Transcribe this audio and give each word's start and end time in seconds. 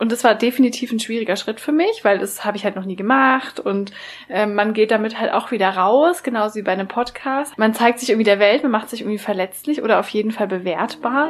und 0.00 0.10
das 0.10 0.24
war 0.24 0.34
definitiv 0.34 0.90
ein 0.92 0.98
schwieriger 0.98 1.36
Schritt 1.36 1.60
für 1.60 1.72
mich, 1.72 2.04
weil 2.04 2.18
das 2.18 2.44
habe 2.44 2.56
ich 2.56 2.64
halt 2.64 2.74
noch 2.74 2.86
nie 2.86 2.96
gemacht 2.96 3.60
und 3.60 3.92
äh, 4.30 4.46
man 4.46 4.72
geht 4.72 4.90
damit 4.90 5.20
halt 5.20 5.30
auch 5.30 5.50
wieder 5.50 5.68
raus, 5.68 6.22
genauso 6.22 6.56
wie 6.56 6.62
bei 6.62 6.72
einem 6.72 6.88
Podcast. 6.88 7.56
Man 7.58 7.74
zeigt 7.74 8.00
sich 8.00 8.08
irgendwie 8.08 8.24
der 8.24 8.38
Welt, 8.38 8.62
man 8.62 8.72
macht 8.72 8.88
sich 8.88 9.02
irgendwie 9.02 9.18
verletzlich 9.18 9.82
oder 9.82 10.00
auf 10.00 10.08
jeden 10.08 10.30
Fall 10.30 10.48
bewertbar. 10.48 11.28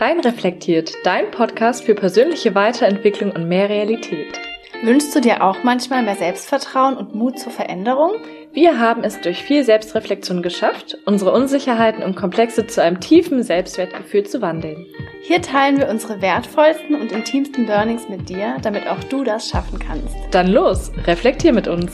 Rein 0.00 0.20
reflektiert, 0.20 0.94
dein 1.04 1.30
Podcast 1.30 1.84
für 1.84 1.94
persönliche 1.94 2.54
Weiterentwicklung 2.54 3.32
und 3.32 3.46
mehr 3.46 3.68
Realität. 3.68 4.40
Wünschst 4.82 5.14
du 5.14 5.20
dir 5.20 5.42
auch 5.42 5.64
manchmal 5.64 6.02
mehr 6.02 6.14
Selbstvertrauen 6.14 6.96
und 6.96 7.14
Mut 7.14 7.38
zur 7.38 7.52
Veränderung? 7.52 8.12
Wir 8.60 8.80
haben 8.80 9.04
es 9.04 9.20
durch 9.20 9.44
viel 9.44 9.62
Selbstreflexion 9.62 10.42
geschafft, 10.42 10.98
unsere 11.04 11.30
Unsicherheiten 11.30 12.02
und 12.02 12.16
Komplexe 12.16 12.66
zu 12.66 12.82
einem 12.82 12.98
tiefen 12.98 13.44
Selbstwertgefühl 13.44 14.26
zu 14.26 14.42
wandeln. 14.42 14.84
Hier 15.22 15.40
teilen 15.40 15.78
wir 15.78 15.88
unsere 15.88 16.20
wertvollsten 16.20 17.00
und 17.00 17.12
intimsten 17.12 17.68
Learnings 17.68 18.08
mit 18.08 18.28
dir, 18.28 18.56
damit 18.60 18.88
auch 18.88 18.98
du 19.04 19.22
das 19.22 19.48
schaffen 19.48 19.78
kannst. 19.78 20.12
Dann 20.32 20.48
los, 20.48 20.90
reflektier 21.06 21.52
mit 21.52 21.68
uns. 21.68 21.92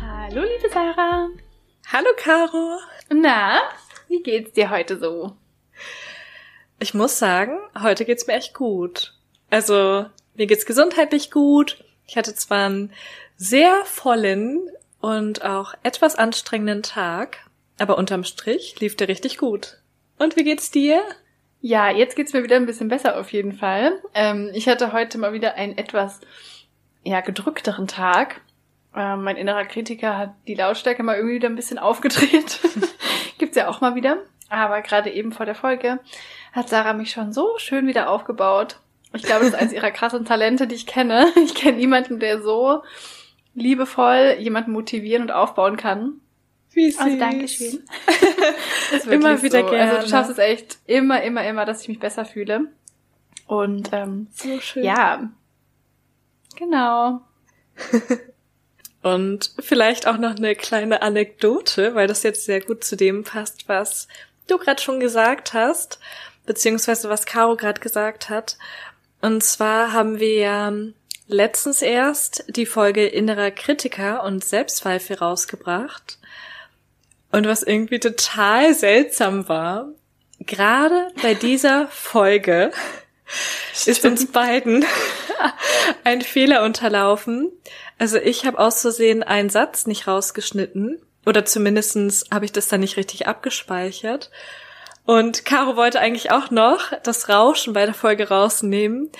Hallo, 0.00 0.40
liebe 0.40 0.72
Sarah. 0.72 1.28
Hallo, 1.92 2.08
Caro. 2.16 2.78
Na, 3.12 3.60
wie 4.08 4.22
geht's 4.22 4.52
dir 4.52 4.70
heute 4.70 4.96
so? 4.96 5.36
Ich 6.78 6.94
muss 6.94 7.18
sagen, 7.18 7.58
heute 7.82 8.06
geht's 8.06 8.26
mir 8.26 8.32
echt 8.32 8.54
gut. 8.54 9.12
Also, 9.50 10.06
mir 10.34 10.46
geht's 10.46 10.66
gesundheitlich 10.66 11.30
gut. 11.30 11.84
Ich 12.06 12.16
hatte 12.16 12.34
zwar 12.34 12.66
einen 12.66 12.92
sehr 13.36 13.84
vollen 13.84 14.60
und 15.00 15.44
auch 15.44 15.74
etwas 15.82 16.16
anstrengenden 16.16 16.82
Tag, 16.82 17.38
aber 17.78 17.98
unterm 17.98 18.24
Strich 18.24 18.78
lief 18.80 18.96
der 18.96 19.08
richtig 19.08 19.38
gut. 19.38 19.78
Und 20.18 20.36
wie 20.36 20.44
geht's 20.44 20.70
dir? 20.70 21.02
Ja, 21.60 21.90
jetzt 21.90 22.16
geht's 22.16 22.32
mir 22.32 22.42
wieder 22.42 22.56
ein 22.56 22.66
bisschen 22.66 22.88
besser 22.88 23.18
auf 23.18 23.32
jeden 23.32 23.52
Fall. 23.52 24.00
Ähm, 24.14 24.50
ich 24.54 24.68
hatte 24.68 24.92
heute 24.92 25.18
mal 25.18 25.32
wieder 25.32 25.54
einen 25.54 25.76
etwas 25.76 26.20
ja, 27.02 27.20
gedrückteren 27.20 27.86
Tag. 27.86 28.40
Ähm, 28.94 29.24
mein 29.24 29.36
innerer 29.36 29.64
Kritiker 29.64 30.16
hat 30.16 30.34
die 30.46 30.54
Lautstärke 30.54 31.02
mal 31.02 31.16
irgendwie 31.16 31.36
wieder 31.36 31.48
ein 31.48 31.56
bisschen 31.56 31.78
aufgedreht. 31.78 32.60
Gibt's 33.38 33.56
ja 33.56 33.68
auch 33.68 33.80
mal 33.80 33.94
wieder. 33.94 34.18
Aber 34.48 34.80
gerade 34.80 35.10
eben 35.10 35.32
vor 35.32 35.44
der 35.44 35.54
Folge 35.54 35.98
hat 36.52 36.68
Sarah 36.68 36.92
mich 36.92 37.10
schon 37.10 37.32
so 37.32 37.58
schön 37.58 37.86
wieder 37.86 38.10
aufgebaut. 38.10 38.78
Ich 39.12 39.22
glaube, 39.22 39.44
das 39.44 39.54
ist 39.54 39.60
eines 39.60 39.72
ihrer 39.72 39.90
krassen 39.90 40.24
Talente, 40.24 40.66
die 40.66 40.74
ich 40.74 40.86
kenne. 40.86 41.26
Ich 41.36 41.54
kenne 41.54 41.78
niemanden, 41.78 42.20
der 42.20 42.42
so 42.42 42.82
liebevoll 43.54 44.36
jemanden 44.38 44.72
motivieren 44.72 45.22
und 45.22 45.30
aufbauen 45.30 45.76
kann. 45.76 46.20
Wie 46.72 46.90
süß. 46.90 47.00
Also 47.00 47.18
Dankeschön. 47.18 47.84
immer 49.10 49.42
wieder 49.42 49.62
so. 49.62 49.70
gerne. 49.70 49.92
Also 49.92 50.02
du 50.02 50.08
schaffst 50.10 50.32
es 50.32 50.38
echt 50.38 50.78
immer, 50.86 51.22
immer, 51.22 51.46
immer, 51.46 51.64
dass 51.64 51.82
ich 51.82 51.88
mich 51.88 51.98
besser 51.98 52.24
fühle. 52.26 52.66
Und 53.46 53.90
ähm, 53.92 54.26
so 54.32 54.60
schön. 54.60 54.84
ja, 54.84 55.30
genau. 56.56 57.22
Und 59.02 59.52
vielleicht 59.60 60.06
auch 60.06 60.18
noch 60.18 60.34
eine 60.34 60.56
kleine 60.56 61.00
Anekdote, 61.00 61.94
weil 61.94 62.08
das 62.08 62.24
jetzt 62.24 62.44
sehr 62.44 62.60
gut 62.60 62.82
zu 62.82 62.96
dem 62.96 63.22
passt, 63.22 63.68
was 63.68 64.08
du 64.48 64.58
gerade 64.58 64.82
schon 64.82 64.98
gesagt 64.98 65.54
hast, 65.54 66.00
beziehungsweise 66.44 67.08
was 67.08 67.24
Caro 67.24 67.56
gerade 67.56 67.80
gesagt 67.80 68.28
hat. 68.28 68.58
Und 69.26 69.42
zwar 69.42 69.92
haben 69.92 70.20
wir 70.20 70.34
ja 70.34 70.72
letztens 71.26 71.82
erst 71.82 72.44
die 72.46 72.64
Folge 72.64 73.08
innerer 73.08 73.50
Kritiker 73.50 74.22
und 74.22 74.44
Selbstzweifel 74.44 75.16
rausgebracht. 75.16 76.20
Und 77.32 77.48
was 77.48 77.64
irgendwie 77.64 77.98
total 77.98 78.72
seltsam 78.72 79.48
war, 79.48 79.88
gerade 80.38 81.08
bei 81.22 81.34
dieser 81.34 81.88
Folge 81.88 82.70
ist 83.86 84.04
uns 84.04 84.30
beiden 84.30 84.84
ein 86.04 86.22
Fehler 86.22 86.62
unterlaufen. 86.62 87.50
Also 87.98 88.18
ich 88.18 88.46
habe 88.46 88.60
aus 88.60 88.82
Versehen 88.82 89.24
einen 89.24 89.50
Satz 89.50 89.88
nicht 89.88 90.06
rausgeschnitten 90.06 91.02
oder 91.24 91.44
zumindestens 91.44 92.26
habe 92.32 92.44
ich 92.44 92.52
das 92.52 92.68
dann 92.68 92.78
nicht 92.78 92.96
richtig 92.96 93.26
abgespeichert. 93.26 94.30
Und 95.06 95.44
Caro 95.44 95.76
wollte 95.76 96.00
eigentlich 96.00 96.32
auch 96.32 96.50
noch 96.50 96.92
das 97.02 97.28
Rauschen 97.28 97.72
bei 97.72 97.86
der 97.86 97.94
Folge 97.94 98.28
rausnehmen. 98.28 99.10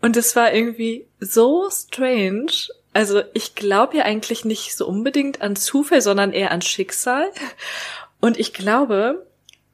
Und 0.00 0.16
es 0.16 0.34
war 0.34 0.52
irgendwie 0.52 1.06
so 1.20 1.70
strange. 1.70 2.52
Also 2.92 3.22
ich 3.32 3.54
glaube 3.54 3.98
ja 3.98 4.04
eigentlich 4.04 4.44
nicht 4.44 4.76
so 4.76 4.86
unbedingt 4.86 5.40
an 5.40 5.54
Zufall, 5.54 6.02
sondern 6.02 6.32
eher 6.32 6.50
an 6.50 6.60
Schicksal. 6.60 7.30
Und 8.20 8.38
ich 8.38 8.52
glaube, 8.52 9.24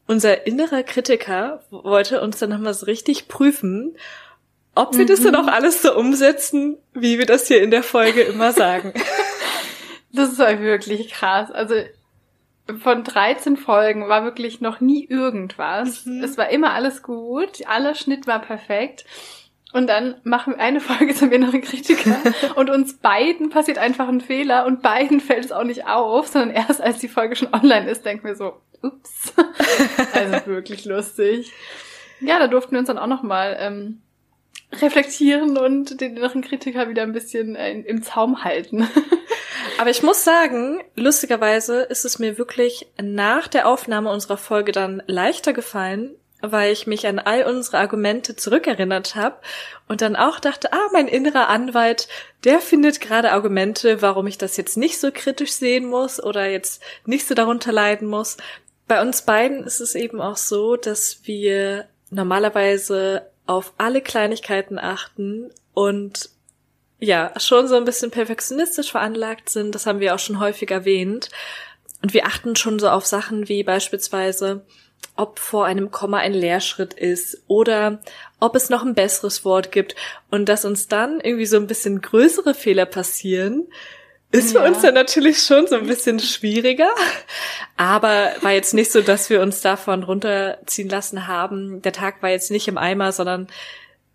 unser 0.06 0.47
innerer 0.47 0.82
Kritiker 0.82 1.62
wollte 1.70 2.20
uns 2.20 2.38
dann 2.38 2.50
nochmal 2.50 2.75
so 2.75 2.87
richtig 2.87 3.26
prüfen, 3.26 3.97
ob 4.75 4.97
wir 4.97 5.04
mhm. 5.04 5.08
das 5.08 5.22
dann 5.22 5.34
auch 5.34 5.48
alles 5.48 5.82
so 5.82 5.97
umsetzen, 5.97 6.76
wie 6.92 7.19
wir 7.19 7.26
das 7.26 7.48
hier 7.48 7.62
in 7.62 7.70
der 7.70 7.82
Folge 7.82 8.22
immer 8.22 8.53
sagen. 8.53 8.92
Das 10.10 10.38
war 10.38 10.58
wirklich 10.60 11.10
krass. 11.10 11.50
Also 11.50 11.75
von 12.76 13.04
13 13.04 13.56
Folgen 13.56 14.08
war 14.08 14.24
wirklich 14.24 14.60
noch 14.60 14.80
nie 14.80 15.04
irgendwas. 15.04 16.04
Mhm. 16.04 16.22
Es 16.22 16.36
war 16.36 16.50
immer 16.50 16.72
alles 16.72 17.02
gut, 17.02 17.66
aller 17.66 17.94
Schnitt 17.94 18.26
war 18.26 18.40
perfekt. 18.40 19.04
Und 19.72 19.86
dann 19.86 20.16
machen 20.24 20.54
wir 20.54 20.60
eine 20.60 20.80
Folge 20.82 21.14
zum 21.14 21.32
inneren 21.32 21.60
Kritiker 21.60 22.16
und 22.56 22.70
uns 22.70 22.94
beiden 22.98 23.50
passiert 23.50 23.78
einfach 23.78 24.08
ein 24.08 24.20
Fehler 24.20 24.66
und 24.66 24.82
beiden 24.82 25.20
fällt 25.20 25.46
es 25.46 25.52
auch 25.52 25.64
nicht 25.64 25.86
auf, 25.86 26.28
sondern 26.28 26.50
erst 26.50 26.80
als 26.80 26.98
die 26.98 27.08
Folge 27.08 27.36
schon 27.36 27.52
online 27.52 27.88
ist, 27.88 28.04
denken 28.04 28.26
wir 28.26 28.34
so, 28.34 28.60
ups. 28.82 29.32
also 30.12 30.46
wirklich 30.46 30.84
lustig. 30.84 31.52
Ja, 32.20 32.38
da 32.38 32.48
durften 32.48 32.72
wir 32.72 32.80
uns 32.80 32.88
dann 32.88 32.98
auch 32.98 33.06
nochmal 33.06 33.56
ähm, 33.60 34.00
reflektieren 34.72 35.56
und 35.56 36.00
den 36.00 36.16
inneren 36.16 36.42
Kritiker 36.42 36.88
wieder 36.88 37.02
ein 37.02 37.12
bisschen 37.12 37.54
äh, 37.54 37.72
im 37.72 38.02
Zaum 38.02 38.44
halten. 38.44 38.88
Aber 39.78 39.90
ich 39.90 40.02
muss 40.02 40.24
sagen, 40.24 40.80
lustigerweise 40.96 41.82
ist 41.82 42.04
es 42.04 42.18
mir 42.18 42.36
wirklich 42.36 42.88
nach 43.00 43.46
der 43.46 43.68
Aufnahme 43.68 44.10
unserer 44.10 44.36
Folge 44.36 44.72
dann 44.72 45.02
leichter 45.06 45.52
gefallen, 45.52 46.16
weil 46.40 46.72
ich 46.72 46.88
mich 46.88 47.06
an 47.06 47.20
all 47.20 47.44
unsere 47.44 47.78
Argumente 47.78 48.34
zurückerinnert 48.34 49.14
habe 49.14 49.36
und 49.86 50.00
dann 50.00 50.16
auch 50.16 50.40
dachte, 50.40 50.72
ah, 50.72 50.88
mein 50.92 51.06
innerer 51.06 51.48
Anwalt, 51.48 52.08
der 52.42 52.60
findet 52.60 53.00
gerade 53.00 53.30
Argumente, 53.30 54.02
warum 54.02 54.26
ich 54.26 54.36
das 54.36 54.56
jetzt 54.56 54.76
nicht 54.76 54.98
so 54.98 55.10
kritisch 55.12 55.52
sehen 55.52 55.86
muss 55.86 56.22
oder 56.22 56.46
jetzt 56.48 56.82
nicht 57.06 57.26
so 57.26 57.34
darunter 57.34 57.70
leiden 57.70 58.08
muss. 58.08 58.36
Bei 58.88 59.00
uns 59.00 59.22
beiden 59.22 59.62
ist 59.62 59.80
es 59.80 59.94
eben 59.94 60.20
auch 60.20 60.36
so, 60.36 60.76
dass 60.76 61.20
wir 61.22 61.86
normalerweise 62.10 63.30
auf 63.46 63.74
alle 63.78 64.00
Kleinigkeiten 64.00 64.78
achten 64.78 65.50
und 65.72 66.30
ja, 67.00 67.32
schon 67.38 67.69
so 67.69 67.76
ein 67.76 67.84
bisschen 67.84 68.10
perfektionistisch 68.10 68.91
veranlagt 68.91 69.48
sind. 69.48 69.75
Das 69.75 69.86
haben 69.86 70.00
wir 70.00 70.14
auch 70.14 70.19
schon 70.19 70.41
häufig 70.41 70.70
erwähnt. 70.70 71.31
Und 72.03 72.14
wir 72.14 72.26
achten 72.26 72.56
schon 72.56 72.78
so 72.78 72.88
auf 72.88 73.06
Sachen 73.06 73.48
wie 73.48 73.62
beispielsweise, 73.62 74.64
ob 75.16 75.38
vor 75.38 75.66
einem 75.66 75.91
Komma 75.91 76.19
ein 76.19 76.32
Leerschritt 76.32 76.94
ist 76.94 77.42
oder 77.48 78.00
ob 78.41 78.54
es 78.54 78.70
noch 78.70 78.84
ein 78.84 78.94
besseres 78.94 79.44
Wort 79.44 79.72
gibt 79.72 79.97
und 80.31 80.48
dass 80.48 80.64
uns 80.64 80.87
dann 80.87 81.20
irgendwie 81.20 81.47
so 81.47 81.56
ein 81.56 81.66
bisschen 81.66 82.00
größere 82.00 82.54
Fehler 82.54 82.87
passieren, 82.87 83.66
ist 84.31 84.53
für 84.53 84.60
uns 84.60 84.82
dann 84.82 84.94
natürlich 84.94 85.42
schon 85.42 85.66
so 85.66 85.76
ein 85.76 85.87
bisschen 85.87 86.20
schwieriger. 86.20 86.91
Aber 87.76 88.32
war 88.42 88.53
jetzt 88.53 88.75
nicht 88.75 88.92
so, 88.92 89.00
dass 89.00 89.31
wir 89.31 89.41
uns 89.41 89.60
davon 89.60 90.03
runterziehen 90.03 90.88
lassen 90.88 91.26
haben. 91.26 91.81
Der 91.82 91.92
Tag 91.92 92.22
war 92.22 92.31
jetzt 92.31 92.50
nicht 92.50 92.69
im 92.69 92.78
Eimer, 92.78 93.12
sondern 93.12 93.48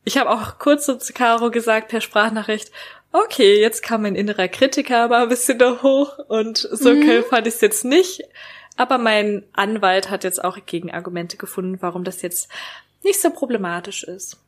ich 0.05 0.17
habe 0.17 0.29
auch 0.29 0.59
kurz 0.59 0.85
so 0.85 0.95
zu 0.95 1.13
Caro 1.13 1.51
gesagt 1.51 1.89
per 1.89 2.01
Sprachnachricht, 2.01 2.71
okay, 3.11 3.59
jetzt 3.59 3.83
kam 3.83 4.01
mein 4.01 4.15
innerer 4.15 4.47
Kritiker 4.47 5.07
mal 5.07 5.23
ein 5.23 5.29
bisschen 5.29 5.59
da 5.59 5.81
hoch 5.81 6.17
und 6.27 6.57
so 6.57 6.93
mhm. 6.93 7.23
fand 7.29 7.47
ich 7.47 7.55
es 7.55 7.61
jetzt 7.61 7.85
nicht. 7.85 8.23
Aber 8.75 8.97
mein 8.97 9.43
Anwalt 9.53 10.09
hat 10.09 10.23
jetzt 10.23 10.43
auch 10.43 10.57
Gegenargumente 10.65 11.37
gefunden, 11.37 11.77
warum 11.81 12.03
das 12.03 12.23
jetzt 12.23 12.49
nicht 13.03 13.21
so 13.21 13.29
problematisch 13.29 14.03
ist. 14.03 14.39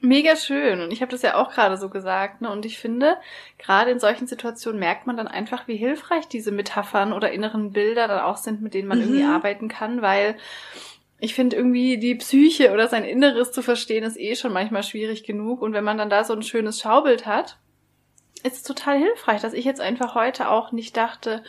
Mega 0.00 0.36
schön. 0.36 0.80
Und 0.80 0.92
ich 0.92 1.00
habe 1.00 1.10
das 1.10 1.22
ja 1.22 1.34
auch 1.34 1.50
gerade 1.50 1.76
so 1.76 1.88
gesagt. 1.88 2.40
Ne? 2.40 2.50
Und 2.52 2.64
ich 2.64 2.78
finde, 2.78 3.16
gerade 3.58 3.90
in 3.90 3.98
solchen 3.98 4.28
Situationen 4.28 4.78
merkt 4.78 5.08
man 5.08 5.16
dann 5.16 5.26
einfach, 5.26 5.66
wie 5.66 5.76
hilfreich 5.76 6.28
diese 6.28 6.52
Metaphern 6.52 7.12
oder 7.12 7.32
inneren 7.32 7.72
Bilder 7.72 8.06
dann 8.06 8.20
auch 8.20 8.36
sind, 8.36 8.62
mit 8.62 8.74
denen 8.74 8.86
man 8.86 8.98
mhm. 8.98 9.04
irgendwie 9.04 9.24
arbeiten 9.24 9.66
kann, 9.66 10.00
weil 10.00 10.36
ich 11.20 11.34
finde 11.34 11.56
irgendwie 11.56 11.98
die 11.98 12.14
Psyche 12.14 12.72
oder 12.72 12.88
sein 12.88 13.04
Inneres 13.04 13.50
zu 13.50 13.62
verstehen 13.62 14.04
ist 14.04 14.18
eh 14.18 14.36
schon 14.36 14.52
manchmal 14.52 14.84
schwierig 14.84 15.24
genug. 15.24 15.62
Und 15.62 15.72
wenn 15.72 15.84
man 15.84 15.98
dann 15.98 16.10
da 16.10 16.22
so 16.22 16.32
ein 16.32 16.42
schönes 16.42 16.80
Schaubild 16.80 17.26
hat, 17.26 17.58
ist 18.44 18.56
es 18.56 18.62
total 18.62 18.98
hilfreich, 18.98 19.40
dass 19.40 19.52
ich 19.52 19.64
jetzt 19.64 19.80
einfach 19.80 20.14
heute 20.14 20.48
auch 20.48 20.70
nicht 20.70 20.96
dachte, 20.96 21.42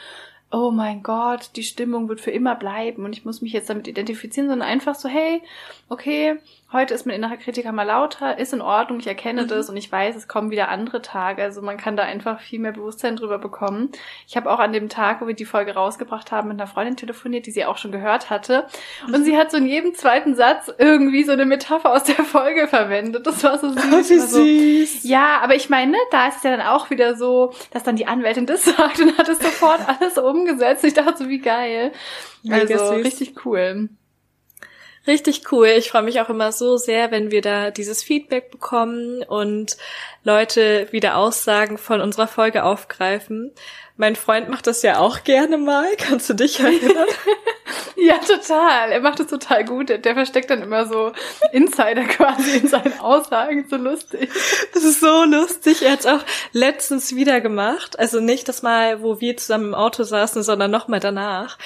oh 0.52 0.72
mein 0.72 1.04
Gott, 1.04 1.52
die 1.56 1.64
Stimmung 1.64 2.10
wird 2.10 2.22
für 2.22 2.32
immer 2.32 2.56
bleiben 2.56 3.06
und 3.06 3.16
ich 3.16 3.26
muss 3.26 3.42
mich 3.42 3.54
jetzt 3.54 3.70
damit 3.70 3.88
identifizieren, 3.88 4.50
sondern 4.50 4.68
einfach 4.68 4.96
so, 4.96 5.08
hey, 5.08 5.44
okay, 5.88 6.40
heute 6.72 6.94
ist 6.94 7.06
mein 7.06 7.16
innerer 7.16 7.38
Kritiker 7.38 7.72
mal 7.72 7.84
lauter, 7.84 8.38
ist 8.38 8.54
in 8.54 8.62
Ordnung, 8.62 9.00
ich 9.00 9.08
erkenne 9.08 9.44
mhm. 9.44 9.48
das 9.48 9.70
und 9.70 9.78
ich 9.78 9.92
weiß, 9.92 10.16
es 10.16 10.28
kommen 10.28 10.52
wieder 10.52 10.70
andere 10.70 11.02
Tage. 11.02 11.42
Also 11.42 11.62
man 11.62 11.78
kann 11.78 11.98
da 11.98 12.04
einfach 12.04 12.40
viel 12.40 12.60
mehr 12.60 12.74
Bewusstsein 12.74 13.16
drüber 13.16 13.40
bekommen. 13.40 13.92
Ich 14.28 14.38
habe 14.38 14.52
auch 14.52 14.60
an 14.60 14.72
dem 14.72 14.88
Tag, 14.88 15.22
wo 15.22 15.28
wir 15.28 15.34
die 15.34 15.46
Folge 15.46 15.74
rausgebracht 15.74 16.32
haben, 16.32 16.50
mit 16.50 16.60
einer 16.60 16.68
Freundin 16.68 16.96
telefoniert, 16.96 17.48
die 17.48 17.52
sie 17.52 17.66
auch 17.66 17.78
schon 17.78 17.92
gehört 17.92 18.30
hatte. 18.30 18.68
Und 19.08 19.20
mhm. 19.20 19.24
sie 19.24 19.36
hat 19.36 19.50
so 19.50 19.58
in 19.58 19.66
jedem 19.66 19.96
zweiten 19.96 20.36
Satz 20.36 20.72
irgendwie 20.78 21.24
so 21.24 21.32
eine 21.32 21.46
Metapher 21.46 21.92
aus 21.92 22.04
der 22.04 22.24
Folge 22.24 22.68
verwendet. 22.68 23.26
Das 23.26 23.44
war 23.44 23.58
so 23.58 23.70
süß. 23.70 24.10
Wie 24.10 24.84
süß. 24.86 25.02
So, 25.02 25.08
ja, 25.08 25.40
aber 25.42 25.56
ich 25.56 25.70
meine, 25.70 25.98
da 26.12 26.28
ist 26.28 26.38
es 26.38 26.44
ja 26.44 26.56
dann 26.56 26.66
auch 26.66 26.92
wieder 26.92 27.16
so, 27.16 27.52
dass 27.72 27.84
dann 27.84 27.96
die 27.96 28.08
Anwältin 28.08 28.46
das 28.46 28.64
sagt 28.78 29.00
und 29.00 29.18
hat 29.18 29.28
es 29.28 29.40
sofort 29.40 29.82
alles 29.88 30.18
umgesetzt. 30.20 30.84
Ich 30.84 30.94
dachte 30.94 31.18
so, 31.18 31.30
wie 31.30 31.40
geil. 31.40 31.92
Mega 32.44 32.76
also 32.76 32.96
süß. 32.96 33.06
richtig 33.06 33.46
cool. 33.46 33.90
Richtig 35.08 35.52
cool. 35.52 35.68
Ich 35.68 35.90
freue 35.90 36.04
mich 36.04 36.20
auch 36.20 36.30
immer 36.30 36.52
so 36.52 36.78
sehr, 36.78 37.12
wenn 37.12 37.32
wir 37.32 37.42
da 37.42 37.72
dieses 37.72 38.04
Feedback 38.04 38.52
bekommen 38.52 39.24
und 39.24 39.78
Leute 40.24 40.88
wieder 40.92 41.18
Aussagen 41.18 41.78
von 41.78 42.02
unserer 42.02 42.28
Folge 42.28 42.64
aufgreifen. 42.64 43.52
Mein 44.00 44.16
Freund 44.16 44.48
macht 44.48 44.66
das 44.66 44.82
ja 44.82 45.00
auch 45.00 45.26
gerne 45.26 45.58
mal. 45.58 45.86
Kannst 45.98 46.30
du 46.30 46.34
dich 46.34 46.62
erinnern? 46.62 47.10
ja, 47.98 48.18
total. 48.20 48.94
Er 48.94 49.02
macht 49.02 49.20
es 49.20 49.28
total 49.28 49.66
gut. 49.66 49.90
Der 49.90 50.14
versteckt 50.14 50.50
dann 50.50 50.62
immer 50.62 50.86
so 50.86 51.12
Insider 51.52 52.06
quasi 52.06 52.60
in 52.60 52.70
seinen 52.70 52.98
Aussagen. 53.02 53.66
So 53.70 53.76
lustig. 53.76 54.30
Das 54.74 54.86
ist 54.86 55.02
so 55.02 55.26
lustig. 55.26 55.82
Er 55.82 55.92
hat 55.92 56.00
es 56.00 56.06
auch 56.06 56.24
letztens 56.54 57.14
wieder 57.14 57.42
gemacht. 57.42 58.00
Also 58.00 58.22
nicht 58.22 58.48
das 58.48 58.62
Mal, 58.62 59.04
wo 59.04 59.20
wir 59.20 59.36
zusammen 59.36 59.66
im 59.66 59.76
Auto 59.76 60.04
saßen, 60.04 60.44
sondern 60.44 60.72
nochmal 60.72 61.02
danach. 61.02 61.58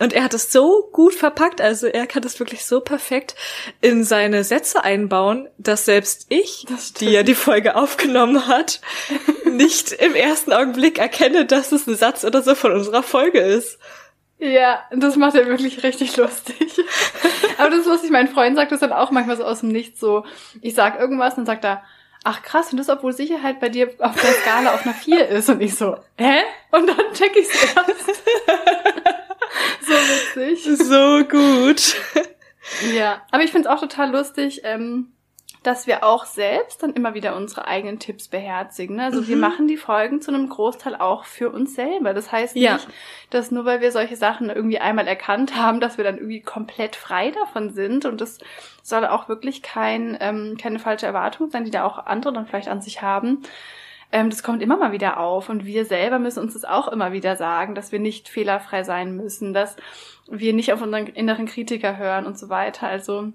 Und 0.00 0.12
er 0.12 0.24
hat 0.24 0.34
es 0.34 0.50
so 0.50 0.88
gut 0.92 1.14
verpackt. 1.14 1.60
Also 1.60 1.86
er 1.86 2.08
kann 2.08 2.22
das 2.22 2.40
wirklich 2.40 2.66
so 2.66 2.80
perfekt 2.80 3.36
in 3.80 4.02
seine 4.02 4.42
Sätze 4.42 4.82
einbauen, 4.82 5.48
dass 5.58 5.84
selbst 5.84 6.26
ich, 6.28 6.66
die 6.98 7.10
ja 7.10 7.22
die 7.22 7.36
Folge 7.36 7.76
aufgenommen 7.76 8.48
hat, 8.48 8.80
nicht 9.50 9.92
im 9.92 10.14
ersten 10.14 10.52
Augenblick 10.52 10.98
erkenne, 10.98 11.46
dass 11.46 11.72
es 11.72 11.86
ein 11.86 11.96
Satz 11.96 12.24
oder 12.24 12.42
so 12.42 12.54
von 12.54 12.72
unserer 12.72 13.02
Folge 13.02 13.40
ist. 13.40 13.78
Ja, 14.38 14.84
das 14.92 15.16
macht 15.16 15.34
er 15.34 15.46
wirklich 15.46 15.82
richtig 15.82 16.16
lustig. 16.16 16.78
Aber 17.58 17.70
das 17.70 17.80
ist 17.80 17.86
lustig, 17.86 18.10
mein 18.10 18.28
Freund 18.28 18.56
sagt 18.56 18.70
das 18.70 18.80
dann 18.80 18.92
auch 18.92 19.10
manchmal 19.10 19.36
so 19.36 19.44
aus 19.44 19.60
dem 19.60 19.70
Nichts 19.70 19.98
so. 19.98 20.24
Ich 20.60 20.74
sag 20.74 21.00
irgendwas 21.00 21.32
und 21.32 21.38
dann 21.38 21.46
sagt 21.46 21.64
er, 21.64 21.82
ach 22.24 22.42
krass, 22.42 22.70
und 22.70 22.78
das, 22.78 22.88
obwohl 22.88 23.12
Sicherheit 23.12 23.58
bei 23.58 23.68
dir 23.68 23.90
auf 23.98 24.14
der 24.14 24.32
Skala 24.32 24.74
auf 24.74 24.84
einer 24.84 24.94
4 24.94 25.28
ist. 25.28 25.48
Und 25.48 25.60
ich 25.60 25.74
so, 25.74 25.96
hä? 26.16 26.42
Und 26.70 26.86
dann 26.86 27.12
check 27.14 27.36
ich's 27.36 27.50
erst. 27.74 27.88
so 29.80 29.92
witzig. 29.92 30.78
So 30.78 31.24
gut. 31.24 31.96
Ja, 32.94 33.22
aber 33.30 33.42
ich 33.42 33.50
find's 33.50 33.66
auch 33.66 33.80
total 33.80 34.12
lustig, 34.12 34.60
ähm, 34.64 35.12
dass 35.68 35.86
wir 35.86 36.02
auch 36.02 36.24
selbst 36.24 36.82
dann 36.82 36.94
immer 36.94 37.12
wieder 37.12 37.36
unsere 37.36 37.68
eigenen 37.68 37.98
Tipps 37.98 38.28
beherzigen. 38.28 38.96
Ne? 38.96 39.04
Also 39.04 39.20
mhm. 39.20 39.28
wir 39.28 39.36
machen 39.36 39.68
die 39.68 39.76
Folgen 39.76 40.22
zu 40.22 40.32
einem 40.32 40.48
Großteil 40.48 40.96
auch 40.96 41.24
für 41.24 41.50
uns 41.50 41.74
selber. 41.74 42.14
Das 42.14 42.32
heißt 42.32 42.54
nicht, 42.54 42.64
ja. 42.64 42.80
dass 43.28 43.50
nur 43.50 43.66
weil 43.66 43.82
wir 43.82 43.92
solche 43.92 44.16
Sachen 44.16 44.48
irgendwie 44.48 44.78
einmal 44.78 45.06
erkannt 45.06 45.56
haben, 45.56 45.78
dass 45.78 45.98
wir 45.98 46.04
dann 46.04 46.16
irgendwie 46.16 46.40
komplett 46.40 46.96
frei 46.96 47.32
davon 47.32 47.68
sind. 47.68 48.06
Und 48.06 48.22
das 48.22 48.38
soll 48.82 49.04
auch 49.04 49.28
wirklich 49.28 49.60
kein, 49.60 50.16
ähm, 50.20 50.56
keine 50.58 50.78
falsche 50.78 51.04
Erwartung 51.04 51.50
sein, 51.50 51.66
die 51.66 51.70
da 51.70 51.84
auch 51.84 51.98
andere 51.98 52.32
dann 52.32 52.46
vielleicht 52.46 52.68
an 52.68 52.80
sich 52.80 53.02
haben. 53.02 53.42
Ähm, 54.10 54.30
das 54.30 54.42
kommt 54.42 54.62
immer 54.62 54.78
mal 54.78 54.92
wieder 54.92 55.20
auf. 55.20 55.50
Und 55.50 55.66
wir 55.66 55.84
selber 55.84 56.18
müssen 56.18 56.40
uns 56.40 56.54
das 56.54 56.64
auch 56.64 56.88
immer 56.88 57.12
wieder 57.12 57.36
sagen, 57.36 57.74
dass 57.74 57.92
wir 57.92 57.98
nicht 57.98 58.30
fehlerfrei 58.30 58.84
sein 58.84 59.16
müssen, 59.16 59.52
dass 59.52 59.76
wir 60.30 60.54
nicht 60.54 60.72
auf 60.72 60.80
unseren 60.80 61.08
inneren 61.08 61.44
Kritiker 61.44 61.98
hören 61.98 62.24
und 62.24 62.38
so 62.38 62.48
weiter. 62.48 62.88
Also 62.88 63.34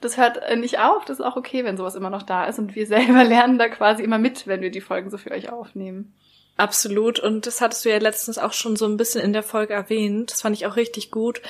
das 0.00 0.16
hört 0.16 0.38
äh, 0.38 0.56
nicht 0.56 0.78
auf. 0.78 1.04
Das 1.04 1.18
ist 1.18 1.24
auch 1.24 1.36
okay, 1.36 1.64
wenn 1.64 1.76
sowas 1.76 1.94
immer 1.94 2.10
noch 2.10 2.22
da 2.22 2.46
ist. 2.46 2.58
Und 2.58 2.74
wir 2.74 2.86
selber 2.88 3.24
lernen 3.24 3.58
da 3.58 3.68
quasi 3.68 4.02
immer 4.02 4.18
mit, 4.18 4.46
wenn 4.46 4.60
wir 4.60 4.70
die 4.70 4.80
Folgen 4.80 5.10
so 5.10 5.18
für 5.18 5.30
euch 5.30 5.50
aufnehmen. 5.50 6.14
Absolut. 6.56 7.18
Und 7.18 7.46
das 7.46 7.60
hattest 7.60 7.84
du 7.84 7.90
ja 7.90 7.98
letztens 7.98 8.38
auch 8.38 8.52
schon 8.52 8.76
so 8.76 8.86
ein 8.86 8.96
bisschen 8.96 9.20
in 9.20 9.32
der 9.32 9.42
Folge 9.42 9.72
erwähnt. 9.72 10.30
Das 10.30 10.42
fand 10.42 10.56
ich 10.56 10.66
auch 10.66 10.76
richtig 10.76 11.10
gut, 11.10 11.42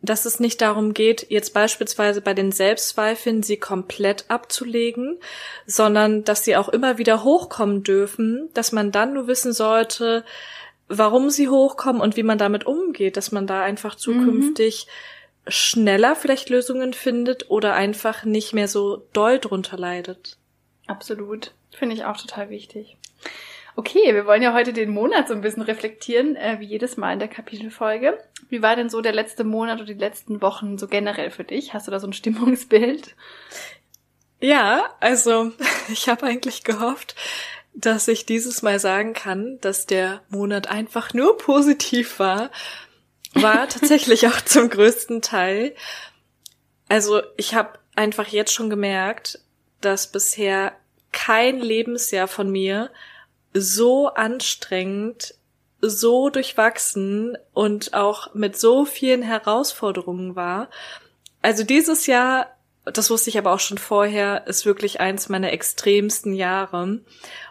dass 0.00 0.26
es 0.26 0.38
nicht 0.38 0.60
darum 0.60 0.94
geht, 0.94 1.26
jetzt 1.28 1.52
beispielsweise 1.54 2.20
bei 2.20 2.32
den 2.32 2.52
Selbstzweifeln 2.52 3.42
sie 3.42 3.56
komplett 3.56 4.26
abzulegen, 4.28 5.18
sondern 5.66 6.22
dass 6.22 6.44
sie 6.44 6.56
auch 6.56 6.68
immer 6.68 6.98
wieder 6.98 7.24
hochkommen 7.24 7.82
dürfen, 7.82 8.48
dass 8.54 8.70
man 8.70 8.92
dann 8.92 9.14
nur 9.14 9.26
wissen 9.26 9.52
sollte, 9.52 10.24
warum 10.86 11.30
sie 11.30 11.48
hochkommen 11.48 12.00
und 12.00 12.16
wie 12.16 12.22
man 12.22 12.38
damit 12.38 12.64
umgeht, 12.64 13.16
dass 13.16 13.32
man 13.32 13.48
da 13.48 13.60
einfach 13.60 13.94
mhm. 13.94 13.98
zukünftig 13.98 14.86
mhm 14.86 15.17
schneller 15.48 16.14
vielleicht 16.16 16.50
Lösungen 16.50 16.92
findet 16.92 17.50
oder 17.50 17.74
einfach 17.74 18.24
nicht 18.24 18.52
mehr 18.52 18.68
so 18.68 19.08
doll 19.12 19.38
drunter 19.38 19.76
leidet. 19.76 20.36
Absolut. 20.86 21.52
Finde 21.70 21.94
ich 21.94 22.04
auch 22.04 22.16
total 22.16 22.50
wichtig. 22.50 22.96
Okay, 23.76 24.12
wir 24.12 24.26
wollen 24.26 24.42
ja 24.42 24.54
heute 24.54 24.72
den 24.72 24.90
Monat 24.90 25.28
so 25.28 25.34
ein 25.34 25.40
bisschen 25.40 25.62
reflektieren, 25.62 26.34
äh, 26.34 26.56
wie 26.58 26.66
jedes 26.66 26.96
Mal 26.96 27.12
in 27.12 27.20
der 27.20 27.28
Kapitelfolge. 27.28 28.18
Wie 28.48 28.60
war 28.60 28.74
denn 28.74 28.90
so 28.90 29.00
der 29.00 29.12
letzte 29.12 29.44
Monat 29.44 29.76
oder 29.78 29.94
die 29.94 30.00
letzten 30.00 30.42
Wochen 30.42 30.78
so 30.78 30.88
generell 30.88 31.30
für 31.30 31.44
dich? 31.44 31.74
Hast 31.74 31.86
du 31.86 31.92
da 31.92 32.00
so 32.00 32.08
ein 32.08 32.12
Stimmungsbild? 32.12 33.14
Ja, 34.40 34.96
also 34.98 35.52
ich 35.92 36.08
habe 36.08 36.26
eigentlich 36.26 36.64
gehofft, 36.64 37.14
dass 37.72 38.08
ich 38.08 38.26
dieses 38.26 38.62
Mal 38.62 38.80
sagen 38.80 39.12
kann, 39.12 39.58
dass 39.60 39.86
der 39.86 40.22
Monat 40.28 40.68
einfach 40.68 41.14
nur 41.14 41.36
positiv 41.38 42.18
war 42.18 42.50
war 43.34 43.68
tatsächlich 43.68 44.26
auch 44.26 44.40
zum 44.40 44.68
größten 44.68 45.22
Teil. 45.22 45.74
Also 46.88 47.22
ich 47.36 47.54
habe 47.54 47.78
einfach 47.94 48.28
jetzt 48.28 48.52
schon 48.52 48.70
gemerkt, 48.70 49.40
dass 49.80 50.10
bisher 50.10 50.72
kein 51.12 51.60
Lebensjahr 51.60 52.28
von 52.28 52.50
mir 52.50 52.90
so 53.54 54.08
anstrengend, 54.08 55.34
so 55.80 56.28
durchwachsen 56.28 57.36
und 57.52 57.94
auch 57.94 58.34
mit 58.34 58.58
so 58.58 58.84
vielen 58.84 59.22
Herausforderungen 59.22 60.34
war. 60.36 60.68
Also 61.40 61.64
dieses 61.64 62.06
Jahr 62.06 62.57
das 62.92 63.10
wusste 63.10 63.30
ich 63.30 63.38
aber 63.38 63.52
auch 63.52 63.60
schon 63.60 63.78
vorher, 63.78 64.46
ist 64.46 64.66
wirklich 64.66 65.00
eins 65.00 65.28
meiner 65.28 65.52
extremsten 65.52 66.34
Jahre. 66.34 67.00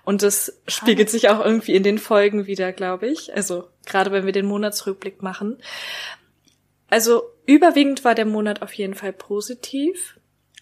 Und 0.03 0.23
das 0.23 0.61
spiegelt 0.67 1.09
sich 1.09 1.29
auch 1.29 1.43
irgendwie 1.43 1.75
in 1.75 1.83
den 1.83 1.97
Folgen 1.97 2.47
wieder, 2.47 2.71
glaube 2.71 3.07
ich. 3.07 3.35
Also 3.35 3.67
gerade 3.85 4.11
wenn 4.11 4.25
wir 4.25 4.33
den 4.33 4.45
Monatsrückblick 4.45 5.21
machen. 5.21 5.57
Also 6.89 7.23
überwiegend 7.45 8.05
war 8.05 8.15
der 8.15 8.25
Monat 8.25 8.61
auf 8.61 8.73
jeden 8.73 8.93
Fall 8.93 9.13
positiv. 9.13 10.17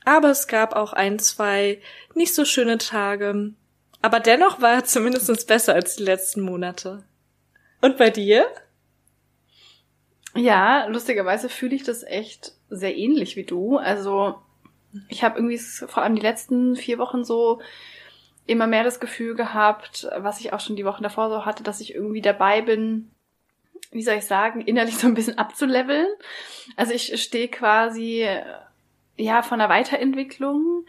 Aber 0.06 0.30
es 0.30 0.48
gab 0.48 0.76
auch 0.76 0.94
ein, 0.94 1.20
zwei 1.20 1.80
nicht 2.14 2.34
so 2.34 2.46
schöne 2.46 2.78
Tage. 2.78 3.54
Aber 4.02 4.20
dennoch 4.20 4.62
war 4.62 4.74
er 4.74 4.86
zumindest 4.86 5.48
besser 5.48 5.74
als 5.74 5.96
die 5.96 6.04
letzten 6.04 6.42
Monate. 6.42 7.04
Und 7.82 7.98
bei 7.98 8.10
dir? 8.10 8.48
Ja, 10.36 10.86
lustigerweise 10.88 11.50
fühle 11.50 11.76
ich 11.76 11.84
das 11.84 12.04
echt 12.04 12.54
sehr 12.70 12.96
ähnlich 12.96 13.36
wie 13.36 13.46
du. 13.46 13.78
Also 13.78 14.36
ich 15.10 15.24
habe 15.24 15.38
irgendwie 15.38 15.58
vor 15.58 16.04
allem 16.04 16.16
die 16.16 16.22
letzten 16.22 16.76
vier 16.76 16.98
Wochen 16.98 17.24
so 17.24 17.62
immer 18.48 18.68
mehr 18.68 18.84
das 18.84 19.00
Gefühl 19.00 19.36
gehabt, 19.36 20.08
was 20.18 20.40
ich 20.40 20.54
auch 20.54 20.60
schon 20.60 20.76
die 20.76 20.86
Wochen 20.86 21.04
davor 21.04 21.30
so 21.30 21.46
hatte, 21.46 21.64
dass 21.64 21.82
ich 21.82 21.96
irgendwie 21.96 22.22
dabei 22.22 22.62
bin, 22.62 23.12
wie 23.92 24.04
soll 24.04 24.16
ich 24.16 24.26
sagen, 24.26 24.62
innerlich 24.62 24.98
so 25.00 25.08
ein 25.08 25.14
bisschen 25.14 25.38
abzuleveln. 25.38 26.08
Also 26.76 26.94
ich 26.94 27.22
stehe 27.22 27.48
quasi 27.48 28.28
ja 29.18 29.42
von 29.42 29.60
der 29.60 29.70
Weiterentwicklung. 29.70 30.86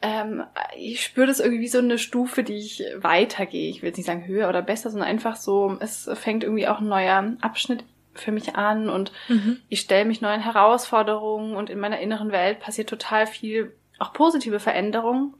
Ähm, 0.00 0.44
ich 0.76 1.02
spüre 1.02 1.26
das 1.26 1.40
irgendwie 1.40 1.60
wie 1.60 1.68
so 1.68 1.78
eine 1.78 1.98
Stufe, 1.98 2.42
die 2.42 2.56
ich 2.56 2.82
weitergehe. 2.96 3.70
Ich 3.70 3.82
will 3.82 3.88
jetzt 3.88 3.96
nicht 3.96 4.06
sagen 4.06 4.26
höher 4.26 4.48
oder 4.48 4.62
besser, 4.62 4.90
sondern 4.90 5.08
einfach 5.08 5.36
so, 5.36 5.76
es 5.80 6.08
fängt 6.14 6.44
irgendwie 6.44 6.68
auch 6.68 6.80
ein 6.80 6.88
neuer 6.88 7.36
Abschnitt 7.40 7.84
für 8.14 8.32
mich 8.32 8.56
an 8.56 8.88
und 8.88 9.12
mhm. 9.28 9.60
ich 9.68 9.80
stelle 9.80 10.04
mich 10.04 10.20
neuen 10.20 10.40
Herausforderungen 10.40 11.56
und 11.56 11.70
in 11.70 11.80
meiner 11.80 12.00
inneren 12.00 12.32
Welt 12.32 12.60
passiert 12.60 12.88
total 12.88 13.26
viel, 13.26 13.74
auch 13.98 14.12
positive 14.12 14.60
Veränderungen. 14.60 15.34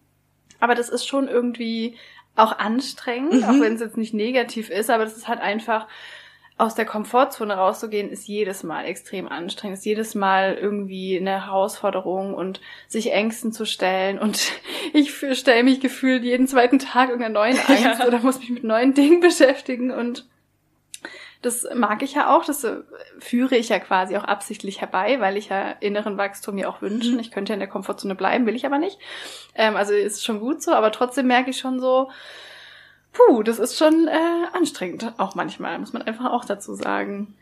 Aber 0.60 0.74
das 0.74 0.88
ist 0.88 1.06
schon 1.06 1.28
irgendwie 1.28 1.96
auch 2.36 2.58
anstrengend, 2.58 3.34
mhm. 3.34 3.44
auch 3.44 3.60
wenn 3.60 3.74
es 3.74 3.80
jetzt 3.80 3.96
nicht 3.96 4.14
negativ 4.14 4.70
ist, 4.70 4.90
aber 4.90 5.04
das 5.04 5.16
ist 5.16 5.28
halt 5.28 5.40
einfach 5.40 5.86
aus 6.56 6.76
der 6.76 6.84
Komfortzone 6.84 7.54
rauszugehen, 7.54 8.10
ist 8.10 8.28
jedes 8.28 8.62
Mal 8.62 8.84
extrem 8.84 9.26
anstrengend, 9.28 9.78
ist 9.78 9.84
jedes 9.84 10.14
Mal 10.14 10.54
irgendwie 10.54 11.18
eine 11.18 11.46
Herausforderung 11.46 12.32
und 12.34 12.60
sich 12.86 13.12
Ängsten 13.12 13.52
zu 13.52 13.64
stellen 13.64 14.18
und 14.18 14.52
ich 14.92 15.12
stelle 15.32 15.64
mich 15.64 15.80
gefühlt 15.80 16.22
jeden 16.22 16.46
zweiten 16.46 16.78
Tag 16.78 17.08
irgendeiner 17.08 17.40
neuen 17.40 17.58
Angst 17.66 18.00
ja. 18.00 18.06
oder 18.06 18.20
muss 18.20 18.38
mich 18.38 18.50
mit 18.50 18.64
neuen 18.64 18.94
Dingen 18.94 19.20
beschäftigen 19.20 19.90
und 19.90 20.26
das 21.44 21.66
mag 21.74 22.02
ich 22.02 22.14
ja 22.14 22.34
auch, 22.34 22.44
das 22.44 22.64
äh, 22.64 22.76
führe 23.18 23.56
ich 23.56 23.68
ja 23.68 23.78
quasi 23.78 24.16
auch 24.16 24.24
absichtlich 24.24 24.80
herbei, 24.80 25.20
weil 25.20 25.36
ich 25.36 25.48
ja 25.50 25.70
inneren 25.80 26.16
Wachstum 26.16 26.54
mir 26.54 26.68
auch 26.68 26.80
wünsche. 26.80 27.12
Mhm. 27.12 27.18
Ich 27.18 27.30
könnte 27.30 27.50
ja 27.50 27.54
in 27.54 27.60
der 27.60 27.68
Komfortzone 27.68 28.14
bleiben, 28.14 28.46
will 28.46 28.56
ich 28.56 28.66
aber 28.66 28.78
nicht. 28.78 28.98
Ähm, 29.54 29.76
also 29.76 29.92
ist 29.92 30.24
schon 30.24 30.40
gut 30.40 30.62
so, 30.62 30.72
aber 30.72 30.92
trotzdem 30.92 31.26
merke 31.26 31.50
ich 31.50 31.58
schon 31.58 31.80
so, 31.80 32.10
puh, 33.12 33.42
das 33.42 33.58
ist 33.58 33.78
schon 33.78 34.08
äh, 34.08 34.46
anstrengend, 34.52 35.12
auch 35.18 35.34
manchmal, 35.34 35.78
muss 35.78 35.92
man 35.92 36.02
einfach 36.02 36.32
auch 36.32 36.44
dazu 36.44 36.74
sagen. 36.74 37.34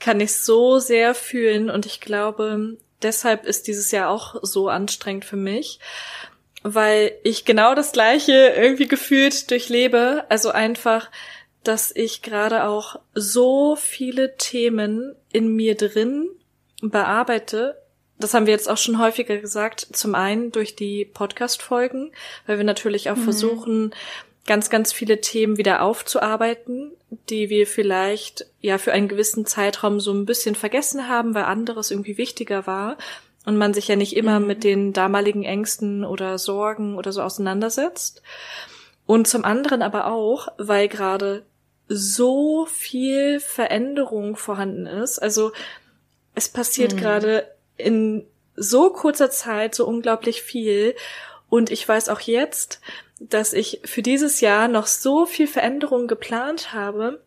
Kann 0.00 0.20
ich 0.20 0.36
so 0.36 0.78
sehr 0.78 1.14
fühlen 1.14 1.70
und 1.70 1.86
ich 1.86 2.00
glaube, 2.00 2.76
deshalb 3.02 3.46
ist 3.46 3.68
dieses 3.68 3.90
Jahr 3.90 4.10
auch 4.10 4.36
so 4.42 4.68
anstrengend 4.68 5.24
für 5.24 5.36
mich, 5.36 5.78
weil 6.62 7.12
ich 7.22 7.44
genau 7.44 7.74
das 7.74 7.92
gleiche 7.92 8.32
irgendwie 8.32 8.88
gefühlt 8.88 9.50
durchlebe. 9.50 10.24
Also 10.28 10.50
einfach, 10.50 11.10
dass 11.64 11.94
ich 11.94 12.22
gerade 12.22 12.64
auch 12.64 12.96
so 13.14 13.76
viele 13.76 14.36
Themen 14.36 15.16
in 15.32 15.54
mir 15.54 15.76
drin 15.76 16.28
bearbeite. 16.80 17.80
Das 18.18 18.34
haben 18.34 18.46
wir 18.46 18.52
jetzt 18.52 18.70
auch 18.70 18.76
schon 18.76 18.98
häufiger 18.98 19.38
gesagt. 19.38 19.88
Zum 19.92 20.14
einen 20.14 20.52
durch 20.52 20.76
die 20.76 21.04
Podcast-Folgen, 21.04 22.12
weil 22.46 22.58
wir 22.58 22.64
natürlich 22.64 23.10
auch 23.10 23.16
mhm. 23.16 23.24
versuchen, 23.24 23.94
ganz, 24.46 24.70
ganz 24.70 24.92
viele 24.92 25.20
Themen 25.20 25.56
wieder 25.56 25.82
aufzuarbeiten, 25.82 26.92
die 27.30 27.48
wir 27.48 27.66
vielleicht 27.66 28.46
ja 28.60 28.78
für 28.78 28.92
einen 28.92 29.08
gewissen 29.08 29.46
Zeitraum 29.46 30.00
so 30.00 30.12
ein 30.12 30.26
bisschen 30.26 30.54
vergessen 30.54 31.08
haben, 31.08 31.34
weil 31.34 31.44
anderes 31.44 31.90
irgendwie 31.90 32.18
wichtiger 32.18 32.66
war 32.66 32.98
und 33.46 33.56
man 33.56 33.74
sich 33.74 33.88
ja 33.88 33.96
nicht 33.96 34.16
immer 34.16 34.40
mhm. 34.40 34.46
mit 34.46 34.64
den 34.64 34.92
damaligen 34.92 35.44
Ängsten 35.44 36.04
oder 36.04 36.38
Sorgen 36.38 36.96
oder 36.96 37.12
so 37.12 37.22
auseinandersetzt. 37.22 38.22
Und 39.06 39.28
zum 39.28 39.44
anderen 39.44 39.82
aber 39.82 40.06
auch, 40.06 40.48
weil 40.58 40.88
gerade 40.88 41.44
so 41.88 42.66
viel 42.66 43.40
Veränderung 43.40 44.36
vorhanden 44.36 44.86
ist. 44.86 45.18
Also 45.18 45.52
es 46.34 46.48
passiert 46.48 46.94
mhm. 46.94 46.98
gerade 46.98 47.48
in 47.76 48.26
so 48.56 48.90
kurzer 48.90 49.30
Zeit 49.30 49.74
so 49.74 49.86
unglaublich 49.86 50.42
viel. 50.42 50.94
Und 51.48 51.70
ich 51.70 51.86
weiß 51.88 52.08
auch 52.08 52.20
jetzt, 52.20 52.80
dass 53.20 53.52
ich 53.52 53.80
für 53.84 54.02
dieses 54.02 54.40
Jahr 54.40 54.68
noch 54.68 54.86
so 54.86 55.26
viel 55.26 55.46
Veränderung 55.46 56.08
geplant 56.08 56.72
habe, 56.72 57.20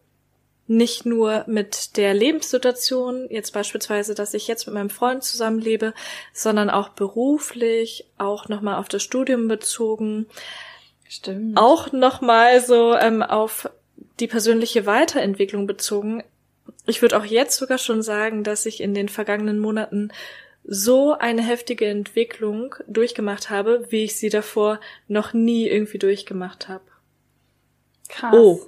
nicht 0.68 1.06
nur 1.06 1.46
mit 1.48 1.96
der 1.96 2.14
Lebenssituation, 2.14 3.28
jetzt 3.30 3.54
beispielsweise, 3.54 4.16
dass 4.16 4.34
ich 4.34 4.48
jetzt 4.48 4.66
mit 4.68 4.74
meinem 4.74 4.90
Freund 4.90 5.24
zusammenlebe, 5.24 5.94
sondern 6.34 6.70
auch 6.70 6.90
beruflich, 6.90 8.06
auch 8.18 8.50
nochmal 8.50 8.76
auf 8.76 8.90
das 8.90 9.02
Studium 9.02 9.48
bezogen. 9.48 10.28
Stimmt. 11.08 11.58
Auch 11.58 11.94
nochmal 11.94 12.60
so 12.60 12.96
ähm, 12.96 13.24
auf 13.24 13.70
die 14.20 14.28
persönliche 14.28 14.86
Weiterentwicklung 14.86 15.68
bezogen. 15.68 16.24
Ich 16.86 17.02
würde 17.02 17.18
auch 17.18 17.26
jetzt 17.26 17.58
sogar 17.58 17.78
schon 17.78 18.02
sagen, 18.02 18.44
dass 18.44 18.66
ich 18.66 18.82
in 18.82 18.94
den 18.94 19.10
vergangenen 19.10 19.60
Monaten 19.60 20.12
so 20.64 21.14
eine 21.14 21.42
heftige 21.42 21.86
Entwicklung 21.86 22.76
durchgemacht 22.88 23.50
habe, 23.50 23.88
wie 23.90 24.04
ich 24.04 24.18
sie 24.18 24.30
davor 24.30 24.80
noch 25.08 25.34
nie 25.34 25.68
irgendwie 25.68 26.00
durchgemacht 26.00 26.68
habe. 26.68 26.84
Krass. 28.10 28.34
Oh, 28.34 28.60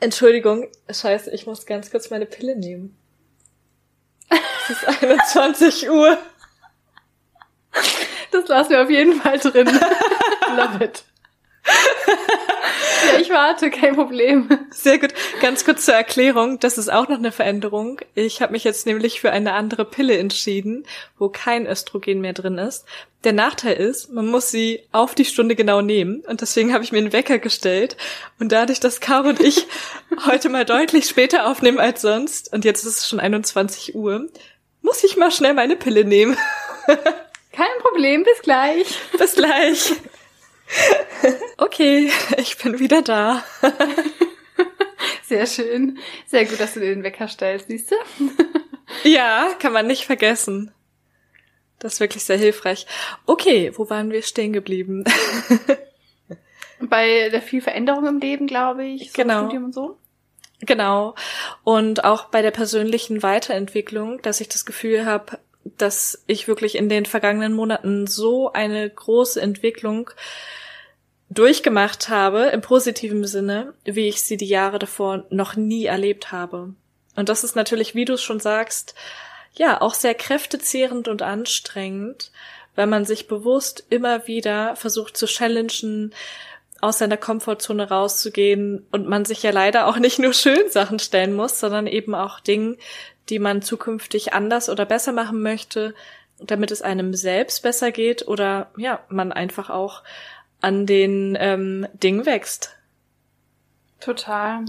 Entschuldigung, 0.00 0.68
scheiße, 0.90 1.30
ich 1.30 1.46
muss 1.46 1.66
ganz 1.66 1.90
kurz 1.90 2.08
meine 2.10 2.26
Pille 2.26 2.56
nehmen. 2.56 2.96
Es 4.30 4.70
ist 4.70 4.88
21 5.02 5.90
Uhr. 5.90 6.18
Das 8.32 8.48
lassen 8.48 8.70
wir 8.70 8.82
auf 8.82 8.90
jeden 8.90 9.20
Fall 9.20 9.38
drin. 9.38 9.66
Love 10.56 10.84
it. 10.84 11.04
Ja, 11.66 13.20
ich 13.20 13.30
warte, 13.30 13.70
kein 13.70 13.94
Problem. 13.94 14.48
Sehr 14.70 14.98
gut. 14.98 15.12
Ganz 15.40 15.64
kurz 15.64 15.84
zur 15.84 15.94
Erklärung, 15.94 16.58
das 16.58 16.78
ist 16.78 16.90
auch 16.90 17.08
noch 17.08 17.18
eine 17.18 17.32
Veränderung. 17.32 18.00
Ich 18.14 18.42
habe 18.42 18.52
mich 18.52 18.64
jetzt 18.64 18.86
nämlich 18.86 19.20
für 19.20 19.30
eine 19.30 19.52
andere 19.52 19.84
Pille 19.84 20.16
entschieden, 20.18 20.86
wo 21.18 21.28
kein 21.28 21.66
Östrogen 21.66 22.20
mehr 22.20 22.32
drin 22.32 22.58
ist. 22.58 22.84
Der 23.24 23.32
Nachteil 23.32 23.76
ist, 23.76 24.10
man 24.10 24.26
muss 24.26 24.50
sie 24.50 24.82
auf 24.92 25.14
die 25.14 25.26
Stunde 25.26 25.54
genau 25.54 25.82
nehmen 25.82 26.20
und 26.26 26.40
deswegen 26.40 26.72
habe 26.72 26.84
ich 26.84 26.92
mir 26.92 26.98
einen 26.98 27.12
Wecker 27.12 27.38
gestellt 27.38 27.96
und 28.38 28.50
dadurch, 28.50 28.80
dass 28.80 29.00
Caro 29.00 29.28
und 29.28 29.40
ich 29.40 29.66
heute 30.26 30.48
mal 30.48 30.64
deutlich 30.64 31.06
später 31.06 31.46
aufnehmen 31.46 31.78
als 31.78 32.00
sonst 32.00 32.52
und 32.52 32.64
jetzt 32.64 32.84
ist 32.84 32.98
es 32.98 33.08
schon 33.08 33.20
21 33.20 33.94
Uhr, 33.94 34.28
muss 34.80 35.04
ich 35.04 35.18
mal 35.18 35.30
schnell 35.30 35.52
meine 35.52 35.76
Pille 35.76 36.04
nehmen. 36.04 36.36
Kein 37.52 37.66
Problem, 37.82 38.24
bis 38.24 38.40
gleich. 38.42 38.98
Bis 39.18 39.34
gleich. 39.34 39.92
Okay, 41.56 42.10
ich 42.36 42.56
bin 42.58 42.78
wieder 42.78 43.02
da. 43.02 43.44
Sehr 45.24 45.46
schön. 45.46 45.98
Sehr 46.26 46.44
gut, 46.44 46.58
dass 46.60 46.74
du 46.74 46.80
dir 46.80 46.94
den 46.94 47.04
Wecker 47.04 47.28
stellst, 47.28 47.68
siehst 47.68 47.90
du? 47.90 47.96
Ja, 49.04 49.54
kann 49.60 49.72
man 49.72 49.86
nicht 49.86 50.04
vergessen. 50.04 50.72
Das 51.78 51.94
ist 51.94 52.00
wirklich 52.00 52.24
sehr 52.24 52.36
hilfreich. 52.36 52.86
Okay, 53.24 53.70
wo 53.76 53.88
waren 53.88 54.10
wir 54.10 54.22
stehen 54.22 54.52
geblieben? 54.52 55.04
Bei 56.80 57.28
der 57.30 57.40
viel 57.40 57.62
Veränderung 57.62 58.04
im 58.06 58.18
Leben, 58.18 58.48
glaube 58.48 58.84
ich. 58.84 59.12
So 59.12 59.22
genau. 59.22 59.44
Studium 59.44 59.66
und 59.66 59.74
so. 59.74 59.96
Genau. 60.60 61.14
Und 61.62 62.04
auch 62.04 62.26
bei 62.26 62.42
der 62.42 62.50
persönlichen 62.50 63.22
Weiterentwicklung, 63.22 64.20
dass 64.22 64.40
ich 64.40 64.48
das 64.48 64.66
Gefühl 64.66 65.06
habe, 65.06 65.38
dass 65.64 66.24
ich 66.26 66.48
wirklich 66.48 66.76
in 66.76 66.88
den 66.88 67.06
vergangenen 67.06 67.52
Monaten 67.52 68.08
so 68.08 68.52
eine 68.52 68.90
große 68.90 69.40
Entwicklung 69.40 70.10
durchgemacht 71.30 72.08
habe, 72.08 72.46
im 72.46 72.60
positiven 72.60 73.24
Sinne, 73.24 73.72
wie 73.84 74.08
ich 74.08 74.22
sie 74.22 74.36
die 74.36 74.46
Jahre 74.46 74.78
davor 74.78 75.24
noch 75.30 75.56
nie 75.56 75.86
erlebt 75.86 76.32
habe. 76.32 76.74
Und 77.16 77.28
das 77.28 77.44
ist 77.44 77.56
natürlich, 77.56 77.94
wie 77.94 78.04
du 78.04 78.14
es 78.14 78.22
schon 78.22 78.40
sagst, 78.40 78.94
ja, 79.54 79.80
auch 79.80 79.94
sehr 79.94 80.14
kräftezehrend 80.14 81.08
und 81.08 81.22
anstrengend, 81.22 82.32
weil 82.74 82.86
man 82.86 83.04
sich 83.04 83.28
bewusst 83.28 83.84
immer 83.90 84.26
wieder 84.26 84.76
versucht 84.76 85.16
zu 85.16 85.26
challengen, 85.26 86.14
aus 86.80 86.98
seiner 86.98 87.18
Komfortzone 87.18 87.90
rauszugehen 87.90 88.86
und 88.90 89.06
man 89.06 89.24
sich 89.24 89.42
ja 89.42 89.50
leider 89.50 89.86
auch 89.86 89.98
nicht 89.98 90.18
nur 90.18 90.32
schön 90.32 90.70
Sachen 90.70 90.98
stellen 90.98 91.34
muss, 91.34 91.60
sondern 91.60 91.86
eben 91.86 92.14
auch 92.14 92.40
Dinge, 92.40 92.76
die 93.28 93.38
man 93.38 93.62
zukünftig 93.62 94.32
anders 94.32 94.68
oder 94.70 94.86
besser 94.86 95.12
machen 95.12 95.42
möchte, 95.42 95.94
damit 96.38 96.70
es 96.70 96.80
einem 96.80 97.12
selbst 97.14 97.62
besser 97.62 97.92
geht 97.92 98.26
oder 98.26 98.70
ja, 98.78 99.04
man 99.08 99.30
einfach 99.30 99.68
auch 99.68 100.02
an 100.60 100.86
den 100.86 101.36
ähm, 101.40 101.86
Dingen 101.94 102.26
wächst. 102.26 102.76
Total. 104.00 104.64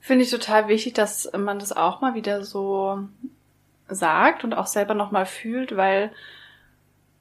Finde 0.00 0.24
ich 0.24 0.30
total 0.30 0.68
wichtig, 0.68 0.94
dass 0.94 1.30
man 1.36 1.58
das 1.58 1.72
auch 1.72 2.00
mal 2.00 2.14
wieder 2.14 2.44
so 2.44 3.08
sagt 3.88 4.44
und 4.44 4.54
auch 4.54 4.66
selber 4.66 4.94
nochmal 4.94 5.26
fühlt, 5.26 5.76
weil 5.76 6.12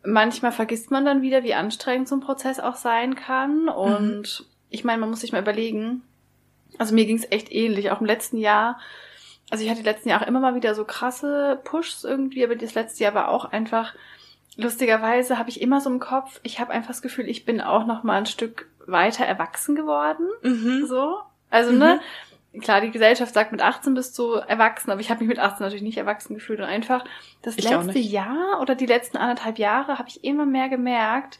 manchmal 0.03 0.51
vergisst 0.51 0.91
man 0.91 1.05
dann 1.05 1.21
wieder, 1.21 1.43
wie 1.43 1.53
anstrengend 1.53 2.07
so 2.07 2.15
ein 2.15 2.21
Prozess 2.21 2.59
auch 2.59 2.75
sein 2.75 3.15
kann. 3.15 3.69
Und 3.69 4.39
mhm. 4.39 4.45
ich 4.69 4.83
meine, 4.83 4.99
man 4.99 5.09
muss 5.09 5.21
sich 5.21 5.31
mal 5.31 5.41
überlegen, 5.41 6.01
also 6.77 6.95
mir 6.95 7.05
ging 7.05 7.17
es 7.17 7.31
echt 7.31 7.51
ähnlich, 7.51 7.91
auch 7.91 8.01
im 8.01 8.07
letzten 8.07 8.37
Jahr. 8.37 8.79
Also 9.49 9.63
ich 9.63 9.69
hatte 9.69 9.81
die 9.81 9.89
letzten 9.89 10.09
Jahre 10.09 10.25
immer 10.25 10.39
mal 10.39 10.55
wieder 10.55 10.73
so 10.75 10.85
krasse 10.85 11.59
Pushs 11.63 12.03
irgendwie, 12.03 12.43
aber 12.43 12.55
das 12.55 12.73
letzte 12.73 13.03
Jahr 13.03 13.13
war 13.13 13.29
auch 13.29 13.45
einfach 13.45 13.93
lustigerweise 14.61 15.37
habe 15.37 15.49
ich 15.49 15.61
immer 15.61 15.81
so 15.81 15.89
im 15.89 15.99
Kopf, 15.99 16.39
ich 16.43 16.59
habe 16.59 16.71
einfach 16.71 16.89
das 16.89 17.01
Gefühl, 17.01 17.27
ich 17.27 17.45
bin 17.45 17.61
auch 17.61 17.85
noch 17.85 18.03
mal 18.03 18.17
ein 18.17 18.25
Stück 18.25 18.67
weiter 18.85 19.25
erwachsen 19.25 19.75
geworden. 19.75 20.27
Mhm. 20.41 20.85
So. 20.85 21.17
Also, 21.49 21.71
ne, 21.71 21.77
mhm. 21.77 21.79
ne? 21.79 22.61
Klar, 22.61 22.81
die 22.81 22.91
Gesellschaft 22.91 23.33
sagt, 23.33 23.53
mit 23.53 23.61
18 23.61 23.93
bist 23.93 24.17
du 24.19 24.33
erwachsen, 24.33 24.91
aber 24.91 24.99
ich 24.99 25.09
habe 25.09 25.21
mich 25.21 25.29
mit 25.29 25.39
18 25.39 25.63
natürlich 25.63 25.83
nicht 25.83 25.97
erwachsen 25.97 26.35
gefühlt 26.35 26.59
und 26.59 26.65
einfach 26.65 27.05
das 27.41 27.57
ich 27.57 27.69
letzte 27.69 27.99
Jahr 27.99 28.59
oder 28.59 28.75
die 28.75 28.85
letzten 28.85 29.15
anderthalb 29.15 29.57
Jahre 29.57 29.97
habe 29.97 30.09
ich 30.09 30.25
immer 30.25 30.45
mehr 30.45 30.67
gemerkt, 30.67 31.39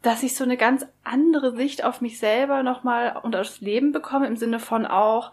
dass 0.00 0.22
ich 0.22 0.34
so 0.34 0.44
eine 0.44 0.56
ganz 0.56 0.86
andere 1.04 1.54
Sicht 1.54 1.84
auf 1.84 2.00
mich 2.00 2.18
selber 2.18 2.62
nochmal 2.62 3.18
und 3.22 3.36
aufs 3.36 3.60
Leben 3.60 3.92
bekomme, 3.92 4.26
im 4.26 4.36
Sinne 4.36 4.58
von 4.58 4.86
auch, 4.86 5.32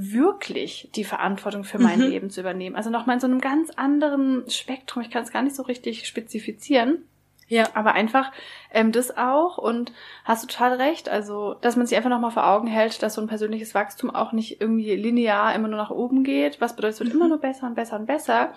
wirklich 0.00 0.90
die 0.94 1.04
Verantwortung 1.04 1.64
für 1.64 1.78
mein 1.78 1.98
mhm. 1.98 2.06
Leben 2.06 2.30
zu 2.30 2.40
übernehmen. 2.40 2.76
Also 2.76 2.90
nochmal 2.90 3.16
in 3.16 3.20
so 3.20 3.26
einem 3.26 3.40
ganz 3.40 3.70
anderen 3.70 4.48
Spektrum. 4.48 5.02
Ich 5.02 5.10
kann 5.10 5.24
es 5.24 5.32
gar 5.32 5.42
nicht 5.42 5.56
so 5.56 5.64
richtig 5.64 6.06
spezifizieren. 6.06 7.04
Ja. 7.48 7.64
Aber 7.74 7.92
einfach 7.94 8.30
ähm, 8.72 8.92
das 8.92 9.16
auch 9.16 9.58
und 9.58 9.92
hast 10.24 10.44
du 10.44 10.46
total 10.46 10.74
recht. 10.74 11.08
Also, 11.08 11.54
dass 11.60 11.76
man 11.76 11.86
sich 11.86 11.96
einfach 11.96 12.10
nochmal 12.10 12.30
vor 12.30 12.46
Augen 12.46 12.68
hält, 12.68 13.02
dass 13.02 13.14
so 13.14 13.22
ein 13.22 13.26
persönliches 13.26 13.74
Wachstum 13.74 14.10
auch 14.14 14.32
nicht 14.32 14.60
irgendwie 14.60 14.94
linear 14.94 15.54
immer 15.54 15.68
nur 15.68 15.78
nach 15.78 15.90
oben 15.90 16.24
geht. 16.24 16.60
Was 16.60 16.76
bedeutet, 16.76 16.94
es 16.94 17.00
wird 17.00 17.10
mhm. 17.10 17.16
immer 17.16 17.28
nur 17.28 17.38
besser 17.38 17.66
und 17.66 17.74
besser 17.74 17.96
und 17.98 18.06
besser 18.06 18.52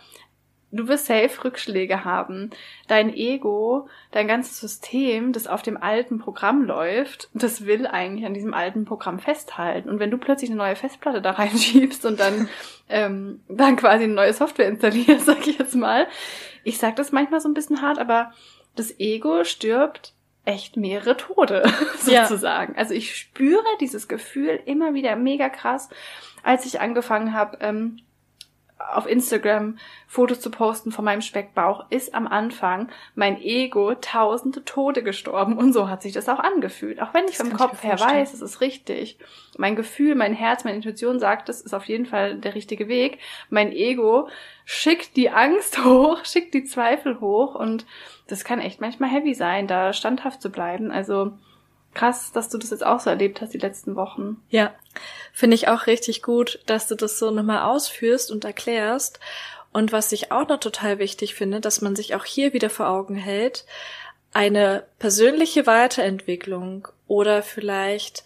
du 0.72 0.88
wirst 0.88 1.06
safe 1.06 1.44
Rückschläge 1.44 2.06
haben. 2.06 2.52
Dein 2.88 3.14
Ego, 3.14 3.88
dein 4.12 4.28
ganzes 4.28 4.60
System, 4.60 5.34
das 5.34 5.48
auf 5.48 5.62
dem 5.62 5.78
alten 5.78 6.20
Programm 6.20 6.64
läuft, 6.64 7.30
das 7.34 7.66
will 7.66 7.88
eigentlich 7.88 8.26
an 8.26 8.34
diesem 8.34 8.54
alten 8.54 8.86
Programm 8.86 9.20
festhalten. 9.20 9.90
Und 9.90 10.00
wenn 10.00 10.12
du 10.12 10.18
plötzlich 10.18 10.50
eine 10.50 10.58
neue 10.58 10.76
Festplatte 10.76 11.22
da 11.22 11.32
reinschiebst 11.32 12.06
und 12.06 12.20
dann, 12.20 12.50
ähm, 12.90 13.42
dann 13.48 13.76
quasi 13.76 14.06
eine 14.06 14.14
neue 14.14 14.34
Software 14.34 14.68
installierst, 14.68 15.26
sag 15.26 15.48
ich 15.48 15.60
jetzt 15.60 15.76
mal. 15.76 16.08
Ich 16.64 16.78
sag 16.78 16.96
das 16.96 17.12
manchmal 17.12 17.42
so 17.42 17.50
ein 17.50 17.54
bisschen 17.54 17.82
hart, 17.82 18.00
aber 18.00 18.32
das 18.76 19.00
Ego 19.00 19.44
stirbt 19.44 20.14
echt 20.46 20.78
mehrere 20.78 21.18
Tode, 21.18 21.64
sozusagen. 21.98 22.74
Ja. 22.74 22.80
Also 22.80 22.94
ich 22.94 23.16
spüre 23.16 23.64
dieses 23.80 24.08
Gefühl 24.08 24.60
immer 24.66 24.94
wieder 24.94 25.16
mega 25.16 25.50
krass, 25.50 25.90
als 26.44 26.66
ich 26.66 26.82
angefangen 26.82 27.34
habe, 27.34 27.58
ähm, 27.62 28.00
auf 28.94 29.08
Instagram 29.08 29.78
Fotos 30.08 30.42
zu 30.42 30.52
posten 30.52 30.92
von 30.92 31.06
meinem 31.06 31.22
Speckbauch, 31.22 31.86
ist 31.90 32.14
am 32.14 32.28
Anfang 32.28 32.90
mein 33.16 33.42
Ego 33.42 33.96
tausende 33.96 34.64
Tode 34.66 35.04
gestorben. 35.04 35.58
Und 35.58 35.74
so 35.74 35.90
hat 35.90 36.02
sich 36.02 36.14
das 36.14 36.28
auch 36.30 36.40
angefühlt. 36.40 37.02
Auch 37.02 37.14
wenn 37.14 37.26
ich 37.26 37.38
das 37.38 37.48
vom 37.48 37.58
Kopf 37.58 37.80
ich 37.84 37.84
her 37.84 38.00
weiß, 38.00 38.34
es 38.34 38.42
ist 38.42 38.62
richtig. 38.62 39.18
Mein 39.58 39.76
Gefühl, 39.76 40.16
mein 40.16 40.34
Herz, 40.34 40.64
meine 40.64 40.78
Intuition 40.78 41.20
sagt, 41.20 41.50
es 41.50 41.62
ist 41.62 41.74
auf 41.74 41.86
jeden 41.86 42.06
Fall 42.06 42.36
der 42.36 42.56
richtige 42.56 42.88
Weg. 42.88 43.20
Mein 43.50 43.72
Ego 43.72 44.28
schickt 44.66 45.16
die 45.16 45.30
Angst 45.30 45.78
hoch, 45.86 46.26
schickt 46.26 46.54
die 46.54 46.64
Zweifel 46.64 47.20
hoch 47.20 47.56
und 47.56 47.86
das 48.28 48.44
kann 48.44 48.60
echt 48.60 48.82
manchmal 48.82 49.10
heavy 49.10 49.34
sein, 49.34 49.68
da 49.68 49.94
standhaft 49.94 50.42
zu 50.42 50.52
bleiben. 50.52 50.92
Also 50.92 51.34
krass, 51.94 52.32
dass 52.32 52.50
du 52.50 52.58
das 52.58 52.70
jetzt 52.70 52.86
auch 52.86 53.00
so 53.00 53.10
erlebt 53.10 53.42
hast 53.42 53.54
die 53.54 53.58
letzten 53.58 53.96
Wochen. 53.96 54.42
Ja, 54.50 54.74
finde 55.34 55.56
ich 55.56 55.68
auch 55.68 55.88
richtig 55.88 56.22
gut, 56.22 56.60
dass 56.66 56.88
du 56.88 56.96
das 56.96 57.20
so 57.20 57.32
nochmal 57.32 57.64
ausführst 57.64 58.32
und 58.32 58.46
erklärst. 58.46 59.20
Und 59.74 59.92
was 59.92 60.12
ich 60.12 60.32
auch 60.32 60.48
noch 60.48 60.60
total 60.60 61.00
wichtig 61.00 61.36
finde, 61.36 61.62
dass 61.62 61.82
man 61.82 61.96
sich 61.96 62.16
auch 62.16 62.26
hier 62.26 62.54
wieder 62.54 62.70
vor 62.70 62.90
Augen 62.90 63.16
hält, 63.16 63.66
eine 64.34 64.86
persönliche 65.00 65.68
Weiterentwicklung 65.68 66.88
oder 67.08 67.44
vielleicht 67.44 68.24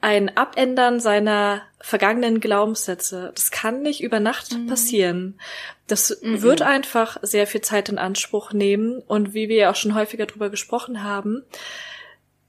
ein 0.00 0.36
Abändern 0.36 0.98
seiner 0.98 1.62
vergangenen 1.80 2.40
Glaubenssätze. 2.40 3.30
Das 3.34 3.52
kann 3.52 3.82
nicht 3.82 4.02
über 4.02 4.18
Nacht 4.18 4.52
mhm. 4.52 4.66
passieren. 4.66 5.40
Das 5.86 6.18
mhm. 6.22 6.42
wird 6.42 6.62
einfach 6.62 7.18
sehr 7.22 7.46
viel 7.46 7.60
Zeit 7.60 7.88
in 7.88 7.98
Anspruch 7.98 8.52
nehmen. 8.52 9.00
Und 9.00 9.32
wie 9.32 9.48
wir 9.48 9.56
ja 9.56 9.70
auch 9.70 9.76
schon 9.76 9.94
häufiger 9.94 10.26
drüber 10.26 10.50
gesprochen 10.50 11.04
haben, 11.04 11.44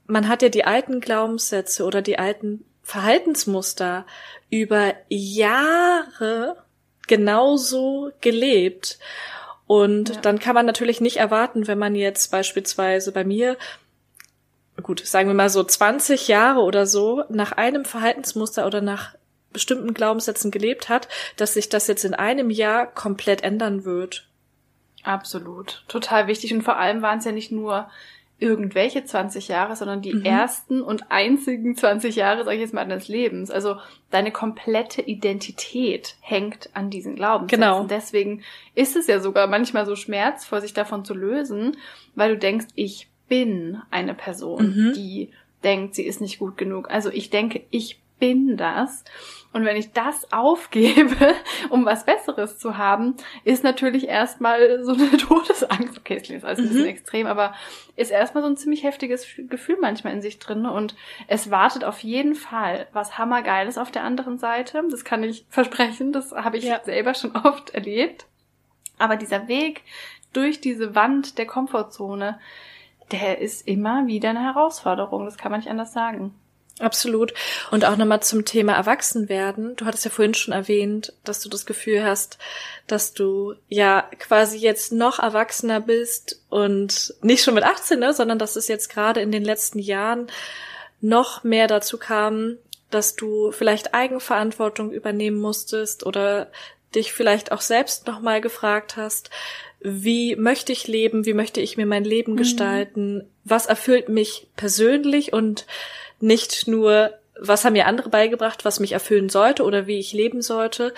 man 0.06 0.28
hat 0.28 0.42
ja 0.42 0.48
die 0.48 0.64
alten 0.64 1.00
Glaubenssätze 1.00 1.84
oder 1.84 2.02
die 2.02 2.18
alten 2.18 2.64
Verhaltensmuster 2.82 4.06
über 4.50 4.94
Jahre 5.08 6.56
genauso 7.06 8.12
gelebt. 8.20 8.98
Und 9.66 10.10
ja. 10.10 10.20
dann 10.20 10.38
kann 10.38 10.54
man 10.54 10.66
natürlich 10.66 11.00
nicht 11.00 11.16
erwarten, 11.16 11.66
wenn 11.66 11.78
man 11.78 11.94
jetzt 11.94 12.30
beispielsweise 12.30 13.12
bei 13.12 13.24
mir, 13.24 13.56
gut, 14.82 15.04
sagen 15.06 15.28
wir 15.28 15.34
mal 15.34 15.48
so 15.48 15.64
20 15.64 16.28
Jahre 16.28 16.60
oder 16.60 16.86
so, 16.86 17.24
nach 17.30 17.52
einem 17.52 17.84
Verhaltensmuster 17.84 18.66
oder 18.66 18.82
nach 18.82 19.14
bestimmten 19.52 19.94
Glaubenssätzen 19.94 20.50
gelebt 20.50 20.90
hat, 20.90 21.08
dass 21.36 21.54
sich 21.54 21.70
das 21.70 21.86
jetzt 21.86 22.04
in 22.04 22.12
einem 22.12 22.50
Jahr 22.50 22.86
komplett 22.86 23.42
ändern 23.42 23.84
wird. 23.84 24.28
Absolut. 25.02 25.84
Total 25.88 26.26
wichtig. 26.26 26.52
Und 26.52 26.62
vor 26.62 26.76
allem 26.76 27.02
waren 27.02 27.20
es 27.20 27.24
ja 27.24 27.32
nicht 27.32 27.52
nur 27.52 27.88
irgendwelche 28.38 29.04
20 29.04 29.48
Jahre, 29.48 29.76
sondern 29.76 30.02
die 30.02 30.12
mhm. 30.12 30.24
ersten 30.24 30.82
und 30.82 31.10
einzigen 31.10 31.76
20 31.76 32.16
Jahre, 32.16 32.44
sag 32.44 32.54
ich 32.54 32.60
jetzt 32.60 32.74
mal, 32.74 32.86
deines 32.86 33.08
Lebens. 33.08 33.50
Also 33.50 33.76
deine 34.10 34.32
komplette 34.32 35.02
Identität 35.02 36.16
hängt 36.20 36.68
an 36.74 36.90
diesen 36.90 37.14
Glaubenssätzen. 37.14 37.60
Genau. 37.60 37.80
Und 37.80 37.90
deswegen 37.90 38.42
ist 38.74 38.96
es 38.96 39.06
ja 39.06 39.20
sogar 39.20 39.46
manchmal 39.46 39.86
so 39.86 39.96
schmerzvoll, 39.96 40.60
sich 40.60 40.74
davon 40.74 41.04
zu 41.04 41.14
lösen, 41.14 41.76
weil 42.14 42.34
du 42.34 42.38
denkst, 42.38 42.66
ich 42.74 43.08
bin 43.28 43.80
eine 43.90 44.14
Person, 44.14 44.66
mhm. 44.66 44.92
die 44.94 45.30
denkt, 45.62 45.94
sie 45.94 46.04
ist 46.04 46.20
nicht 46.20 46.38
gut 46.38 46.56
genug. 46.56 46.90
Also 46.90 47.10
ich 47.10 47.30
denke, 47.30 47.62
ich 47.70 48.00
bin 48.24 48.56
das. 48.56 49.04
Und 49.52 49.66
wenn 49.66 49.76
ich 49.76 49.92
das 49.92 50.32
aufgebe, 50.32 51.34
um 51.68 51.84
was 51.84 52.06
Besseres 52.06 52.58
zu 52.58 52.78
haben, 52.78 53.16
ist 53.44 53.62
natürlich 53.62 54.08
erstmal 54.08 54.82
so 54.82 54.92
eine 54.92 55.10
Todesangst. 55.18 55.98
Okay, 55.98 56.16
es 56.16 56.30
ist 56.30 56.44
alles 56.44 56.58
ein 56.58 56.68
bisschen 56.68 56.82
mhm. 56.82 56.88
extrem, 56.88 57.26
aber 57.26 57.54
ist 57.96 58.10
erstmal 58.10 58.42
so 58.42 58.48
ein 58.48 58.56
ziemlich 58.56 58.82
heftiges 58.82 59.26
Gefühl 59.50 59.76
manchmal 59.78 60.14
in 60.14 60.22
sich 60.22 60.38
drin. 60.38 60.64
Und 60.64 60.96
es 61.28 61.50
wartet 61.50 61.84
auf 61.84 62.00
jeden 62.00 62.34
Fall 62.34 62.88
was 62.94 63.18
Hammergeiles 63.18 63.76
auf 63.76 63.90
der 63.90 64.04
anderen 64.04 64.38
Seite. 64.38 64.82
Das 64.90 65.04
kann 65.04 65.22
ich 65.22 65.44
versprechen. 65.50 66.12
Das 66.12 66.32
habe 66.32 66.56
ich 66.56 66.64
ja. 66.64 66.80
selber 66.82 67.12
schon 67.12 67.36
oft 67.36 67.70
erlebt. 67.70 68.24
Aber 68.98 69.16
dieser 69.16 69.48
Weg 69.48 69.82
durch 70.32 70.62
diese 70.62 70.94
Wand 70.94 71.36
der 71.36 71.46
Komfortzone, 71.46 72.40
der 73.12 73.38
ist 73.38 73.68
immer 73.68 74.06
wieder 74.06 74.30
eine 74.30 74.42
Herausforderung. 74.42 75.26
Das 75.26 75.36
kann 75.36 75.52
man 75.52 75.60
nicht 75.60 75.70
anders 75.70 75.92
sagen. 75.92 76.34
Absolut. 76.80 77.32
Und 77.70 77.84
auch 77.84 77.96
nochmal 77.96 78.22
zum 78.22 78.44
Thema 78.44 78.72
Erwachsenwerden. 78.74 79.76
Du 79.76 79.84
hattest 79.84 80.04
ja 80.04 80.10
vorhin 80.10 80.34
schon 80.34 80.52
erwähnt, 80.52 81.12
dass 81.22 81.40
du 81.40 81.48
das 81.48 81.66
Gefühl 81.66 82.04
hast, 82.04 82.38
dass 82.88 83.14
du 83.14 83.54
ja 83.68 84.08
quasi 84.18 84.58
jetzt 84.58 84.90
noch 84.90 85.20
erwachsener 85.20 85.80
bist 85.80 86.40
und 86.48 87.14
nicht 87.22 87.44
schon 87.44 87.54
mit 87.54 87.64
18, 87.64 87.98
ne, 88.00 88.12
sondern 88.12 88.40
dass 88.40 88.56
es 88.56 88.66
jetzt 88.66 88.88
gerade 88.88 89.20
in 89.20 89.30
den 89.30 89.44
letzten 89.44 89.78
Jahren 89.78 90.26
noch 91.00 91.44
mehr 91.44 91.68
dazu 91.68 91.96
kam, 91.96 92.56
dass 92.90 93.14
du 93.14 93.52
vielleicht 93.52 93.94
Eigenverantwortung 93.94 94.90
übernehmen 94.90 95.38
musstest 95.38 96.04
oder 96.04 96.50
dich 96.94 97.12
vielleicht 97.12 97.52
auch 97.52 97.60
selbst 97.60 98.06
nochmal 98.06 98.40
gefragt 98.40 98.96
hast, 98.96 99.30
wie 99.80 100.34
möchte 100.36 100.72
ich 100.72 100.86
leben, 100.86 101.26
wie 101.26 101.34
möchte 101.34 101.60
ich 101.60 101.76
mir 101.76 101.86
mein 101.86 102.04
Leben 102.04 102.32
mhm. 102.32 102.36
gestalten, 102.36 103.28
was 103.44 103.66
erfüllt 103.66 104.08
mich 104.08 104.48
persönlich 104.56 105.32
und 105.32 105.66
nicht 106.20 106.68
nur, 106.68 107.12
was 107.38 107.64
haben 107.64 107.72
mir 107.74 107.86
andere 107.86 108.08
beigebracht, 108.08 108.64
was 108.64 108.80
mich 108.80 108.92
erfüllen 108.92 109.28
sollte 109.28 109.64
oder 109.64 109.86
wie 109.86 109.98
ich 109.98 110.12
leben 110.12 110.42
sollte. 110.42 110.94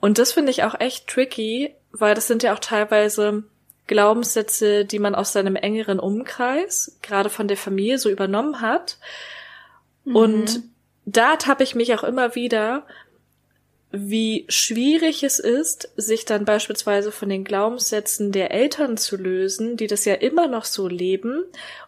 Und 0.00 0.18
das 0.18 0.32
finde 0.32 0.50
ich 0.50 0.64
auch 0.64 0.78
echt 0.78 1.06
tricky, 1.06 1.74
weil 1.92 2.14
das 2.14 2.26
sind 2.26 2.42
ja 2.42 2.54
auch 2.54 2.58
teilweise 2.58 3.44
Glaubenssätze, 3.86 4.84
die 4.84 4.98
man 4.98 5.14
aus 5.14 5.32
seinem 5.32 5.56
engeren 5.56 6.00
Umkreis, 6.00 6.98
gerade 7.02 7.30
von 7.30 7.48
der 7.48 7.56
Familie, 7.56 7.98
so 7.98 8.10
übernommen 8.10 8.60
hat. 8.60 8.98
Mhm. 10.04 10.16
Und 10.16 10.60
da 11.04 11.36
tappe 11.36 11.62
ich 11.62 11.74
mich 11.74 11.94
auch 11.94 12.02
immer 12.02 12.34
wieder, 12.34 12.84
wie 13.92 14.44
schwierig 14.48 15.22
es 15.22 15.38
ist, 15.38 15.88
sich 15.96 16.24
dann 16.24 16.44
beispielsweise 16.44 17.12
von 17.12 17.28
den 17.28 17.44
Glaubenssätzen 17.44 18.32
der 18.32 18.50
Eltern 18.50 18.96
zu 18.96 19.16
lösen, 19.16 19.76
die 19.76 19.86
das 19.86 20.04
ja 20.04 20.14
immer 20.14 20.48
noch 20.48 20.64
so 20.64 20.88
leben, 20.88 21.44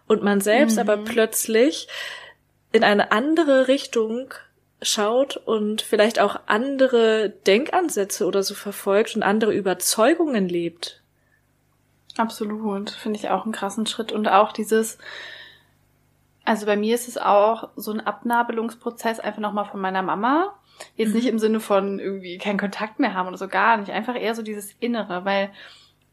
und 0.07 0.23
man 0.23 0.41
selbst 0.41 0.75
mhm. 0.75 0.81
aber 0.81 0.97
plötzlich 0.99 1.89
in 2.73 2.85
eine 2.85 3.13
andere 3.13 3.69
Richtung 3.69 4.35
schaut 4.83 5.37
und 5.37 5.83
vielleicht 5.83 6.21
auch 6.21 6.41
andere 6.47 7.31
Denkansätze 7.47 8.27
oder 8.27 8.43
so 8.43 8.55
verfolgt 8.55 9.17
und 9.17 9.23
andere 9.23 9.53
Überzeugungen 9.53 10.49
lebt. 10.49 11.03
Absolut, 12.17 12.91
finde 12.91 13.19
ich 13.19 13.29
auch 13.31 13.45
einen 13.45 13.53
krassen 13.53 13.87
Schritt 13.87 14.13
und 14.13 14.29
auch 14.29 14.53
dieses, 14.53 14.99
also 16.45 16.67
bei 16.67 16.77
mir 16.77 16.95
ist 16.95 17.09
es 17.09 17.19
auch 17.19 17.71
so 17.77 17.93
ein 17.93 18.01
Abnabelungsprozess 18.01 19.21
einfach 19.21 19.41
nochmal 19.41 19.67
von 19.67 19.81
meiner 19.81 20.03
Mama. 20.03 20.55
Jetzt 20.97 21.11
mhm. 21.11 21.15
nicht 21.15 21.27
im 21.27 21.39
Sinne 21.39 21.61
von 21.61 21.99
irgendwie 21.99 22.39
keinen 22.39 22.59
Kontakt 22.59 22.99
mehr 23.01 23.15
haben 23.15 23.29
oder 23.29 23.39
so 23.39 23.49
gar 23.49 23.77
nicht, 23.77 23.91
einfach 23.91 24.17
eher 24.17 24.35
so 24.35 24.43
dieses 24.43 24.73
Innere, 24.81 25.25
weil 25.25 25.51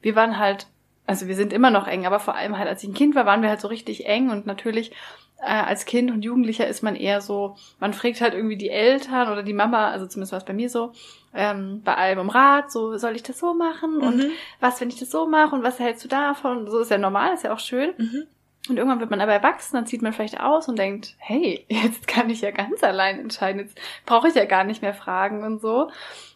wir 0.01 0.15
waren 0.15 0.39
halt, 0.39 0.67
also 1.05 1.27
wir 1.27 1.35
sind 1.35 1.53
immer 1.53 1.69
noch 1.69 1.87
eng, 1.87 2.05
aber 2.05 2.19
vor 2.19 2.35
allem 2.35 2.57
halt 2.57 2.67
als 2.67 2.83
ich 2.83 2.89
ein 2.89 2.95
Kind 2.95 3.15
war, 3.15 3.25
waren 3.25 3.41
wir 3.41 3.49
halt 3.49 3.61
so 3.61 3.67
richtig 3.67 4.07
eng 4.07 4.29
und 4.29 4.45
natürlich 4.47 4.91
äh, 5.39 5.45
als 5.45 5.85
Kind 5.85 6.11
und 6.11 6.23
Jugendlicher 6.23 6.67
ist 6.67 6.81
man 6.81 6.95
eher 6.95 7.21
so, 7.21 7.55
man 7.79 7.93
fragt 7.93 8.21
halt 8.21 8.33
irgendwie 8.33 8.57
die 8.57 8.69
Eltern 8.69 9.31
oder 9.31 9.43
die 9.43 9.53
Mama, 9.53 9.89
also 9.89 10.07
zumindest 10.07 10.31
war 10.31 10.39
es 10.39 10.45
bei 10.45 10.53
mir 10.53 10.69
so, 10.69 10.91
ähm, 11.33 11.81
bei 11.83 11.95
allem 11.95 12.19
um 12.19 12.29
Rat, 12.29 12.71
so 12.71 12.97
soll 12.97 13.15
ich 13.15 13.23
das 13.23 13.39
so 13.39 13.53
machen 13.53 13.97
mhm. 13.97 14.03
und 14.03 14.25
was, 14.59 14.79
wenn 14.81 14.89
ich 14.89 14.99
das 14.99 15.11
so 15.11 15.27
mache 15.27 15.55
und 15.55 15.63
was 15.63 15.79
hältst 15.79 16.03
du 16.03 16.07
davon? 16.07 16.67
So 16.69 16.79
ist 16.79 16.91
ja 16.91 16.97
normal, 16.97 17.33
ist 17.33 17.43
ja 17.43 17.53
auch 17.53 17.59
schön. 17.59 17.93
Mhm. 17.97 18.23
Und 18.67 18.77
irgendwann 18.77 18.99
wird 18.99 19.11
man 19.11 19.21
aber 19.21 19.33
erwachsen, 19.33 19.75
dann 19.75 19.85
zieht 19.85 20.01
man 20.01 20.11
vielleicht 20.11 20.39
aus 20.39 20.67
und 20.67 20.79
denkt, 20.79 21.15
hey, 21.19 21.65
jetzt 21.69 22.07
kann 22.07 22.29
ich 22.29 22.41
ja 22.41 22.51
ganz 22.51 22.83
allein 22.83 23.19
entscheiden, 23.19 23.61
jetzt 23.61 23.77
brauche 24.05 24.27
ich 24.27 24.35
ja 24.35 24.45
gar 24.45 24.63
nicht 24.63 24.81
mehr 24.81 24.93
fragen 24.93 25.43
und 25.43 25.61
so. 25.61 25.91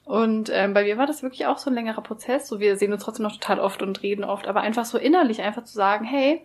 Und 0.06 0.50
ähm, 0.52 0.74
bei 0.74 0.84
mir 0.84 0.98
war 0.98 1.08
das 1.08 1.24
wirklich 1.24 1.46
auch 1.46 1.58
so 1.58 1.70
ein 1.70 1.76
längerer 1.76 2.02
Prozess. 2.02 2.48
So, 2.48 2.60
wir 2.60 2.78
sehen 2.78 2.92
uns 2.92 3.04
trotzdem 3.04 3.24
noch 3.24 3.34
total 3.34 3.60
oft 3.60 3.82
und 3.82 4.02
reden 4.02 4.24
oft, 4.24 4.48
aber 4.48 4.62
einfach 4.62 4.86
so 4.86 4.98
innerlich 4.98 5.42
einfach 5.42 5.64
zu 5.64 5.74
sagen, 5.74 6.04
hey, 6.04 6.42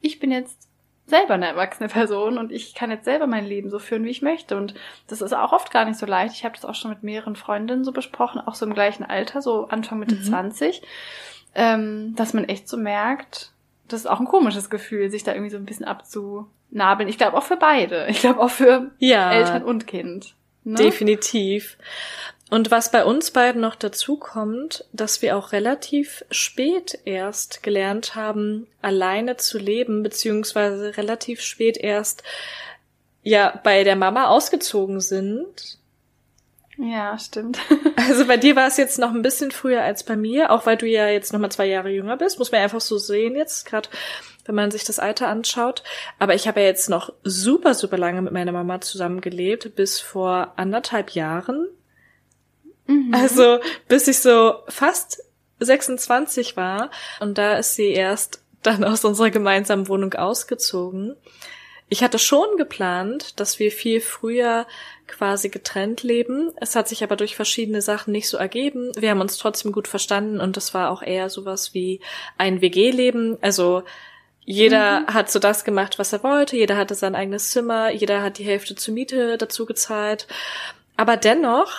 ich 0.00 0.18
bin 0.18 0.30
jetzt 0.30 0.65
selber 1.06 1.34
eine 1.34 1.46
erwachsene 1.46 1.88
Person 1.88 2.36
und 2.36 2.50
ich 2.50 2.74
kann 2.74 2.90
jetzt 2.90 3.04
selber 3.04 3.26
mein 3.26 3.46
Leben 3.46 3.70
so 3.70 3.78
führen, 3.78 4.04
wie 4.04 4.10
ich 4.10 4.22
möchte. 4.22 4.56
Und 4.56 4.74
das 5.06 5.22
ist 5.22 5.32
auch 5.32 5.52
oft 5.52 5.70
gar 5.70 5.84
nicht 5.84 5.98
so 5.98 6.06
leicht. 6.06 6.34
Ich 6.34 6.44
habe 6.44 6.54
das 6.54 6.64
auch 6.64 6.74
schon 6.74 6.90
mit 6.90 7.02
mehreren 7.02 7.36
Freundinnen 7.36 7.84
so 7.84 7.92
besprochen, 7.92 8.40
auch 8.40 8.54
so 8.54 8.66
im 8.66 8.74
gleichen 8.74 9.04
Alter, 9.04 9.40
so 9.40 9.68
Anfang 9.68 10.00
Mitte 10.00 10.16
mhm. 10.16 10.22
20, 10.22 10.82
ähm, 11.54 12.14
dass 12.16 12.34
man 12.34 12.44
echt 12.44 12.68
so 12.68 12.76
merkt, 12.76 13.52
das 13.88 14.00
ist 14.00 14.06
auch 14.06 14.18
ein 14.18 14.26
komisches 14.26 14.68
Gefühl, 14.68 15.10
sich 15.10 15.22
da 15.22 15.32
irgendwie 15.32 15.50
so 15.50 15.56
ein 15.56 15.64
bisschen 15.64 15.86
abzunabeln. 15.86 17.08
Ich 17.08 17.18
glaube 17.18 17.36
auch 17.36 17.44
für 17.44 17.56
beide. 17.56 18.06
Ich 18.08 18.20
glaube 18.20 18.40
auch 18.40 18.50
für 18.50 18.90
ja, 18.98 19.30
Eltern 19.30 19.62
und 19.62 19.86
Kind. 19.86 20.34
Ne? 20.64 20.74
Definitiv. 20.74 21.78
Und 22.48 22.70
was 22.70 22.92
bei 22.92 23.04
uns 23.04 23.32
beiden 23.32 23.60
noch 23.60 23.74
dazu 23.74 24.16
kommt, 24.16 24.84
dass 24.92 25.20
wir 25.20 25.36
auch 25.36 25.50
relativ 25.50 26.24
spät 26.30 26.98
erst 27.04 27.64
gelernt 27.64 28.14
haben, 28.14 28.68
alleine 28.82 29.36
zu 29.36 29.58
leben, 29.58 30.04
beziehungsweise 30.04 30.96
relativ 30.96 31.40
spät 31.40 31.76
erst 31.76 32.22
ja 33.22 33.60
bei 33.64 33.82
der 33.82 33.96
Mama 33.96 34.28
ausgezogen 34.28 35.00
sind. 35.00 35.78
Ja, 36.78 37.18
stimmt. 37.18 37.58
Also 38.08 38.26
bei 38.26 38.36
dir 38.36 38.54
war 38.54 38.68
es 38.68 38.76
jetzt 38.76 39.00
noch 39.00 39.12
ein 39.12 39.22
bisschen 39.22 39.50
früher 39.50 39.82
als 39.82 40.04
bei 40.04 40.16
mir, 40.16 40.52
auch 40.52 40.64
weil 40.64 40.76
du 40.76 40.86
ja 40.86 41.08
jetzt 41.08 41.32
noch 41.32 41.40
mal 41.40 41.50
zwei 41.50 41.66
Jahre 41.66 41.90
jünger 41.90 42.16
bist, 42.16 42.38
muss 42.38 42.52
man 42.52 42.60
einfach 42.60 42.80
so 42.80 42.98
sehen 42.98 43.34
jetzt, 43.34 43.66
gerade 43.66 43.88
wenn 44.44 44.54
man 44.54 44.70
sich 44.70 44.84
das 44.84 45.00
Alter 45.00 45.26
anschaut. 45.26 45.82
Aber 46.20 46.34
ich 46.34 46.46
habe 46.46 46.60
ja 46.60 46.66
jetzt 46.66 46.88
noch 46.88 47.12
super, 47.24 47.74
super 47.74 47.98
lange 47.98 48.22
mit 48.22 48.32
meiner 48.32 48.52
Mama 48.52 48.80
zusammengelebt, 48.80 49.74
bis 49.74 49.98
vor 49.98 50.52
anderthalb 50.56 51.10
Jahren 51.10 51.66
Mhm. 52.86 53.14
Also 53.14 53.58
bis 53.88 54.08
ich 54.08 54.18
so 54.18 54.54
fast 54.68 55.22
26 55.60 56.56
war 56.56 56.90
und 57.20 57.38
da 57.38 57.56
ist 57.56 57.74
sie 57.74 57.90
erst 57.90 58.40
dann 58.62 58.84
aus 58.84 59.04
unserer 59.04 59.30
gemeinsamen 59.30 59.88
Wohnung 59.88 60.14
ausgezogen. 60.14 61.16
Ich 61.88 62.02
hatte 62.02 62.18
schon 62.18 62.56
geplant, 62.56 63.38
dass 63.38 63.60
wir 63.60 63.70
viel 63.70 64.00
früher 64.00 64.66
quasi 65.06 65.50
getrennt 65.50 66.02
leben. 66.02 66.50
Es 66.56 66.74
hat 66.74 66.88
sich 66.88 67.04
aber 67.04 67.14
durch 67.14 67.36
verschiedene 67.36 67.80
Sachen 67.80 68.10
nicht 68.10 68.28
so 68.28 68.36
ergeben. 68.36 68.90
Wir 68.96 69.10
haben 69.10 69.20
uns 69.20 69.38
trotzdem 69.38 69.70
gut 69.70 69.86
verstanden 69.86 70.40
und 70.40 70.56
das 70.56 70.74
war 70.74 70.90
auch 70.90 71.02
eher 71.02 71.30
sowas 71.30 71.74
wie 71.74 72.00
ein 72.38 72.60
WG-Leben. 72.60 73.38
Also 73.40 73.84
jeder 74.44 75.00
mhm. 75.00 75.06
hat 75.14 75.30
so 75.30 75.38
das 75.38 75.62
gemacht, 75.62 76.00
was 76.00 76.12
er 76.12 76.24
wollte. 76.24 76.56
Jeder 76.56 76.76
hatte 76.76 76.96
sein 76.96 77.14
eigenes 77.14 77.50
Zimmer. 77.50 77.90
Jeder 77.90 78.20
hat 78.20 78.38
die 78.38 78.44
Hälfte 78.44 78.74
zur 78.74 78.94
Miete 78.94 79.38
dazu 79.38 79.64
gezahlt. 79.64 80.26
Aber 80.96 81.16
dennoch 81.16 81.72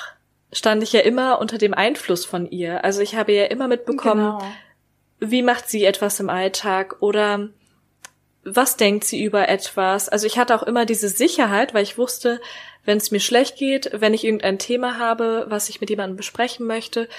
stand 0.51 0.83
ich 0.83 0.93
ja 0.93 1.01
immer 1.01 1.39
unter 1.39 1.57
dem 1.57 1.73
Einfluss 1.73 2.25
von 2.25 2.49
ihr. 2.49 2.83
Also 2.83 3.01
ich 3.01 3.15
habe 3.15 3.33
ja 3.33 3.45
immer 3.45 3.67
mitbekommen, 3.67 4.37
genau. 4.39 4.51
wie 5.19 5.41
macht 5.41 5.69
sie 5.69 5.85
etwas 5.85 6.19
im 6.19 6.29
Alltag 6.29 6.97
oder 7.01 7.49
was 8.43 8.77
denkt 8.77 9.03
sie 9.03 9.23
über 9.23 9.49
etwas. 9.49 10.07
Also 10.07 10.25
ich 10.25 10.37
hatte 10.37 10.55
auch 10.55 10.63
immer 10.63 10.85
diese 10.85 11.09
Sicherheit, 11.09 11.73
weil 11.73 11.83
ich 11.83 11.97
wusste, 11.97 12.39
wenn 12.85 12.97
es 12.97 13.11
mir 13.11 13.19
schlecht 13.19 13.57
geht, 13.57 13.91
wenn 13.93 14.13
ich 14.13 14.23
irgendein 14.23 14.57
Thema 14.57 14.97
habe, 14.97 15.45
was 15.49 15.67
ich 15.67 15.81
mit 15.81 15.89
jemandem 15.89 16.15
besprechen 16.15 16.65
möchte, 16.65 17.09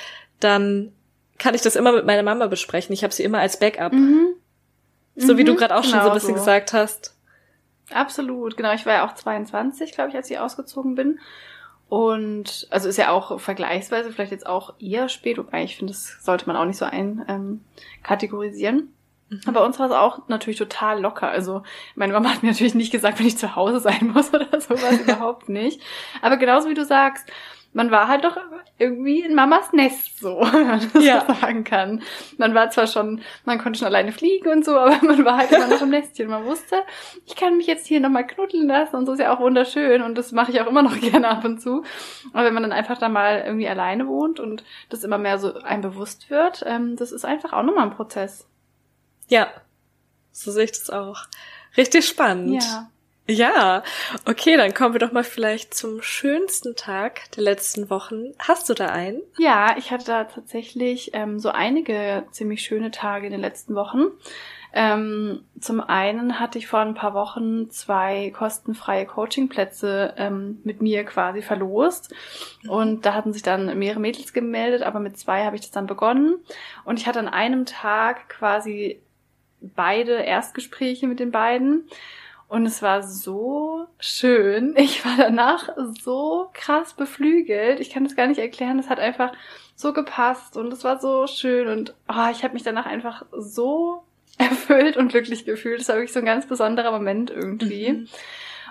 dann 0.41 0.93
kann 1.38 1.55
ich 1.55 1.61
das 1.61 1.77
immer 1.77 1.93
mit 1.93 2.07
meiner 2.07 2.23
Mama 2.23 2.47
besprechen. 2.47 2.95
Ich 2.95 3.05
habe 3.05 3.12
sie 3.12 3.25
immer 3.25 3.41
als 3.41 3.59
Backup. 3.59 3.93
Mhm. 3.93 4.35
So 5.17 5.37
wie 5.37 5.45
du 5.45 5.53
mhm. 5.53 5.57
gerade 5.57 5.77
auch 5.77 5.83
genau 5.83 5.97
schon 5.97 6.03
so 6.03 6.09
ein 6.09 6.14
bisschen 6.14 6.29
so. 6.35 6.41
gesagt 6.41 6.73
hast. 6.73 7.14
Absolut, 7.91 8.57
genau. 8.57 8.73
Ich 8.73 8.87
war 8.87 8.95
ja 8.95 9.07
auch 9.07 9.14
22, 9.14 9.93
glaube 9.93 10.11
ich, 10.11 10.17
als 10.17 10.31
ich 10.31 10.38
ausgezogen 10.38 10.95
bin. 10.95 11.19
Und 11.88 12.68
also 12.70 12.88
ist 12.88 12.98
ja 12.98 13.11
auch 13.11 13.40
vergleichsweise 13.40 14.12
vielleicht 14.12 14.33
jetzt 14.33 14.46
auch 14.46 14.74
eher 14.79 15.09
spät, 15.09 15.38
wobei 15.38 15.64
ich 15.64 15.77
finde, 15.77 15.94
das 15.94 16.22
sollte 16.22 16.46
man 16.46 16.57
auch 16.57 16.66
nicht 16.66 16.77
so 16.77 16.85
einkategorisieren. 16.85 18.92
Ähm, 19.31 19.40
mhm. 19.46 19.53
bei 19.53 19.64
uns 19.64 19.79
war 19.79 19.87
es 19.87 19.92
auch 19.92 20.29
natürlich 20.29 20.59
total 20.59 21.01
locker. 21.01 21.31
Also 21.31 21.62
meine 21.94 22.12
Mama 22.12 22.35
hat 22.35 22.42
mir 22.42 22.51
natürlich 22.51 22.74
nicht 22.74 22.92
gesagt, 22.92 23.18
wenn 23.18 23.27
ich 23.27 23.38
zu 23.38 23.57
Hause 23.57 23.81
sein 23.81 24.11
muss 24.12 24.29
oder 24.35 24.61
sowas, 24.61 25.01
überhaupt 25.01 25.48
nicht. 25.48 25.81
Aber 26.20 26.37
genauso 26.37 26.68
wie 26.68 26.74
du 26.74 26.85
sagst, 26.85 27.27
man 27.79 27.93
war 27.93 28.09
halt 28.09 28.25
doch 28.25 28.37
irgendwie 28.77 29.21
in 29.21 29.37
Mamas 29.37 29.73
Nest, 29.73 30.19
so, 30.19 30.41
wenn 30.53 30.67
man 30.67 30.91
das 30.93 31.05
ja. 31.05 31.25
so 31.25 31.33
sagen 31.33 31.62
kann. 31.62 32.03
Man 32.37 32.53
war 32.53 32.71
zwar 32.71 32.88
schon, 32.88 33.21
man 33.45 33.59
konnte 33.59 33.79
schon 33.79 33.87
alleine 33.87 34.11
fliegen 34.11 34.49
und 34.49 34.64
so, 34.64 34.77
aber 34.77 34.97
man 35.07 35.25
war 35.25 35.37
halt 35.37 35.53
immer 35.53 35.69
noch 35.69 35.81
im 35.81 35.91
Nestchen. 35.91 36.29
Man 36.29 36.45
wusste, 36.45 36.83
ich 37.25 37.37
kann 37.37 37.57
mich 37.57 37.69
jetzt 37.69 37.87
hier 37.87 38.01
nochmal 38.01 38.27
knuddeln 38.27 38.67
lassen 38.67 38.97
und 38.97 39.07
so 39.07 39.12
ist 39.12 39.21
ja 39.21 39.33
auch 39.33 39.38
wunderschön 39.38 40.03
und 40.03 40.19
das 40.19 40.33
mache 40.33 40.51
ich 40.51 40.61
auch 40.61 40.67
immer 40.67 40.83
noch 40.83 40.99
gerne 41.01 41.29
ab 41.29 41.45
und 41.45 41.61
zu. 41.61 41.85
Aber 42.33 42.45
wenn 42.45 42.55
man 42.55 42.64
dann 42.64 42.73
einfach 42.73 42.99
da 42.99 43.09
mal 43.09 43.45
irgendwie 43.47 43.69
alleine 43.69 44.09
wohnt 44.09 44.41
und 44.41 44.64
das 44.88 45.05
immer 45.05 45.19
mehr 45.19 45.38
so 45.38 45.55
einem 45.55 45.83
bewusst 45.83 46.31
wird, 46.31 46.64
ähm, 46.67 46.97
das 46.97 47.12
ist 47.12 47.25
einfach 47.25 47.53
auch 47.53 47.62
nochmal 47.62 47.85
ein 47.85 47.95
Prozess. 47.95 48.49
Ja, 49.29 49.47
so 50.33 50.51
sehe 50.51 50.64
ich 50.64 50.73
das 50.73 50.91
auch. 50.91 51.27
Richtig 51.77 52.09
spannend. 52.09 52.64
Ja. 52.64 52.91
Ja, 53.31 53.83
okay, 54.25 54.57
dann 54.57 54.73
kommen 54.73 54.95
wir 54.95 55.01
doch 55.01 55.12
mal 55.12 55.23
vielleicht 55.23 55.75
zum 55.75 56.01
schönsten 56.01 56.77
Tag 56.77 57.31
der 57.33 57.43
letzten 57.43 57.91
Wochen. 57.91 58.33
Hast 58.38 58.71
du 58.71 58.75
da 58.75 58.87
einen? 58.87 59.21
Ja, 59.37 59.77
ich 59.77 59.91
hatte 59.91 60.07
da 60.07 60.25
tatsächlich 60.25 61.11
ähm, 61.12 61.38
so 61.38 61.51
einige 61.51 62.25
ziemlich 62.31 62.62
schöne 62.62 62.91
Tage 62.91 63.27
in 63.27 63.33
den 63.33 63.43
letzten 63.43 63.75
Wochen. 63.75 64.07
Ähm, 64.73 65.45
zum 65.61 65.81
einen 65.81 66.41
hatte 66.41 66.59
ich 66.59 66.69
vor 66.69 66.81
ein 66.81 66.95
paar 66.95 67.12
Wochen 67.12 67.71
zwei 67.71 68.31
kostenfreie 68.31 69.05
Coachingplätze 69.05 70.14
ähm, 70.17 70.61
mit 70.64 70.81
mir 70.81 71.05
quasi 71.05 71.43
verlost. 71.43 72.14
Mhm. 72.62 72.71
Und 72.71 73.07
da 73.07 73.12
hatten 73.12 73.35
sich 73.35 73.43
dann 73.43 73.79
mehrere 73.79 74.01
Mädels 74.01 74.33
gemeldet, 74.33 74.83
aber 74.83 75.01
mit 75.01 75.19
zwei 75.19 75.45
habe 75.45 75.57
ich 75.57 75.62
das 75.62 75.71
dann 75.71 75.87
begonnen. 75.87 76.37
Und 76.85 76.99
ich 76.99 77.07
hatte 77.07 77.19
an 77.19 77.29
einem 77.29 77.67
Tag 77.67 78.31
quasi 78.31 79.03
beide 79.61 80.12
Erstgespräche 80.12 81.07
mit 81.07 81.21
den 81.21 81.31
beiden. 81.31 81.91
Und 82.49 82.65
es 82.65 82.81
war 82.81 83.03
so 83.03 83.87
schön. 84.01 84.75
Ich 84.77 85.05
war 85.05 85.17
danach 85.17 85.69
so 86.03 86.49
krass 86.55 86.95
beflügelt. 86.95 87.79
Ich 87.79 87.91
kann 87.91 88.05
das 88.05 88.17
gar 88.17 88.27
nicht 88.27 88.39
erklären. 88.39 88.79
Es 88.79 88.89
hat 88.89 88.99
einfach 88.99 89.33
so 89.77 89.93
gepasst 89.93 90.57
und 90.57 90.73
es 90.73 90.83
war 90.83 90.99
so 90.99 91.27
schön 91.27 91.69
und 91.69 91.95
oh, 92.09 92.29
ich 92.33 92.43
habe 92.43 92.55
mich 92.55 92.65
danach 92.65 92.87
einfach 92.87 93.25
so 93.33 94.03
erfüllt 94.39 94.97
und 94.97 95.09
glücklich 95.09 95.45
gefühlt. 95.45 95.81
Es 95.81 95.89
war 95.89 95.97
wirklich 95.97 96.13
so 96.13 96.21
ein 96.21 96.25
ganz 96.25 96.47
besonderer 96.47 96.91
Moment 96.91 97.31
irgendwie. 97.31 97.93
Mhm. 97.93 98.09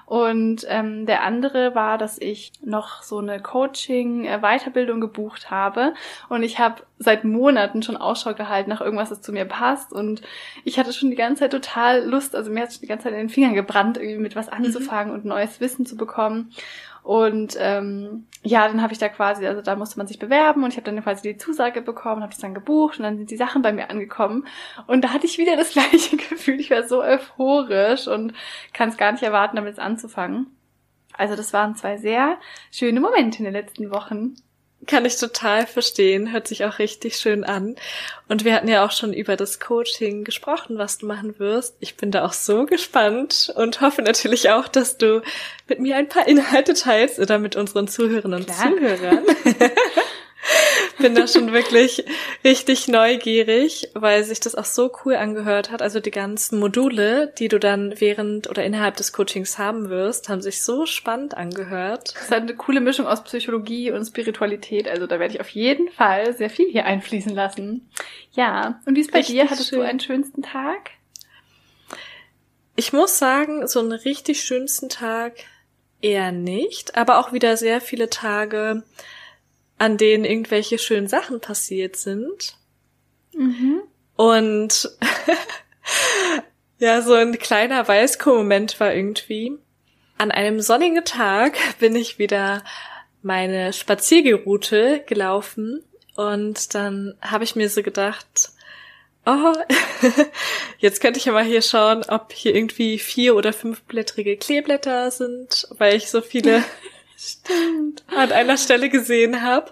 Und 0.07 0.65
ähm, 0.69 1.05
der 1.05 1.23
andere 1.23 1.75
war, 1.75 1.97
dass 1.97 2.17
ich 2.17 2.53
noch 2.63 3.03
so 3.03 3.17
eine 3.17 3.41
Coaching-Weiterbildung 3.41 5.01
gebucht 5.01 5.51
habe. 5.51 5.93
Und 6.29 6.43
ich 6.43 6.59
habe 6.59 6.83
seit 6.97 7.25
Monaten 7.25 7.83
schon 7.83 7.97
Ausschau 7.97 8.33
gehalten 8.33 8.69
nach 8.69 8.79
irgendwas, 8.79 9.09
das 9.09 9.21
zu 9.21 9.33
mir 9.33 9.43
passt. 9.43 9.91
Und 9.91 10.21
ich 10.63 10.79
hatte 10.79 10.93
schon 10.93 11.09
die 11.09 11.17
ganze 11.17 11.41
Zeit 11.41 11.51
total 11.51 12.05
Lust, 12.05 12.37
also 12.37 12.49
mir 12.49 12.61
hat 12.61 12.71
schon 12.71 12.83
die 12.83 12.87
ganze 12.87 13.03
Zeit 13.03 13.13
in 13.13 13.19
den 13.19 13.29
Fingern 13.29 13.53
gebrannt, 13.53 13.97
irgendwie 13.97 14.21
mit 14.21 14.37
was 14.37 14.47
mhm. 14.47 14.53
anzufangen 14.53 15.09
mhm. 15.09 15.19
und 15.19 15.25
neues 15.25 15.59
Wissen 15.59 15.85
zu 15.85 15.97
bekommen. 15.97 16.53
Und 17.07 17.55
ähm, 17.57 18.27
ja, 18.43 18.67
dann 18.67 18.81
habe 18.81 18.91
ich 18.91 18.99
da 18.99 19.07
quasi, 19.07 19.47
also 19.47 19.61
da 19.61 19.77
musste 19.77 19.97
man 19.97 20.07
sich 20.07 20.19
bewerben 20.19 20.65
und 20.65 20.71
ich 20.71 20.75
habe 20.75 20.91
dann 20.91 21.01
quasi 21.01 21.21
die 21.21 21.37
Zusage 21.37 21.81
bekommen, 21.81 22.21
habe 22.21 22.33
das 22.33 22.41
dann 22.41 22.53
gebucht 22.53 22.97
und 22.97 23.03
dann 23.03 23.15
sind 23.15 23.31
die 23.31 23.37
Sachen 23.37 23.61
bei 23.61 23.71
mir 23.71 23.89
angekommen. 23.89 24.45
Und 24.87 25.05
da 25.05 25.13
hatte 25.13 25.25
ich 25.25 25.37
wieder 25.37 25.55
das 25.55 25.71
gleiche 25.71 26.17
Gefühl. 26.17 26.59
Ich 26.59 26.69
war 26.69 26.85
so 26.85 27.01
euphorisch 27.01 28.09
und 28.09 28.33
kann 28.73 28.89
es 28.89 28.97
gar 28.97 29.13
nicht 29.13 29.23
erwarten, 29.23 29.55
damit 29.55 29.79
anzufangen. 29.79 30.47
Also 31.13 31.37
das 31.37 31.53
waren 31.53 31.75
zwei 31.77 31.95
sehr 31.95 32.39
schöne 32.73 32.99
Momente 32.99 33.37
in 33.37 33.45
den 33.45 33.53
letzten 33.53 33.89
Wochen. 33.89 34.35
Kann 34.87 35.05
ich 35.05 35.17
total 35.17 35.67
verstehen, 35.67 36.31
hört 36.31 36.47
sich 36.47 36.65
auch 36.65 36.79
richtig 36.79 37.17
schön 37.17 37.43
an. 37.43 37.75
Und 38.29 38.45
wir 38.45 38.55
hatten 38.55 38.67
ja 38.67 38.85
auch 38.85 38.91
schon 38.91 39.13
über 39.13 39.35
das 39.35 39.59
Coaching 39.59 40.23
gesprochen, 40.23 40.77
was 40.77 40.97
du 40.97 41.05
machen 41.05 41.37
wirst. 41.39 41.75
Ich 41.79 41.97
bin 41.97 42.09
da 42.11 42.25
auch 42.25 42.33
so 42.33 42.65
gespannt 42.65 43.53
und 43.55 43.81
hoffe 43.81 44.01
natürlich 44.01 44.49
auch, 44.49 44.67
dass 44.67 44.97
du 44.97 45.21
mit 45.67 45.79
mir 45.79 45.97
ein 45.97 46.09
paar 46.09 46.27
Inhalte 46.27 46.73
teilst 46.73 47.19
oder 47.19 47.37
mit 47.37 47.55
unseren 47.55 47.87
Zuhörern 47.87 48.33
und 48.33 48.47
Klar. 48.47 48.71
Zuhörern. 48.71 49.23
bin 50.97 51.15
da 51.15 51.27
schon 51.27 51.53
wirklich 51.53 52.05
richtig 52.43 52.87
neugierig, 52.87 53.89
weil 53.93 54.23
sich 54.23 54.39
das 54.39 54.55
auch 54.55 54.65
so 54.65 54.91
cool 55.05 55.15
angehört 55.15 55.71
hat. 55.71 55.81
Also 55.81 55.99
die 55.99 56.11
ganzen 56.11 56.59
Module, 56.59 57.33
die 57.37 57.47
du 57.47 57.59
dann 57.59 57.99
während 57.99 58.49
oder 58.49 58.63
innerhalb 58.63 58.95
des 58.97 59.13
Coachings 59.13 59.57
haben 59.57 59.89
wirst, 59.89 60.29
haben 60.29 60.41
sich 60.41 60.63
so 60.63 60.85
spannend 60.85 61.35
angehört. 61.35 62.13
Das 62.15 62.23
ist 62.23 62.33
eine 62.33 62.55
coole 62.55 62.81
Mischung 62.81 63.07
aus 63.07 63.23
Psychologie 63.23 63.91
und 63.91 64.05
Spiritualität. 64.05 64.87
Also 64.87 65.07
da 65.07 65.19
werde 65.19 65.33
ich 65.35 65.41
auf 65.41 65.49
jeden 65.49 65.89
Fall 65.89 66.35
sehr 66.35 66.49
viel 66.49 66.69
hier 66.69 66.85
einfließen 66.85 67.33
lassen. 67.33 67.89
Ja, 68.33 68.81
und 68.85 68.95
wie 68.95 69.01
ist 69.01 69.11
bei 69.11 69.19
richtig 69.19 69.35
dir? 69.35 69.49
Hattest 69.49 69.69
schön. 69.69 69.79
du 69.79 69.85
einen 69.85 69.99
schönsten 69.99 70.41
Tag? 70.41 70.91
Ich 72.75 72.93
muss 72.93 73.17
sagen, 73.17 73.67
so 73.67 73.79
einen 73.79 73.91
richtig 73.91 74.43
schönsten 74.43 74.89
Tag 74.89 75.33
eher 76.01 76.31
nicht, 76.31 76.95
aber 76.95 77.19
auch 77.19 77.33
wieder 77.33 77.57
sehr 77.57 77.81
viele 77.81 78.09
Tage, 78.09 78.83
an 79.77 79.97
denen 79.97 80.25
irgendwelche 80.25 80.77
schönen 80.77 81.07
Sachen 81.07 81.39
passiert 81.39 81.95
sind. 81.95 82.57
Mhm. 83.33 83.81
Und 84.15 84.89
ja, 86.79 87.01
so 87.01 87.13
ein 87.13 87.37
kleiner 87.37 87.87
Weißko-Moment 87.87 88.79
war 88.79 88.93
irgendwie. 88.93 89.57
An 90.17 90.31
einem 90.31 90.61
sonnigen 90.61 91.05
Tag 91.05 91.57
bin 91.79 91.95
ich 91.95 92.17
wieder 92.17 92.63
meine 93.21 93.73
Spaziergeroute 93.73 95.03
gelaufen 95.05 95.83
und 96.15 96.73
dann 96.73 97.15
habe 97.21 97.43
ich 97.43 97.55
mir 97.55 97.69
so 97.69 97.83
gedacht, 97.83 98.49
oh, 99.27 99.53
jetzt 100.79 101.01
könnte 101.01 101.19
ich 101.19 101.25
ja 101.25 101.33
mal 101.33 101.43
hier 101.43 101.61
schauen, 101.61 102.03
ob 102.07 102.31
hier 102.33 102.55
irgendwie 102.55 102.97
vier 102.97 103.35
oder 103.35 103.53
fünfblättrige 103.53 104.37
Kleeblätter 104.37 105.11
sind, 105.11 105.67
weil 105.77 105.95
ich 105.95 106.09
so 106.09 106.21
viele 106.21 106.63
Stimmt. 107.17 108.03
an 108.15 108.31
einer 108.31 108.57
Stelle 108.57 108.89
gesehen 108.89 109.41
habe. 109.41 109.71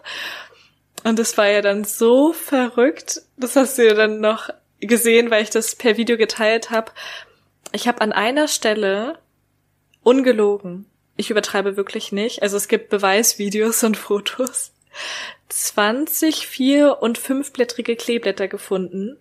Und 1.03 1.19
das 1.19 1.37
war 1.37 1.47
ja 1.47 1.61
dann 1.61 1.83
so 1.83 2.33
verrückt. 2.33 3.21
Das 3.37 3.55
hast 3.55 3.77
du 3.77 3.85
ja 3.85 3.93
dann 3.93 4.19
noch 4.19 4.49
gesehen, 4.79 5.29
weil 5.29 5.43
ich 5.43 5.51
das 5.51 5.75
per 5.75 5.97
Video 5.97 6.17
geteilt 6.17 6.71
habe. 6.71 6.91
Ich 7.71 7.87
habe 7.87 8.01
an 8.01 8.11
einer 8.11 8.47
Stelle 8.47 9.19
ungelogen. 10.01 10.85
Ich 11.17 11.29
übertreibe 11.29 11.77
wirklich 11.77 12.11
nicht. 12.11 12.41
Also 12.41 12.57
es 12.57 12.67
gibt 12.67 12.89
Beweisvideos 12.89 13.83
und 13.83 13.95
Fotos. 13.95 14.71
20 15.49 16.47
vier- 16.47 17.01
und 17.01 17.17
fünfblättrige 17.17 17.95
Kleeblätter 17.95 18.47
gefunden. 18.47 19.17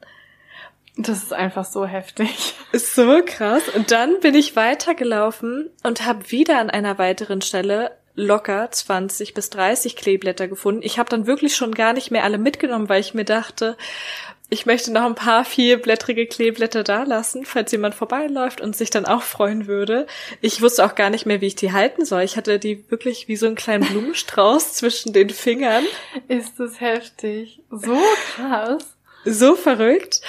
Das 0.96 1.22
ist 1.22 1.32
einfach 1.32 1.64
so 1.64 1.84
heftig. 1.84 2.54
Ist 2.72 2.94
so 2.94 3.20
krass. 3.24 3.68
Und 3.68 3.90
dann 3.90 4.20
bin 4.20 4.34
ich 4.34 4.56
weitergelaufen 4.56 5.70
und 5.82 6.06
habe 6.06 6.30
wieder 6.30 6.58
an 6.58 6.70
einer 6.70 6.98
weiteren 6.98 7.42
Stelle 7.42 7.96
locker 8.16 8.70
20 8.70 9.34
bis 9.34 9.50
30 9.50 9.96
Kleeblätter 9.96 10.48
gefunden. 10.48 10.82
Ich 10.82 10.98
habe 10.98 11.10
dann 11.10 11.26
wirklich 11.26 11.56
schon 11.56 11.74
gar 11.74 11.92
nicht 11.92 12.10
mehr 12.10 12.24
alle 12.24 12.38
mitgenommen, 12.38 12.88
weil 12.88 13.00
ich 13.00 13.14
mir 13.14 13.24
dachte, 13.24 13.76
ich 14.50 14.66
möchte 14.66 14.92
noch 14.92 15.04
ein 15.04 15.14
paar 15.14 15.44
vierblättrige 15.44 16.26
Kleeblätter 16.26 16.84
da 16.84 17.02
lassen, 17.02 17.44
falls 17.44 17.72
jemand 17.72 17.94
vorbeiläuft 17.94 18.60
und 18.60 18.76
sich 18.76 18.90
dann 18.90 19.06
auch 19.06 19.22
freuen 19.22 19.66
würde. 19.66 20.06
Ich 20.42 20.62
wusste 20.62 20.84
auch 20.84 20.94
gar 20.94 21.10
nicht 21.10 21.26
mehr, 21.26 21.40
wie 21.40 21.46
ich 21.46 21.56
die 21.56 21.72
halten 21.72 22.04
soll. 22.04 22.22
Ich 22.22 22.36
hatte 22.36 22.58
die 22.58 22.88
wirklich 22.90 23.26
wie 23.26 23.36
so 23.36 23.46
einen 23.46 23.56
kleinen 23.56 23.84
Blumenstrauß 23.84 24.72
zwischen 24.74 25.12
den 25.12 25.30
Fingern. 25.30 25.84
Ist 26.28 26.60
das 26.60 26.80
heftig. 26.80 27.62
So 27.70 27.98
krass. 28.36 28.96
So 29.24 29.56
verrückt. 29.56 30.20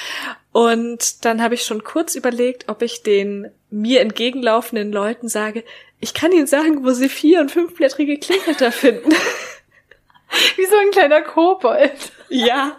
Und 0.54 1.26
dann 1.26 1.42
habe 1.42 1.56
ich 1.56 1.64
schon 1.64 1.84
kurz 1.84 2.16
überlegt, 2.16 2.70
ob 2.70 2.82
ich 2.82 3.04
den 3.04 3.52
mir 3.70 4.00
entgegenlaufenden 4.00 4.92
Leuten 4.94 5.28
sage, 5.28 5.66
ich 6.00 6.14
kann 6.14 6.32
ihnen 6.32 6.48
sagen, 6.48 6.84
wo 6.84 6.92
sie 6.92 7.10
vier- 7.10 7.40
und 7.40 7.52
fünfblättrige 7.52 8.20
Kleeblätter 8.20 8.72
finden. 8.72 9.12
Wie 10.56 10.66
so 10.66 10.76
ein 10.78 10.92
kleiner 10.92 11.22
Kobold. 11.22 12.12
Ja. 12.30 12.78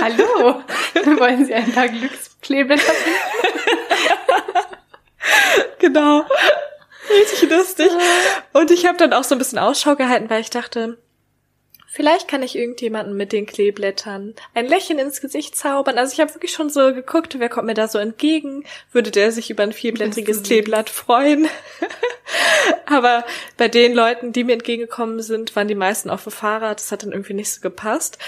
Hallo. 0.00 0.62
Wollen 1.18 1.46
Sie 1.46 1.54
ein 1.54 1.72
paar 1.72 1.88
Glückskleeblätter 1.88 2.92
genau. 5.78 6.24
Richtig 7.10 7.50
lustig. 7.50 7.90
Und 8.52 8.70
ich 8.70 8.86
habe 8.86 8.98
dann 8.98 9.12
auch 9.12 9.24
so 9.24 9.34
ein 9.34 9.38
bisschen 9.38 9.58
Ausschau 9.58 9.96
gehalten, 9.96 10.28
weil 10.28 10.40
ich 10.40 10.50
dachte, 10.50 10.98
vielleicht 11.92 12.26
kann 12.26 12.42
ich 12.42 12.56
irgendjemanden 12.56 13.16
mit 13.16 13.32
den 13.32 13.44
Kleeblättern 13.44 14.34
ein 14.54 14.66
Lächeln 14.66 14.98
ins 14.98 15.20
Gesicht 15.20 15.54
zaubern. 15.54 15.98
Also 15.98 16.14
ich 16.14 16.20
habe 16.20 16.34
wirklich 16.34 16.52
schon 16.52 16.70
so 16.70 16.94
geguckt, 16.94 17.38
wer 17.38 17.50
kommt 17.50 17.66
mir 17.66 17.74
da 17.74 17.86
so 17.86 17.98
entgegen? 17.98 18.64
Würde 18.92 19.10
der 19.10 19.30
sich 19.30 19.50
über 19.50 19.62
ein 19.62 19.74
vierblättriges 19.74 20.42
Kleeblatt 20.42 20.88
freuen? 20.88 21.48
Aber 22.86 23.24
bei 23.58 23.68
den 23.68 23.92
Leuten, 23.92 24.32
die 24.32 24.44
mir 24.44 24.54
entgegengekommen 24.54 25.20
sind, 25.20 25.54
waren 25.54 25.68
die 25.68 25.74
meisten 25.74 26.08
auf 26.08 26.22
dem 26.22 26.32
Fahrrad. 26.32 26.80
Das 26.80 26.90
hat 26.90 27.02
dann 27.02 27.12
irgendwie 27.12 27.34
nicht 27.34 27.52
so 27.52 27.60
gepasst. 27.60 28.18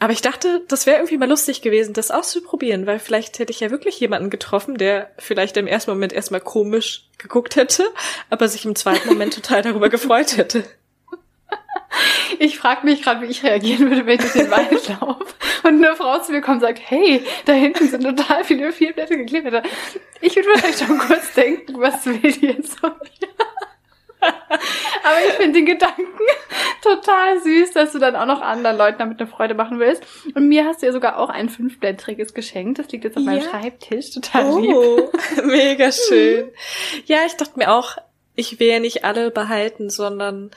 Aber 0.00 0.12
ich 0.12 0.20
dachte, 0.20 0.62
das 0.68 0.84
wäre 0.84 0.98
irgendwie 0.98 1.16
mal 1.16 1.28
lustig 1.28 1.62
gewesen, 1.62 1.94
das 1.94 2.10
auszuprobieren, 2.10 2.86
weil 2.86 2.98
vielleicht 2.98 3.38
hätte 3.38 3.52
ich 3.52 3.60
ja 3.60 3.70
wirklich 3.70 3.98
jemanden 4.00 4.28
getroffen, 4.28 4.76
der 4.76 5.10
vielleicht 5.18 5.56
im 5.56 5.66
ersten 5.66 5.92
Moment 5.92 6.12
erstmal 6.12 6.40
komisch 6.40 7.08
geguckt 7.16 7.56
hätte, 7.56 7.84
aber 8.28 8.48
sich 8.48 8.66
im 8.66 8.74
zweiten 8.74 9.08
Moment 9.08 9.34
total 9.42 9.62
darüber 9.62 9.88
gefreut 9.88 10.36
hätte. 10.36 10.64
Ich 12.38 12.58
frage 12.58 12.84
mich 12.84 13.02
gerade, 13.02 13.22
wie 13.22 13.30
ich 13.30 13.42
reagieren 13.42 13.90
würde, 13.90 14.06
wenn 14.06 14.14
ich 14.16 14.20
durch 14.20 14.32
den 14.32 14.50
Wald 14.50 14.88
laufe 15.00 15.34
und 15.62 15.84
eine 15.84 15.94
Frau 15.96 16.18
zu 16.18 16.32
mir 16.32 16.40
kommt 16.40 16.56
und 16.56 16.68
sagt, 16.68 16.80
hey, 16.84 17.24
da 17.44 17.52
hinten 17.52 17.88
sind 17.88 18.02
total 18.02 18.44
viele 18.44 18.72
vierblättrige 18.72 19.24
Kleeblätter. 19.26 19.62
Ich 20.20 20.34
würde 20.36 20.48
vielleicht 20.58 20.80
schon 20.80 20.98
kurz 20.98 21.32
denken, 21.34 21.80
was 21.80 22.04
will 22.06 22.18
die 22.20 22.46
jetzt 22.46 22.78
von 22.78 22.90
mir? 22.90 23.28
Aber 24.20 25.18
ich 25.26 25.34
finde 25.34 25.58
den 25.58 25.66
Gedanken 25.66 26.06
total 26.82 27.40
süß, 27.40 27.72
dass 27.72 27.92
du 27.92 27.98
dann 27.98 28.16
auch 28.16 28.26
noch 28.26 28.40
anderen 28.40 28.76
Leuten 28.76 28.98
damit 28.98 29.20
eine 29.20 29.28
Freude 29.28 29.54
machen 29.54 29.78
willst. 29.78 30.02
Und 30.34 30.48
mir 30.48 30.64
hast 30.64 30.82
du 30.82 30.86
ja 30.86 30.92
sogar 30.92 31.18
auch 31.18 31.28
ein 31.28 31.48
fünfblättriges 31.48 32.34
geschenkt. 32.34 32.78
Das 32.78 32.88
liegt 32.90 33.04
jetzt 33.04 33.16
auf 33.16 33.22
meinem 33.22 33.42
Schreibtisch. 33.42 34.12
Total 34.12 34.46
oh, 34.46 34.58
lieb. 34.58 35.44
Mega 35.44 35.92
schön. 35.92 36.50
Ja, 37.06 37.18
ich 37.26 37.36
dachte 37.36 37.58
mir 37.58 37.72
auch, 37.72 37.96
ich 38.34 38.58
will 38.60 38.68
ja 38.68 38.80
nicht 38.80 39.04
alle 39.04 39.30
behalten, 39.30 39.90
sondern 39.90 40.50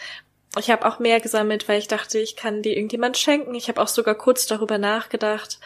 ich 0.60 0.70
habe 0.70 0.86
auch 0.86 1.00
mehr 1.00 1.20
gesammelt, 1.20 1.68
weil 1.68 1.80
ich 1.80 1.88
dachte, 1.88 2.20
ich 2.20 2.36
kann 2.36 2.62
die 2.62 2.76
irgendjemand 2.76 3.18
schenken. 3.18 3.56
Ich 3.56 3.68
habe 3.68 3.82
auch 3.82 3.88
sogar 3.88 4.16
kurz 4.16 4.46
darüber 4.46 4.78
nachgedacht, 4.78 5.60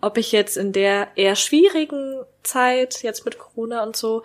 ob 0.00 0.18
ich 0.18 0.32
jetzt 0.32 0.56
in 0.56 0.72
der 0.72 1.08
eher 1.16 1.36
schwierigen 1.36 2.20
Zeit, 2.42 3.02
jetzt 3.02 3.24
mit 3.24 3.38
Corona 3.38 3.82
und 3.82 3.96
so, 3.96 4.22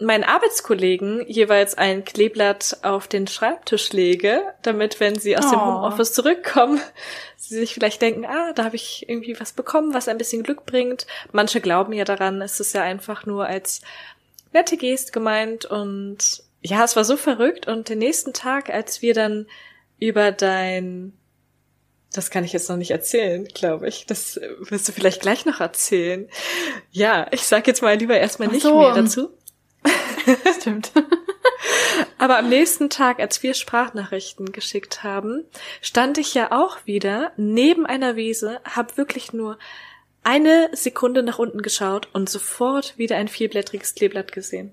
meinen 0.00 0.24
Arbeitskollegen 0.24 1.26
jeweils 1.26 1.76
ein 1.76 2.04
Kleeblatt 2.04 2.78
auf 2.82 3.08
den 3.08 3.26
Schreibtisch 3.26 3.92
lege, 3.92 4.42
damit, 4.62 5.00
wenn 5.00 5.18
sie 5.18 5.36
aus 5.36 5.46
oh. 5.46 5.50
dem 5.50 5.60
Homeoffice 5.60 6.12
zurückkommen, 6.12 6.80
sie 7.36 7.56
sich 7.58 7.74
vielleicht 7.74 8.00
denken, 8.00 8.24
ah, 8.24 8.52
da 8.52 8.64
habe 8.64 8.76
ich 8.76 9.08
irgendwie 9.08 9.38
was 9.40 9.52
bekommen, 9.52 9.94
was 9.94 10.08
ein 10.08 10.18
bisschen 10.18 10.44
Glück 10.44 10.66
bringt. 10.66 11.06
Manche 11.32 11.60
glauben 11.60 11.92
ja 11.92 12.04
daran, 12.04 12.40
es 12.42 12.60
ist 12.60 12.74
ja 12.74 12.82
einfach 12.82 13.26
nur 13.26 13.46
als 13.46 13.80
nette 14.52 14.76
Gest 14.76 15.12
gemeint 15.12 15.64
und 15.64 16.42
ja, 16.60 16.84
es 16.84 16.96
war 16.96 17.04
so 17.04 17.16
verrückt 17.16 17.68
und 17.68 17.88
den 17.88 17.98
nächsten 17.98 18.32
Tag, 18.32 18.70
als 18.70 19.02
wir 19.02 19.14
dann 19.14 19.46
über 19.98 20.32
dein 20.32 21.12
das 22.12 22.30
kann 22.30 22.42
ich 22.42 22.54
jetzt 22.54 22.70
noch 22.70 22.76
nicht 22.78 22.90
erzählen, 22.90 23.44
glaube 23.44 23.88
ich. 23.88 24.06
Das 24.06 24.40
wirst 24.60 24.88
du 24.88 24.92
vielleicht 24.92 25.20
gleich 25.20 25.44
noch 25.44 25.60
erzählen. 25.60 26.28
Ja, 26.90 27.26
ich 27.32 27.42
sag 27.42 27.66
jetzt 27.66 27.82
mal 27.82 27.96
lieber 27.96 28.16
erstmal 28.16 28.48
nicht 28.48 28.62
so. 28.62 28.78
mehr 28.78 28.94
dazu. 28.94 29.30
Stimmt. 30.60 30.92
Aber 32.18 32.38
am 32.38 32.48
nächsten 32.48 32.88
Tag, 32.88 33.20
als 33.20 33.42
wir 33.42 33.54
Sprachnachrichten 33.54 34.52
geschickt 34.52 35.02
haben, 35.02 35.44
stand 35.82 36.18
ich 36.18 36.34
ja 36.34 36.50
auch 36.50 36.78
wieder 36.86 37.32
neben 37.36 37.84
einer 37.84 38.16
Wiese, 38.16 38.60
hab 38.64 38.96
wirklich 38.96 39.32
nur 39.32 39.58
eine 40.22 40.70
Sekunde 40.72 41.22
nach 41.22 41.38
unten 41.38 41.62
geschaut 41.62 42.08
und 42.12 42.28
sofort 42.28 42.96
wieder 42.96 43.16
ein 43.16 43.28
vierblättriges 43.28 43.94
Kleeblatt 43.94 44.32
gesehen. 44.32 44.72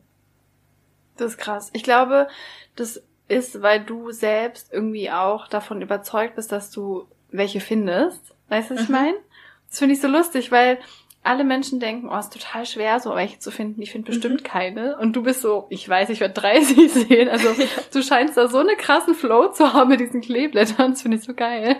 Das 1.17 1.32
ist 1.32 1.38
krass. 1.38 1.69
Ich 1.73 1.84
glaube, 1.84 2.28
das 2.75 3.01
ist, 3.28 3.62
weil 3.62 3.84
du 3.84 4.12
selbst 4.12 4.71
irgendwie 4.71 5.10
auch 5.10 5.47
davon 5.47 5.82
überzeugt 5.82 6.36
bist, 6.36 6.51
dass 6.51 6.71
du 6.71 7.08
welche 7.32 7.60
findest. 7.60 8.21
Weißt 8.49 8.69
du, 8.69 8.75
was 8.75 8.82
mhm. 8.82 8.86
ich 8.86 8.89
meine? 8.89 9.17
Das 9.69 9.80
finde 9.80 9.95
ich 9.95 10.01
so 10.01 10.08
lustig, 10.08 10.51
weil 10.51 10.80
alle 11.25 11.43
Menschen 11.43 11.80
denken, 11.80 12.08
oh, 12.08 12.17
ist 12.17 12.32
total 12.32 12.67
schwer, 12.67 12.99
so 12.99 13.15
welche 13.15 13.39
zu 13.39 13.49
finden. 13.49 13.82
Ich 13.82 13.91
finde 13.91 14.12
bestimmt 14.12 14.41
mhm. 14.41 14.45
keine. 14.45 14.97
Und 14.97 15.13
du 15.13 15.23
bist 15.23 15.41
so, 15.41 15.65
ich 15.69 15.89
weiß, 15.89 16.10
ich 16.10 16.19
werde 16.19 16.36
30 16.36 16.93
sehen. 16.93 17.30
Also 17.30 17.49
du 17.91 18.04
scheinst 18.04 18.38
da 18.38 18.47
so 18.47 18.60
eine 18.60 18.75
krassen 18.75 19.15
Flow 19.15 19.47
zu 19.47 19.73
haben 19.73 19.89
mit 19.89 19.99
diesen 19.99 20.21
Kleeblättern. 20.21 20.91
Das 20.91 21.01
finde 21.01 21.17
ich 21.17 21.23
so 21.23 21.34
geil. 21.34 21.78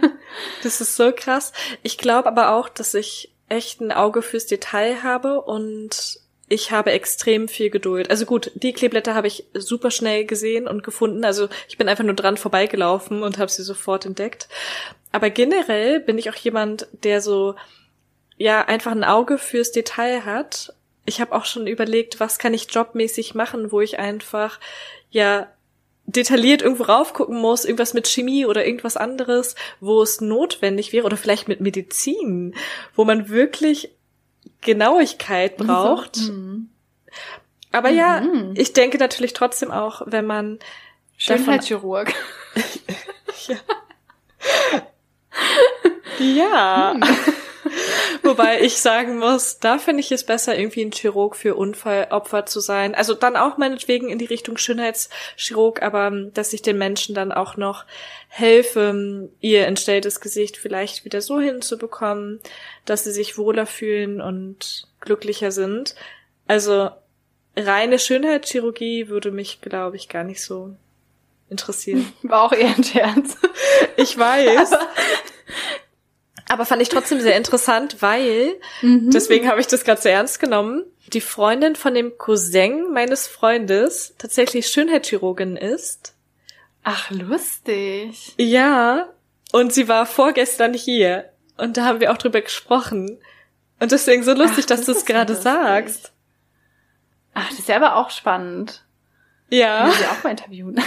Das 0.64 0.82
ist 0.82 0.96
so 0.96 1.12
krass. 1.16 1.54
Ich 1.84 2.00
glaube 2.00 2.28
aber 2.28 2.54
auch, 2.56 2.70
dass 2.70 2.96
ich 2.96 3.32
echt 3.48 3.82
ein 3.82 3.92
Auge 3.92 4.24
fürs 4.24 4.48
Detail 4.48 5.04
habe 5.04 5.42
und 5.42 6.20
ich 6.48 6.72
habe 6.72 6.92
extrem 6.92 7.48
viel 7.48 7.70
Geduld. 7.70 8.10
Also 8.10 8.26
gut, 8.26 8.52
die 8.56 8.74
Kleeblätter 8.74 9.16
habe 9.16 9.28
ich 9.28 9.46
super 9.54 9.90
schnell 9.90 10.26
gesehen 10.26 10.68
und 10.68 10.84
gefunden. 10.84 11.26
Also 11.26 11.50
ich 11.68 11.78
bin 11.78 11.90
einfach 11.90 12.04
nur 12.04 12.14
dran 12.14 12.38
vorbeigelaufen 12.38 13.24
und 13.24 13.38
habe 13.38 13.50
sie 13.50 13.64
sofort 13.64 14.06
entdeckt. 14.06 14.48
Aber 15.12 15.30
generell 15.30 16.00
bin 16.00 16.18
ich 16.18 16.30
auch 16.30 16.36
jemand, 16.36 16.88
der 17.04 17.22
so 17.22 17.56
ja 18.38 18.66
einfach 18.66 18.92
ein 18.92 19.04
Auge 19.04 19.38
fürs 19.38 19.72
Detail 19.72 20.26
hat. 20.26 20.74
Ich 21.06 21.20
habe 21.20 21.34
auch 21.34 21.46
schon 21.46 21.68
überlegt, 21.68 22.20
was 22.20 22.38
kann 22.38 22.54
ich 22.54 22.72
jobmäßig 22.72 23.34
machen, 23.34 23.72
wo 23.72 23.82
ich 23.82 23.98
einfach 23.98 24.60
ja 25.10 25.48
detailliert 26.08 26.62
irgendwo 26.62 26.84
raufgucken 26.84 27.38
muss, 27.40 27.66
irgendwas 27.66 27.96
mit 27.96 28.08
Chemie 28.08 28.46
oder 28.46 28.66
irgendwas 28.66 28.98
anderes, 28.98 29.56
wo 29.80 30.04
es 30.04 30.22
notwendig 30.22 30.94
wäre 30.94 31.06
oder 31.06 31.18
vielleicht 31.18 31.48
mit 31.48 31.62
Medizin, 31.62 32.54
wo 32.96 33.06
man 33.06 33.30
wirklich 33.30 33.90
Genauigkeit 34.66 35.58
braucht. 35.58 36.18
Mhm. 36.18 36.70
Aber 37.72 37.92
mhm. 37.92 37.96
ja, 37.96 38.22
ich 38.56 38.74
denke 38.74 38.98
natürlich 38.98 39.34
trotzdem 39.34 39.72
auch, 39.72 40.02
wenn 40.06 40.26
man 40.26 40.60
Schönheitschirurg. 41.18 42.14
ja. 43.48 43.58
ja. 46.20 46.94
Mhm. 46.96 47.04
Wobei 48.24 48.62
ich 48.62 48.80
sagen 48.80 49.18
muss, 49.18 49.60
da 49.60 49.78
finde 49.78 50.02
ich 50.02 50.12
es 50.12 50.24
besser, 50.24 50.58
irgendwie 50.58 50.84
ein 50.84 50.92
Chirurg 50.92 51.36
für 51.36 51.56
Unfallopfer 51.56 52.46
zu 52.46 52.60
sein. 52.60 52.96
Also 52.96 53.14
dann 53.14 53.36
auch 53.36 53.58
meinetwegen 53.58 54.10
in 54.10 54.18
die 54.18 54.26
Richtung 54.26 54.58
Schönheitschirurg, 54.58 55.82
aber 55.82 56.08
ähm, 56.08 56.32
dass 56.34 56.54
ich 56.54 56.62
den 56.62 56.78
Menschen 56.78 57.16
dann 57.16 57.32
auch 57.32 57.58
noch 57.58 57.86
helfe, 58.28 59.30
ihr 59.40 59.66
entstelltes 59.66 60.20
Gesicht 60.22 60.58
vielleicht 60.58 61.06
wieder 61.06 61.22
so 61.22 61.40
hinzubekommen, 61.40 62.40
dass 62.86 63.04
sie 63.04 63.12
sich 63.12 63.38
wohler 63.38 63.66
fühlen 63.66 64.22
und 64.22 64.88
glücklicher 65.00 65.52
sind. 65.52 65.96
Also 66.48 66.90
reine 67.56 68.00
Schönheitschirurgie 68.00 69.08
würde 69.08 69.32
mich, 69.32 69.62
glaube 69.62 69.96
ich, 69.96 70.10
gar 70.10 70.24
nicht 70.24 70.44
so 70.44 70.76
interessieren. 71.50 72.12
War 72.24 72.44
auch 72.44 72.52
eher 72.52 72.76
ein 72.76 72.84
Scherz. 72.84 73.38
Ich 73.98 74.18
weiß. 74.18 74.74
Aber 74.74 74.88
aber 76.48 76.66
fand 76.66 76.82
ich 76.82 76.90
trotzdem 76.90 77.20
sehr 77.20 77.38
interessant, 77.38 78.02
weil, 78.02 78.56
mhm. 78.82 79.10
deswegen 79.12 79.48
habe 79.48 79.62
ich 79.62 79.68
das 79.68 79.84
gerade 79.84 80.02
sehr 80.02 80.14
ernst 80.14 80.40
genommen, 80.40 80.84
die 81.14 81.22
Freundin 81.22 81.76
von 81.76 81.94
dem 81.94 82.18
Cousin 82.18 82.92
meines 82.92 83.28
Freundes 83.28 84.16
tatsächlich 84.18 84.68
Schönheitschirurgin 84.68 85.56
ist. 85.58 86.14
Ach, 86.84 87.10
lustig. 87.10 88.34
Ja, 88.38 89.10
und 89.52 89.74
sie 89.74 89.88
war 89.88 90.06
vorgestern 90.06 90.74
hier. 90.74 91.32
Und 91.58 91.78
da 91.78 91.86
haben 91.86 92.00
wir 92.00 92.12
auch 92.12 92.18
drüber 92.18 92.42
gesprochen. 92.42 93.20
Und 93.80 93.92
deswegen 93.92 94.24
so 94.24 94.34
lustig, 94.34 94.66
Ach, 94.66 94.70
dass 94.70 94.80
das 94.82 94.86
du 94.86 94.92
es 94.94 95.06
gerade 95.06 95.36
sagst. 95.36 96.12
Ach, 97.34 97.50
das 97.50 97.60
ist 97.60 97.70
ja 97.70 97.76
aber 97.78 97.96
auch 97.96 98.10
spannend. 98.10 98.84
Ja. 99.50 99.90
Ich 99.90 99.96
sie 99.96 100.06
auch 100.06 100.24
mal 100.24 100.32
interviewen. 100.32 100.80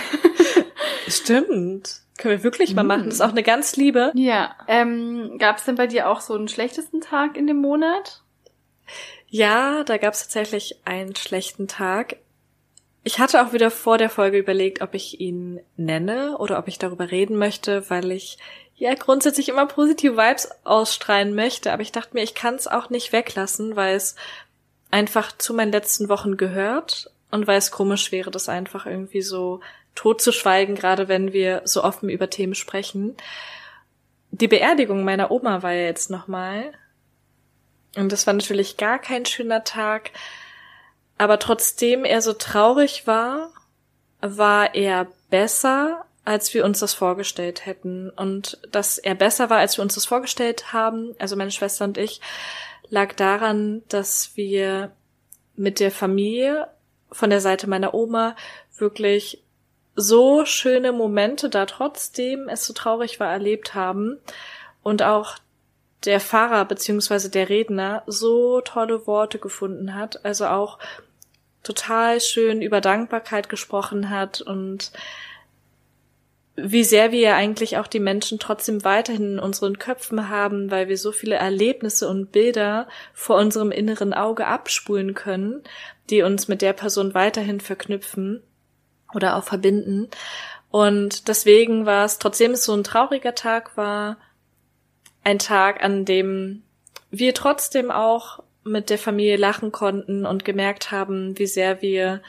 Stimmt. 1.08 2.02
Können 2.18 2.36
wir 2.36 2.44
wirklich 2.44 2.74
mal 2.74 2.82
machen. 2.82 3.06
Das 3.06 3.14
ist 3.14 3.20
auch 3.20 3.30
eine 3.30 3.44
ganz 3.44 3.76
liebe. 3.76 4.12
Ja. 4.14 4.54
Ähm, 4.66 5.38
Gab 5.38 5.56
es 5.58 5.64
denn 5.64 5.76
bei 5.76 5.86
dir 5.86 6.10
auch 6.10 6.20
so 6.20 6.34
einen 6.34 6.48
schlechtesten 6.48 7.00
Tag 7.00 7.36
in 7.36 7.46
dem 7.46 7.58
Monat? 7.58 8.22
Ja, 9.28 9.84
da 9.84 9.98
gab 9.98 10.14
es 10.14 10.22
tatsächlich 10.22 10.80
einen 10.84 11.14
schlechten 11.14 11.68
Tag. 11.68 12.16
Ich 13.04 13.20
hatte 13.20 13.42
auch 13.42 13.52
wieder 13.52 13.70
vor 13.70 13.98
der 13.98 14.10
Folge 14.10 14.36
überlegt, 14.36 14.82
ob 14.82 14.94
ich 14.94 15.20
ihn 15.20 15.60
nenne 15.76 16.36
oder 16.38 16.58
ob 16.58 16.66
ich 16.68 16.78
darüber 16.78 17.10
reden 17.10 17.38
möchte, 17.38 17.88
weil 17.88 18.10
ich 18.10 18.36
ja 18.74 18.92
grundsätzlich 18.94 19.48
immer 19.48 19.66
positive 19.66 20.16
Vibes 20.16 20.50
ausstrahlen 20.64 21.34
möchte, 21.34 21.72
aber 21.72 21.82
ich 21.82 21.92
dachte 21.92 22.14
mir, 22.14 22.22
ich 22.22 22.34
kann 22.34 22.54
es 22.56 22.66
auch 22.66 22.90
nicht 22.90 23.12
weglassen, 23.12 23.76
weil 23.76 23.96
es 23.96 24.14
einfach 24.90 25.36
zu 25.36 25.54
meinen 25.54 25.72
letzten 25.72 26.08
Wochen 26.08 26.36
gehört 26.36 27.10
und 27.30 27.46
weil 27.46 27.58
es 27.58 27.70
komisch 27.70 28.12
wäre, 28.12 28.30
das 28.30 28.48
einfach 28.48 28.86
irgendwie 28.86 29.22
so 29.22 29.60
tot 29.98 30.20
zu 30.20 30.30
schweigen, 30.30 30.76
gerade 30.76 31.08
wenn 31.08 31.32
wir 31.32 31.62
so 31.64 31.82
offen 31.82 32.08
über 32.08 32.30
Themen 32.30 32.54
sprechen. 32.54 33.16
Die 34.30 34.46
Beerdigung 34.46 35.02
meiner 35.02 35.32
Oma 35.32 35.64
war 35.64 35.72
ja 35.72 35.86
jetzt 35.86 36.08
nochmal. 36.08 36.70
Und 37.96 38.12
das 38.12 38.24
war 38.24 38.34
natürlich 38.34 38.76
gar 38.76 39.00
kein 39.00 39.26
schöner 39.26 39.64
Tag. 39.64 40.12
Aber 41.16 41.40
trotzdem 41.40 42.04
er 42.04 42.22
so 42.22 42.32
traurig 42.32 43.08
war, 43.08 43.50
war 44.20 44.76
er 44.76 45.08
besser, 45.30 46.04
als 46.24 46.54
wir 46.54 46.64
uns 46.64 46.78
das 46.78 46.94
vorgestellt 46.94 47.66
hätten. 47.66 48.10
Und 48.10 48.60
dass 48.70 48.98
er 48.98 49.16
besser 49.16 49.50
war, 49.50 49.58
als 49.58 49.78
wir 49.78 49.82
uns 49.82 49.96
das 49.96 50.06
vorgestellt 50.06 50.72
haben, 50.72 51.16
also 51.18 51.34
meine 51.34 51.50
Schwester 51.50 51.84
und 51.84 51.98
ich, 51.98 52.20
lag 52.88 53.14
daran, 53.14 53.82
dass 53.88 54.36
wir 54.36 54.92
mit 55.56 55.80
der 55.80 55.90
Familie 55.90 56.68
von 57.10 57.30
der 57.30 57.40
Seite 57.40 57.68
meiner 57.68 57.94
Oma 57.94 58.36
wirklich 58.76 59.42
so 59.98 60.44
schöne 60.44 60.92
Momente 60.92 61.48
da 61.48 61.66
trotzdem 61.66 62.48
es 62.48 62.64
so 62.64 62.72
traurig 62.72 63.18
war 63.18 63.32
erlebt 63.32 63.74
haben. 63.74 64.18
Und 64.84 65.02
auch 65.02 65.36
der 66.04 66.20
Pfarrer 66.20 66.64
beziehungsweise 66.64 67.30
der 67.30 67.48
Redner 67.48 68.04
so 68.06 68.60
tolle 68.60 69.08
Worte 69.08 69.40
gefunden 69.40 69.94
hat, 69.94 70.24
also 70.24 70.46
auch 70.46 70.78
total 71.64 72.20
schön 72.20 72.62
über 72.62 72.80
Dankbarkeit 72.80 73.48
gesprochen 73.48 74.08
hat 74.08 74.40
und 74.40 74.92
wie 76.54 76.84
sehr 76.84 77.10
wir 77.10 77.20
ja 77.20 77.36
eigentlich 77.36 77.76
auch 77.76 77.88
die 77.88 78.00
Menschen 78.00 78.38
trotzdem 78.38 78.84
weiterhin 78.84 79.34
in 79.34 79.38
unseren 79.38 79.78
Köpfen 79.78 80.28
haben, 80.28 80.70
weil 80.70 80.88
wir 80.88 80.96
so 80.96 81.10
viele 81.10 81.36
Erlebnisse 81.36 82.08
und 82.08 82.30
Bilder 82.30 82.86
vor 83.12 83.36
unserem 83.36 83.72
inneren 83.72 84.14
Auge 84.14 84.46
abspulen 84.46 85.14
können, 85.14 85.62
die 86.10 86.22
uns 86.22 86.46
mit 86.46 86.62
der 86.62 86.72
Person 86.72 87.14
weiterhin 87.14 87.60
verknüpfen 87.60 88.42
oder 89.14 89.36
auch 89.36 89.44
verbinden. 89.44 90.08
Und 90.70 91.28
deswegen 91.28 91.86
war 91.86 92.04
es, 92.04 92.18
trotzdem 92.18 92.52
es 92.52 92.64
so 92.64 92.74
ein 92.74 92.84
trauriger 92.84 93.34
Tag 93.34 93.76
war, 93.76 94.18
ein 95.24 95.38
Tag, 95.38 95.82
an 95.82 96.04
dem 96.04 96.62
wir 97.10 97.34
trotzdem 97.34 97.90
auch 97.90 98.42
mit 98.64 98.90
der 98.90 98.98
Familie 98.98 99.36
lachen 99.36 99.72
konnten 99.72 100.26
und 100.26 100.44
gemerkt 100.44 100.90
haben, 100.90 101.38
wie 101.38 101.46
sehr 101.46 101.80
wir 101.80 102.22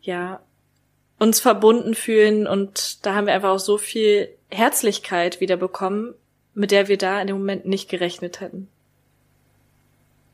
ja 0.00 0.40
uns 1.18 1.38
verbunden 1.38 1.94
fühlen 1.94 2.48
und 2.48 3.06
da 3.06 3.14
haben 3.14 3.26
wir 3.26 3.34
einfach 3.34 3.50
auch 3.50 3.60
so 3.60 3.78
viel 3.78 4.28
Herzlichkeit 4.50 5.40
wieder 5.40 5.56
bekommen, 5.56 6.14
mit 6.54 6.72
der 6.72 6.88
wir 6.88 6.98
da 6.98 7.20
in 7.20 7.28
dem 7.28 7.38
Moment 7.38 7.64
nicht 7.64 7.88
gerechnet 7.88 8.40
hätten. 8.40 8.68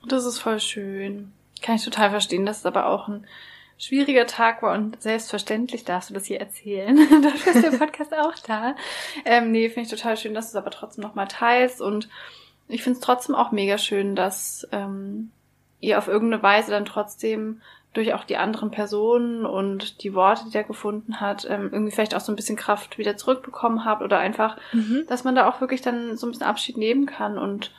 Das 0.08 0.24
ist 0.24 0.38
voll 0.38 0.60
schön. 0.60 1.32
Kann 1.60 1.76
ich 1.76 1.84
total 1.84 2.10
verstehen. 2.10 2.46
Das 2.46 2.58
ist 2.58 2.66
aber 2.66 2.86
auch 2.86 3.08
ein 3.08 3.26
schwieriger 3.78 4.26
Tag 4.26 4.62
war 4.62 4.74
und 4.74 5.00
selbstverständlich 5.00 5.84
darfst 5.84 6.10
du 6.10 6.14
das 6.14 6.26
hier 6.26 6.40
erzählen. 6.40 6.96
Dafür 7.22 7.54
ist 7.54 7.64
der 7.64 7.78
Podcast 7.78 8.12
auch 8.12 8.34
da. 8.46 8.74
Ähm, 9.24 9.52
nee, 9.52 9.68
finde 9.68 9.82
ich 9.82 9.88
total 9.88 10.16
schön, 10.16 10.34
dass 10.34 10.46
du 10.46 10.58
es 10.58 10.62
aber 10.62 10.70
trotzdem 10.70 11.02
nochmal 11.02 11.28
teilst 11.28 11.80
und 11.80 12.08
ich 12.66 12.82
finde 12.82 12.98
es 12.98 13.04
trotzdem 13.04 13.34
auch 13.34 13.52
mega 13.52 13.78
schön, 13.78 14.16
dass 14.16 14.66
ähm, 14.72 15.30
ihr 15.80 15.98
auf 15.98 16.08
irgendeine 16.08 16.42
Weise 16.42 16.72
dann 16.72 16.84
trotzdem 16.84 17.62
durch 17.94 18.12
auch 18.12 18.24
die 18.24 18.36
anderen 18.36 18.70
Personen 18.70 19.46
und 19.46 20.02
die 20.02 20.12
Worte, 20.12 20.44
die 20.50 20.56
er 20.56 20.64
gefunden 20.64 21.20
hat, 21.20 21.46
ähm, 21.48 21.70
irgendwie 21.72 21.92
vielleicht 21.92 22.14
auch 22.14 22.20
so 22.20 22.30
ein 22.30 22.36
bisschen 22.36 22.56
Kraft 22.56 22.98
wieder 22.98 23.16
zurückbekommen 23.16 23.84
habt 23.84 24.02
oder 24.02 24.18
einfach, 24.18 24.58
mhm. 24.72 25.04
dass 25.08 25.24
man 25.24 25.34
da 25.34 25.48
auch 25.48 25.60
wirklich 25.60 25.80
dann 25.80 26.16
so 26.16 26.26
ein 26.26 26.30
bisschen 26.30 26.46
Abschied 26.46 26.76
nehmen 26.76 27.06
kann 27.06 27.38
und 27.38 27.72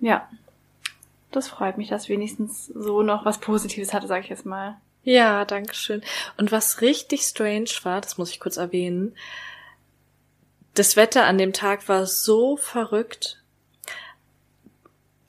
ja, 0.00 0.28
das 1.30 1.48
freut 1.48 1.78
mich, 1.78 1.88
dass 1.88 2.08
wenigstens 2.08 2.66
so 2.66 3.02
noch 3.02 3.24
was 3.24 3.38
Positives 3.38 3.92
hatte, 3.92 4.06
sag 4.06 4.22
ich 4.22 4.30
jetzt 4.30 4.46
mal. 4.46 4.76
Ja, 5.02 5.44
danke 5.44 5.74
schön. 5.74 6.02
Und 6.36 6.52
was 6.52 6.82
richtig 6.82 7.22
strange 7.22 7.70
war, 7.82 8.00
das 8.00 8.18
muss 8.18 8.30
ich 8.30 8.40
kurz 8.40 8.56
erwähnen, 8.56 9.16
das 10.74 10.96
Wetter 10.96 11.24
an 11.24 11.38
dem 11.38 11.52
Tag 11.52 11.88
war 11.88 12.06
so 12.06 12.56
verrückt. 12.56 13.42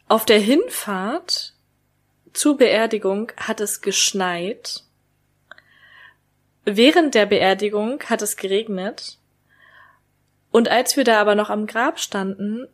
Auf 0.07 0.25
der 0.25 0.39
Hinfahrt 0.39 1.53
zur 2.33 2.57
Beerdigung 2.57 3.31
hat 3.37 3.59
es 3.59 3.81
geschneit. 3.81 4.83
Während 6.63 7.15
der 7.15 7.25
Beerdigung 7.25 8.01
hat 8.03 8.21
es 8.21 8.37
geregnet. 8.37 9.17
Und 10.51 10.67
als 10.67 10.95
wir 10.97 11.05
da 11.05 11.19
aber 11.19 11.35
noch 11.35 11.49
am 11.49 11.65
Grab 11.65 11.99
standen, 11.99 12.67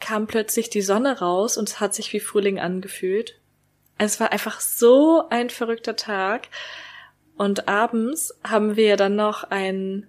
kam 0.00 0.26
plötzlich 0.26 0.70
die 0.70 0.82
Sonne 0.82 1.18
raus 1.18 1.56
und 1.56 1.68
es 1.68 1.80
hat 1.80 1.94
sich 1.94 2.12
wie 2.12 2.20
Frühling 2.20 2.60
angefühlt. 2.60 3.38
Es 3.98 4.20
war 4.20 4.32
einfach 4.32 4.60
so 4.60 5.24
ein 5.30 5.50
verrückter 5.50 5.96
Tag. 5.96 6.48
Und 7.36 7.68
abends 7.68 8.34
haben 8.44 8.76
wir 8.76 8.96
dann 8.96 9.16
noch 9.16 9.44
einen 9.44 10.06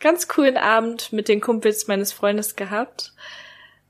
ganz 0.00 0.28
coolen 0.28 0.56
Abend 0.56 1.12
mit 1.12 1.28
den 1.28 1.40
Kumpels 1.40 1.88
meines 1.88 2.12
Freundes 2.12 2.56
gehabt. 2.56 3.12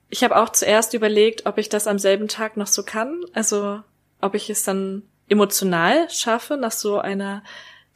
Ich 0.08 0.22
habe 0.22 0.36
auch 0.36 0.50
zuerst 0.50 0.94
überlegt, 0.94 1.46
ob 1.46 1.58
ich 1.58 1.68
das 1.68 1.86
am 1.86 1.98
selben 1.98 2.28
Tag 2.28 2.56
noch 2.56 2.68
so 2.68 2.84
kann. 2.84 3.24
Also 3.32 3.82
ob 4.20 4.34
ich 4.34 4.48
es 4.50 4.62
dann 4.62 5.02
emotional 5.28 6.08
schaffe, 6.10 6.56
nach 6.56 6.72
so 6.72 6.98
einer 6.98 7.42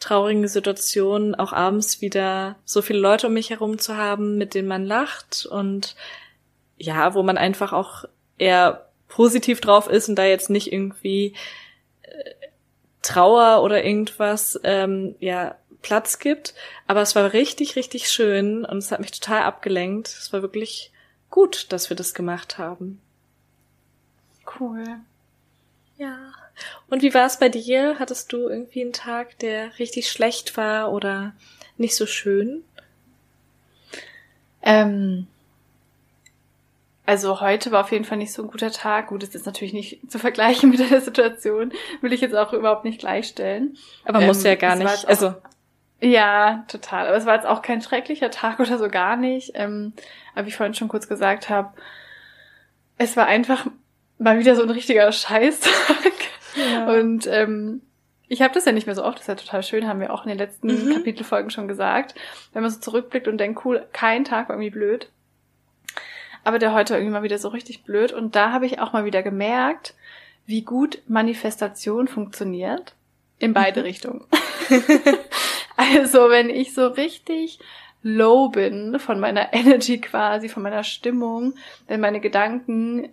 traurigen 0.01 0.49
Situation 0.49 1.35
auch 1.35 1.53
abends 1.53 2.01
wieder 2.01 2.57
so 2.64 2.83
viele 2.83 2.99
Leute 2.99 3.29
um 3.29 3.35
mich 3.35 3.51
herum 3.51 3.79
zu 3.79 3.96
haben, 3.96 4.38
mit 4.38 4.55
denen 4.55 4.66
man 4.66 4.85
lacht 4.85 5.46
und 5.46 5.94
ja, 6.79 7.14
wo 7.14 7.23
man 7.23 7.37
einfach 7.37 7.73
auch 7.73 8.05
eher 8.38 8.89
positiv 9.11 9.61
drauf 9.61 9.88
ist 9.88 10.09
und 10.09 10.16
da 10.16 10.25
jetzt 10.25 10.49
nicht 10.49 10.73
irgendwie 10.73 11.35
äh, 12.03 12.31
Trauer 13.03 13.62
oder 13.62 13.85
irgendwas 13.85 14.59
ähm, 14.64 15.14
ja 15.20 15.57
Platz 15.83 16.18
gibt. 16.18 16.55
Aber 16.87 17.03
es 17.03 17.14
war 17.14 17.33
richtig, 17.33 17.77
richtig 17.77 18.09
schön 18.09 18.64
und 18.64 18.79
es 18.79 18.90
hat 18.90 19.01
mich 19.01 19.12
total 19.12 19.42
abgelenkt. 19.42 20.09
Es 20.09 20.33
war 20.33 20.42
wirklich 20.42 20.92
gut, 21.29 21.73
dass 21.73 21.90
wir 21.90 21.96
das 21.96 22.14
gemacht 22.14 22.59
haben. 22.59 23.01
Cool. 24.59 24.85
Ja. 25.96 26.33
Und 26.88 27.03
wie 27.03 27.14
war 27.14 27.27
es 27.27 27.38
bei 27.38 27.49
dir? 27.49 27.96
Hattest 27.99 28.33
du 28.33 28.49
irgendwie 28.49 28.83
einen 28.83 28.92
Tag, 28.92 29.38
der 29.38 29.79
richtig 29.79 30.11
schlecht 30.11 30.57
war 30.57 30.92
oder 30.92 31.35
nicht 31.77 31.94
so 31.94 32.07
schön? 32.07 32.64
Ähm, 34.62 35.27
also 37.11 37.40
heute 37.40 37.73
war 37.73 37.81
auf 37.81 37.90
jeden 37.90 38.05
Fall 38.05 38.18
nicht 38.18 38.33
so 38.33 38.40
ein 38.40 38.49
guter 38.49 38.70
Tag. 38.70 39.09
Gut, 39.09 39.25
es 39.25 39.35
ist 39.35 39.44
natürlich 39.44 39.73
nicht 39.73 40.09
zu 40.09 40.20
vergleichen 40.20 40.70
mit 40.70 40.79
der 40.79 41.01
Situation. 41.01 41.73
Will 42.03 42.12
ich 42.12 42.20
jetzt 42.20 42.37
auch 42.37 42.53
überhaupt 42.53 42.85
nicht 42.85 43.01
gleichstellen. 43.01 43.77
Aber 44.05 44.20
ähm, 44.20 44.29
muss 44.29 44.44
ja 44.44 44.55
gar 44.55 44.77
nicht. 44.77 45.09
also 45.09 45.35
ja, 46.01 46.64
total. 46.68 47.09
Aber 47.09 47.16
es 47.16 47.27
war 47.27 47.35
jetzt 47.35 47.49
auch 47.49 47.62
kein 47.62 47.83
schrecklicher 47.83 48.31
Tag 48.31 48.61
oder 48.61 48.79
so 48.79 48.88
gar 48.88 49.16
nicht. 49.16 49.51
Ähm, 49.55 49.92
aber 50.37 50.44
wie 50.46 50.51
ich 50.51 50.57
vorhin 50.57 50.75
schon 50.75 50.87
kurz 50.87 51.09
gesagt 51.09 51.51
habe, 51.51 51.73
es 52.96 53.16
war 53.16 53.27
einfach 53.27 53.66
mal 54.18 54.38
wieder 54.38 54.55
so 54.55 54.62
ein 54.62 54.70
richtiger 54.70 55.11
Scheißtag. 55.11 56.12
Ja. 56.55 56.92
Und 56.92 57.27
ähm, 57.27 57.83
ich 58.29 58.40
habe 58.40 58.55
das 58.55 58.66
ja 58.66 58.73
nicht 58.73 58.87
mehr 58.87 58.94
so 58.94 59.05
oft, 59.05 59.16
das 59.16 59.23
ist 59.23 59.29
ja 59.29 59.35
total 59.35 59.64
schön, 59.64 59.88
haben 59.88 59.99
wir 59.99 60.12
auch 60.12 60.23
in 60.23 60.29
den 60.29 60.38
letzten 60.38 60.68
mhm. 60.68 60.94
Kapitelfolgen 60.94 61.51
schon 61.51 61.66
gesagt. 61.66 62.14
Wenn 62.53 62.62
man 62.62 62.70
so 62.70 62.79
zurückblickt 62.79 63.27
und 63.27 63.38
denkt, 63.38 63.64
cool, 63.64 63.85
kein 63.92 64.25
Tag 64.25 64.49
war 64.49 64.55
irgendwie 64.55 64.70
blöd. 64.70 65.11
Aber 66.44 66.59
der 66.59 66.72
heute 66.72 66.94
irgendwie 66.94 67.12
mal 67.12 67.22
wieder 67.22 67.38
so 67.38 67.48
richtig 67.48 67.85
blöd. 67.85 68.12
Und 68.12 68.37
da 68.37 68.53
habe 68.53 68.66
ich 68.66 68.79
auch 68.79 68.92
mal 68.92 69.05
wieder 69.05 69.22
gemerkt, 69.22 69.94
wie 70.46 70.62
gut 70.62 71.03
Manifestation 71.07 72.09
funktioniert. 72.09 72.94
In 73.38 73.55
beide 73.55 73.81
mhm. 73.81 73.87
Richtungen. 73.87 74.24
also, 75.76 76.29
wenn 76.29 76.50
ich 76.50 76.74
so 76.74 76.87
richtig 76.88 77.59
low 78.03 78.48
bin 78.48 78.98
von 78.98 79.20
meiner 79.20 79.53
Energy 79.53 79.98
quasi, 79.98 80.48
von 80.48 80.62
meiner 80.62 80.85
Stimmung, 80.85 81.55
wenn 81.87 82.00
meine 82.00 82.20
Gedanken 82.20 83.11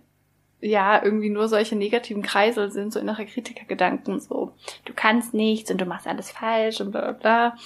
ja 0.60 1.02
irgendwie 1.02 1.30
nur 1.30 1.48
solche 1.48 1.76
negativen 1.76 2.22
Kreisel 2.22 2.70
sind, 2.70 2.92
so 2.92 2.98
innere 2.98 3.26
Kritikergedanken, 3.26 4.20
so 4.20 4.52
du 4.84 4.92
kannst 4.94 5.32
nichts 5.32 5.70
und 5.70 5.80
du 5.80 5.84
machst 5.84 6.06
alles 6.06 6.30
falsch 6.30 6.80
und 6.80 6.90
bla 6.90 7.00
bla 7.00 7.12
bla, 7.12 7.56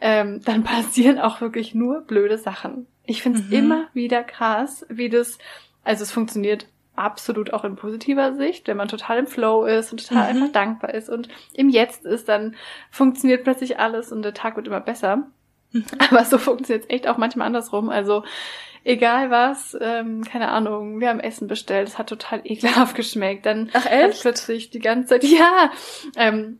ähm, 0.00 0.42
dann 0.44 0.62
passieren 0.64 1.18
auch 1.18 1.40
wirklich 1.40 1.74
nur 1.74 2.02
blöde 2.02 2.38
Sachen. 2.38 2.86
Ich 3.06 3.22
finde 3.22 3.38
es 3.40 3.46
mhm. 3.46 3.52
immer 3.52 3.88
wieder 3.94 4.22
krass, 4.24 4.84
wie 4.88 5.08
das, 5.08 5.38
also 5.84 6.02
es 6.02 6.12
funktioniert 6.12 6.66
absolut 6.96 7.52
auch 7.52 7.64
in 7.64 7.76
positiver 7.76 8.34
Sicht, 8.34 8.66
wenn 8.66 8.76
man 8.76 8.88
total 8.88 9.18
im 9.18 9.26
Flow 9.26 9.64
ist 9.64 9.92
und 9.92 10.06
total 10.06 10.32
mhm. 10.32 10.42
einfach 10.42 10.52
dankbar 10.52 10.94
ist 10.94 11.08
und 11.08 11.28
im 11.52 11.68
Jetzt 11.68 12.04
ist, 12.04 12.28
dann 12.28 12.56
funktioniert 12.90 13.44
plötzlich 13.44 13.78
alles 13.78 14.12
und 14.12 14.22
der 14.22 14.34
Tag 14.34 14.56
wird 14.56 14.66
immer 14.66 14.80
besser. 14.80 15.28
Mhm. 15.72 15.84
Aber 15.98 16.24
so 16.24 16.38
funktioniert 16.38 16.84
es 16.84 16.90
echt 16.90 17.06
auch 17.06 17.18
manchmal 17.18 17.46
andersrum. 17.46 17.90
Also 17.90 18.24
egal 18.82 19.30
was, 19.30 19.76
ähm, 19.80 20.24
keine 20.24 20.48
Ahnung, 20.48 21.00
wir 21.00 21.08
haben 21.08 21.20
Essen 21.20 21.48
bestellt, 21.48 21.88
es 21.88 21.98
hat 21.98 22.08
total 22.08 22.40
ekelhaft 22.44 22.96
geschmeckt. 22.96 23.46
Dann 23.46 23.70
Ach, 23.72 23.86
echt? 23.86 24.22
plötzlich 24.22 24.70
die 24.70 24.80
ganze 24.80 25.08
Zeit, 25.08 25.24
ja, 25.24 25.70
ähm, 26.16 26.58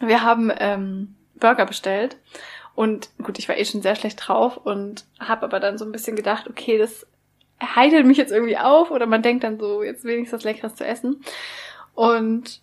wir 0.00 0.22
haben 0.22 0.50
ähm, 0.58 1.14
Burger 1.38 1.66
bestellt 1.66 2.16
Und 2.74 3.10
gut, 3.22 3.38
ich 3.38 3.48
war 3.48 3.56
eh 3.56 3.64
schon 3.64 3.82
sehr 3.82 3.96
schlecht 3.96 4.26
drauf 4.26 4.56
und 4.56 5.04
habe 5.18 5.44
aber 5.44 5.60
dann 5.60 5.78
so 5.78 5.84
ein 5.84 5.92
bisschen 5.92 6.16
gedacht, 6.16 6.48
okay, 6.48 6.78
das 6.78 7.06
heitert 7.62 8.06
mich 8.06 8.16
jetzt 8.16 8.32
irgendwie 8.32 8.56
auf 8.56 8.90
oder 8.90 9.06
man 9.06 9.22
denkt 9.22 9.44
dann 9.44 9.58
so, 9.58 9.82
jetzt 9.82 10.04
wenigstens 10.04 10.38
was 10.38 10.44
Leckeres 10.44 10.76
zu 10.76 10.86
essen. 10.86 11.22
Und 11.94 12.60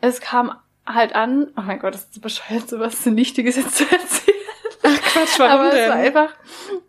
es 0.00 0.20
kam 0.20 0.56
halt 0.86 1.14
an, 1.14 1.48
oh 1.56 1.62
mein 1.62 1.78
Gott, 1.78 1.94
das 1.94 2.04
ist 2.04 2.14
so 2.14 2.20
bescheuert, 2.20 2.68
sowas 2.68 3.04
Nichtiges 3.06 3.56
jetzt 3.56 3.76
zu 3.76 3.84
erzählen. 3.90 4.36
Ach 4.84 5.00
Quatsch, 5.02 5.38
warum 5.38 5.60
Aber 5.60 5.70
denn? 5.70 5.84
es 5.84 5.88
war 5.88 5.96
einfach 5.96 6.34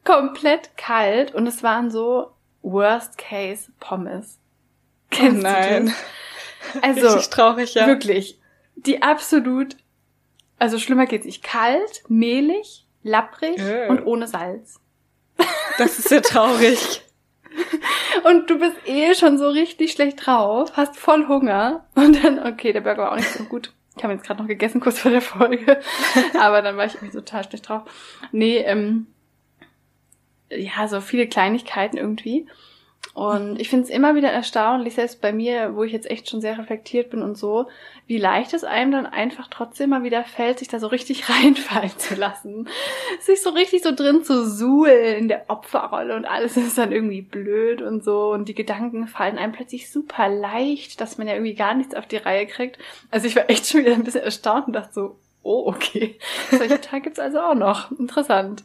komplett 0.04 0.78
kalt 0.78 1.36
und 1.36 1.45
es 1.45 1.62
waren 1.64 1.91
so 1.91 2.32
Worst 2.62 3.18
Case 3.18 3.72
Pommes. 3.80 4.39
Kennst 5.12 5.39
oh 5.39 5.43
nein. 5.43 5.86
du 5.86 5.91
das? 5.91 6.84
Also 6.84 7.08
Richtig 7.08 7.30
traurig, 7.30 7.74
ja. 7.74 7.88
wirklich 7.88 8.39
die 8.76 9.01
absolut, 9.01 9.76
also 10.60 10.80
schlimmer 10.80 11.06
geht's 11.06 11.26
nicht. 11.26 11.43
Kalt, 11.43 12.04
mehlig, 12.08 12.86
lapprig 13.04 13.60
Äh. 13.60 13.88
und 13.89 14.06
ohne 14.06 14.28
Salz. 14.28 14.80
Das 15.78 15.97
ist 15.99 16.12
ja 16.12 16.22
traurig. 16.22 17.01
Und 18.24 18.49
du 18.49 18.58
bist 18.58 18.76
eh 18.88 19.14
schon 19.16 19.38
so 19.38 19.49
richtig 19.49 19.91
schlecht 19.91 20.26
drauf, 20.26 20.72
hast 20.76 20.97
voll 20.97 21.28
Hunger 21.28 21.86
und 21.93 22.24
dann, 22.24 22.39
okay, 22.45 22.74
der 22.74 22.82
Burger 22.82 23.04
war 23.04 23.12
auch 23.12 23.16
nicht 23.18 23.30
so 23.30 23.43
gut. 23.43 23.74
Ich 23.95 24.04
habe 24.04 24.14
jetzt 24.14 24.26
gerade 24.26 24.41
noch 24.41 24.47
gegessen, 24.47 24.80
kurz 24.82 24.99
vor 24.99 25.12
der 25.12 25.22
Folge. 25.22 25.80
Aber 26.39 26.62
dann 26.64 26.78
war 26.78 26.86
ich 26.86 26.95
irgendwie 26.95 27.16
total 27.16 27.43
schlecht 27.43 27.70
drauf. 27.70 27.84
Nee, 28.32 28.58
ähm, 28.58 29.08
ja, 30.49 30.88
so 30.88 30.99
viele 31.01 31.28
Kleinigkeiten 31.28 31.97
irgendwie. 31.97 32.47
Und 33.14 33.61
ich 33.61 33.70
finde 33.70 33.84
es 33.84 33.91
immer 33.91 34.16
wieder 34.16 34.32
erstaunlich, 34.32 34.95
selbst 34.95 35.22
bei 35.22 35.32
mir, 35.32 35.76
wo 35.76 35.84
ich 35.84 35.91
jetzt 35.91 36.09
echt 36.09 36.30
schon 36.30 36.41
sehr 36.41 36.57
reflektiert 36.57 37.11
bin 37.11 37.22
und 37.22 37.38
so, 37.38 37.68
wie 38.07 38.18
leicht 38.18 38.53
es 38.55 38.64
einem 38.64 38.91
dann 38.91 39.05
einfach 39.05 39.47
trotzdem 39.49 39.91
mal 39.91 40.01
wieder 40.01 40.24
fällt, 40.24 40.57
sich 40.57 40.68
da 40.68 40.80
so 40.80 40.88
richtig 40.88 41.30
reinfallen 41.30 41.97
zu 41.97 42.16
lassen. 42.16 42.68
Sich 43.20 43.43
so 43.43 43.51
richtig 43.51 43.84
so 43.84 43.93
drin 43.93 44.24
zu 44.24 44.49
suhlen 44.49 45.16
in 45.16 45.28
der 45.28 45.45
Opferrolle 45.47 46.16
und 46.16 46.26
alles 46.26 46.57
ist 46.57 46.78
dann 46.78 46.91
irgendwie 46.91 47.22
blöd 47.22 47.84
und 47.84 48.03
so. 48.03 48.32
Und 48.32 48.49
die 48.49 48.55
Gedanken 48.55 49.07
fallen 49.07 49.38
einem 49.38 49.53
plötzlich 49.53 49.91
super 49.91 50.28
leicht, 50.28 50.99
dass 50.99 51.20
man 51.20 51.28
ja 51.28 51.34
irgendwie 51.34 51.55
gar 51.55 51.76
nichts 51.76 51.93
auf 51.93 52.07
die 52.07 52.18
Reihe 52.18 52.47
kriegt. 52.47 52.80
Also 53.11 53.28
ich 53.28 53.36
war 53.36 53.47
echt 53.47 53.68
schon 53.68 53.82
wieder 53.82 53.93
ein 53.93 54.03
bisschen 54.03 54.24
erstaunt 54.24 54.68
und 54.68 54.74
dachte 54.74 54.93
so, 54.93 55.20
oh, 55.43 55.68
okay. 55.68 56.18
Solche 56.49 56.82
Tage 56.82 57.03
gibt's 57.03 57.20
also 57.20 57.39
auch 57.39 57.55
noch. 57.55 57.91
Interessant. 57.91 58.64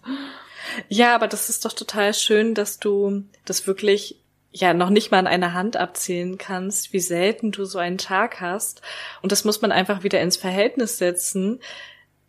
Ja, 0.89 1.15
aber 1.15 1.29
das 1.29 1.51
ist 1.51 1.67
doch 1.67 1.73
total 1.75 2.15
schön, 2.15 2.55
dass 2.55 2.79
du 2.79 3.25
das 3.45 3.67
wirklich 3.67 4.17
ja 4.51 4.75
noch 4.75 4.91
nicht 4.91 5.11
mal 5.11 5.19
an 5.19 5.27
einer 5.27 5.55
Hand 5.55 5.77
abzählen 5.77 6.39
kannst, 6.39 6.93
wie 6.93 7.01
selten 7.01 7.53
du 7.53 7.65
so 7.65 7.79
einen 7.79 7.99
Tag 7.99 8.41
hast. 8.41 8.83
Und 9.23 9.33
das 9.33 9.45
muss 9.45 9.61
man 9.61 9.73
einfach 9.73 10.03
wieder 10.03 10.21
ins 10.21 10.37
Verhältnis 10.37 10.99
setzen. 10.99 11.61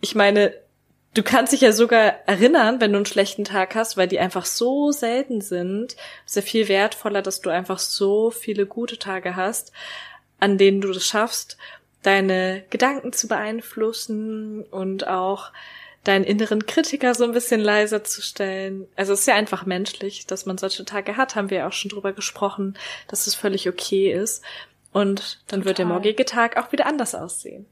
Ich 0.01 0.15
meine, 0.15 0.53
du 1.13 1.24
kannst 1.24 1.53
dich 1.53 1.61
ja 1.61 1.72
sogar 1.72 2.28
erinnern, 2.28 2.82
wenn 2.82 2.91
du 2.91 2.97
einen 2.97 3.05
schlechten 3.05 3.45
Tag 3.45 3.76
hast, 3.76 3.97
weil 3.97 4.07
die 4.07 4.20
einfach 4.20 4.45
so 4.45 4.91
selten 4.91 5.41
sind. 5.41 5.95
Es 6.26 6.32
ist 6.32 6.36
ja 6.36 6.41
viel 6.41 6.67
wertvoller, 6.67 7.22
dass 7.22 7.41
du 7.41 7.49
einfach 7.49 7.80
so 7.80 8.32
viele 8.32 8.65
gute 8.65 8.99
Tage 8.99 9.36
hast, 9.36 9.72
an 10.39 10.57
denen 10.57 10.82
du 10.82 10.91
das 10.91 11.05
schaffst, 11.05 11.57
deine 12.03 12.63
Gedanken 12.70 13.13
zu 13.13 13.28
beeinflussen 13.28 14.63
und 14.63 15.07
auch 15.07 15.51
deinen 16.10 16.26
inneren 16.26 16.66
Kritiker 16.66 17.14
so 17.14 17.24
ein 17.24 17.32
bisschen 17.32 17.62
leiser 17.62 18.03
zu 18.03 18.22
stellen. 18.22 18.88
Also 18.95 19.14
es 19.14 19.22
ist 19.22 19.28
ja 19.28 19.36
einfach 19.36 19.66
menschlich, 19.66 20.26
dass 20.26 20.45
man 20.45 20.57
solche 20.57 20.84
Tage 20.84 21.18
hat, 21.18 21.36
haben 21.36 21.49
wir 21.49 21.60
ja 21.60 21.68
auch 21.68 21.74
schon 21.74 21.89
drüber 21.89 22.14
gesprochen, 22.14 22.78
dass 23.07 23.28
es 23.28 23.36
völlig 23.36 23.70
okay 23.70 24.12
ist. 24.12 24.43
Und 24.91 25.39
dann 25.47 25.66
wird 25.66 25.78
der 25.78 25.86
Total. 25.86 25.99
morgige 25.99 26.26
Tag 26.26 26.57
auch 26.57 26.72
wieder 26.72 26.88
anders 26.88 27.14
aussehen. 27.14 27.68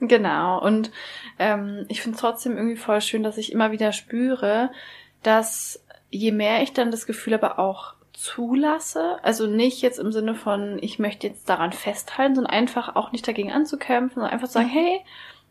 Genau. 0.00 0.60
Und 0.60 0.90
ähm, 1.38 1.86
ich 1.88 2.02
finde 2.02 2.16
es 2.16 2.20
trotzdem 2.20 2.56
irgendwie 2.56 2.76
voll 2.76 3.00
schön, 3.00 3.22
dass 3.22 3.38
ich 3.38 3.52
immer 3.52 3.70
wieder 3.70 3.92
spüre, 3.92 4.70
dass 5.22 5.84
je 6.10 6.32
mehr 6.32 6.62
ich 6.62 6.72
dann 6.72 6.90
das 6.90 7.06
Gefühl 7.06 7.34
aber 7.34 7.58
auch 7.58 7.94
zulasse, 8.12 9.18
also 9.22 9.46
nicht 9.46 9.80
jetzt 9.80 10.00
im 10.00 10.10
Sinne 10.10 10.34
von, 10.34 10.78
ich 10.82 10.98
möchte 10.98 11.28
jetzt 11.28 11.48
daran 11.48 11.72
festhalten, 11.72 12.34
sondern 12.34 12.52
einfach 12.52 12.96
auch 12.96 13.12
nicht 13.12 13.28
dagegen 13.28 13.52
anzukämpfen, 13.52 14.16
sondern 14.16 14.32
einfach 14.32 14.48
zu 14.48 14.54
sagen, 14.54 14.68
hey, 14.68 15.04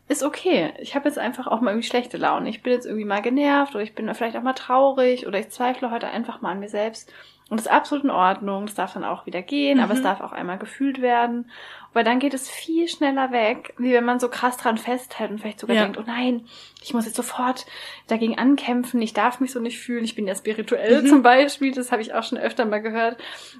ist 0.08 0.22
okay. 0.22 0.72
Ich 0.78 0.94
habe 0.94 1.08
jetzt 1.08 1.18
einfach 1.18 1.46
auch 1.46 1.60
mal 1.60 1.70
irgendwie 1.72 1.86
schlechte 1.88 2.16
Laune. 2.16 2.48
Ich 2.48 2.62
bin 2.62 2.72
jetzt 2.72 2.86
irgendwie 2.86 3.04
mal 3.04 3.22
genervt 3.22 3.74
oder 3.74 3.84
ich 3.84 3.94
bin 3.94 4.12
vielleicht 4.14 4.36
auch 4.36 4.42
mal 4.42 4.54
traurig 4.54 5.26
oder 5.26 5.38
ich 5.38 5.50
zweifle 5.50 5.90
heute 5.90 6.08
einfach 6.08 6.40
mal 6.40 6.52
an 6.52 6.60
mir 6.60 6.68
selbst. 6.68 7.12
Und 7.50 7.58
das 7.58 7.66
ist 7.66 7.72
absolut 7.72 8.04
in 8.04 8.10
Ordnung. 8.10 8.66
Das 8.66 8.74
darf 8.74 8.92
dann 8.92 9.04
auch 9.04 9.24
wieder 9.24 9.40
gehen, 9.40 9.80
aber 9.80 9.94
es 9.94 10.00
Mhm. 10.00 10.04
darf 10.04 10.20
auch 10.20 10.32
einmal 10.32 10.58
gefühlt 10.58 11.00
werden. 11.00 11.50
Weil 11.94 12.04
dann 12.04 12.18
geht 12.18 12.34
es 12.34 12.48
viel 12.50 12.88
schneller 12.88 13.32
weg, 13.32 13.72
wie 13.78 13.92
wenn 13.94 14.04
man 14.04 14.20
so 14.20 14.28
krass 14.28 14.58
dran 14.58 14.76
festhält 14.76 15.30
und 15.30 15.40
vielleicht 15.40 15.60
sogar 15.60 15.74
Ja. 15.76 15.82
denkt, 15.82 15.96
oh 15.98 16.04
nein, 16.06 16.46
ich 16.82 16.92
muss 16.92 17.06
jetzt 17.06 17.16
sofort 17.16 17.64
dagegen 18.06 18.38
ankämpfen, 18.38 19.00
ich 19.00 19.14
darf 19.14 19.40
mich 19.40 19.52
so 19.52 19.60
nicht 19.60 19.78
fühlen, 19.78 20.04
ich 20.04 20.14
bin 20.14 20.26
ja 20.26 20.34
spirituell 20.34 21.02
Mhm. 21.02 21.06
zum 21.06 21.22
Beispiel, 21.22 21.72
das 21.72 21.90
habe 21.90 22.02
ich 22.02 22.12
auch 22.14 22.22
schon 22.22 22.36
öfter 22.38 22.66
mal 22.66 22.82
gehört. 22.82 23.16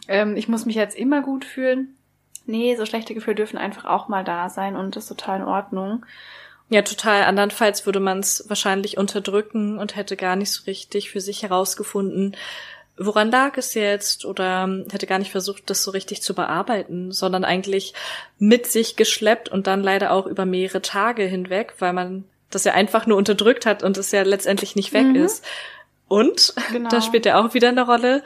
Ähm, 0.06 0.36
ich 0.36 0.48
muss 0.48 0.66
mich 0.66 0.76
jetzt 0.76 0.96
immer 0.98 1.22
gut 1.22 1.44
fühlen. 1.46 1.96
Nee, 2.48 2.74
so 2.76 2.86
schlechte 2.86 3.14
Gefühle 3.14 3.36
dürfen 3.36 3.58
einfach 3.58 3.84
auch 3.84 4.08
mal 4.08 4.24
da 4.24 4.48
sein 4.48 4.74
und 4.74 4.96
das 4.96 5.04
ist 5.04 5.08
total 5.10 5.40
in 5.40 5.44
Ordnung. 5.46 6.04
Ja, 6.70 6.82
total. 6.82 7.24
Andernfalls 7.24 7.84
würde 7.86 8.00
man 8.00 8.20
es 8.20 8.44
wahrscheinlich 8.48 8.96
unterdrücken 8.98 9.78
und 9.78 9.96
hätte 9.96 10.16
gar 10.16 10.34
nicht 10.34 10.50
so 10.52 10.64
richtig 10.66 11.10
für 11.10 11.20
sich 11.20 11.42
herausgefunden, 11.42 12.36
woran 12.96 13.30
lag 13.30 13.56
es 13.58 13.74
jetzt 13.74 14.24
oder 14.24 14.68
hätte 14.90 15.06
gar 15.06 15.18
nicht 15.18 15.30
versucht, 15.30 15.70
das 15.70 15.82
so 15.82 15.90
richtig 15.90 16.22
zu 16.22 16.34
bearbeiten, 16.34 17.12
sondern 17.12 17.44
eigentlich 17.44 17.94
mit 18.38 18.66
sich 18.66 18.96
geschleppt 18.96 19.48
und 19.50 19.66
dann 19.66 19.82
leider 19.82 20.10
auch 20.10 20.26
über 20.26 20.44
mehrere 20.46 20.82
Tage 20.82 21.24
hinweg, 21.24 21.74
weil 21.78 21.92
man 21.92 22.24
das 22.50 22.64
ja 22.64 22.72
einfach 22.72 23.06
nur 23.06 23.18
unterdrückt 23.18 23.66
hat 23.66 23.82
und 23.82 23.96
es 23.98 24.10
ja 24.10 24.22
letztendlich 24.22 24.74
nicht 24.74 24.92
weg 24.94 25.06
Mhm. 25.06 25.16
ist. 25.16 25.44
Und, 26.08 26.54
Genau. 26.72 26.88
da 26.88 27.02
spielt 27.02 27.26
ja 27.26 27.38
auch 27.40 27.52
wieder 27.54 27.68
eine 27.68 27.84
Rolle, 27.86 28.22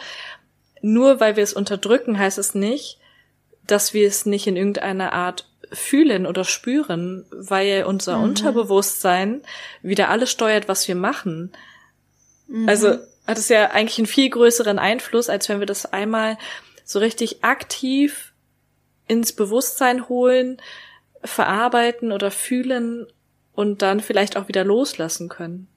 nur 0.81 1.21
weil 1.21 1.37
wir 1.37 1.43
es 1.43 1.53
unterdrücken, 1.53 2.19
heißt 2.19 2.39
es 2.39 2.55
nicht, 2.55 2.99
dass 3.67 3.95
wir 3.95 4.07
es 4.09 4.27
nicht 4.27 4.47
in 4.47 4.57
irgendeiner 4.57 5.13
Art 5.13 5.49
fühlen 5.73 6.27
oder 6.27 6.45
spüren, 6.45 7.25
weil 7.31 7.85
unser 7.85 8.19
Mhm. 8.19 8.25
Unterbewusstsein 8.25 9.43
wieder 9.83 10.11
alles 10.11 10.31
steuert, 10.31 10.69
was 10.69 10.87
wir 10.89 10.95
machen. 10.95 11.53
Mhm. 12.47 12.69
Also 12.69 12.99
hat 13.27 13.39
es 13.39 13.49
ja 13.49 13.71
eigentlich 13.71 13.99
einen 13.99 14.07
viel 14.07 14.29
größeren 14.29 14.79
Einfluss, 14.79 15.29
als 15.31 15.49
wenn 15.49 15.61
wir 15.61 15.67
das 15.67 15.87
einmal 15.93 16.37
so 16.85 16.99
richtig 16.99 17.43
aktiv 17.45 18.33
ins 19.07 19.33
Bewusstsein 19.33 20.09
holen, 20.09 20.61
verarbeiten 21.25 22.13
oder 22.13 22.31
fühlen 22.31 23.07
und 23.55 23.81
dann 23.83 24.01
vielleicht 24.01 24.37
auch 24.37 24.49
wieder 24.49 24.65
loslassen 24.65 25.29
können. 25.29 25.69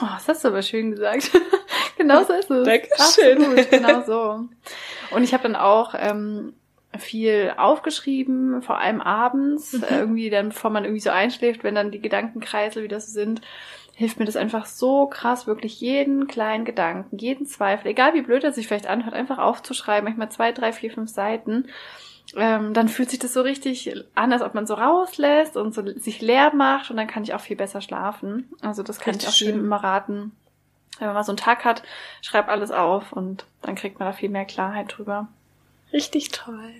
Oh, 0.00 0.06
das 0.14 0.26
hast 0.26 0.44
du 0.44 0.48
aber 0.48 0.62
schön 0.62 0.90
gesagt. 0.90 1.30
genau 1.98 2.24
so 2.24 2.32
ist 2.32 2.50
es. 2.50 2.64
Dankeschön. 2.64 3.44
Absolut, 3.44 3.70
genau 3.70 4.04
so. 4.04 4.48
Und 5.14 5.22
ich 5.24 5.32
habe 5.32 5.44
dann 5.44 5.56
auch 5.56 5.94
ähm, 5.96 6.54
viel 6.98 7.54
aufgeschrieben, 7.56 8.62
vor 8.62 8.78
allem 8.78 9.00
abends, 9.00 9.72
Mhm. 9.72 9.84
irgendwie 9.90 10.30
dann, 10.30 10.50
bevor 10.50 10.70
man 10.70 10.84
irgendwie 10.84 11.00
so 11.00 11.10
einschläft, 11.10 11.64
wenn 11.64 11.74
dann 11.74 11.90
die 11.90 12.00
Gedankenkreisel 12.00 12.82
wieder 12.82 13.00
so 13.00 13.10
sind, 13.10 13.40
hilft 13.96 14.18
mir 14.18 14.24
das 14.26 14.36
einfach 14.36 14.66
so 14.66 15.06
krass, 15.06 15.46
wirklich 15.46 15.80
jeden 15.80 16.26
kleinen 16.26 16.64
Gedanken, 16.64 17.16
jeden 17.16 17.46
Zweifel, 17.46 17.88
egal 17.88 18.14
wie 18.14 18.22
blöd 18.22 18.42
er 18.42 18.52
sich 18.52 18.66
vielleicht 18.66 18.88
anhört, 18.88 19.14
einfach 19.14 19.38
aufzuschreiben, 19.38 20.04
manchmal 20.04 20.30
zwei, 20.30 20.50
drei, 20.52 20.72
vier, 20.72 20.90
fünf 20.90 21.10
Seiten. 21.10 21.66
Ähm, 22.36 22.72
dann 22.74 22.88
fühlt 22.88 23.10
sich 23.10 23.18
das 23.20 23.34
so 23.34 23.42
richtig 23.42 23.94
an, 24.14 24.32
als 24.32 24.42
ob 24.42 24.54
man 24.54 24.66
so 24.66 24.74
rauslässt 24.74 25.56
und 25.56 25.74
so 25.74 25.82
sich 25.96 26.20
leer 26.20 26.52
macht 26.54 26.90
und 26.90 26.96
dann 26.96 27.06
kann 27.06 27.22
ich 27.22 27.34
auch 27.34 27.40
viel 27.40 27.56
besser 27.56 27.80
schlafen. 27.80 28.48
Also 28.62 28.82
das 28.82 28.98
kann 28.98 29.14
Richtig 29.14 29.28
ich 29.28 29.34
auch 29.34 29.46
jedem 29.46 29.60
immer 29.60 29.76
raten. 29.76 30.32
Wenn 30.98 31.06
man 31.08 31.14
mal 31.14 31.24
so 31.24 31.32
einen 31.32 31.36
Tag 31.38 31.64
hat, 31.64 31.82
schreib 32.22 32.48
alles 32.48 32.70
auf 32.70 33.12
und 33.12 33.44
dann 33.62 33.74
kriegt 33.74 33.98
man 33.98 34.08
da 34.08 34.12
viel 34.12 34.28
mehr 34.28 34.44
Klarheit 34.44 34.94
drüber. 34.96 35.28
Richtig 35.92 36.30
toll. 36.30 36.74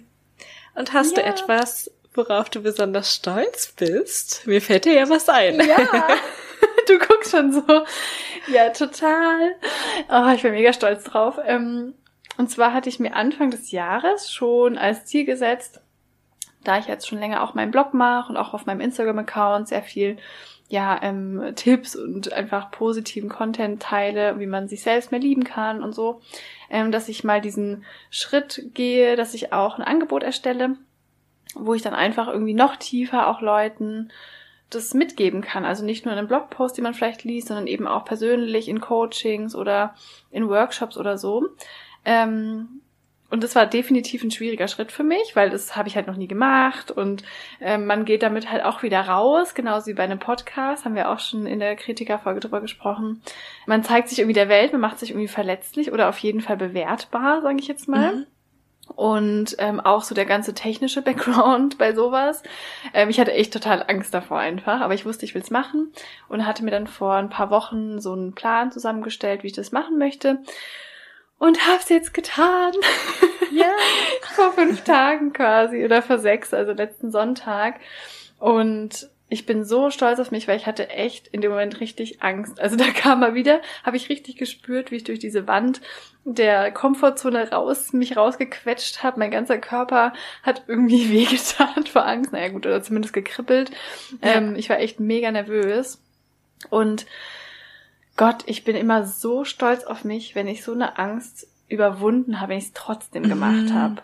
Und 0.74 0.92
hast 0.92 1.16
du 1.16 1.20
Ja. 1.20 1.26
etwas, 1.28 1.90
worauf 2.14 2.48
du 2.50 2.62
besonders 2.62 3.14
stolz 3.14 3.72
bist? 3.76 4.46
Mir 4.46 4.60
fällt 4.62 4.84
dir 4.84 4.94
ja 4.94 5.08
was 5.08 5.28
ein. 5.28 5.60
Ja, 5.66 5.76
du 6.88 6.98
guckst 6.98 7.30
schon 7.32 7.52
so. 7.52 7.62
Ja, 8.48 8.70
total. 8.70 9.54
Oh, 10.10 10.30
ich 10.34 10.42
bin 10.42 10.52
mega 10.52 10.72
stolz 10.72 11.04
drauf. 11.04 11.38
Ähm, 11.44 11.94
und 12.36 12.50
zwar 12.50 12.72
hatte 12.72 12.88
ich 12.88 12.98
mir 13.00 13.14
Anfang 13.14 13.50
des 13.50 13.70
Jahres 13.70 14.32
schon 14.32 14.76
als 14.78 15.04
Ziel 15.06 15.24
gesetzt, 15.24 15.80
da 16.64 16.78
ich 16.78 16.86
jetzt 16.86 17.06
schon 17.08 17.18
länger 17.20 17.42
auch 17.42 17.54
meinen 17.54 17.70
Blog 17.70 17.94
mache 17.94 18.30
und 18.30 18.36
auch 18.36 18.54
auf 18.54 18.66
meinem 18.66 18.80
Instagram-Account 18.80 19.68
sehr 19.68 19.82
viel 19.82 20.18
ja, 20.68 20.98
ähm, 21.02 21.52
Tipps 21.56 21.94
und 21.94 22.32
einfach 22.32 22.70
positiven 22.70 23.28
Content 23.28 23.82
teile, 23.82 24.38
wie 24.40 24.46
man 24.46 24.66
sich 24.68 24.82
selbst 24.82 25.10
mehr 25.10 25.20
lieben 25.20 25.44
kann 25.44 25.82
und 25.82 25.94
so, 25.94 26.20
ähm, 26.70 26.90
dass 26.90 27.08
ich 27.08 27.24
mal 27.24 27.40
diesen 27.40 27.84
Schritt 28.10 28.70
gehe, 28.74 29.16
dass 29.16 29.34
ich 29.34 29.52
auch 29.52 29.78
ein 29.78 29.84
Angebot 29.84 30.22
erstelle, 30.22 30.76
wo 31.54 31.74
ich 31.74 31.82
dann 31.82 31.94
einfach 31.94 32.28
irgendwie 32.28 32.54
noch 32.54 32.76
tiefer 32.76 33.28
auch 33.28 33.40
Leuten 33.40 34.10
das 34.70 34.94
mitgeben 34.94 35.42
kann. 35.42 35.64
Also 35.64 35.84
nicht 35.84 36.04
nur 36.04 36.12
in 36.12 36.18
einem 36.18 36.28
Blogpost, 36.28 36.76
den 36.76 36.84
man 36.84 36.94
vielleicht 36.94 37.24
liest, 37.24 37.48
sondern 37.48 37.66
eben 37.66 37.86
auch 37.86 38.04
persönlich 38.04 38.68
in 38.68 38.80
Coachings 38.80 39.54
oder 39.54 39.94
in 40.30 40.48
Workshops 40.48 40.96
oder 40.96 41.18
so. 41.18 41.48
Ähm, 42.04 42.80
und 43.34 43.42
das 43.42 43.56
war 43.56 43.66
definitiv 43.66 44.22
ein 44.22 44.30
schwieriger 44.30 44.68
Schritt 44.68 44.92
für 44.92 45.02
mich, 45.02 45.34
weil 45.34 45.50
das 45.50 45.74
habe 45.74 45.88
ich 45.88 45.96
halt 45.96 46.06
noch 46.06 46.14
nie 46.14 46.28
gemacht 46.28 46.92
und 46.92 47.24
ähm, 47.60 47.84
man 47.84 48.04
geht 48.04 48.22
damit 48.22 48.48
halt 48.48 48.62
auch 48.62 48.84
wieder 48.84 49.00
raus, 49.00 49.54
genauso 49.54 49.88
wie 49.88 49.94
bei 49.94 50.04
einem 50.04 50.20
Podcast, 50.20 50.84
haben 50.84 50.94
wir 50.94 51.10
auch 51.10 51.18
schon 51.18 51.44
in 51.44 51.58
der 51.58 51.74
Kritikerfolge 51.74 52.38
drüber 52.38 52.60
gesprochen. 52.60 53.22
Man 53.66 53.82
zeigt 53.82 54.08
sich 54.08 54.20
irgendwie 54.20 54.34
der 54.34 54.48
Welt, 54.48 54.70
man 54.70 54.80
macht 54.80 55.00
sich 55.00 55.10
irgendwie 55.10 55.26
verletzlich 55.26 55.90
oder 55.90 56.08
auf 56.08 56.18
jeden 56.18 56.42
Fall 56.42 56.56
bewertbar, 56.56 57.42
sage 57.42 57.58
ich 57.58 57.66
jetzt 57.66 57.88
mal. 57.88 58.14
Mhm. 58.14 58.26
Und 58.94 59.56
ähm, 59.58 59.80
auch 59.80 60.04
so 60.04 60.14
der 60.14 60.26
ganze 60.26 60.54
technische 60.54 61.02
Background 61.02 61.76
bei 61.76 61.92
sowas. 61.92 62.44
Ähm, 62.92 63.10
ich 63.10 63.18
hatte 63.18 63.32
echt 63.32 63.52
total 63.52 63.84
Angst 63.88 64.14
davor 64.14 64.38
einfach, 64.38 64.80
aber 64.80 64.94
ich 64.94 65.06
wusste, 65.06 65.24
ich 65.24 65.34
will's 65.34 65.50
machen 65.50 65.92
und 66.28 66.46
hatte 66.46 66.62
mir 66.62 66.70
dann 66.70 66.86
vor 66.86 67.14
ein 67.14 67.30
paar 67.30 67.50
Wochen 67.50 68.00
so 68.00 68.12
einen 68.12 68.36
Plan 68.36 68.70
zusammengestellt, 68.70 69.42
wie 69.42 69.48
ich 69.48 69.54
das 69.54 69.72
machen 69.72 69.98
möchte 69.98 70.38
und 71.44 71.66
hab's 71.66 71.88
jetzt 71.88 72.14
getan. 72.14 72.72
Ja. 73.52 73.70
vor 74.34 74.52
fünf 74.52 74.82
Tagen 74.82 75.32
quasi 75.32 75.84
oder 75.84 76.02
vor 76.02 76.18
sechs, 76.18 76.52
also 76.52 76.72
letzten 76.72 77.12
Sonntag. 77.12 77.76
Und 78.40 79.08
ich 79.28 79.46
bin 79.46 79.64
so 79.64 79.90
stolz 79.90 80.18
auf 80.18 80.32
mich, 80.32 80.48
weil 80.48 80.56
ich 80.56 80.66
hatte 80.66 80.88
echt 80.88 81.28
in 81.28 81.40
dem 81.40 81.52
Moment 81.52 81.78
richtig 81.78 82.20
Angst. 82.20 82.58
Also 82.58 82.74
da 82.74 82.86
kam 82.90 83.20
mal 83.20 83.34
wieder, 83.34 83.60
habe 83.84 83.96
ich 83.96 84.08
richtig 84.08 84.36
gespürt, 84.36 84.90
wie 84.90 84.96
ich 84.96 85.04
durch 85.04 85.20
diese 85.20 85.46
Wand 85.46 85.80
der 86.24 86.72
Komfortzone 86.72 87.52
raus, 87.52 87.92
mich 87.92 88.16
rausgequetscht 88.16 89.04
habe. 89.04 89.20
Mein 89.20 89.30
ganzer 89.30 89.58
Körper 89.58 90.14
hat 90.42 90.64
irgendwie 90.66 91.10
wehgetan 91.12 91.86
vor 91.86 92.04
Angst. 92.06 92.32
Naja 92.32 92.48
gut, 92.48 92.66
oder 92.66 92.82
zumindest 92.82 93.14
gekribbelt. 93.14 93.70
Ja. 94.20 94.32
Ähm, 94.32 94.56
ich 94.56 94.68
war 94.68 94.80
echt 94.80 94.98
mega 94.98 95.30
nervös. 95.30 96.02
Und 96.70 97.06
Gott, 98.16 98.44
ich 98.46 98.64
bin 98.64 98.76
immer 98.76 99.06
so 99.06 99.44
stolz 99.44 99.84
auf 99.84 100.04
mich, 100.04 100.34
wenn 100.34 100.46
ich 100.46 100.62
so 100.62 100.72
eine 100.72 100.98
Angst 100.98 101.48
überwunden 101.68 102.40
habe, 102.40 102.50
wenn 102.50 102.58
ich 102.58 102.66
es 102.66 102.72
trotzdem 102.72 103.28
gemacht 103.28 103.70
mhm. 103.70 103.74
habe. 103.74 104.02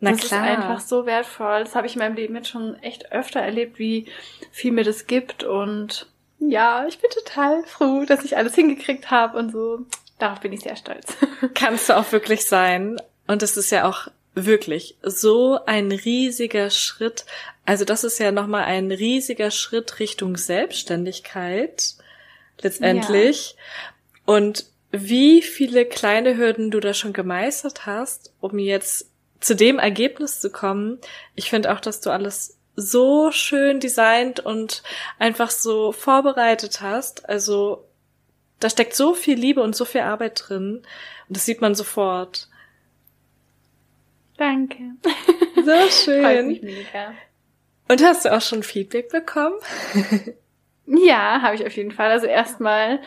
Na 0.00 0.12
das 0.12 0.20
klar. 0.20 0.44
ist 0.44 0.58
einfach 0.58 0.80
so 0.80 1.06
wertvoll. 1.06 1.60
Das 1.60 1.74
habe 1.74 1.86
ich 1.86 1.94
in 1.94 2.00
meinem 2.00 2.16
Leben 2.16 2.34
jetzt 2.34 2.48
schon 2.48 2.74
echt 2.82 3.12
öfter 3.12 3.40
erlebt, 3.40 3.78
wie 3.78 4.06
viel 4.50 4.72
mir 4.72 4.84
das 4.84 5.06
gibt. 5.06 5.44
Und 5.44 6.08
ja, 6.38 6.86
ich 6.86 6.98
bin 6.98 7.10
total 7.10 7.64
froh, 7.64 8.04
dass 8.04 8.24
ich 8.24 8.36
alles 8.36 8.54
hingekriegt 8.54 9.10
habe 9.10 9.38
und 9.38 9.52
so. 9.52 9.86
Darauf 10.18 10.40
bin 10.40 10.52
ich 10.52 10.60
sehr 10.60 10.76
stolz. 10.76 11.16
Kannst 11.54 11.88
du 11.88 11.96
auch 11.96 12.10
wirklich 12.12 12.44
sein. 12.44 13.00
Und 13.26 13.42
es 13.42 13.56
ist 13.56 13.70
ja 13.70 13.88
auch 13.88 14.08
wirklich 14.34 14.96
so 15.02 15.58
ein 15.66 15.92
riesiger 15.92 16.70
Schritt. 16.70 17.24
Also 17.64 17.84
das 17.84 18.02
ist 18.02 18.18
ja 18.18 18.32
nochmal 18.32 18.64
ein 18.64 18.90
riesiger 18.90 19.50
Schritt 19.50 20.00
Richtung 20.00 20.36
Selbstständigkeit 20.36 21.94
letztendlich. 22.62 23.56
Ja. 23.56 24.34
Und 24.34 24.66
wie 24.90 25.42
viele 25.42 25.86
kleine 25.86 26.36
Hürden 26.36 26.70
du 26.70 26.80
da 26.80 26.94
schon 26.94 27.12
gemeistert 27.12 27.86
hast, 27.86 28.34
um 28.40 28.58
jetzt 28.58 29.10
zu 29.42 29.56
dem 29.56 29.78
Ergebnis 29.78 30.40
zu 30.40 30.50
kommen. 30.50 30.98
Ich 31.34 31.50
finde 31.50 31.72
auch, 31.72 31.80
dass 31.80 32.00
du 32.00 32.10
alles 32.10 32.58
so 32.76 33.30
schön 33.32 33.80
designt 33.80 34.40
und 34.40 34.82
einfach 35.18 35.50
so 35.50 35.92
vorbereitet 35.92 36.80
hast. 36.80 37.28
Also 37.28 37.86
da 38.60 38.70
steckt 38.70 38.94
so 38.94 39.14
viel 39.14 39.38
Liebe 39.38 39.62
und 39.62 39.74
so 39.74 39.84
viel 39.84 40.02
Arbeit 40.02 40.42
drin. 40.46 40.82
Und 41.28 41.36
das 41.36 41.44
sieht 41.44 41.60
man 41.60 41.74
sofort. 41.74 42.48
Danke. 44.36 44.78
So 45.56 45.90
schön. 46.04 46.60
Und 47.88 48.02
hast 48.02 48.24
du 48.24 48.32
auch 48.32 48.40
schon 48.40 48.62
Feedback 48.62 49.10
bekommen? 49.10 49.56
Ja, 50.86 51.42
habe 51.42 51.54
ich 51.54 51.66
auf 51.66 51.76
jeden 51.76 51.92
Fall. 51.92 52.10
Also 52.10 52.26
erstmal 52.26 53.00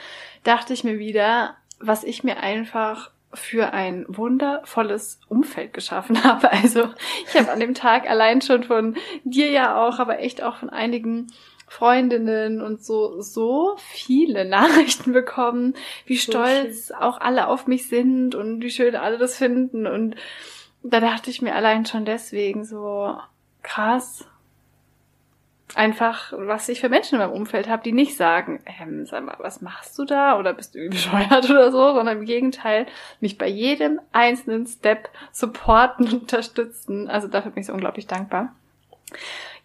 dachte 0.44 0.74
ich 0.74 0.84
mir 0.84 1.00
wieder, 1.00 1.56
was 1.80 2.04
ich 2.04 2.24
mir 2.24 2.38
einfach 2.38 3.12
für 3.34 3.74
ein 3.74 4.06
wundervolles 4.08 5.20
Umfeld 5.28 5.74
geschaffen 5.74 6.24
habe. 6.24 6.52
Also 6.52 6.90
ich 7.28 7.36
habe 7.38 7.52
an 7.52 7.60
dem 7.60 7.74
Tag 7.74 8.10
allein 8.10 8.42
schon 8.42 8.64
von 8.64 8.96
dir 9.24 9.50
ja 9.50 9.86
auch, 9.86 10.00
aber 10.00 10.20
echt 10.20 10.42
auch 10.42 10.58
von 10.58 10.70
einigen 10.70 11.28
Freundinnen 11.68 12.62
und 12.62 12.84
so 12.84 13.22
so 13.22 13.76
viele 13.78 14.46
Nachrichten 14.46 15.14
bekommen, 15.14 15.74
wie 16.06 16.16
so 16.16 16.32
stolz 16.32 16.88
schön. 16.88 16.96
auch 16.98 17.20
alle 17.20 17.48
auf 17.48 17.68
mich 17.68 17.90
sind 17.90 18.36
und 18.36 18.62
wie 18.62 18.70
schön 18.70 18.96
alle 18.96 19.18
das 19.18 19.36
finden 19.38 19.88
und 19.88 20.16
da 20.84 21.00
dachte 21.00 21.32
ich 21.32 21.42
mir 21.42 21.56
allein 21.56 21.86
schon 21.86 22.06
deswegen 22.06 22.64
so 22.64 23.18
krass, 23.64 24.26
einfach, 25.74 26.32
was 26.36 26.70
ich 26.70 26.80
für 26.80 26.90
Menschen 26.90 27.16
in 27.16 27.20
meinem 27.20 27.34
Umfeld 27.34 27.68
habe, 27.68 27.84
die 27.84 27.92
nicht 27.92 28.16
sagen, 28.16 28.62
ähm, 28.80 29.06
sag 29.06 29.24
mal, 29.26 29.36
was 29.40 29.62
machst 29.62 29.98
du 29.98 30.06
da 30.06 30.38
oder 30.38 30.54
bist 30.54 30.76
du 30.76 30.90
bescheuert 30.90 31.50
oder 31.50 31.72
so, 31.72 31.94
sondern 31.94 32.20
im 32.20 32.26
Gegenteil, 32.26 32.86
mich 33.20 33.38
bei 33.38 33.48
jedem 33.48 34.00
einzelnen 34.12 34.68
Step 34.68 35.10
supporten 35.32 36.08
unterstützen. 36.22 37.10
Also 37.10 37.28
dafür 37.28 37.52
bin 37.52 37.62
ich 37.62 37.68
so 37.68 37.74
unglaublich 37.74 38.08
dankbar. 38.08 38.54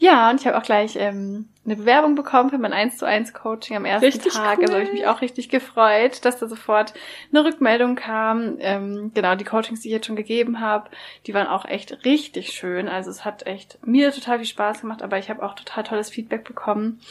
Ja, 0.01 0.30
und 0.30 0.40
ich 0.40 0.46
habe 0.46 0.57
auch 0.57 0.62
gleich 0.62 0.96
ähm, 0.96 1.51
eine 1.66 1.76
Bewerbung 1.76 2.14
bekommen 2.14 2.48
für 2.48 2.57
mein 2.57 2.72
1 2.72 2.96
zu 2.96 3.05
1 3.05 3.34
Coaching 3.34 3.76
am 3.76 3.84
ersten 3.84 4.07
richtig 4.07 4.32
Tag. 4.32 4.57
Cool. 4.57 4.64
Also 4.64 4.74
habe 4.74 4.84
ich 4.84 4.92
mich 4.92 5.07
auch 5.07 5.20
richtig 5.20 5.51
gefreut, 5.51 6.24
dass 6.24 6.38
da 6.38 6.48
sofort 6.48 6.94
eine 7.30 7.44
Rückmeldung 7.44 7.96
kam. 7.96 8.57
Ähm, 8.61 9.11
genau, 9.12 9.34
die 9.34 9.44
Coachings, 9.44 9.82
die 9.82 9.88
ich 9.88 9.92
jetzt 9.92 10.07
schon 10.07 10.16
gegeben 10.16 10.61
habe, 10.61 10.88
die 11.26 11.34
waren 11.34 11.46
auch 11.46 11.66
echt 11.66 12.03
richtig 12.07 12.53
schön. 12.53 12.88
Also 12.88 13.11
es 13.11 13.26
hat 13.26 13.46
echt 13.46 13.78
mir 13.86 14.11
total 14.11 14.38
viel 14.38 14.46
Spaß 14.46 14.80
gemacht, 14.80 15.03
aber 15.03 15.18
ich 15.18 15.28
habe 15.28 15.42
auch 15.42 15.55
total 15.55 15.84
tolles 15.84 16.09
Feedback 16.09 16.44
bekommen. 16.44 17.03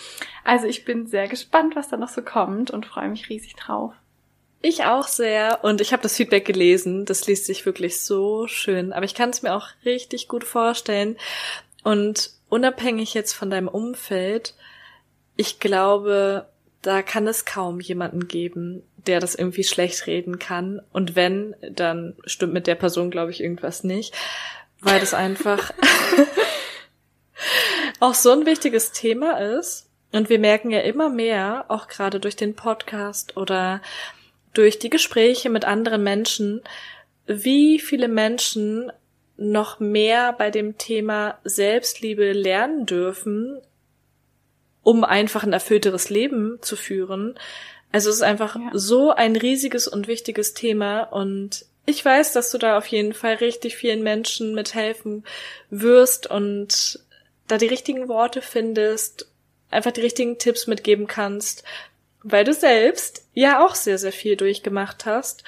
Also 0.43 0.65
ich 0.65 0.83
bin 0.83 1.05
sehr 1.05 1.27
gespannt, 1.27 1.75
was 1.75 1.89
da 1.89 1.97
noch 1.97 2.09
so 2.09 2.23
kommt 2.23 2.71
und 2.71 2.87
freue 2.87 3.09
mich 3.09 3.29
riesig 3.29 3.55
drauf. 3.55 3.93
Ich 4.63 4.83
auch 4.85 5.07
sehr 5.07 5.59
und 5.61 5.79
ich 5.79 5.93
habe 5.93 6.01
das 6.01 6.17
Feedback 6.17 6.43
gelesen. 6.43 7.05
Das 7.05 7.27
liest 7.27 7.45
sich 7.45 7.67
wirklich 7.67 8.01
so 8.01 8.47
schön. 8.47 8.93
Aber 8.93 9.05
ich 9.05 9.13
kann 9.13 9.29
es 9.29 9.43
mir 9.43 9.53
auch 9.53 9.67
richtig 9.85 10.27
gut 10.27 10.43
vorstellen, 10.43 11.17
und 11.83 12.31
unabhängig 12.49 13.13
jetzt 13.13 13.33
von 13.33 13.49
deinem 13.49 13.67
Umfeld, 13.67 14.55
ich 15.35 15.59
glaube, 15.59 16.47
da 16.81 17.01
kann 17.01 17.27
es 17.27 17.45
kaum 17.45 17.79
jemanden 17.79 18.27
geben, 18.27 18.83
der 18.97 19.19
das 19.19 19.35
irgendwie 19.35 19.63
schlecht 19.63 20.07
reden 20.07 20.39
kann. 20.39 20.81
Und 20.91 21.15
wenn, 21.15 21.55
dann 21.61 22.15
stimmt 22.25 22.53
mit 22.53 22.67
der 22.67 22.75
Person, 22.75 23.11
glaube 23.11 23.31
ich, 23.31 23.41
irgendwas 23.41 23.83
nicht, 23.83 24.13
weil 24.81 24.99
das 24.99 25.13
einfach 25.13 25.71
auch 27.99 28.13
so 28.13 28.31
ein 28.31 28.45
wichtiges 28.45 28.91
Thema 28.91 29.37
ist. 29.37 29.89
Und 30.11 30.29
wir 30.29 30.39
merken 30.39 30.71
ja 30.71 30.79
immer 30.79 31.09
mehr, 31.09 31.65
auch 31.67 31.87
gerade 31.87 32.19
durch 32.19 32.35
den 32.35 32.55
Podcast 32.55 33.37
oder 33.37 33.81
durch 34.53 34.79
die 34.79 34.89
Gespräche 34.89 35.49
mit 35.49 35.65
anderen 35.65 36.03
Menschen, 36.03 36.61
wie 37.27 37.77
viele 37.79 38.07
Menschen 38.07 38.91
noch 39.39 39.79
mehr 39.79 40.33
bei 40.33 40.51
dem 40.51 40.77
Thema 40.77 41.39
Selbstliebe 41.43 42.33
lernen 42.33 42.85
dürfen, 42.85 43.59
um 44.83 45.03
einfach 45.03 45.43
ein 45.43 45.53
erfüllteres 45.53 46.09
Leben 46.09 46.59
zu 46.61 46.75
führen. 46.75 47.39
Also 47.91 48.09
es 48.09 48.17
ist 48.17 48.21
einfach 48.21 48.55
ja. 48.55 48.69
so 48.73 49.11
ein 49.11 49.35
riesiges 49.35 49.87
und 49.87 50.07
wichtiges 50.07 50.53
Thema 50.53 51.03
und 51.03 51.65
ich 51.85 52.03
weiß, 52.03 52.33
dass 52.33 52.51
du 52.51 52.57
da 52.57 52.77
auf 52.77 52.85
jeden 52.87 53.13
Fall 53.13 53.35
richtig 53.35 53.75
vielen 53.75 54.03
Menschen 54.03 54.53
mithelfen 54.53 55.23
wirst 55.71 56.27
und 56.27 56.99
da 57.47 57.57
die 57.57 57.67
richtigen 57.67 58.07
Worte 58.07 58.41
findest, 58.41 59.27
einfach 59.71 59.91
die 59.91 60.01
richtigen 60.01 60.37
Tipps 60.37 60.67
mitgeben 60.67 61.07
kannst, 61.07 61.63
weil 62.21 62.43
du 62.43 62.53
selbst 62.53 63.25
ja 63.33 63.65
auch 63.65 63.73
sehr, 63.73 63.97
sehr 63.97 64.11
viel 64.11 64.35
durchgemacht 64.35 65.05
hast, 65.05 65.43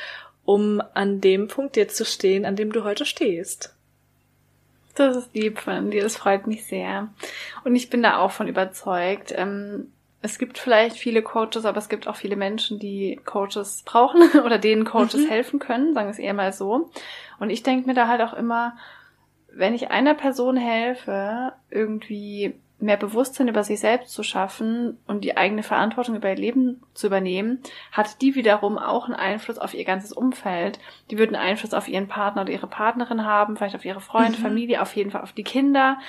um 0.46 0.82
an 0.94 1.22
dem 1.22 1.48
Punkt 1.48 1.78
jetzt 1.78 1.98
zu 1.98 2.06
stehen, 2.06 2.46
an 2.46 2.56
dem 2.56 2.72
du 2.72 2.84
heute 2.84 3.06
stehst. 3.06 3.76
Das 5.08 5.18
ist 5.18 5.34
lieb 5.34 5.60
von 5.60 5.92
dir, 5.92 6.04
das 6.04 6.18
freut 6.18 6.48
mich 6.48 6.66
sehr. 6.66 7.10
Und 7.64 7.76
ich 7.76 7.90
bin 7.90 8.04
da 8.04 8.18
auch 8.18 8.32
von 8.32 8.48
überzeugt. 8.48 9.34
Ähm, 9.36 9.92
es 10.22 10.38
gibt 10.38 10.60
vielleicht 10.60 10.98
viele 10.98 11.24
Coaches, 11.24 11.66
aber 11.66 11.78
es 11.80 11.90
gibt 11.90 12.08
auch 12.08 12.16
viele 12.16 12.36
Menschen, 12.36 12.78
die 12.78 13.20
Coaches 13.26 13.84
brauchen 13.84 14.22
oder 14.46 14.58
denen 14.58 14.86
Coaches 14.86 15.26
mhm. 15.26 15.28
helfen 15.28 15.60
können, 15.60 15.94
sagen 15.94 16.08
wir 16.08 16.12
es 16.12 16.20
eher 16.20 16.34
mal 16.34 16.54
so. 16.54 16.92
Und 17.40 17.50
ich 17.50 17.64
denke 17.64 17.88
mir 17.88 17.96
da 17.96 18.08
halt 18.08 18.22
auch 18.22 18.34
immer, 18.34 18.78
wenn 19.52 19.74
ich 19.74 19.90
einer 19.90 20.14
Person 20.14 20.56
helfe, 20.56 21.54
irgendwie 21.70 22.54
mehr 22.82 22.98
Bewusstsein 22.98 23.48
über 23.48 23.64
sich 23.64 23.80
selbst 23.80 24.12
zu 24.12 24.24
schaffen 24.24 24.98
und 25.08 25.24
die 25.24 25.38
eigene 25.38 25.64
Verantwortung 25.64 26.16
über 26.16 26.30
ihr 26.30 26.36
Leben 26.36 26.82
zu 26.94 27.08
übernehmen, 27.08 27.62
hat 27.92 28.22
die 28.22 28.36
wiederum 28.36 28.78
auch 28.78 29.06
einen 29.06 29.16
Einfluss 29.16 29.58
auf 29.58 29.74
ihr 29.74 29.86
ganzes 29.86 30.12
Umfeld. 30.12 30.80
Die 31.10 31.18
würden 31.18 31.36
Einfluss 31.36 31.74
auf 31.74 31.88
ihren 31.88 32.08
Partner 32.08 32.42
oder 32.44 32.52
ihre 32.52 32.68
Partnerin 32.68 33.26
haben, 33.26 33.56
vielleicht 33.56 33.76
auf 33.76 33.86
ihre 33.86 34.02
Freunde, 34.02 34.38
mhm. 34.38 34.44
Familie, 34.44 34.82
auf 34.82 34.96
jeden 34.96 35.12
Fall 35.12 35.22
auf 35.22 35.34
die 35.34 35.44
Kinder. 35.44 36.00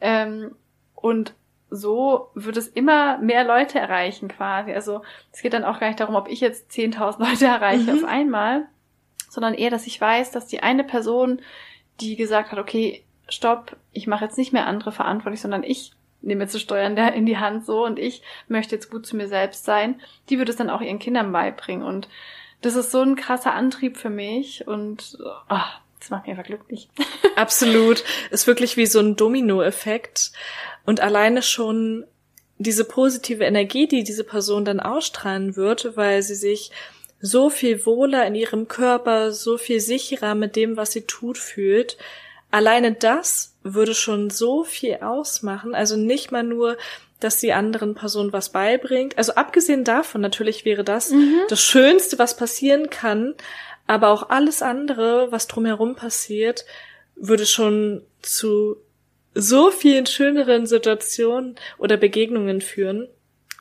Ähm, 0.00 0.54
und 0.94 1.34
so 1.70 2.30
wird 2.34 2.56
es 2.56 2.68
immer 2.68 3.18
mehr 3.18 3.44
Leute 3.44 3.78
erreichen 3.78 4.28
quasi. 4.28 4.72
Also 4.72 5.02
es 5.32 5.42
geht 5.42 5.52
dann 5.52 5.64
auch 5.64 5.80
gar 5.80 5.88
nicht 5.88 6.00
darum, 6.00 6.14
ob 6.14 6.28
ich 6.28 6.40
jetzt 6.40 6.70
10.000 6.70 7.18
Leute 7.18 7.46
erreiche 7.46 7.92
mhm. 7.92 7.98
auf 7.98 8.04
einmal, 8.04 8.66
sondern 9.28 9.54
eher, 9.54 9.70
dass 9.70 9.86
ich 9.86 10.00
weiß, 10.00 10.30
dass 10.30 10.46
die 10.46 10.62
eine 10.62 10.84
Person, 10.84 11.40
die 12.00 12.16
gesagt 12.16 12.52
hat, 12.52 12.58
okay, 12.58 13.04
stopp, 13.28 13.76
ich 13.92 14.06
mache 14.06 14.24
jetzt 14.24 14.38
nicht 14.38 14.52
mehr 14.52 14.66
andere 14.66 14.92
verantwortlich, 14.92 15.40
sondern 15.40 15.62
ich 15.62 15.92
nehme 16.20 16.48
zu 16.48 16.58
steuern 16.58 16.96
in 16.96 17.26
die 17.26 17.38
Hand 17.38 17.64
so 17.64 17.84
und 17.84 17.98
ich 17.98 18.22
möchte 18.48 18.74
jetzt 18.74 18.90
gut 18.90 19.06
zu 19.06 19.16
mir 19.16 19.28
selbst 19.28 19.64
sein, 19.64 20.00
die 20.28 20.38
würde 20.38 20.50
es 20.50 20.56
dann 20.56 20.70
auch 20.70 20.80
ihren 20.80 20.98
Kindern 20.98 21.32
beibringen 21.32 21.86
und 21.86 22.08
das 22.60 22.74
ist 22.74 22.90
so 22.90 23.02
ein 23.02 23.16
krasser 23.16 23.54
Antrieb 23.54 23.96
für 23.96 24.10
mich 24.10 24.66
und 24.66 25.18
oh, 25.48 25.58
Das 26.00 26.10
macht 26.10 26.26
mich 26.26 26.30
einfach 26.30 26.46
glücklich. 26.46 26.88
Absolut. 27.36 28.04
Ist 28.30 28.46
wirklich 28.46 28.76
wie 28.76 28.86
so 28.86 29.00
ein 29.00 29.16
Domino-Effekt. 29.16 30.32
Und 30.84 31.00
alleine 31.00 31.42
schon 31.42 32.04
diese 32.58 32.84
positive 32.84 33.44
Energie, 33.44 33.86
die 33.86 34.04
diese 34.04 34.24
Person 34.24 34.64
dann 34.64 34.80
ausstrahlen 34.80 35.56
wird, 35.56 35.96
weil 35.96 36.22
sie 36.22 36.34
sich 36.34 36.70
so 37.20 37.50
viel 37.50 37.84
wohler 37.84 38.26
in 38.26 38.34
ihrem 38.34 38.68
Körper, 38.68 39.32
so 39.32 39.58
viel 39.58 39.80
sicherer 39.80 40.34
mit 40.34 40.56
dem, 40.56 40.76
was 40.76 40.92
sie 40.92 41.02
tut, 41.02 41.38
fühlt. 41.38 41.96
Alleine 42.50 42.92
das 42.92 43.56
würde 43.74 43.94
schon 43.94 44.30
so 44.30 44.64
viel 44.64 44.96
ausmachen. 44.96 45.74
Also 45.74 45.96
nicht 45.96 46.32
mal 46.32 46.42
nur, 46.42 46.76
dass 47.20 47.38
die 47.38 47.52
anderen 47.52 47.94
Personen 47.94 48.32
was 48.32 48.50
beibringt. 48.50 49.18
Also 49.18 49.34
abgesehen 49.34 49.84
davon, 49.84 50.20
natürlich 50.20 50.64
wäre 50.64 50.84
das 50.84 51.10
mhm. 51.10 51.40
das 51.48 51.62
Schönste, 51.62 52.18
was 52.18 52.36
passieren 52.36 52.90
kann. 52.90 53.34
Aber 53.86 54.10
auch 54.10 54.30
alles 54.30 54.62
andere, 54.62 55.32
was 55.32 55.46
drumherum 55.46 55.96
passiert, 55.96 56.64
würde 57.16 57.46
schon 57.46 58.02
zu 58.22 58.76
so 59.34 59.70
vielen 59.70 60.06
schöneren 60.06 60.66
Situationen 60.66 61.56
oder 61.78 61.96
Begegnungen 61.96 62.60
führen. 62.60 63.08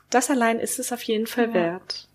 Das 0.10 0.30
allein 0.30 0.60
ist 0.60 0.80
es 0.80 0.91
auf 0.91 1.03
jeden 1.03 1.28
Fall 1.28 1.47
ja. 1.47 1.53
wert. 1.53 2.08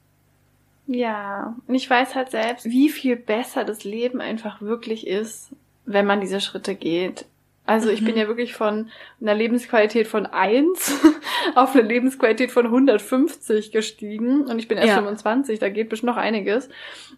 Ja, 0.86 1.57
und 1.66 1.74
ich 1.74 1.88
weiß 1.88 2.14
halt 2.14 2.30
selbst, 2.30 2.66
wie 2.66 2.88
viel 2.88 3.16
besser 3.16 3.64
das 3.64 3.84
Leben 3.84 4.20
einfach 4.20 4.61
wirklich 4.61 5.07
ist, 5.07 5.51
wenn 5.84 6.07
man 6.07 6.20
diese 6.20 6.40
Schritte 6.40 6.74
geht. 6.74 7.24
Also 7.64 7.90
ich 7.90 8.04
bin 8.04 8.14
mhm. 8.14 8.20
ja 8.20 8.28
wirklich 8.28 8.54
von 8.54 8.90
einer 9.20 9.34
Lebensqualität 9.34 10.08
von 10.08 10.26
eins 10.26 11.00
auf 11.54 11.74
eine 11.74 11.82
Lebensqualität 11.82 12.50
von 12.50 12.66
150 12.66 13.70
gestiegen 13.70 14.46
und 14.46 14.58
ich 14.58 14.66
bin 14.66 14.78
erst 14.78 14.88
ja. 14.88 14.96
25, 14.96 15.60
da 15.60 15.68
geht 15.68 15.88
bestimmt 15.88 16.10
noch 16.10 16.16
einiges. 16.16 16.68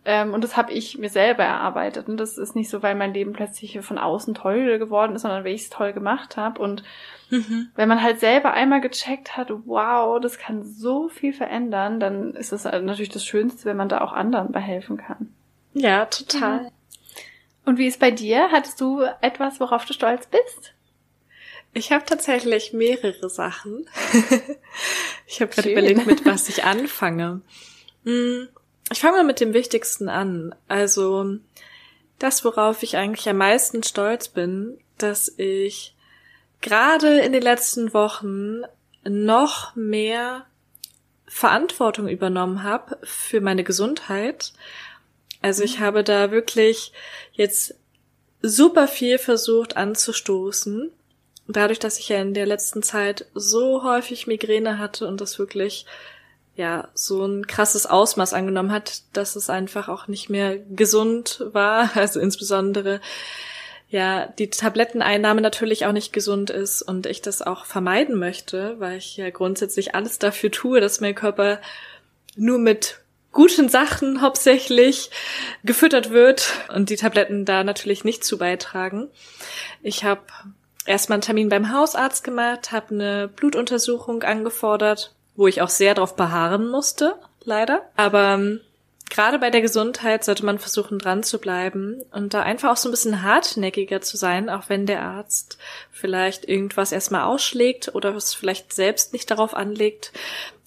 Ähm, 0.05 0.35
und 0.35 0.45
das 0.45 0.57
habe 0.59 0.73
ich 0.73 0.99
mir 0.99 1.09
selber 1.09 1.45
erarbeitet. 1.45 2.09
Und 2.09 2.19
das 2.19 2.37
ist 2.37 2.55
nicht 2.55 2.69
so, 2.69 2.83
weil 2.83 2.95
mein 2.95 3.15
Leben 3.15 3.33
plötzlich 3.33 3.79
von 3.81 3.97
außen 3.97 4.35
toll 4.35 4.79
geworden 4.79 5.17
ist, 5.17 5.23
sondern 5.23 5.45
weil 5.45 5.55
ich 5.55 5.63
es 5.63 5.71
toll 5.71 5.95
gemacht 5.95 6.37
habe. 6.37 6.61
Und 6.61 6.83
mhm. 7.31 7.69
wenn 7.75 7.89
man 7.89 8.03
halt 8.03 8.21
selber 8.21 8.53
einmal 8.53 8.83
gecheckt 8.83 9.39
hat, 9.39 9.51
wow, 9.65 10.21
das 10.21 10.37
kann 10.39 10.63
so 10.63 11.09
viel 11.09 11.33
verändern, 11.33 12.01
dann 12.01 12.35
ist 12.35 12.53
es 12.53 12.65
natürlich 12.65 13.09
das 13.09 13.25
Schönste, 13.25 13.65
wenn 13.65 13.79
man 13.79 13.89
da 13.89 14.03
auch 14.03 14.13
anderen 14.13 14.53
behelfen 14.53 14.99
kann. 14.99 15.33
Ja, 15.73 16.05
total. 16.05 16.65
Mhm. 16.65 16.69
Und 17.65 17.79
wie 17.79 17.87
ist 17.87 18.01
bei 18.01 18.11
dir? 18.11 18.51
Hattest 18.51 18.81
du 18.81 19.03
etwas, 19.21 19.61
worauf 19.61 19.85
du 19.85 19.93
stolz 19.93 20.27
bist? 20.27 20.75
Ich 21.73 21.91
habe 21.91 22.05
tatsächlich 22.05 22.73
mehrere 22.73 23.29
Sachen. 23.29 23.89
ich 25.27 25.41
habe 25.41 25.53
gerade 25.53 25.73
überlegt, 25.73 26.07
mit 26.07 26.25
was 26.25 26.49
ich 26.49 26.65
anfange. 26.65 27.41
Hm, 28.05 28.49
ich 28.93 29.01
fange 29.01 29.17
mal 29.19 29.25
mit 29.25 29.41
dem 29.41 29.55
Wichtigsten 29.55 30.09
an. 30.09 30.55
Also 30.69 31.39
das, 32.19 32.45
worauf 32.45 32.83
ich 32.83 32.97
eigentlich 32.97 33.29
am 33.29 33.39
meisten 33.39 33.83
stolz 33.83 34.29
bin, 34.29 34.79
dass 34.99 35.33
ich 35.37 35.95
gerade 36.61 37.19
in 37.21 37.33
den 37.33 37.43
letzten 37.43 37.93
Wochen 37.93 38.63
noch 39.03 39.75
mehr 39.75 40.47
Verantwortung 41.27 42.09
übernommen 42.09 42.63
habe 42.63 42.99
für 43.03 43.41
meine 43.41 43.65
Gesundheit 43.65 44.53
also 45.45 45.63
ich 45.63 45.79
habe 45.79 46.03
da 46.03 46.31
wirklich 46.31 46.91
jetzt 47.35 47.75
super 48.41 48.89
viel 48.89 49.19
versucht 49.19 49.77
anzustoßen. 49.77 50.91
Dadurch, 51.49 51.79
dass 51.79 51.99
ich 51.99 52.09
ja 52.09 52.19
in 52.19 52.33
der 52.33 52.47
letzten 52.47 52.83
Zeit 52.83 53.27
so 53.35 53.85
häufig 53.85 54.27
Migräne 54.27 54.79
hatte 54.79 55.07
und 55.07 55.21
das 55.21 55.39
wirklich 55.39 55.85
ja 56.57 56.89
so 56.95 57.27
ein 57.27 57.47
krasses 57.47 57.85
Ausmaß 57.85 58.33
angenommen 58.33 58.73
hat, 58.73 59.03
dass 59.13 59.37
es 59.37 59.51
einfach 59.51 59.91
auch 59.91 60.09
nicht 60.09 60.31
mehr 60.31 60.57
gesund 60.57 61.45
war. 61.53 61.91
Also 61.95 62.21
insbesondere 62.21 63.03
ja 63.91 64.25
die 64.39 64.49
Tabletteneinnahme 64.49 65.43
natürlich 65.43 65.85
auch 65.85 65.93
nicht 65.93 66.15
gesund 66.15 66.49
ist 66.49 66.81
und 66.81 67.05
ich 67.05 67.21
das 67.21 67.43
auch 67.43 67.67
vermeiden 67.67 68.19
möchte, 68.19 68.81
weil 68.81 68.97
ich 68.97 69.19
ja 69.19 69.29
grundsätzlich 69.29 69.95
alles 69.95 70.19
dafür 70.19 70.51
tue, 70.51 70.81
dass 70.81 71.03
mein 71.03 71.15
Körper 71.15 71.61
nur 72.35 72.57
mit 72.57 73.04
guten 73.35 73.69
Sachen 73.69 74.23
hauptsächlich 74.23 75.11
gefüttert 75.65 76.11
wird 76.11 76.53
und 76.75 76.89
die 76.89 76.97
Tabletten 76.97 77.45
da 77.45 77.65
natürlich 77.65 78.05
nicht 78.05 78.25
zu 78.25 78.39
beitragen. 78.39 79.09
Ich 79.83 80.05
habe 80.05 80.23
erstmal 80.87 81.17
einen 81.17 81.23
Termin 81.23 81.49
beim 81.51 81.73
Hausarzt 81.73 82.25
gemacht, 82.25 82.73
habe 82.73 82.95
eine 82.95 83.29
Blutuntersuchung 83.29 84.23
angefordert, 84.23 85.15
wo 85.37 85.47
ich 85.47 85.61
auch 85.61 85.69
sehr 85.69 85.95
darauf 85.95 86.17
beharren 86.17 86.69
musste, 86.71 87.17
leider. 87.43 87.83
Aber 87.97 88.35
ähm, 88.35 88.61
gerade 89.11 89.39
bei 89.39 89.51
der 89.51 89.61
Gesundheit 89.63 90.25
sollte 90.25 90.45
man 90.45 90.59
versuchen, 90.59 90.99
dran 90.99 91.23
zu 91.25 91.39
bleiben 91.39 92.03
und 92.13 92.35
da 92.35 92.43
einfach 92.43 92.71
auch 92.71 92.77
so 92.77 92.89
ein 92.89 92.93
bisschen 92.93 93.23
hartnäckiger 93.23 94.01
zu 94.01 94.17
sein, 94.17 94.49
auch 94.49 94.69
wenn 94.69 94.87
der 94.87 95.03
Arzt 95.03 95.59
vielleicht 95.91 96.49
irgendwas 96.49 96.93
erstmal 96.93 97.25
ausschlägt 97.25 97.95
oder 97.95 98.15
es 98.15 98.33
vielleicht 98.33 98.73
selbst 98.73 99.13
nicht 99.13 99.31
darauf 99.31 99.55
anlegt, 99.55 100.13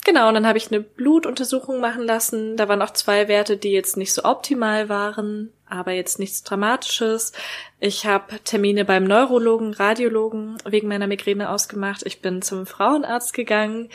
Genau, 0.07 0.29
und 0.29 0.35
dann 0.35 0.47
habe 0.47 0.57
ich 0.57 0.71
eine 0.71 0.79
Blutuntersuchung 0.79 1.81
machen 1.81 2.03
lassen. 2.03 2.55
Da 2.55 2.69
waren 2.69 2.81
auch 2.81 2.91
zwei 2.91 3.27
Werte, 3.27 3.57
die 3.57 3.73
jetzt 3.73 3.97
nicht 3.97 4.13
so 4.13 4.23
optimal 4.23 4.87
waren, 4.87 5.51
aber 5.67 5.91
jetzt 5.91 6.17
nichts 6.17 6.43
Dramatisches. 6.43 7.33
Ich 7.81 8.05
habe 8.05 8.39
Termine 8.45 8.85
beim 8.85 9.03
Neurologen, 9.03 9.73
Radiologen 9.73 10.59
wegen 10.63 10.87
meiner 10.87 11.07
Migräne 11.07 11.49
ausgemacht. 11.49 12.03
Ich 12.05 12.21
bin 12.21 12.41
zum 12.41 12.65
Frauenarzt 12.65 13.33
gegangen, 13.33 13.89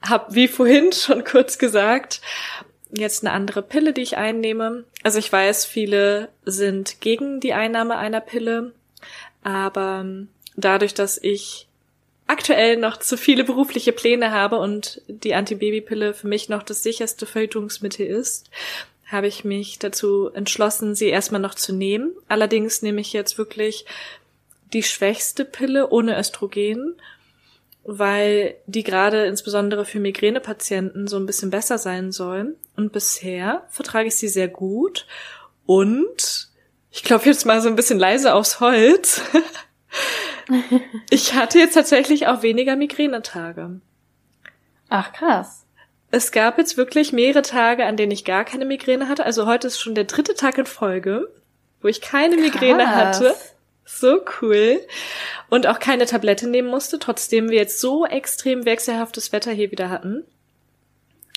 habe 0.00 0.34
wie 0.34 0.48
vorhin 0.48 0.90
schon 0.94 1.22
kurz 1.22 1.58
gesagt, 1.58 2.22
jetzt 2.90 3.22
eine 3.22 3.34
andere 3.34 3.60
Pille, 3.60 3.92
die 3.92 4.00
ich 4.00 4.16
einnehme. 4.16 4.84
Also 5.02 5.18
ich 5.18 5.30
weiß, 5.30 5.66
viele 5.66 6.30
sind 6.46 7.02
gegen 7.02 7.40
die 7.40 7.52
Einnahme 7.52 7.98
einer 7.98 8.22
Pille, 8.22 8.72
aber 9.44 10.06
dadurch, 10.56 10.94
dass 10.94 11.18
ich 11.18 11.65
aktuell 12.26 12.76
noch 12.76 12.98
zu 12.98 13.16
viele 13.16 13.44
berufliche 13.44 13.92
Pläne 13.92 14.30
habe 14.30 14.58
und 14.58 15.00
die 15.08 15.34
Antibabypille 15.34 16.14
für 16.14 16.26
mich 16.26 16.48
noch 16.48 16.62
das 16.62 16.82
sicherste 16.82 17.26
Verhütungsmittel 17.26 18.06
ist, 18.06 18.50
habe 19.06 19.28
ich 19.28 19.44
mich 19.44 19.78
dazu 19.78 20.30
entschlossen, 20.32 20.94
sie 20.94 21.08
erstmal 21.08 21.40
noch 21.40 21.54
zu 21.54 21.72
nehmen. 21.72 22.12
Allerdings 22.28 22.82
nehme 22.82 23.00
ich 23.00 23.12
jetzt 23.12 23.38
wirklich 23.38 23.86
die 24.72 24.82
schwächste 24.82 25.44
Pille 25.44 25.90
ohne 25.90 26.18
Östrogen, 26.18 26.96
weil 27.84 28.56
die 28.66 28.82
gerade 28.82 29.26
insbesondere 29.26 29.84
für 29.84 30.00
Migränepatienten 30.00 31.06
so 31.06 31.16
ein 31.18 31.26
bisschen 31.26 31.50
besser 31.50 31.78
sein 31.78 32.10
soll. 32.10 32.56
Und 32.74 32.92
bisher 32.92 33.64
vertrage 33.70 34.08
ich 34.08 34.16
sie 34.16 34.28
sehr 34.28 34.48
gut 34.48 35.06
und 35.66 36.48
ich 36.90 37.04
klopfe 37.04 37.28
jetzt 37.28 37.46
mal 37.46 37.60
so 37.60 37.68
ein 37.68 37.76
bisschen 37.76 37.98
leise 37.98 38.34
aufs 38.34 38.58
Holz. 38.58 39.20
ich 41.10 41.34
hatte 41.34 41.58
jetzt 41.58 41.74
tatsächlich 41.74 42.26
auch 42.26 42.42
weniger 42.42 42.76
Migränetage. 42.76 43.80
Ach, 44.88 45.12
krass. 45.12 45.64
Es 46.10 46.30
gab 46.30 46.58
jetzt 46.58 46.76
wirklich 46.76 47.12
mehrere 47.12 47.42
Tage, 47.42 47.84
an 47.84 47.96
denen 47.96 48.12
ich 48.12 48.24
gar 48.24 48.44
keine 48.44 48.64
Migräne 48.64 49.08
hatte. 49.08 49.24
Also 49.24 49.46
heute 49.46 49.66
ist 49.66 49.80
schon 49.80 49.94
der 49.94 50.04
dritte 50.04 50.34
Tag 50.34 50.56
in 50.58 50.66
Folge, 50.66 51.28
wo 51.82 51.88
ich 51.88 52.00
keine 52.00 52.36
Migräne 52.36 52.84
krass. 52.84 53.20
hatte. 53.20 53.34
So 53.84 54.20
cool. 54.40 54.80
Und 55.48 55.66
auch 55.66 55.78
keine 55.78 56.06
Tablette 56.06 56.48
nehmen 56.48 56.68
musste, 56.68 56.98
trotzdem 56.98 57.50
wir 57.50 57.56
jetzt 57.56 57.80
so 57.80 58.04
extrem 58.04 58.64
wechselhaftes 58.64 59.32
Wetter 59.32 59.52
hier 59.52 59.70
wieder 59.70 59.90
hatten. 59.90 60.24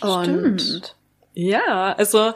Und 0.02 0.62
Stimmt. 0.62 0.96
Ja, 1.42 1.94
also 1.94 2.34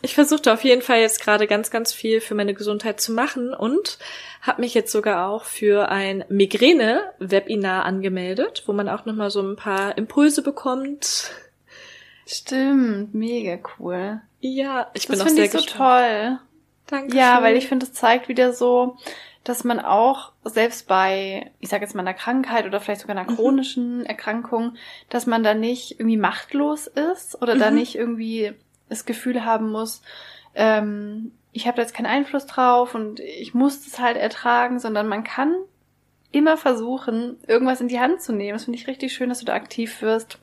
ich 0.00 0.14
versuchte 0.14 0.50
auf 0.50 0.64
jeden 0.64 0.80
Fall 0.80 1.00
jetzt 1.00 1.20
gerade 1.20 1.46
ganz, 1.46 1.70
ganz 1.70 1.92
viel 1.92 2.22
für 2.22 2.34
meine 2.34 2.54
Gesundheit 2.54 2.98
zu 2.98 3.12
machen 3.12 3.52
und 3.52 3.98
habe 4.40 4.62
mich 4.62 4.72
jetzt 4.72 4.90
sogar 4.90 5.28
auch 5.28 5.44
für 5.44 5.90
ein 5.90 6.24
Migräne-Webinar 6.30 7.84
angemeldet, 7.84 8.62
wo 8.64 8.72
man 8.72 8.88
auch 8.88 9.04
nochmal 9.04 9.30
so 9.30 9.42
ein 9.42 9.56
paar 9.56 9.98
Impulse 9.98 10.40
bekommt. 10.40 11.30
Stimmt, 12.26 13.12
mega 13.14 13.58
cool. 13.78 14.22
Ja, 14.40 14.90
ich 14.94 15.06
das 15.06 15.18
bin 15.18 15.26
auch 15.26 15.30
sehr 15.30 15.44
ich 15.44 15.52
so 15.52 15.60
toll. 15.60 16.38
Danke. 16.86 17.14
Ja, 17.14 17.42
weil 17.42 17.54
ich 17.56 17.68
finde, 17.68 17.84
es 17.84 17.92
zeigt 17.92 18.28
wieder 18.28 18.54
so, 18.54 18.96
dass 19.48 19.64
man 19.64 19.80
auch 19.80 20.32
selbst 20.44 20.88
bei, 20.88 21.50
ich 21.60 21.68
sage 21.68 21.84
jetzt 21.84 21.94
mal 21.94 22.02
einer 22.02 22.14
Krankheit 22.14 22.66
oder 22.66 22.80
vielleicht 22.80 23.00
sogar 23.00 23.16
einer 23.16 23.30
mhm. 23.30 23.36
chronischen 23.36 23.98
mhm. 23.98 24.06
Erkrankung, 24.06 24.74
dass 25.08 25.26
man 25.26 25.42
da 25.42 25.54
nicht 25.54 25.98
irgendwie 25.98 26.16
machtlos 26.16 26.86
ist 26.86 27.40
oder 27.40 27.54
mhm. 27.54 27.58
da 27.58 27.70
nicht 27.70 27.94
irgendwie 27.94 28.52
das 28.88 29.04
Gefühl 29.04 29.44
haben 29.44 29.70
muss, 29.70 30.02
ähm, 30.54 31.32
ich 31.52 31.66
habe 31.66 31.76
da 31.76 31.82
jetzt 31.82 31.94
keinen 31.94 32.06
Einfluss 32.06 32.46
drauf 32.46 32.94
und 32.94 33.20
ich 33.20 33.54
muss 33.54 33.84
das 33.84 33.98
halt 33.98 34.16
ertragen, 34.16 34.78
sondern 34.78 35.08
man 35.08 35.24
kann 35.24 35.54
immer 36.30 36.56
versuchen, 36.56 37.36
irgendwas 37.46 37.80
in 37.80 37.88
die 37.88 38.00
Hand 38.00 38.20
zu 38.22 38.32
nehmen. 38.32 38.52
Das 38.54 38.64
finde 38.64 38.78
ich 38.78 38.86
richtig 38.86 39.12
schön, 39.12 39.30
dass 39.30 39.40
du 39.40 39.46
da 39.46 39.54
aktiv 39.54 40.02
wirst 40.02 40.38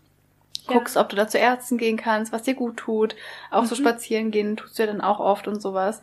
guckst, 0.68 0.96
ja. 0.96 1.02
ob 1.02 1.10
du 1.10 1.16
da 1.16 1.28
zu 1.28 1.38
Ärzten 1.38 1.78
gehen 1.78 1.98
kannst, 1.98 2.32
was 2.32 2.44
dir 2.44 2.54
gut 2.54 2.78
tut. 2.78 3.16
Auch 3.52 3.64
mhm. 3.64 3.68
so 3.68 3.76
spazieren 3.76 4.32
gehen 4.32 4.58
tust 4.58 4.78
du 4.78 4.84
ja 4.84 4.88
dann 4.88 5.02
auch 5.02 5.20
oft 5.20 5.48
und 5.48 5.62
sowas. 5.62 6.02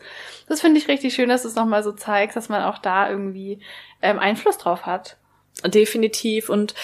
Das 0.48 0.60
finde 0.60 0.78
ich 0.78 0.88
richtig 0.88 1.14
schön, 1.14 1.28
dass 1.28 1.42
du 1.42 1.48
es 1.48 1.54
nochmal 1.54 1.82
so 1.82 1.92
zeigst, 1.92 2.36
dass 2.36 2.48
man 2.48 2.62
auch 2.62 2.78
da 2.78 3.08
irgendwie 3.10 3.60
ähm, 4.00 4.18
Einfluss 4.18 4.58
drauf 4.58 4.86
hat. 4.86 5.16
Definitiv. 5.64 6.48
Und 6.48 6.74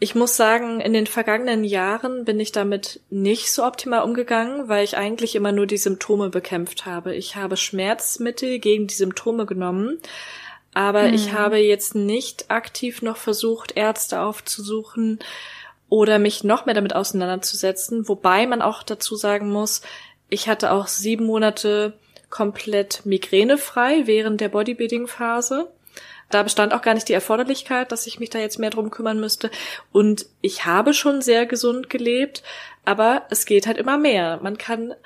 Ich 0.00 0.14
muss 0.14 0.36
sagen, 0.36 0.80
in 0.80 0.92
den 0.92 1.06
vergangenen 1.06 1.64
Jahren 1.64 2.24
bin 2.24 2.40
ich 2.40 2.52
damit 2.52 3.00
nicht 3.10 3.50
so 3.52 3.64
optimal 3.64 4.02
umgegangen, 4.02 4.68
weil 4.68 4.84
ich 4.84 4.96
eigentlich 4.96 5.34
immer 5.34 5.52
nur 5.52 5.66
die 5.66 5.78
Symptome 5.78 6.30
bekämpft 6.30 6.84
habe. 6.84 7.14
Ich 7.14 7.36
habe 7.36 7.56
Schmerzmittel 7.56 8.58
gegen 8.58 8.86
die 8.86 8.94
Symptome 8.94 9.46
genommen, 9.46 10.00
aber 10.74 11.04
mhm. 11.04 11.14
ich 11.14 11.32
habe 11.32 11.58
jetzt 11.58 11.94
nicht 11.94 12.50
aktiv 12.50 13.00
noch 13.00 13.16
versucht, 13.16 13.76
Ärzte 13.76 14.20
aufzusuchen 14.20 15.20
oder 15.94 16.18
mich 16.18 16.42
noch 16.42 16.66
mehr 16.66 16.74
damit 16.74 16.92
auseinanderzusetzen, 16.96 18.08
wobei 18.08 18.48
man 18.48 18.62
auch 18.62 18.82
dazu 18.82 19.14
sagen 19.14 19.48
muss, 19.48 19.80
ich 20.28 20.48
hatte 20.48 20.72
auch 20.72 20.88
sieben 20.88 21.24
Monate 21.24 21.92
komplett 22.30 23.06
migränefrei 23.06 24.02
während 24.04 24.40
der 24.40 24.48
Bodybuilding-Phase. 24.48 25.70
Da 26.30 26.42
bestand 26.42 26.74
auch 26.74 26.82
gar 26.82 26.94
nicht 26.94 27.08
die 27.08 27.12
Erforderlichkeit, 27.12 27.92
dass 27.92 28.08
ich 28.08 28.18
mich 28.18 28.28
da 28.28 28.40
jetzt 28.40 28.58
mehr 28.58 28.70
drum 28.70 28.90
kümmern 28.90 29.20
müsste. 29.20 29.52
Und 29.92 30.26
ich 30.40 30.66
habe 30.66 30.94
schon 30.94 31.22
sehr 31.22 31.46
gesund 31.46 31.88
gelebt, 31.88 32.42
aber 32.84 33.22
es 33.30 33.46
geht 33.46 33.68
halt 33.68 33.78
immer 33.78 33.96
mehr. 33.96 34.40
Man 34.42 34.58
kann 34.58 34.96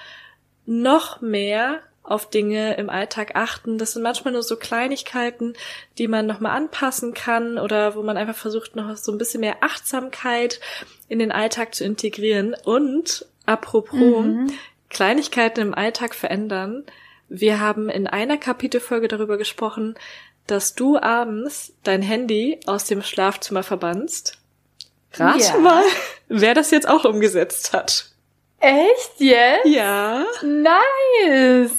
noch 0.65 1.21
mehr 1.21 1.83
auf 2.11 2.29
Dinge 2.31 2.77
im 2.77 2.91
Alltag 2.91 3.33
achten. 3.35 3.79
Das 3.79 3.93
sind 3.93 4.03
manchmal 4.03 4.33
nur 4.33 4.43
so 4.43 4.57
Kleinigkeiten, 4.57 5.55
die 5.99 6.09
man 6.09 6.27
nochmal 6.27 6.57
anpassen 6.57 7.15
kann 7.15 7.59
oder 7.59 7.95
wo 7.95 8.03
man 8.03 8.17
einfach 8.17 8.37
versucht, 8.37 8.77
noch 8.77 8.97
so 8.97 9.13
ein 9.13 9.19
bisschen 9.19 9.41
mehr 9.41 9.59
Achtsamkeit 9.61 10.61
in 11.09 11.19
den 11.19 11.33
Alltag 11.33 11.75
zu 11.75 11.85
integrieren. 11.85 12.55
Und 12.65 13.27
apropos 13.47 13.99
mhm. 14.25 14.53
Kleinigkeiten 14.91 15.61
im 15.61 15.75
Alltag 15.75 16.15
verändern. 16.15 16.85
Wir 17.29 17.61
haben 17.61 17.91
in 17.91 18.07
einer 18.07 18.39
Kapitelfolge 18.39 19.09
darüber 19.09 19.37
gesprochen, 19.37 19.97
dass 20.47 20.75
du 20.75 20.99
abends 20.99 21.75
dein 21.85 22.03
Handy 22.03 22.59
aus 22.67 22.85
dem 22.85 23.03
Schlafzimmer 23.03 23.63
verbannst. 23.63 24.39
Rat 25.15 25.41
ja. 25.41 25.59
mal, 25.59 25.85
wer 26.29 26.55
das 26.55 26.71
jetzt 26.71 26.89
auch 26.89 27.05
umgesetzt 27.05 27.73
hat. 27.73 28.11
Echt 28.61 29.13
jetzt? 29.19 29.67
Ja. 29.67 30.25
Nice. 30.43 31.73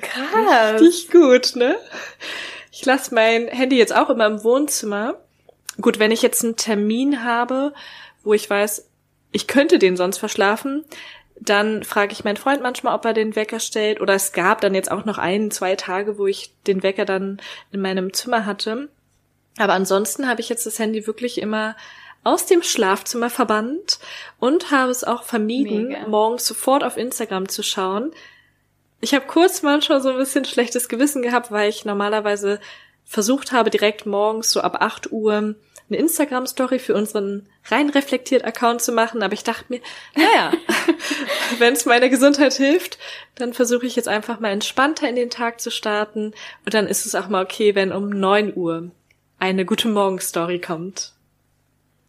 Krass. 0.00 0.80
Richtig 0.80 1.10
gut, 1.10 1.56
ne? 1.56 1.76
Ich 2.70 2.84
lasse 2.84 3.14
mein 3.14 3.48
Handy 3.48 3.76
jetzt 3.76 3.94
auch 3.94 4.10
immer 4.10 4.26
im 4.26 4.44
Wohnzimmer. 4.44 5.16
Gut, 5.80 5.98
wenn 5.98 6.10
ich 6.10 6.22
jetzt 6.22 6.44
einen 6.44 6.56
Termin 6.56 7.24
habe, 7.24 7.72
wo 8.24 8.34
ich 8.34 8.48
weiß, 8.48 8.88
ich 9.30 9.46
könnte 9.46 9.78
den 9.78 9.96
sonst 9.96 10.18
verschlafen, 10.18 10.84
dann 11.36 11.82
frage 11.82 12.12
ich 12.12 12.24
meinen 12.24 12.36
Freund 12.36 12.62
manchmal, 12.62 12.94
ob 12.94 13.04
er 13.04 13.14
den 13.14 13.34
Wecker 13.34 13.58
stellt. 13.60 14.00
Oder 14.00 14.14
es 14.14 14.32
gab 14.32 14.60
dann 14.60 14.74
jetzt 14.74 14.90
auch 14.90 15.04
noch 15.04 15.18
ein, 15.18 15.50
zwei 15.50 15.74
Tage, 15.76 16.18
wo 16.18 16.26
ich 16.26 16.52
den 16.66 16.82
Wecker 16.82 17.04
dann 17.04 17.40
in 17.72 17.80
meinem 17.80 18.12
Zimmer 18.12 18.46
hatte. 18.46 18.88
Aber 19.58 19.72
ansonsten 19.72 20.28
habe 20.28 20.40
ich 20.40 20.48
jetzt 20.48 20.66
das 20.66 20.78
Handy 20.78 21.06
wirklich 21.06 21.40
immer 21.40 21.76
aus 22.24 22.46
dem 22.46 22.62
Schlafzimmer 22.62 23.30
verbannt 23.30 23.98
und 24.38 24.70
habe 24.70 24.92
es 24.92 25.02
auch 25.02 25.24
vermieden, 25.24 25.88
Mega. 25.88 26.08
morgens 26.08 26.46
sofort 26.46 26.84
auf 26.84 26.96
Instagram 26.96 27.48
zu 27.48 27.62
schauen. 27.62 28.12
Ich 29.02 29.14
habe 29.14 29.26
kurz 29.26 29.62
manchmal 29.62 30.00
so 30.00 30.10
ein 30.10 30.16
bisschen 30.16 30.44
schlechtes 30.44 30.88
Gewissen 30.88 31.22
gehabt, 31.22 31.50
weil 31.50 31.68
ich 31.68 31.84
normalerweise 31.84 32.60
versucht 33.04 33.50
habe, 33.50 33.68
direkt 33.68 34.06
morgens 34.06 34.52
so 34.52 34.60
ab 34.60 34.76
8 34.80 35.10
Uhr 35.10 35.56
eine 35.88 35.98
Instagram-Story 35.98 36.78
für 36.78 36.94
unseren 36.94 37.48
rein 37.66 37.90
reflektiert 37.90 38.44
Account 38.44 38.80
zu 38.80 38.92
machen, 38.92 39.24
aber 39.24 39.34
ich 39.34 39.42
dachte 39.42 39.64
mir, 39.70 39.80
naja, 40.14 40.52
wenn 41.58 41.72
es 41.72 41.84
meiner 41.84 42.08
Gesundheit 42.10 42.54
hilft, 42.54 42.96
dann 43.34 43.52
versuche 43.52 43.86
ich 43.86 43.96
jetzt 43.96 44.08
einfach 44.08 44.38
mal 44.38 44.50
entspannter 44.50 45.08
in 45.08 45.16
den 45.16 45.30
Tag 45.30 45.60
zu 45.60 45.72
starten. 45.72 46.32
Und 46.64 46.72
dann 46.72 46.86
ist 46.86 47.04
es 47.04 47.16
auch 47.16 47.28
mal 47.28 47.42
okay, 47.42 47.74
wenn 47.74 47.90
um 47.90 48.08
neun 48.08 48.56
Uhr 48.56 48.92
eine 49.40 49.64
gute 49.64 49.88
Morgen-Story 49.88 50.60
kommt. 50.60 51.11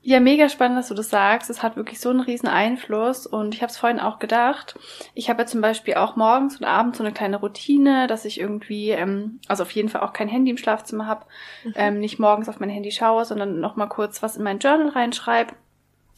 Ja, 0.05 0.19
mega 0.19 0.49
spannend, 0.49 0.77
dass 0.77 0.89
du 0.89 0.95
das 0.95 1.09
sagst. 1.09 1.49
Es 1.49 1.63
hat 1.63 1.77
wirklich 1.77 2.01
so 2.01 2.09
einen 2.09 2.19
riesen 2.19 2.49
Einfluss 2.49 3.25
und 3.25 3.55
ich 3.55 3.61
habe 3.61 3.71
es 3.71 3.77
vorhin 3.77 4.01
auch 4.01 4.19
gedacht. 4.19 4.77
Ich 5.13 5.29
habe 5.29 5.43
ja 5.43 5.45
zum 5.47 5.61
Beispiel 5.61 5.93
auch 5.93 6.17
morgens 6.17 6.57
und 6.57 6.65
abends 6.65 6.97
so 6.97 7.05
eine 7.05 7.13
kleine 7.13 7.37
Routine, 7.37 8.07
dass 8.07 8.25
ich 8.25 8.37
irgendwie, 8.37 8.89
ähm, 8.89 9.39
also 9.47 9.63
auf 9.63 9.71
jeden 9.71 9.87
Fall 9.87 10.01
auch 10.01 10.11
kein 10.11 10.27
Handy 10.27 10.51
im 10.51 10.57
Schlafzimmer 10.57 11.07
habe, 11.07 11.25
mhm. 11.63 11.73
ähm, 11.77 11.99
nicht 12.01 12.19
morgens 12.19 12.49
auf 12.49 12.59
mein 12.59 12.69
Handy 12.69 12.91
schaue, 12.91 13.23
sondern 13.23 13.61
noch 13.61 13.77
mal 13.77 13.87
kurz 13.87 14.21
was 14.21 14.35
in 14.35 14.43
mein 14.43 14.59
Journal 14.59 14.89
reinschreibe, 14.89 15.53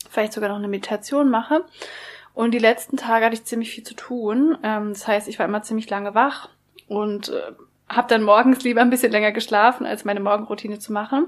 vielleicht 0.10 0.34
sogar 0.34 0.50
noch 0.50 0.58
eine 0.58 0.68
Meditation 0.68 1.30
mache. 1.30 1.64
Und 2.34 2.56
die 2.56 2.60
letzten 2.60 2.98
Tage 2.98 3.26
hatte 3.26 3.36
ich 3.36 3.46
ziemlich 3.46 3.70
viel 3.70 3.84
zu 3.84 3.94
tun. 3.94 4.58
Ähm, 4.64 4.94
das 4.94 5.08
heißt, 5.08 5.28
ich 5.28 5.38
war 5.38 5.46
immer 5.46 5.62
ziemlich 5.62 5.88
lange 5.92 6.16
wach 6.16 6.50
und 6.88 7.30
äh, 7.30 7.52
habe 7.88 8.08
dann 8.08 8.24
morgens 8.24 8.64
lieber 8.64 8.82
ein 8.82 8.90
bisschen 8.90 9.12
länger 9.12 9.32
geschlafen, 9.32 9.86
als 9.86 10.06
meine 10.06 10.20
Morgenroutine 10.20 10.80
zu 10.80 10.92
machen. 10.92 11.28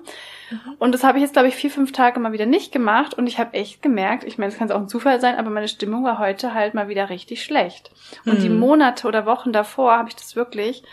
Mhm. 0.50 0.74
Und 0.80 0.92
das 0.94 1.04
habe 1.04 1.20
ich 1.20 1.24
jetzt, 1.24 1.34
glaube 1.34 1.48
ich, 1.48 1.56
vier, 1.56 1.70
fünf 1.70 1.92
Tage 1.92 2.20
mal 2.20 2.32
wieder 2.32 2.48
nicht 2.48 2.72
gemacht. 2.72 3.14
Und 3.14 3.28
ich 3.28 3.38
habe 3.38 3.54
echt 3.54 3.84
gemerkt, 3.84 4.24
ich 4.24 4.38
meine, 4.38 4.52
es 4.52 4.58
kann 4.58 4.72
auch 4.72 4.80
ein 4.80 4.90
Zufall 4.90 5.22
sein, 5.22 5.36
aber 5.36 5.52
meine 5.52 5.68
Stimmung 5.68 6.04
war 6.04 6.18
heute 6.18 6.54
halt 6.54 6.74
mal 6.74 6.88
wieder 6.88 7.10
richtig 7.10 7.44
schlecht. 7.44 7.92
Und 8.26 8.40
mhm. 8.40 8.42
die 8.42 8.50
Monate 8.50 9.08
oder 9.08 9.26
Wochen 9.28 9.54
davor 9.54 9.98
habe 9.98 10.10
ich 10.10 10.16
das 10.16 10.36
wirklich 10.36 10.84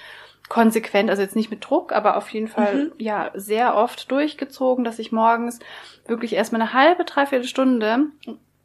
konsequent, 0.51 1.09
also 1.09 1.23
jetzt 1.23 1.37
nicht 1.37 1.51
mit 1.51 1.65
Druck, 1.69 1.93
aber 1.93 2.19
auf 2.19 2.29
jeden 2.29 2.49
Fall 2.49 2.75
mhm. 2.75 2.93
ja 2.99 3.31
sehr 3.33 3.75
oft 3.77 4.11
durchgezogen, 4.11 4.85
dass 4.85 4.99
ich 4.99 5.13
morgens 5.13 5.61
wirklich 6.07 6.35
erstmal 6.35 6.61
eine 6.61 6.75
halbe, 6.75 7.05
dreiviertel 7.05 7.49
Stunde 7.49 8.07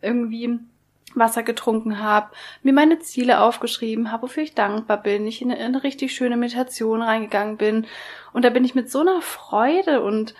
irgendwie 0.02 0.60
Wasser 1.16 1.44
getrunken 1.44 2.00
habe, 2.00 2.32
mir 2.64 2.74
meine 2.74 3.00
Ziele 3.00 3.42
aufgeschrieben 3.42 4.12
habe, 4.12 4.24
wofür 4.24 4.44
ich 4.44 4.56
dankbar 4.56 5.02
bin, 5.02 5.28
ich 5.28 5.42
in 5.42 5.52
eine, 5.52 5.60
in 5.60 5.66
eine, 5.68 5.84
richtig 5.84 6.14
schöne 6.14 6.38
Meditation 6.38 7.02
reingegangen 7.02 7.58
bin. 7.58 7.88
Und 8.34 8.46
da 8.46 8.50
bin 8.50 8.66
ich 8.66 8.76
mit 8.76 8.92
so 8.92 9.00
einer 9.00 9.22
Freude 9.22 10.02
und 10.02 10.34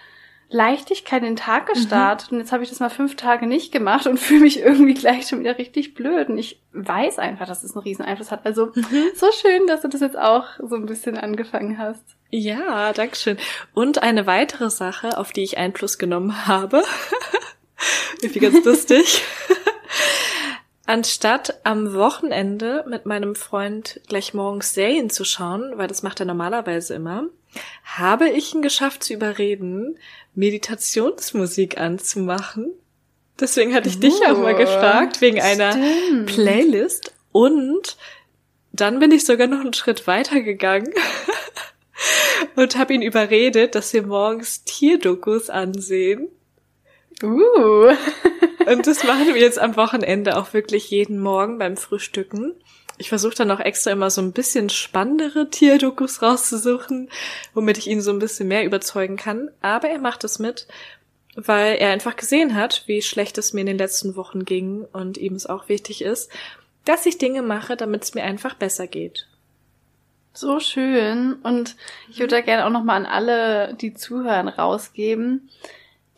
Leichtigkeit 0.52 1.22
in 1.22 1.30
den 1.30 1.36
Tag 1.36 1.68
mhm. 1.68 1.74
gestartet. 1.74 2.32
Mhm. 2.32 2.38
Und 2.38 2.44
jetzt 2.44 2.52
habe 2.52 2.64
ich 2.64 2.70
das 2.70 2.80
mal 2.80 2.90
fünf 2.90 3.16
Tage 3.16 3.46
nicht 3.46 3.72
gemacht 3.72 4.08
und 4.08 4.20
fühle 4.20 4.42
mich 4.42 4.60
irgendwie 4.60 4.96
gleich 4.96 5.28
schon 5.28 5.40
wieder 5.40 5.58
richtig 5.58 5.94
blöd. 5.94 6.30
Und 6.30 6.38
ich 6.38 6.62
weiß 6.74 7.20
einfach, 7.20 7.48
dass 7.48 7.64
es 7.64 7.76
einen 7.76 7.84
riesen 7.84 8.06
Einfluss 8.06 8.32
hat. 8.32 8.46
Also 8.46 8.72
mhm. 8.76 9.12
so 9.16 9.28
schön, 9.32 9.68
dass 9.68 9.82
du 9.82 9.88
das 9.88 10.02
jetzt 10.02 10.18
auch 10.18 10.46
so 10.60 10.76
ein 10.76 10.86
bisschen 10.86 11.18
angefangen 11.18 11.78
hast. 11.78 12.04
Ja, 12.32 12.94
dankeschön. 12.94 13.38
Und 13.74 14.04
eine 14.04 14.28
weitere 14.28 14.70
Sache, 14.70 15.18
auf 15.18 15.32
die 15.32 15.44
ich 15.44 15.58
Einfluss 15.58 15.98
genommen 15.98 16.48
habe. 16.48 16.84
Irgendwie 18.22 18.40
ganz 18.40 18.64
lustig. 18.66 19.24
Anstatt 20.90 21.60
am 21.66 21.94
Wochenende 21.94 22.84
mit 22.90 23.06
meinem 23.06 23.36
Freund 23.36 24.02
gleich 24.08 24.34
morgens 24.34 24.74
Serien 24.74 25.12
zu 25.12 25.24
schauen, 25.24 25.74
weil 25.76 25.88
das 25.88 26.02
macht 26.02 26.20
er 26.20 26.26
normalerweise 26.26 26.96
immer, 26.96 27.26
habe 27.84 28.28
ich 28.28 28.56
ihn 28.56 28.64
geschafft 28.64 29.04
zu 29.04 29.14
überreden, 29.14 30.00
Meditationsmusik 30.34 31.80
anzumachen. 31.80 32.72
Deswegen 33.40 33.76
hatte 33.76 33.88
ich 33.88 33.98
oh, 33.98 34.00
dich 34.00 34.16
auch 34.26 34.40
mal 34.40 34.56
gefragt, 34.56 35.22
wegen 35.22 35.40
stimmt. 35.40 35.62
einer 35.62 36.26
Playlist. 36.26 37.14
Und 37.32 37.96
dann 38.72 38.98
bin 38.98 39.12
ich 39.12 39.28
sogar 39.28 39.46
noch 39.46 39.60
einen 39.60 39.74
Schritt 39.74 40.08
weiter 40.08 40.42
gegangen 40.42 40.92
und 42.56 42.80
habe 42.80 42.96
ihn 42.96 43.04
überredet, 43.04 43.76
dass 43.76 43.94
wir 43.94 44.08
morgens 44.08 44.64
Tierdokus 44.64 45.52
ansehen. 45.52 46.30
Uh. 47.24 47.96
Und 48.66 48.88
das 48.88 49.04
machen 49.04 49.34
wir 49.34 49.42
jetzt 49.42 49.60
am 49.60 49.76
Wochenende 49.76 50.38
auch 50.38 50.54
wirklich 50.54 50.90
jeden 50.90 51.20
Morgen 51.20 51.58
beim 51.58 51.76
Frühstücken. 51.78 52.54
Ich 52.98 53.10
versuche 53.10 53.36
dann 53.36 53.52
auch 53.52 53.60
extra 53.62 53.92
immer 53.92 54.10
so 54.10 54.22
ein 54.22 54.34
bisschen 54.34 54.70
spannendere 54.70 55.50
Tierdokus 55.50 56.22
rauszusuchen, 56.22 57.10
womit 57.54 57.78
ich 57.78 57.88
ihn 57.88 58.02
so 58.02 58.12
ein 58.12 58.20
bisschen 58.20 58.48
mehr 58.48 58.66
überzeugen 58.66 59.16
kann. 59.16 59.50
Aber 59.62 59.90
er 59.90 60.00
macht 60.00 60.24
es 60.24 60.38
mit, 60.38 60.68
weil 61.36 61.78
er 61.78 61.92
einfach 61.92 62.16
gesehen 62.18 62.56
hat, 62.56 62.84
wie 62.88 63.02
schlecht 63.02 63.38
es 63.38 63.54
mir 63.54 63.62
in 63.62 63.68
den 63.68 63.78
letzten 63.78 64.16
Wochen 64.16 64.44
ging 64.44 64.86
und 64.92 65.18
ihm 65.18 65.36
es 65.36 65.46
auch 65.46 65.70
wichtig 65.70 66.04
ist, 66.04 66.30
dass 66.84 67.06
ich 67.06 67.18
Dinge 67.18 67.42
mache, 67.42 67.78
damit 67.78 68.04
es 68.04 68.14
mir 68.14 68.24
einfach 68.24 68.54
besser 68.54 68.88
geht. 68.88 69.28
So 70.34 70.60
schön. 70.60 71.36
Und 71.44 71.76
ich 72.10 72.20
würde 72.20 72.36
da 72.36 72.42
gerne 72.42 72.66
auch 72.66 72.70
nochmal 72.70 72.98
an 72.98 73.06
alle, 73.06 73.74
die 73.76 73.94
zuhören, 73.94 74.48
rausgeben 74.48 75.50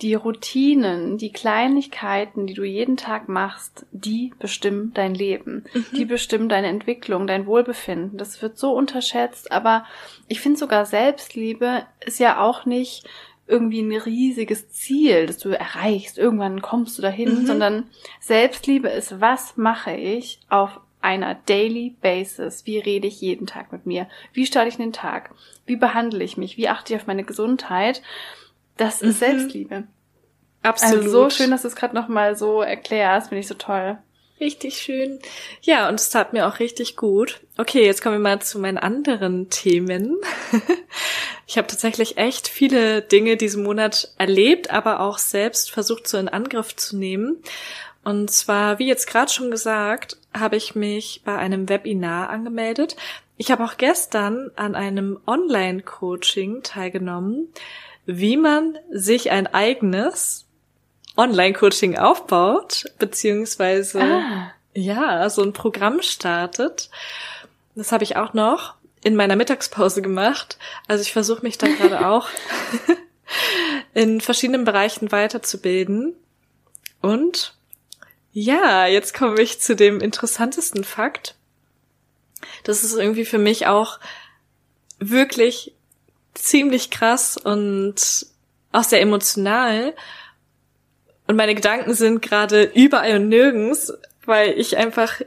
die 0.01 0.15
Routinen, 0.15 1.17
die 1.17 1.31
Kleinigkeiten, 1.31 2.47
die 2.47 2.53
du 2.53 2.63
jeden 2.63 2.97
Tag 2.97 3.29
machst, 3.29 3.85
die 3.91 4.33
bestimmen 4.39 4.93
dein 4.93 5.13
Leben. 5.13 5.65
Mhm. 5.73 5.85
Die 5.95 6.05
bestimmen 6.05 6.49
deine 6.49 6.67
Entwicklung, 6.67 7.27
dein 7.27 7.45
Wohlbefinden. 7.45 8.17
Das 8.17 8.41
wird 8.41 8.57
so 8.57 8.73
unterschätzt, 8.73 9.51
aber 9.51 9.85
ich 10.27 10.41
finde 10.41 10.59
sogar 10.59 10.85
Selbstliebe 10.85 11.85
ist 12.05 12.19
ja 12.19 12.41
auch 12.41 12.65
nicht 12.65 13.07
irgendwie 13.47 13.81
ein 13.81 13.91
riesiges 13.91 14.69
Ziel, 14.69 15.25
das 15.25 15.37
du 15.37 15.49
erreichst. 15.49 16.17
Irgendwann 16.17 16.61
kommst 16.61 16.97
du 16.97 17.01
dahin, 17.01 17.41
mhm. 17.41 17.45
sondern 17.45 17.89
Selbstliebe 18.19 18.89
ist, 18.89 19.19
was 19.21 19.57
mache 19.57 19.93
ich 19.93 20.39
auf 20.49 20.79
einer 21.01 21.35
Daily 21.35 21.95
Basis. 22.01 22.65
Wie 22.65 22.79
rede 22.79 23.07
ich 23.07 23.21
jeden 23.21 23.47
Tag 23.47 23.71
mit 23.71 23.85
mir? 23.85 24.07
Wie 24.33 24.45
starte 24.45 24.69
ich 24.69 24.77
den 24.77 24.93
Tag? 24.93 25.31
Wie 25.65 25.75
behandle 25.75 26.23
ich 26.23 26.37
mich? 26.37 26.57
Wie 26.57 26.69
achte 26.69 26.93
ich 26.93 26.99
auf 26.99 27.07
meine 27.07 27.23
Gesundheit? 27.23 28.01
Das 28.77 29.01
ist 29.01 29.21
mhm. 29.21 29.25
Selbstliebe. 29.25 29.83
Absolut. 30.63 31.05
Also 31.05 31.11
so 31.11 31.29
schön, 31.29 31.51
dass 31.51 31.63
du 31.63 31.67
es 31.67 31.75
gerade 31.75 31.95
nochmal 31.95 32.35
so 32.35 32.61
erklärst, 32.61 33.29
finde 33.29 33.41
ich 33.41 33.47
so 33.47 33.55
toll. 33.55 33.97
Richtig 34.39 34.77
schön. 34.77 35.19
Ja, 35.61 35.87
und 35.87 35.99
es 35.99 36.09
tat 36.09 36.33
mir 36.33 36.47
auch 36.47 36.57
richtig 36.57 36.95
gut. 36.95 37.41
Okay, 37.57 37.85
jetzt 37.85 38.01
kommen 38.01 38.15
wir 38.15 38.19
mal 38.19 38.41
zu 38.41 38.57
meinen 38.57 38.79
anderen 38.79 39.51
Themen. 39.51 40.17
ich 41.47 41.59
habe 41.59 41.67
tatsächlich 41.67 42.17
echt 42.17 42.47
viele 42.47 43.03
Dinge 43.03 43.37
diesen 43.37 43.61
Monat 43.61 44.11
erlebt, 44.17 44.71
aber 44.71 45.01
auch 45.01 45.19
selbst 45.19 45.69
versucht, 45.69 46.07
so 46.07 46.17
in 46.17 46.27
Angriff 46.27 46.75
zu 46.75 46.97
nehmen. 46.97 47.37
Und 48.03 48.31
zwar, 48.31 48.79
wie 48.79 48.87
jetzt 48.87 49.05
gerade 49.05 49.31
schon 49.31 49.51
gesagt, 49.51 50.17
habe 50.33 50.55
ich 50.55 50.73
mich 50.73 51.21
bei 51.23 51.37
einem 51.37 51.69
Webinar 51.69 52.31
angemeldet. 52.31 52.95
Ich 53.37 53.51
habe 53.51 53.63
auch 53.63 53.77
gestern 53.77 54.49
an 54.55 54.73
einem 54.73 55.19
Online-Coaching 55.27 56.63
teilgenommen, 56.63 57.49
wie 58.17 58.37
man 58.37 58.77
sich 58.91 59.31
ein 59.31 59.47
eigenes 59.47 60.45
Online-Coaching 61.15 61.97
aufbaut, 61.97 62.85
beziehungsweise 62.99 64.01
ah. 64.01 64.53
ja, 64.73 65.29
so 65.29 65.41
ein 65.43 65.53
Programm 65.53 66.01
startet. 66.01 66.89
Das 67.75 67.91
habe 67.91 68.03
ich 68.03 68.17
auch 68.17 68.33
noch 68.33 68.75
in 69.03 69.15
meiner 69.15 69.35
Mittagspause 69.35 70.01
gemacht. 70.01 70.57
Also 70.87 71.01
ich 71.01 71.13
versuche 71.13 71.43
mich 71.43 71.57
da 71.57 71.67
gerade 71.77 72.05
auch 72.05 72.27
in 73.93 74.19
verschiedenen 74.19 74.65
Bereichen 74.65 75.11
weiterzubilden. 75.11 76.13
Und 77.01 77.55
ja, 78.33 78.87
jetzt 78.87 79.13
komme 79.13 79.41
ich 79.41 79.61
zu 79.61 79.75
dem 79.75 79.99
interessantesten 79.99 80.83
Fakt. 80.83 81.35
Das 82.63 82.83
ist 82.83 82.93
irgendwie 82.93 83.25
für 83.25 83.37
mich 83.37 83.67
auch 83.67 83.99
wirklich 84.99 85.73
ziemlich 86.33 86.89
krass 86.89 87.37
und 87.37 88.25
auch 88.71 88.83
sehr 88.83 89.01
emotional. 89.01 89.93
Und 91.27 91.35
meine 91.35 91.55
Gedanken 91.55 91.93
sind 91.93 92.21
gerade 92.21 92.63
überall 92.63 93.17
und 93.17 93.29
nirgends, 93.29 93.93
weil 94.25 94.57
ich 94.59 94.77
einfach 94.77 95.21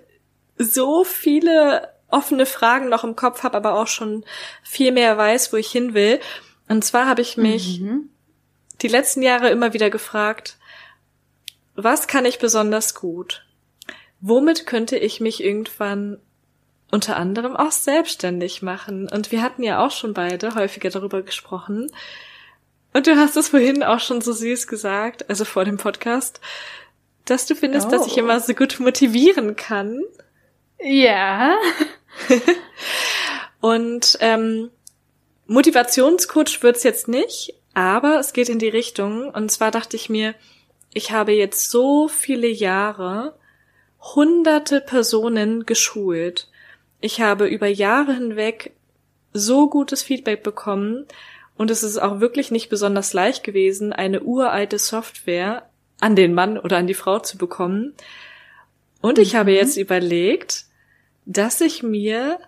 so 0.59 1.05
viele 1.05 1.89
offene 2.09 2.47
Fragen 2.47 2.89
noch 2.89 3.05
im 3.05 3.17
Kopf 3.17 3.43
habe, 3.43 3.57
aber 3.57 3.75
auch 3.75 3.89
schon 3.89 4.25
viel 4.63 4.93
mehr 4.93 5.17
weiß, 5.19 5.53
wo 5.53 5.57
ich 5.57 5.71
hin 5.71 5.95
will. 5.95 6.21
Und 6.69 6.85
zwar 6.85 7.07
habe 7.07 7.23
ich 7.23 7.37
mich 7.37 7.81
mhm. 7.81 8.09
die 8.83 8.89
letzten 8.89 9.23
Jahre 9.23 9.51
immer 9.51 9.73
wieder 9.73 9.91
gefragt, 9.91 10.59
was 11.75 12.07
kann 12.07 12.25
ich 12.25 12.39
besonders 12.39 12.95
gut? 12.95 13.45
Womit 14.21 14.67
könnte 14.67 14.97
ich 14.97 15.21
mich 15.21 15.43
irgendwann 15.43 16.21
unter 16.95 17.17
anderem 17.17 17.57
auch 17.57 17.73
selbstständig 17.73 18.63
machen? 18.63 19.09
Und 19.09 19.33
wir 19.33 19.43
hatten 19.43 19.63
ja 19.63 19.85
auch 19.85 19.91
schon 19.91 20.15
beide 20.15 20.55
häufiger 20.55 20.91
darüber 20.91 21.23
gesprochen, 21.23 21.91
und 22.95 23.09
du 23.09 23.17
hast 23.17 23.37
es 23.37 23.49
vorhin 23.49 23.83
auch 23.83 23.99
schon 23.99 24.21
so 24.21 24.33
süß 24.33 24.69
gesagt, 24.69 25.29
also 25.29 25.45
vor 25.45 25.65
dem 25.65 25.77
Podcast, 25.77 26.41
dass 27.25 27.45
du 27.45 27.57
findest, 27.57 27.89
oh. 27.89 27.91
dass 27.91 28.07
ich 28.07 28.15
oh. 28.15 28.21
immer 28.21 28.39
so 28.39 28.55
gut 28.55 28.79
motivieren 28.79 29.57
kann. 29.57 30.01
Ja. 30.79 31.57
Und 33.61 34.17
ähm, 34.21 34.71
Motivationscoach 35.49 36.63
wird's 36.63 36.85
jetzt 36.85 37.09
nicht, 37.09 37.55
aber 37.75 38.21
es 38.21 38.33
geht 38.33 38.49
in 38.49 38.61
die 38.61 38.69
Richtung. 38.69 39.29
Und 39.31 39.51
zwar 39.51 39.73
dachte 39.73 39.97
ich 39.97 40.09
mir, 40.09 40.37
ich 40.93 41.11
habe 41.11 41.33
jetzt 41.33 41.71
so 41.71 42.07
viele 42.07 42.47
Jahre 42.47 43.35
hunderte 44.15 44.81
Personen 44.81 45.67
geschult. 45.67 46.49
Ich 47.05 47.21
habe 47.21 47.49
über 47.49 47.67
Jahre 47.67 48.15
hinweg 48.15 48.73
so 49.35 49.69
gutes 49.69 50.03
Feedback 50.03 50.43
bekommen 50.43 51.05
und 51.55 51.71
es 51.71 51.83
ist 51.83 51.99
auch 51.99 52.21
wirklich 52.21 52.51
nicht 52.51 52.71
besonders 52.71 53.13
leicht 53.13 53.45
gewesen, 53.45 53.93
eine 53.93 54.23
uralte 54.23 54.79
Software 54.79 55.69
an 56.01 56.17
den 56.17 56.33
Mann 56.33 56.57
oder 56.57 56.79
an 56.79 56.87
die 56.87 56.95
Frau 56.95 57.19
zu 57.19 57.37
bekommen. 57.37 57.93
Und 59.03 59.19
ich 59.19 59.35
mhm. 59.35 59.37
habe 59.37 59.53
jetzt 59.53 59.77
überlegt, 59.77 60.65
dass 61.27 61.61
ich 61.61 61.83
mir 61.83 62.39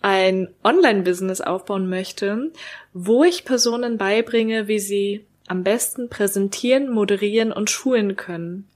ein 0.00 0.52
Online-Business 0.64 1.40
aufbauen 1.40 1.88
möchte, 1.88 2.50
wo 2.92 3.22
ich 3.22 3.44
Personen 3.44 3.96
beibringe, 3.96 4.66
wie 4.66 4.80
sie 4.80 5.24
am 5.46 5.62
besten 5.62 6.08
präsentieren, 6.08 6.90
moderieren 6.90 7.52
und 7.52 7.70
schulen 7.70 8.16
können. 8.16 8.68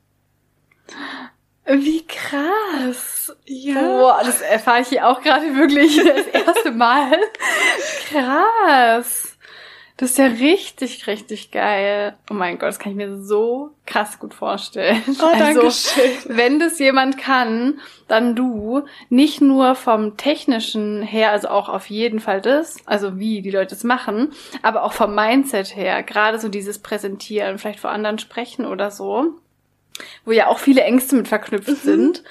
Wie 1.67 2.07
krass. 2.07 3.37
Ja. 3.45 3.81
Boah, 3.81 4.21
das 4.25 4.41
erfahre 4.41 4.83
ich 4.83 4.89
hier 4.89 5.09
auch 5.09 5.21
gerade 5.21 5.55
wirklich 5.57 5.97
das 6.05 6.27
erste 6.27 6.71
Mal. 6.71 7.19
krass. 8.09 9.37
Das 9.99 10.11
ist 10.11 10.19
ja 10.19 10.27
richtig, 10.27 11.07
richtig 11.07 11.51
geil. 11.53 12.17
Oh 12.31 12.35
mein 12.35 12.59
Gott, 12.59 12.69
das 12.69 12.79
kann 12.79 12.93
ich 12.93 12.97
mir 12.97 13.17
so 13.17 13.71
krass 13.87 14.19
gut 14.19 14.35
vorstellen. 14.35 15.03
Oh, 15.09 15.33
danke 15.39 15.63
also, 15.63 15.71
schön. 15.71 16.13
Wenn 16.27 16.61
das 16.61 16.79
jemand 16.79 17.17
kann, 17.17 17.81
dann 18.07 18.37
du. 18.37 18.85
Nicht 19.09 19.41
nur 19.41 19.75
vom 19.75 20.19
technischen 20.19 21.01
her, 21.01 21.31
also 21.31 21.49
auch 21.49 21.71
auf 21.71 21.89
jeden 21.89 22.21
Fall 22.21 22.43
das, 22.43 22.77
also 22.85 23.19
wie 23.19 23.41
die 23.41 23.51
Leute 23.51 23.75
es 23.75 23.85
machen, 23.85 24.33
aber 24.61 24.83
auch 24.83 24.93
vom 24.93 25.15
Mindset 25.15 25.75
her. 25.75 26.03
Gerade 26.03 26.39
so 26.39 26.51
dieses 26.51 26.79
Präsentieren, 26.79 27.59
vielleicht 27.59 27.81
vor 27.81 27.91
anderen 27.91 28.19
sprechen 28.19 28.67
oder 28.67 28.91
so, 28.91 29.33
wo 30.25 30.33
ja 30.33 30.47
auch 30.49 30.59
viele 30.59 30.83
Ängste 30.83 31.17
mit 31.17 31.29
verknüpft 31.29 31.69
mhm. 31.69 31.77
sind 31.77 32.23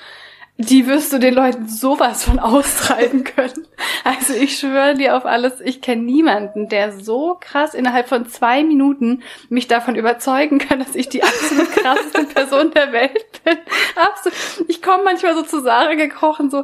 die 0.57 0.87
wirst 0.87 1.11
du 1.11 1.19
den 1.19 1.33
Leuten 1.33 1.67
sowas 1.67 2.23
von 2.23 2.39
austreiben 2.39 3.23
können. 3.23 3.67
Also 4.03 4.33
ich 4.33 4.57
schwöre 4.57 4.95
dir 4.95 5.17
auf 5.17 5.25
alles, 5.25 5.59
ich 5.61 5.81
kenne 5.81 6.03
niemanden, 6.03 6.69
der 6.69 6.93
so 6.93 7.37
krass 7.39 7.73
innerhalb 7.73 8.07
von 8.07 8.27
zwei 8.27 8.63
Minuten 8.63 9.23
mich 9.49 9.67
davon 9.67 9.95
überzeugen 9.95 10.59
kann, 10.59 10.79
dass 10.79 10.95
ich 10.95 11.09
die 11.09 11.23
absolut 11.23 11.69
krasseste 11.71 12.23
Person 12.33 12.71
der 12.71 12.91
Welt 12.93 13.43
bin. 13.43 13.57
Absolut. 13.95 14.69
Ich 14.69 14.81
komme 14.81 15.03
manchmal 15.03 15.35
so 15.35 15.41
zu 15.41 15.61
Sarah 15.61 15.95
gekrochen, 15.95 16.49
so, 16.49 16.63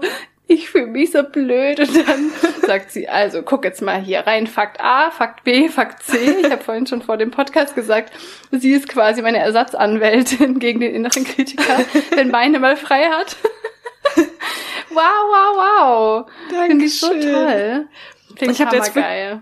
ich 0.51 0.69
fühle 0.69 0.87
mich 0.87 1.11
so 1.11 1.23
blöd. 1.23 1.79
Und 1.79 2.07
dann 2.07 2.31
sagt 2.65 2.91
sie, 2.91 3.07
also 3.07 3.41
guck 3.41 3.63
jetzt 3.63 3.81
mal 3.81 4.01
hier 4.01 4.21
rein, 4.21 4.47
Fakt 4.47 4.81
A, 4.81 5.11
Fakt 5.11 5.43
B, 5.43 5.69
Fakt 5.69 6.03
C. 6.03 6.17
Ich 6.41 6.51
habe 6.51 6.63
vorhin 6.63 6.87
schon 6.87 7.01
vor 7.01 7.17
dem 7.17 7.31
Podcast 7.31 7.73
gesagt, 7.75 8.13
sie 8.51 8.71
ist 8.71 8.89
quasi 8.89 9.21
meine 9.21 9.39
Ersatzanwältin 9.39 10.59
gegen 10.59 10.81
den 10.81 10.93
inneren 10.93 11.23
Kritiker, 11.23 11.79
wenn 12.15 12.29
meine 12.29 12.59
mal 12.59 12.75
frei 12.75 13.05
hat. 13.05 13.37
wow, 14.89 14.97
wow, 14.97 15.55
wow. 15.57 16.65
Finde 16.67 16.85
ich 16.85 16.99
so 16.99 17.07
toll. 17.07 17.87
Finde 18.37 18.53
ich 18.53 18.59
jetzt 18.59 18.93
geil. 18.93 19.41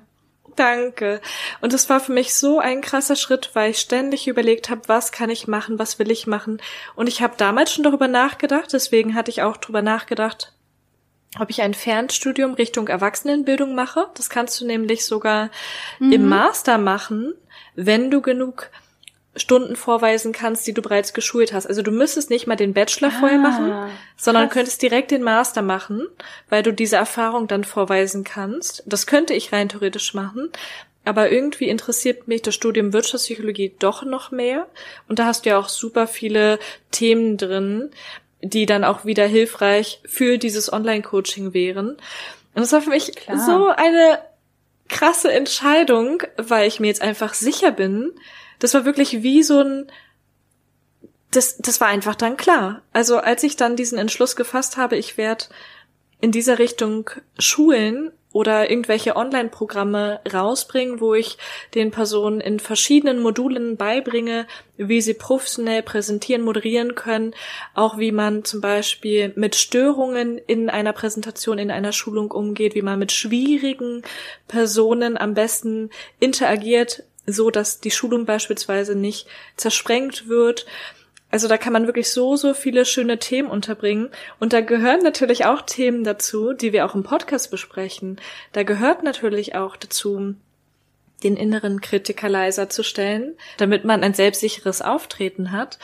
Danke. 0.56 1.22
Und 1.62 1.74
es 1.74 1.90
war 1.90 2.02
für 2.02 2.12
mich 2.12 2.34
so 2.34 2.60
ein 2.60 2.82
krasser 2.82 3.16
Schritt, 3.16 3.52
weil 3.54 3.72
ich 3.72 3.80
ständig 3.80 4.28
überlegt 4.28 4.70
habe, 4.70 4.82
was 4.88 5.14
kann 5.14 5.30
ich 5.30 5.48
machen, 5.48 5.80
was 5.80 6.00
will 6.00 6.12
ich 6.12 6.28
machen. 6.28 6.62
Und 6.96 7.08
ich 7.08 7.22
habe 7.22 7.36
damals 7.38 7.74
schon 7.74 7.86
darüber 7.86 8.10
nachgedacht, 8.10 8.74
deswegen 8.74 9.16
hatte 9.16 9.32
ich 9.32 9.42
auch 9.42 9.56
darüber 9.56 9.82
nachgedacht, 9.82 10.52
ob 11.38 11.50
ich 11.50 11.62
ein 11.62 11.74
Fernstudium 11.74 12.54
Richtung 12.56 12.88
Erwachsenenbildung 12.88 13.76
mache. 13.76 14.08
Das 14.16 14.30
kannst 14.30 14.60
du 14.60 14.66
nämlich 14.66 15.06
sogar 15.06 15.52
mhm. 16.00 16.12
im 16.12 16.28
Master 16.28 16.78
machen, 16.78 17.34
wenn 17.76 18.10
du 18.10 18.22
genug 18.22 18.72
Stunden 19.36 19.76
vorweisen 19.76 20.32
kannst, 20.32 20.66
die 20.66 20.74
du 20.74 20.82
bereits 20.82 21.14
geschult 21.14 21.54
hast. 21.54 21.68
Also 21.68 21.82
du 21.84 21.92
müsstest 21.92 22.30
nicht 22.30 22.48
mal 22.48 22.56
den 22.56 22.74
Bachelor 22.74 23.10
ah, 23.10 23.20
vorher 23.20 23.38
machen, 23.38 23.92
sondern 24.18 24.46
krass. 24.46 24.54
könntest 24.54 24.82
direkt 24.82 25.12
den 25.12 25.22
Master 25.22 25.62
machen, 25.62 26.08
weil 26.50 26.64
du 26.64 26.74
diese 26.74 26.96
Erfahrung 26.96 27.48
dann 27.48 27.64
vorweisen 27.64 28.24
kannst. 28.24 28.84
Das 28.88 29.06
könnte 29.06 29.34
ich 29.34 29.54
rein 29.54 29.70
theoretisch 29.70 30.14
machen. 30.14 30.50
Aber 31.06 31.32
irgendwie 31.32 31.70
interessiert 31.70 32.28
mich 32.28 32.42
das 32.42 32.56
Studium 32.56 32.92
Wirtschaftspsychologie 32.92 33.76
doch 33.80 34.04
noch 34.04 34.32
mehr. 34.32 34.68
Und 35.08 35.20
da 35.20 35.26
hast 35.26 35.46
du 35.46 35.50
ja 35.50 35.58
auch 35.58 35.70
super 35.70 36.08
viele 36.08 36.60
Themen 36.92 37.38
drin, 37.38 37.92
die 38.42 38.66
dann 38.66 38.84
auch 38.84 39.06
wieder 39.06 39.26
hilfreich 39.26 40.02
für 40.06 40.38
dieses 40.38 40.72
Online-Coaching 40.72 41.54
wären. 41.54 41.90
Und 41.90 42.00
das 42.56 42.72
war 42.72 42.82
für 42.82 42.90
mich 42.90 43.16
Klar. 43.16 43.46
so 43.46 43.68
eine 43.68 44.20
krasse 44.88 45.32
Entscheidung, 45.32 46.24
weil 46.38 46.68
ich 46.68 46.80
mir 46.80 46.88
jetzt 46.88 47.02
einfach 47.02 47.34
sicher 47.34 47.72
bin, 47.72 48.12
das 48.60 48.74
war 48.74 48.86
wirklich 48.86 49.24
wie 49.24 49.44
so 49.44 49.62
ein, 49.62 49.92
das, 51.32 51.58
das 51.58 51.80
war 51.80 51.88
einfach 51.88 52.16
dann 52.16 52.38
klar. 52.38 52.82
Also 52.92 53.18
als 53.18 53.44
ich 53.44 53.56
dann 53.56 53.76
diesen 53.76 53.98
Entschluss 53.98 54.36
gefasst 54.36 54.78
habe, 54.78 54.98
ich 54.98 55.18
werde 55.18 55.46
in 56.20 56.32
dieser 56.32 56.60
Richtung 56.60 57.10
schulen 57.38 58.12
oder 58.32 58.70
irgendwelche 58.70 59.16
Online-Programme 59.16 60.20
rausbringen, 60.32 61.02
wo 61.02 61.16
ich 61.16 61.38
den 61.74 61.90
Personen 61.90 62.42
in 62.42 62.60
verschiedenen 62.60 63.22
Modulen 63.22 63.76
beibringe, 63.76 64.46
wie 64.78 65.02
sie 65.02 65.16
professionell 65.16 65.82
präsentieren, 65.82 66.44
moderieren 66.44 66.94
können, 66.94 67.34
auch 67.74 67.98
wie 67.98 68.12
man 68.12 68.44
zum 68.44 68.62
Beispiel 68.62 69.34
mit 69.36 69.56
Störungen 69.56 70.38
in 70.38 70.70
einer 70.70 70.94
Präsentation, 70.94 71.58
in 71.58 71.72
einer 71.72 71.92
Schulung 71.92 72.30
umgeht, 72.30 72.76
wie 72.76 72.84
man 72.84 73.00
mit 73.00 73.12
schwierigen 73.12 74.04
Personen 74.48 75.18
am 75.18 75.34
besten 75.34 75.90
interagiert, 76.20 77.04
so 77.26 77.50
dass 77.50 77.80
die 77.80 77.92
Schulung 77.92 78.26
beispielsweise 78.26 78.96
nicht 78.96 79.28
zersprengt 79.56 80.28
wird. 80.28 80.66
Also 81.32 81.48
da 81.48 81.58
kann 81.58 81.74
man 81.74 81.86
wirklich 81.86 82.12
so, 82.12 82.36
so 82.36 82.54
viele 82.54 82.86
schöne 82.86 83.20
Themen 83.20 83.50
unterbringen. 83.50 84.10
Und 84.40 84.54
da 84.54 84.62
gehören 84.62 85.02
natürlich 85.02 85.46
auch 85.46 85.62
Themen 85.62 86.04
dazu, 86.04 86.54
die 86.54 86.74
wir 86.74 86.86
auch 86.86 86.96
im 86.96 87.04
Podcast 87.04 87.52
besprechen. 87.52 88.20
Da 88.52 88.64
gehört 88.64 89.04
natürlich 89.04 89.56
auch 89.56 89.76
dazu, 89.76 90.36
den 91.24 91.38
inneren 91.38 91.82
Kritiker 91.82 92.30
leiser 92.30 92.70
zu 92.70 92.84
stellen, 92.84 93.36
damit 93.58 93.86
man 93.86 94.04
ein 94.04 94.14
selbstsicheres 94.14 94.82
Auftreten 94.82 95.52
hat. 95.52 95.78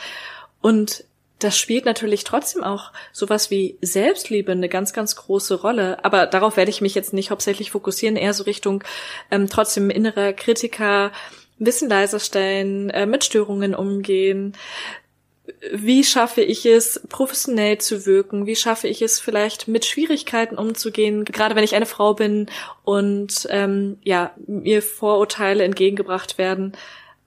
Und 0.60 1.04
das 1.38 1.58
spielt 1.58 1.84
natürlich 1.84 2.24
trotzdem 2.24 2.64
auch 2.64 2.92
sowas 3.12 3.50
wie 3.50 3.76
Selbstliebe 3.82 4.52
eine 4.52 4.70
ganz, 4.70 4.92
ganz 4.94 5.16
große 5.16 5.60
Rolle. 5.60 6.02
Aber 6.04 6.26
darauf 6.26 6.56
werde 6.56 6.70
ich 6.70 6.80
mich 6.80 6.94
jetzt 6.94 7.12
nicht 7.12 7.30
hauptsächlich 7.30 7.70
fokussieren, 7.70 8.16
eher 8.16 8.32
so 8.32 8.44
Richtung 8.44 8.82
ähm, 9.30 9.48
trotzdem 9.48 9.90
innerer 9.90 10.32
Kritiker, 10.32 11.12
Wissen 11.58 11.88
leiser 11.88 12.20
stellen, 12.20 12.90
äh, 12.90 13.06
mit 13.06 13.24
Störungen 13.24 13.74
umgehen. 13.74 14.54
Wie 15.72 16.04
schaffe 16.04 16.42
ich 16.42 16.66
es, 16.66 17.00
professionell 17.08 17.78
zu 17.78 18.06
wirken? 18.06 18.46
Wie 18.46 18.56
schaffe 18.56 18.88
ich 18.88 19.02
es, 19.02 19.20
vielleicht 19.20 19.68
mit 19.68 19.84
Schwierigkeiten 19.84 20.56
umzugehen, 20.56 21.24
gerade 21.24 21.54
wenn 21.54 21.64
ich 21.64 21.74
eine 21.74 21.86
Frau 21.86 22.14
bin 22.14 22.48
und 22.84 23.46
ähm, 23.50 23.98
ja 24.02 24.32
mir 24.46 24.82
Vorurteile 24.82 25.64
entgegengebracht 25.64 26.38
werden? 26.38 26.72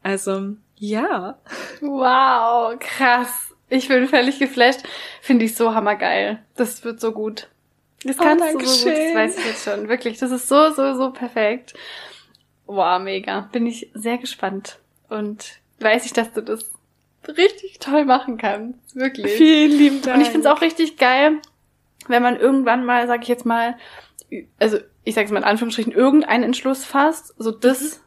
Also 0.03 0.53
ja. 0.78 1.38
Wow, 1.82 2.78
krass. 2.80 3.53
Ich 3.70 3.88
bin 3.88 4.07
völlig 4.07 4.39
geflasht. 4.39 4.82
Finde 5.22 5.45
ich 5.45 5.55
so 5.55 5.74
hammergeil. 5.76 6.43
Das 6.55 6.84
wird 6.84 6.99
so 6.99 7.11
gut. 7.11 7.47
Das 8.03 8.17
Oh, 8.17 8.24
kannst 8.24 8.43
danke 8.43 8.63
du 8.63 8.70
so 8.70 8.86
gut, 8.86 8.97
das 8.97 9.15
weiß 9.15 9.38
ich 9.38 9.45
jetzt 9.45 9.63
schon. 9.65 9.89
Wirklich, 9.89 10.17
das 10.17 10.32
ist 10.32 10.47
so, 10.47 10.72
so, 10.72 10.95
so 10.95 11.11
perfekt. 11.11 11.74
Wow, 12.65 12.99
mega. 13.01 13.41
Bin 13.51 13.65
ich 13.67 13.89
sehr 13.93 14.17
gespannt. 14.17 14.80
Und 15.09 15.59
weiß 15.80 16.05
ich, 16.05 16.13
dass 16.13 16.32
du 16.32 16.41
das 16.41 16.72
richtig 17.28 17.80
toll 17.80 18.05
machen 18.05 18.38
kannst. 18.38 18.95
Wirklich. 18.95 19.34
Vielen 19.34 19.72
lieben 19.72 20.01
Dank. 20.01 20.17
Und 20.17 20.22
ich 20.22 20.30
finde 20.30 20.47
es 20.47 20.53
auch 20.53 20.61
richtig 20.61 20.97
geil, 20.97 21.39
wenn 22.07 22.24
man 22.24 22.38
irgendwann 22.38 22.86
mal, 22.86 23.07
sag 23.07 23.22
ich 23.24 23.28
jetzt 23.28 23.45
mal, 23.45 23.76
also 24.59 24.78
ich 25.03 25.15
sage 25.15 25.26
es 25.26 25.32
mal 25.32 25.39
in 25.39 25.45
Anführungsstrichen, 25.45 25.91
irgendeinen 25.91 26.43
Entschluss 26.43 26.86
fasst, 26.86 27.34
so 27.38 27.51
das 27.51 28.01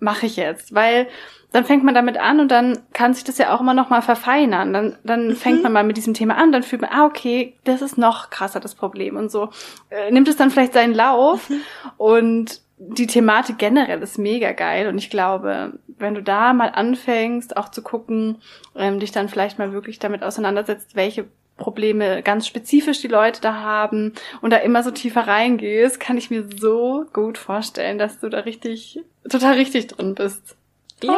mache 0.00 0.26
ich 0.26 0.36
jetzt, 0.36 0.74
weil 0.74 1.08
dann 1.52 1.64
fängt 1.64 1.84
man 1.84 1.94
damit 1.94 2.18
an 2.18 2.40
und 2.40 2.50
dann 2.50 2.82
kann 2.92 3.14
sich 3.14 3.22
das 3.22 3.38
ja 3.38 3.54
auch 3.54 3.60
immer 3.60 3.74
noch 3.74 3.88
mal 3.88 4.02
verfeinern. 4.02 4.72
Dann, 4.72 4.98
dann 5.04 5.36
fängt 5.36 5.62
man 5.62 5.72
mal 5.72 5.84
mit 5.84 5.96
diesem 5.96 6.12
Thema 6.12 6.36
an, 6.36 6.50
dann 6.50 6.64
fühlt 6.64 6.82
man, 6.82 6.90
ah 6.92 7.06
okay, 7.06 7.54
das 7.62 7.80
ist 7.80 7.96
noch 7.96 8.30
krasser 8.30 8.58
das 8.58 8.74
Problem 8.74 9.16
und 9.16 9.30
so 9.30 9.50
äh, 9.90 10.10
nimmt 10.10 10.26
es 10.26 10.36
dann 10.36 10.50
vielleicht 10.50 10.72
seinen 10.72 10.94
Lauf 10.94 11.48
und 11.96 12.60
die 12.78 13.06
Thematik 13.06 13.58
generell 13.58 14.02
ist 14.02 14.18
mega 14.18 14.52
geil 14.52 14.88
und 14.88 14.98
ich 14.98 15.10
glaube, 15.10 15.74
wenn 15.98 16.14
du 16.14 16.22
da 16.22 16.52
mal 16.52 16.68
anfängst, 16.68 17.56
auch 17.56 17.68
zu 17.70 17.82
gucken, 17.82 18.42
ähm, 18.74 19.00
dich 19.00 19.12
dann 19.12 19.28
vielleicht 19.28 19.58
mal 19.58 19.72
wirklich 19.72 19.98
damit 19.98 20.22
auseinandersetzt, 20.22 20.96
welche 20.96 21.26
Probleme 21.56 22.22
ganz 22.22 22.48
spezifisch 22.48 23.00
die 23.00 23.08
Leute 23.08 23.40
da 23.40 23.54
haben 23.54 24.12
und 24.40 24.50
da 24.50 24.56
immer 24.56 24.82
so 24.82 24.90
tiefer 24.90 25.26
reingehst, 25.26 26.00
kann 26.00 26.18
ich 26.18 26.30
mir 26.30 26.48
so 26.58 27.06
gut 27.12 27.38
vorstellen, 27.38 27.98
dass 27.98 28.18
du 28.18 28.28
da 28.28 28.40
richtig, 28.40 29.00
total 29.28 29.54
richtig 29.54 29.86
drin 29.86 30.16
bist. 30.16 30.56
ja, 31.00 31.16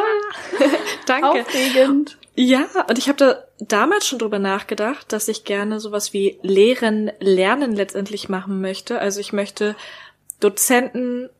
danke. 1.07 1.41
Aufregend. 1.41 2.17
Ja, 2.35 2.67
und 2.87 2.99
ich 2.99 3.07
habe 3.07 3.17
da 3.17 3.43
damals 3.59 4.07
schon 4.07 4.19
drüber 4.19 4.37
nachgedacht, 4.37 5.11
dass 5.11 5.27
ich 5.27 5.43
gerne 5.43 5.79
sowas 5.79 6.13
wie 6.13 6.37
Lehren, 6.43 7.11
Lernen 7.19 7.73
letztendlich 7.73 8.29
machen 8.29 8.61
möchte. 8.61 8.99
Also 8.99 9.19
ich 9.19 9.33
möchte 9.33 9.75
Dozenten, 10.39 11.31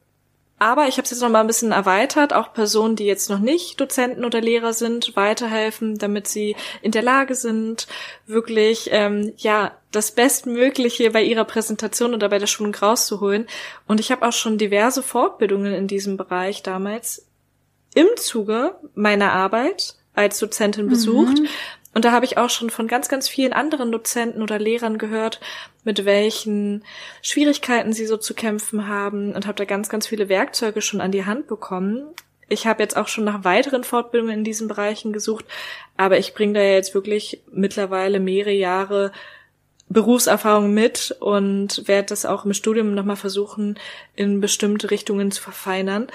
aber 0.59 0.87
ich 0.87 0.97
habe 0.97 1.03
es 1.03 1.11
jetzt 1.11 1.21
noch 1.21 1.29
mal 1.29 1.41
ein 1.41 1.47
bisschen 1.47 1.71
erweitert, 1.71 2.33
auch 2.33 2.51
Personen, 2.51 2.95
die 2.95 3.05
jetzt 3.05 3.29
noch 3.29 3.39
nicht 3.39 3.79
Dozenten 3.79 4.25
oder 4.25 4.41
Lehrer 4.41 4.73
sind, 4.73 5.15
weiterhelfen, 5.15 5.97
damit 5.97 6.27
sie 6.27 6.55
in 6.81 6.91
der 6.91 7.03
Lage 7.03 7.35
sind, 7.35 7.87
wirklich 8.25 8.89
ähm, 8.91 9.33
ja 9.37 9.71
das 9.91 10.11
Bestmögliche 10.11 11.11
bei 11.11 11.23
ihrer 11.23 11.45
Präsentation 11.45 12.13
oder 12.13 12.29
bei 12.29 12.39
der 12.39 12.47
Schulung 12.47 12.73
rauszuholen. 12.73 13.47
Und 13.87 13.99
ich 13.99 14.11
habe 14.11 14.27
auch 14.27 14.33
schon 14.33 14.57
diverse 14.57 15.03
Fortbildungen 15.03 15.73
in 15.73 15.87
diesem 15.87 16.17
Bereich 16.17 16.63
damals 16.63 17.27
im 17.93 18.07
Zuge 18.15 18.75
meiner 18.95 19.31
Arbeit 19.33 19.95
als 20.13 20.39
Dozentin 20.39 20.87
besucht. 20.89 21.37
Und 21.93 22.05
da 22.05 22.11
habe 22.11 22.25
ich 22.25 22.37
auch 22.37 22.49
schon 22.49 22.69
von 22.69 22.87
ganz, 22.87 23.09
ganz 23.09 23.27
vielen 23.27 23.53
anderen 23.53 23.91
Dozenten 23.91 24.41
oder 24.41 24.59
Lehrern 24.59 24.97
gehört, 24.97 25.39
mit 25.83 26.05
welchen 26.05 26.83
Schwierigkeiten 27.21 27.93
sie 27.93 28.05
so 28.05 28.17
zu 28.17 28.33
kämpfen 28.33 28.87
haben 28.87 29.33
und 29.33 29.47
habe 29.47 29.55
da 29.55 29.65
ganz, 29.65 29.89
ganz 29.89 30.05
viele 30.05 30.29
Werkzeuge 30.29 30.81
schon 30.81 31.01
an 31.01 31.11
die 31.11 31.25
Hand 31.25 31.47
bekommen. 31.47 32.05
Ich 32.49 32.67
habe 32.67 32.83
jetzt 32.83 32.95
auch 32.95 33.07
schon 33.07 33.23
nach 33.23 33.43
weiteren 33.43 33.83
Fortbildungen 33.83 34.39
in 34.39 34.43
diesen 34.43 34.67
Bereichen 34.67 35.11
gesucht, 35.11 35.45
aber 35.97 36.17
ich 36.17 36.33
bringe 36.33 36.53
da 36.53 36.61
jetzt 36.61 36.93
wirklich 36.93 37.41
mittlerweile 37.51 38.19
mehrere 38.19 38.53
Jahre 38.53 39.11
Berufserfahrung 39.89 40.73
mit 40.73 41.15
und 41.19 41.87
werde 41.87 42.07
das 42.07 42.25
auch 42.25 42.45
im 42.45 42.53
Studium 42.53 42.93
nochmal 42.93 43.15
versuchen, 43.15 43.79
in 44.15 44.41
bestimmte 44.41 44.91
Richtungen 44.91 45.31
zu 45.31 45.41
verfeinern. 45.41 46.07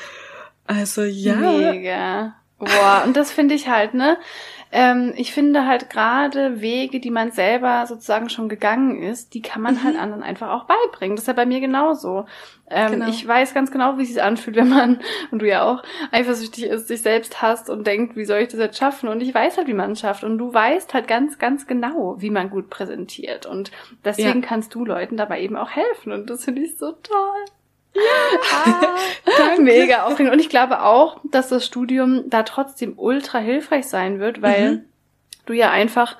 Also 0.66 1.02
ja. 1.02 1.36
Mega. 1.36 2.34
Boah, 2.58 3.02
und 3.04 3.16
das 3.16 3.32
finde 3.32 3.54
ich 3.54 3.68
halt, 3.68 3.94
ne? 3.94 4.18
Ähm, 4.74 5.12
ich 5.16 5.32
finde 5.32 5.66
halt 5.66 5.90
gerade 5.90 6.62
Wege, 6.62 6.98
die 6.98 7.10
man 7.10 7.30
selber 7.30 7.84
sozusagen 7.86 8.30
schon 8.30 8.48
gegangen 8.48 9.02
ist, 9.02 9.34
die 9.34 9.42
kann 9.42 9.60
man 9.60 9.84
halt 9.84 9.98
anderen 9.98 10.22
einfach 10.22 10.48
auch 10.48 10.64
beibringen. 10.64 11.14
Das 11.14 11.24
ist 11.24 11.28
ja 11.28 11.34
bei 11.34 11.44
mir 11.44 11.60
genauso. 11.60 12.24
Ähm, 12.70 12.92
Genau. 12.92 13.08
Ich 13.08 13.26
weiß 13.28 13.52
ganz 13.52 13.70
genau, 13.70 13.98
wie 13.98 14.02
es 14.02 14.08
sich 14.08 14.22
anfühlt, 14.22 14.56
wenn 14.56 14.70
man, 14.70 15.00
und 15.30 15.40
du 15.40 15.46
ja 15.46 15.62
auch, 15.62 15.82
eifersüchtig 16.10 16.64
ist, 16.64 16.88
sich 16.88 17.02
selbst 17.02 17.42
hasst 17.42 17.68
und 17.68 17.86
denkt, 17.86 18.16
wie 18.16 18.24
soll 18.24 18.38
ich 18.38 18.48
das 18.48 18.60
jetzt 18.60 18.78
schaffen? 18.78 19.08
Und 19.10 19.20
ich 19.20 19.34
weiß 19.34 19.58
halt, 19.58 19.68
wie 19.68 19.74
man 19.74 19.92
es 19.92 20.00
schafft. 20.00 20.24
Und 20.24 20.38
du 20.38 20.52
weißt 20.54 20.94
halt 20.94 21.06
ganz, 21.06 21.38
ganz 21.38 21.66
genau, 21.66 22.16
wie 22.18 22.30
man 22.30 22.48
gut 22.48 22.70
präsentiert. 22.70 23.44
Und 23.44 23.70
deswegen 24.04 24.40
kannst 24.40 24.74
du 24.74 24.84
Leuten 24.86 25.18
dabei 25.18 25.42
eben 25.42 25.56
auch 25.56 25.70
helfen. 25.70 26.12
Und 26.12 26.30
das 26.30 26.44
finde 26.44 26.62
ich 26.62 26.78
so 26.78 26.92
toll. 26.92 27.44
Ja, 27.94 28.96
Danke. 29.36 29.62
mega 29.62 30.04
aufregend. 30.04 30.32
Und 30.32 30.38
ich 30.40 30.48
glaube 30.48 30.82
auch, 30.82 31.18
dass 31.30 31.48
das 31.48 31.66
Studium 31.66 32.28
da 32.30 32.42
trotzdem 32.42 32.94
ultra 32.96 33.38
hilfreich 33.38 33.86
sein 33.86 34.18
wird, 34.20 34.42
weil 34.42 34.70
Mhm. 34.72 34.84
du 35.46 35.52
ja 35.52 35.70
einfach 35.70 36.16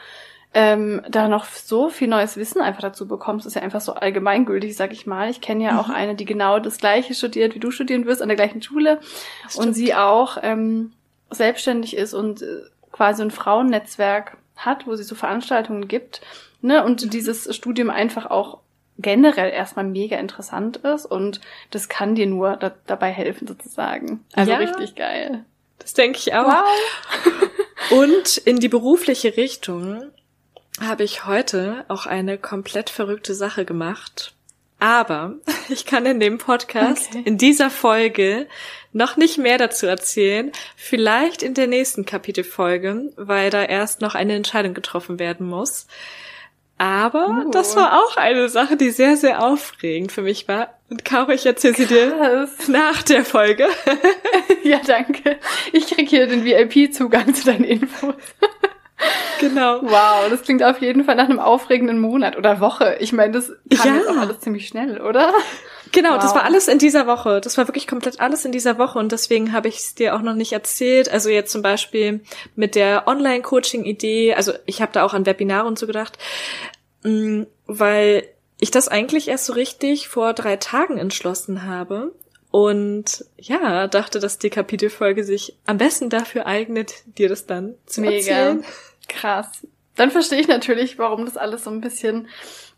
ähm, 0.54 1.00
da 1.08 1.28
noch 1.28 1.46
so 1.46 1.88
viel 1.88 2.08
neues 2.08 2.36
Wissen 2.36 2.60
einfach 2.60 2.82
dazu 2.82 3.08
bekommst. 3.08 3.46
Ist 3.46 3.54
ja 3.54 3.62
einfach 3.62 3.80
so 3.80 3.94
allgemeingültig, 3.94 4.76
sag 4.76 4.92
ich 4.92 5.06
mal. 5.06 5.30
Ich 5.30 5.40
kenne 5.40 5.64
ja 5.64 5.80
auch 5.80 5.88
Mhm. 5.88 5.94
eine, 5.94 6.14
die 6.14 6.26
genau 6.26 6.58
das 6.58 6.76
gleiche 6.76 7.14
studiert, 7.14 7.54
wie 7.54 7.58
du 7.58 7.70
studieren 7.70 8.04
wirst, 8.04 8.20
an 8.20 8.28
der 8.28 8.36
gleichen 8.36 8.60
Schule. 8.60 9.00
Und 9.56 9.72
sie 9.72 9.94
auch 9.94 10.36
ähm, 10.42 10.92
selbstständig 11.30 11.96
ist 11.96 12.12
und 12.12 12.42
äh, 12.42 12.46
quasi 12.90 13.22
ein 13.22 13.30
Frauennetzwerk 13.30 14.36
hat, 14.56 14.86
wo 14.86 14.94
sie 14.94 15.04
so 15.04 15.14
Veranstaltungen 15.14 15.88
gibt. 15.88 16.20
Ne? 16.60 16.84
Und 16.84 17.02
Mhm. 17.06 17.08
dieses 17.10 17.56
Studium 17.56 17.88
einfach 17.88 18.26
auch 18.26 18.58
generell 18.98 19.50
erstmal 19.50 19.84
mega 19.84 20.16
interessant 20.18 20.76
ist 20.78 21.06
und 21.06 21.40
das 21.70 21.88
kann 21.88 22.14
dir 22.14 22.26
nur 22.26 22.56
da, 22.56 22.72
dabei 22.86 23.10
helfen 23.10 23.46
sozusagen. 23.46 24.24
Also 24.34 24.52
Ja. 24.52 24.58
richtig 24.58 24.94
geil. 24.94 25.44
Das 25.78 25.94
denke 25.94 26.18
ich 26.18 26.32
auch. 26.34 26.46
Und 27.90 28.36
in 28.36 28.60
die 28.60 28.68
berufliche 28.68 29.36
Richtung 29.36 30.04
habe 30.80 31.02
ich 31.02 31.26
heute 31.26 31.84
auch 31.88 32.06
eine 32.06 32.38
komplett 32.38 32.88
verrückte 32.88 33.34
Sache 33.34 33.64
gemacht. 33.64 34.32
Aber 34.78 35.34
ich 35.68 35.84
kann 35.86 36.06
in 36.06 36.20
dem 36.20 36.38
Podcast, 36.38 37.08
Okay. 37.10 37.22
in 37.24 37.36
dieser 37.38 37.70
Folge, 37.70 38.46
noch 38.92 39.16
nicht 39.16 39.38
mehr 39.38 39.58
dazu 39.58 39.86
erzählen. 39.86 40.52
Vielleicht 40.76 41.42
in 41.42 41.54
der 41.54 41.66
nächsten 41.66 42.04
Kapitelfolge, 42.04 43.12
weil 43.16 43.50
da 43.50 43.64
erst 43.64 44.00
noch 44.00 44.14
eine 44.14 44.34
Entscheidung 44.34 44.74
getroffen 44.74 45.18
werden 45.18 45.46
muss. 45.46 45.86
Aber 46.78 47.44
Uh. 47.46 47.50
das 47.50 47.76
war 47.76 48.02
auch 48.02 48.16
eine 48.16 48.48
Sache, 48.48 48.76
die 48.76 48.90
sehr, 48.90 49.16
sehr 49.16 49.42
aufregend 49.44 50.10
für 50.10 50.22
mich 50.22 50.48
war. 50.48 50.74
Und 50.90 51.04
Caro, 51.04 51.30
ich 51.30 51.46
erzähle 51.46 51.74
sie 51.74 51.86
dir 51.86 52.48
nach 52.68 53.02
der 53.02 53.24
Folge. 53.24 53.66
Ja, 54.64 54.80
danke. 54.86 55.38
Ich 55.72 55.88
krieg 55.88 56.08
hier 56.08 56.28
den 56.28 56.44
VIP-Zugang 56.44 57.34
zu 57.34 57.44
deinen 57.46 57.64
Infos. 57.64 58.14
genau. 59.40 59.80
Wow, 59.82 60.28
das 60.30 60.42
klingt 60.42 60.62
auf 60.62 60.80
jeden 60.80 61.02
Fall 61.04 61.16
nach 61.16 61.28
einem 61.28 61.40
aufregenden 61.40 61.98
Monat 61.98 62.36
oder 62.36 62.60
Woche. 62.60 62.96
Ich 63.00 63.12
meine, 63.12 63.32
das 63.32 63.48
kam 63.76 63.88
Ja. 63.90 63.96
jetzt 63.96 64.08
auch 64.08 64.16
alles 64.18 64.38
ziemlich 64.38 64.68
schnell, 64.68 65.00
oder? 65.00 65.32
Genau, 65.92 66.16
das 66.16 66.30
Wow. 66.30 66.36
war 66.36 66.44
alles 66.44 66.68
in 66.68 66.78
dieser 66.78 67.06
Woche. 67.06 67.40
Das 67.40 67.58
war 67.58 67.68
wirklich 67.68 67.86
komplett 67.86 68.18
alles 68.20 68.44
in 68.44 68.52
dieser 68.52 68.78
Woche 68.78 68.98
und 68.98 69.12
deswegen 69.12 69.52
habe 69.52 69.68
ich 69.68 69.76
es 69.78 69.94
dir 69.94 70.16
auch 70.16 70.22
noch 70.22 70.34
nicht 70.34 70.52
erzählt. 70.52 71.10
Also 71.10 71.28
jetzt 71.28 71.52
zum 71.52 71.62
Beispiel 71.62 72.20
mit 72.56 72.74
der 72.74 73.06
Online-Coaching-Idee. 73.06 74.34
Also 74.34 74.52
ich 74.66 74.80
habe 74.80 74.92
da 74.92 75.04
auch 75.04 75.12
an 75.14 75.26
Webinare 75.26 75.66
und 75.66 75.78
so 75.78 75.86
gedacht, 75.86 76.18
mh, 77.02 77.46
weil 77.66 78.24
ich 78.58 78.70
das 78.70 78.88
eigentlich 78.88 79.28
erst 79.28 79.46
so 79.46 79.52
richtig 79.52 80.08
vor 80.08 80.32
drei 80.32 80.56
Tagen 80.56 80.96
entschlossen 80.98 81.64
habe. 81.66 82.12
Und 82.50 83.24
ja, 83.38 83.86
dachte, 83.88 84.20
dass 84.20 84.38
die 84.38 84.50
Kapitelfolge 84.50 85.24
sich 85.24 85.56
am 85.66 85.78
besten 85.78 86.10
dafür 86.10 86.46
eignet, 86.46 86.92
dir 87.18 87.28
das 87.28 87.46
dann 87.46 87.74
zu 87.86 88.02
Mega. 88.02 88.16
erzählen. 88.16 88.64
Krass. 89.08 89.48
Dann 89.96 90.10
verstehe 90.10 90.40
ich 90.40 90.48
natürlich, 90.48 90.98
warum 90.98 91.24
das 91.24 91.36
alles 91.36 91.64
so 91.64 91.70
ein 91.70 91.80
bisschen 91.80 92.28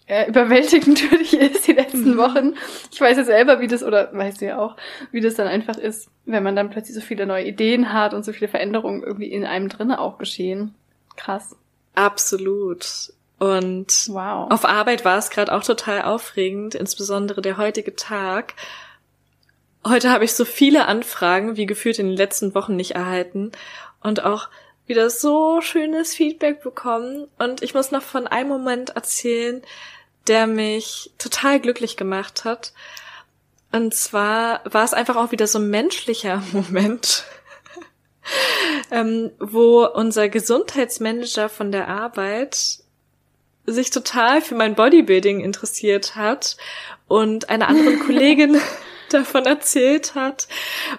äh, 0.06 0.28
überwältigend 0.28 0.98
für 1.00 1.16
dich 1.18 1.34
ist 1.34 1.66
die 1.66 1.72
letzten 1.72 2.12
Mhm. 2.12 2.18
Wochen. 2.18 2.54
Ich 2.92 3.00
weiß 3.00 3.16
ja 3.16 3.24
selber, 3.24 3.60
wie 3.60 3.66
das, 3.66 3.82
oder 3.82 4.10
weißt 4.12 4.40
du 4.40 4.46
ja 4.46 4.58
auch, 4.58 4.76
wie 5.12 5.20
das 5.20 5.34
dann 5.34 5.46
einfach 5.48 5.76
ist, 5.76 6.08
wenn 6.26 6.42
man 6.42 6.56
dann 6.56 6.70
plötzlich 6.70 6.94
so 6.94 7.00
viele 7.00 7.26
neue 7.26 7.44
Ideen 7.46 7.92
hat 7.92 8.14
und 8.14 8.24
so 8.24 8.32
viele 8.32 8.48
Veränderungen 8.48 9.02
irgendwie 9.02 9.32
in 9.32 9.44
einem 9.44 9.68
drinne 9.68 10.00
auch 10.00 10.18
geschehen. 10.18 10.74
Krass. 11.16 11.56
Absolut. 11.94 13.12
Und 13.38 14.08
Wow. 14.08 14.50
Auf 14.50 14.64
Arbeit 14.64 15.04
war 15.04 15.18
es 15.18 15.30
gerade 15.30 15.52
auch 15.52 15.64
total 15.64 16.02
aufregend, 16.02 16.74
insbesondere 16.74 17.42
der 17.42 17.56
heutige 17.56 17.96
Tag. 17.96 18.54
Heute 19.86 20.10
habe 20.10 20.24
ich 20.24 20.32
so 20.32 20.44
viele 20.44 20.86
Anfragen 20.86 21.56
wie 21.56 21.66
gefühlt 21.66 21.98
in 21.98 22.06
den 22.08 22.16
letzten 22.16 22.54
Wochen 22.54 22.76
nicht 22.76 22.92
erhalten 22.92 23.52
und 24.02 24.24
auch 24.24 24.48
wieder 24.86 25.10
so 25.10 25.60
schönes 25.60 26.14
Feedback 26.14 26.62
bekommen 26.62 27.26
und 27.38 27.62
ich 27.62 27.74
muss 27.74 27.90
noch 27.90 28.02
von 28.02 28.26
einem 28.26 28.48
Moment 28.48 28.90
erzählen, 28.90 29.62
der 30.26 30.46
mich 30.46 31.12
total 31.18 31.60
glücklich 31.60 31.96
gemacht 31.96 32.44
hat. 32.44 32.72
Und 33.72 33.94
zwar 33.94 34.60
war 34.64 34.84
es 34.84 34.94
einfach 34.94 35.16
auch 35.16 35.32
wieder 35.32 35.46
so 35.46 35.58
ein 35.58 35.68
menschlicher 35.68 36.42
Moment, 36.52 37.24
ähm, 38.90 39.32
wo 39.38 39.84
unser 39.84 40.28
Gesundheitsmanager 40.28 41.48
von 41.48 41.72
der 41.72 41.88
Arbeit 41.88 42.78
sich 43.66 43.90
total 43.90 44.42
für 44.42 44.54
mein 44.54 44.74
Bodybuilding 44.74 45.40
interessiert 45.40 46.16
hat 46.16 46.56
und 47.08 47.48
einer 47.48 47.68
anderen 47.68 47.98
Kollegin 48.06 48.60
davon 49.10 49.46
erzählt 49.46 50.14
hat 50.14 50.48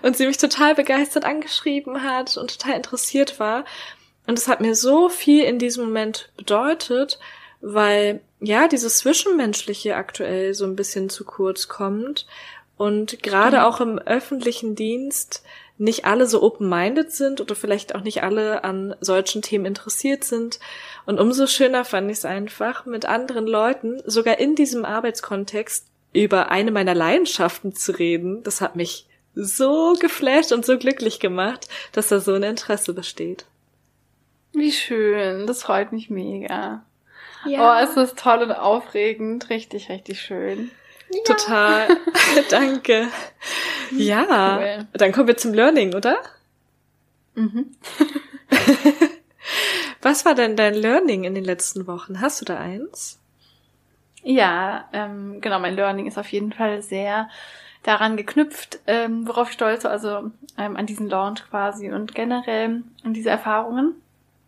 und 0.01 0.17
sie 0.17 0.28
mich 0.28 0.38
total 0.38 0.76
begeistert 0.76 1.26
angeschrieben 1.26 2.03
hat 2.03 2.38
und 2.38 2.59
total 2.59 2.76
interessiert 2.76 3.39
war. 3.39 3.65
Und 4.28 4.39
es 4.39 4.47
hat 4.47 4.61
mir 4.61 4.76
so 4.76 5.09
viel 5.09 5.43
in 5.43 5.59
diesem 5.59 5.86
Moment 5.86 6.30
bedeutet, 6.36 7.19
weil 7.61 8.21
ja, 8.46 8.68
dieses 8.68 9.00
Zwischenmenschliche 9.00 9.96
aktuell 9.96 10.54
so 10.54 10.66
ein 10.66 10.76
bisschen 10.76 11.10
zu 11.10 11.26
kurz 11.26 11.68
kommt 11.68 12.26
und 12.78 13.24
gerade 13.24 13.58
mhm. 13.58 13.64
auch 13.64 13.82
im 13.82 14.00
öffentlichen 14.00 14.76
Dienst 14.76 15.43
nicht 15.78 16.06
alle 16.06 16.26
so 16.26 16.41
open-minded 16.41 17.12
sind 17.12 17.41
oder 17.41 17.54
vielleicht 17.54 17.96
auch 17.96 18.02
nicht 18.02 18.24
alle 18.24 18.64
an 18.64 18.96
solchen 19.02 19.41
Themen 19.41 19.66
interessiert 19.66 20.24
sind. 20.24 20.60
Und 21.06 21.20
umso 21.20 21.48
schöner 21.48 21.84
fand 21.84 22.10
ich 22.10 22.20
es 22.20 22.26
einfach, 22.26 22.86
mit 22.86 23.06
anderen 23.06 23.46
Leuten, 23.46 24.02
sogar 24.06 24.39
in 24.39 24.56
diesem 24.56 24.86
Arbeitskontext, 24.86 25.86
über 26.14 26.50
eine 26.50 26.72
meiner 26.72 26.96
Leidenschaften 26.96 27.76
zu 27.76 27.91
reden. 27.91 28.41
Das 28.43 28.62
hat 28.62 28.78
mich 28.78 29.06
so 29.34 29.96
geflasht 30.00 30.54
und 30.54 30.66
so 30.66 30.78
glücklich 30.78 31.20
gemacht, 31.20 31.68
dass 31.91 32.08
da 32.08 32.22
so 32.22 32.34
ein 32.34 32.43
Interesse 32.43 32.93
besteht. 32.93 33.46
Wie 34.54 34.72
schön, 34.72 35.46
das 35.46 35.64
freut 35.64 35.91
mich 35.91 36.10
mega. 36.10 36.86
Ja. 37.46 37.80
Oh, 37.80 37.84
es 37.84 37.96
ist 37.98 38.18
toll 38.18 38.43
und 38.43 38.52
aufregend, 38.52 39.50
richtig, 39.50 39.89
richtig 39.89 40.22
schön. 40.22 40.72
Ja. 41.10 41.20
Total. 41.26 41.88
Danke. 42.50 43.08
Ja, 43.91 44.58
cool. 44.58 44.88
dann 44.93 45.12
kommen 45.12 45.28
wir 45.28 45.38
zum 45.38 45.54
Learning, 45.54 45.93
oder? 45.93 46.18
Mhm. 47.36 47.76
Was 50.02 50.26
war 50.26 50.36
denn 50.36 50.56
dein 50.56 50.74
Learning 50.74 51.24
in 51.24 51.36
den 51.36 51.43
letzten 51.43 51.88
Wochen? 51.88 52.22
Hast 52.22 52.41
du 52.41 52.46
da 52.46 52.58
eins? 52.60 53.20
Ja, 54.24 54.89
ähm, 54.93 55.39
genau, 55.41 55.60
mein 55.60 55.76
Learning 55.76 56.08
ist 56.08 56.18
auf 56.18 56.28
jeden 56.30 56.52
Fall 56.52 56.82
sehr 56.82 57.30
daran 57.84 58.18
geknüpft, 58.18 58.80
ähm, 58.88 59.28
worauf 59.28 59.50
ich 59.50 59.54
stolz 59.54 59.86
also 59.86 60.32
ähm, 60.58 60.76
an 60.76 60.88
diesen 60.88 61.08
Launch 61.08 61.48
quasi 61.48 61.91
und 61.91 62.16
generell 62.16 62.82
an 63.04 63.14
diese 63.14 63.30
Erfahrungen, 63.30 63.93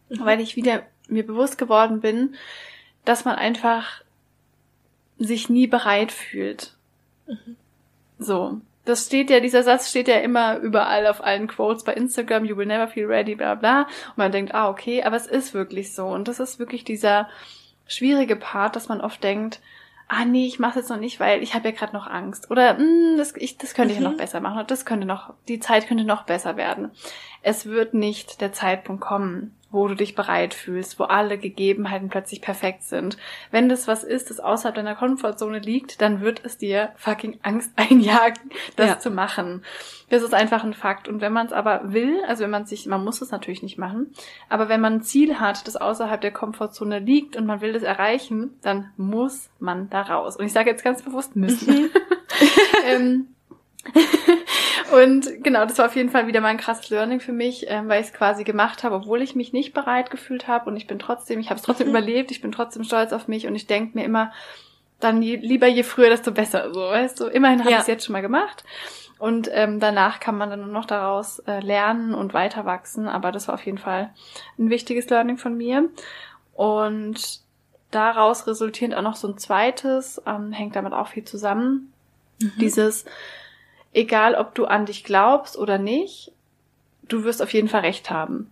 mhm. 0.10 0.26
weil 0.26 0.40
ich 0.42 0.56
wieder 0.56 0.82
mir 1.08 1.26
bewusst 1.26 1.60
geworden 1.60 2.02
bin, 2.02 2.36
dass 3.08 3.26
man 3.26 3.36
einfach 3.36 4.02
sich 5.18 5.50
nie 5.50 5.68
bereit 5.68 6.12
fühlt. 6.12 6.76
Mhm. 7.26 7.56
So. 8.20 8.62
Das 8.86 9.06
steht 9.06 9.30
ja, 9.30 9.42
dieser 9.42 9.64
Satz 9.64 9.90
steht 9.90 10.08
ja 10.08 10.20
immer 10.20 10.60
überall 10.60 11.08
auf 11.08 11.22
allen 11.22 11.48
Quotes 11.48 11.84
bei 11.84 11.94
Instagram, 11.94 12.46
you 12.46 12.56
will 12.56 12.66
never 12.66 12.88
feel 12.88 13.06
ready, 13.06 13.36
bla 13.36 13.56
bla. 13.56 13.82
Und 13.82 14.18
man 14.18 14.32
denkt, 14.32 14.54
ah, 14.54 14.70
okay, 14.70 15.04
aber 15.04 15.18
es 15.18 15.28
ist 15.28 15.54
wirklich 15.54 15.94
so. 15.94 16.08
Und 16.08 16.30
das 16.30 16.40
ist 16.40 16.58
wirklich 16.58 16.86
dieser 16.86 17.28
schwierige 17.86 18.38
Part, 18.38 18.78
dass 18.78 18.88
man 18.88 19.02
oft 19.02 19.22
denkt, 19.22 19.60
ah 20.08 20.24
nee, 20.24 20.48
ich 20.48 20.58
mache 20.58 20.80
jetzt 20.80 20.90
noch 20.90 21.00
nicht, 21.00 21.20
weil 21.20 21.44
ich 21.44 21.54
habe 21.54 21.70
ja 21.70 21.76
gerade 21.76 21.94
noch 21.94 22.08
Angst. 22.08 22.50
Oder 22.50 22.76
mm, 22.76 23.18
das, 23.18 23.36
ich, 23.36 23.58
das 23.58 23.74
könnte 23.74 23.94
mhm. 23.94 23.98
ich 23.98 24.04
ja 24.04 24.10
noch 24.10 24.18
besser 24.18 24.40
machen. 24.40 24.56
Oder 24.56 24.64
das 24.68 24.86
könnte 24.86 25.06
noch, 25.06 25.34
die 25.50 25.60
Zeit 25.60 25.88
könnte 25.88 26.06
noch 26.06 26.24
besser 26.24 26.56
werden. 26.56 26.92
Es 27.42 27.66
wird 27.66 27.94
nicht 27.94 28.40
der 28.40 28.54
Zeitpunkt 28.54 29.02
kommen, 29.02 29.57
wo 29.70 29.88
du 29.88 29.96
dich 29.96 30.16
bereit 30.16 30.54
fühlst, 30.54 30.98
wo 31.00 31.04
alle 31.04 31.38
Gegebenheiten 31.38 32.10
plötzlich 32.10 32.42
perfekt 32.42 32.84
sind. 32.84 33.18
Wenn 33.52 33.68
das 33.68 33.88
was 33.88 34.04
ist, 34.04 34.30
das 34.30 34.40
außerhalb 34.40 34.76
deiner 34.76 34.96
Komfortzone 34.96 35.60
liegt, 35.60 36.02
dann 36.02 36.22
wird 36.22 36.42
es 36.44 36.58
dir 36.58 36.94
fucking 36.96 37.40
Angst 37.44 37.72
einjagen, 37.76 38.50
das 38.76 38.88
ja. 38.88 39.00
zu 39.00 39.12
machen. 39.12 39.64
Das 40.10 40.24
ist 40.24 40.34
einfach 40.34 40.64
ein 40.64 40.74
Fakt. 40.74 41.10
Und 41.10 41.20
wenn 41.20 41.34
man 41.34 41.48
es 41.48 41.54
aber 41.54 41.92
will, 41.92 42.22
also 42.28 42.44
wenn 42.44 42.50
man 42.50 42.66
sich, 42.66 42.86
man 42.86 43.04
muss 43.04 43.22
es 43.22 43.32
natürlich 43.32 43.62
nicht 43.62 43.78
machen, 43.78 44.14
aber 44.48 44.70
wenn 44.70 44.80
man 44.80 44.94
ein 44.94 45.02
Ziel 45.02 45.40
hat, 45.40 45.68
das 45.68 45.76
außerhalb 45.76 46.22
der 46.22 46.32
Komfortzone 46.32 47.00
liegt 47.00 47.36
und 47.36 47.46
man 47.46 47.60
will 47.60 47.74
das 47.74 47.84
erreichen, 47.84 48.58
dann 48.62 48.92
muss 48.96 49.50
man 49.60 49.90
da 49.90 50.02
raus. 50.02 50.38
Und 50.38 50.46
ich 50.46 50.54
sage 50.54 50.70
jetzt 50.70 50.84
ganz 50.84 51.02
bewusst 51.02 51.36
müssen. 51.36 51.84
Mhm. 51.84 51.90
ähm, 52.86 53.28
und 54.92 55.44
genau, 55.44 55.66
das 55.66 55.78
war 55.78 55.86
auf 55.86 55.96
jeden 55.96 56.10
Fall 56.10 56.28
wieder 56.28 56.42
mal 56.42 56.50
ein 56.50 56.58
krasses 56.58 56.90
Learning 56.90 57.20
für 57.20 57.32
mich, 57.32 57.66
ähm, 57.70 57.88
weil 57.88 58.02
ich 58.02 58.08
es 58.08 58.14
quasi 58.14 58.44
gemacht 58.44 58.84
habe, 58.84 58.96
obwohl 58.96 59.22
ich 59.22 59.36
mich 59.36 59.54
nicht 59.54 59.74
bereit 59.74 60.10
gefühlt 60.12 60.48
habe 60.48 60.70
und 60.70 60.78
ich 60.78 60.88
bin 60.88 61.00
trotzdem, 61.00 61.40
ich 61.40 61.50
habe 61.50 61.58
es 61.58 61.64
trotzdem 61.64 61.88
mhm. 61.88 61.92
überlebt, 61.96 62.32
ich 62.32 62.42
bin 62.42 62.52
trotzdem 62.52 62.84
stolz 62.84 63.14
auf 63.14 63.28
mich 63.28 63.48
und 63.48 63.56
ich 63.56 63.68
denke 63.68 63.98
mir 63.98 64.06
immer, 64.06 64.32
dann 65.00 65.22
je, 65.22 65.36
lieber 65.36 65.68
je 65.68 65.84
früher, 65.84 66.10
desto 66.10 66.32
besser. 66.32 66.74
So, 66.74 66.82
weißt 66.82 67.20
du, 67.20 67.26
immerhin 67.28 67.60
habe 67.60 67.72
ja. 67.72 67.78
ich 67.78 67.82
es 67.82 67.88
jetzt 67.88 68.06
schon 68.06 68.14
mal 68.14 68.22
gemacht. 68.22 68.64
Und 69.20 69.50
ähm, 69.52 69.80
danach 69.80 70.20
kann 70.20 70.38
man 70.38 70.50
dann 70.50 70.62
nur 70.62 70.70
noch 70.70 70.86
daraus 70.86 71.40
äh, 71.40 71.60
lernen 71.60 72.14
und 72.14 72.34
weiter 72.34 72.66
wachsen. 72.66 73.08
Aber 73.08 73.32
das 73.32 73.48
war 73.48 73.56
auf 73.56 73.66
jeden 73.66 73.78
Fall 73.78 74.14
ein 74.60 74.70
wichtiges 74.70 75.10
Learning 75.10 75.38
von 75.38 75.56
mir. 75.56 75.90
Und 76.54 77.42
daraus 77.92 78.48
resultierend 78.48 78.96
auch 78.96 79.02
noch 79.02 79.16
so 79.16 79.28
ein 79.28 79.38
zweites, 79.38 80.22
ähm, 80.26 80.52
hängt 80.52 80.76
damit 80.76 80.94
auch 80.94 81.08
viel 81.08 81.24
zusammen. 81.24 81.94
Mhm. 82.42 82.54
Dieses, 82.60 83.06
egal 83.98 84.36
ob 84.36 84.54
du 84.54 84.66
an 84.66 84.86
dich 84.86 85.04
glaubst 85.04 85.58
oder 85.58 85.78
nicht, 85.78 86.32
du 87.08 87.24
wirst 87.24 87.42
auf 87.42 87.52
jeden 87.52 87.68
Fall 87.68 87.82
recht 87.82 88.10
haben. 88.10 88.52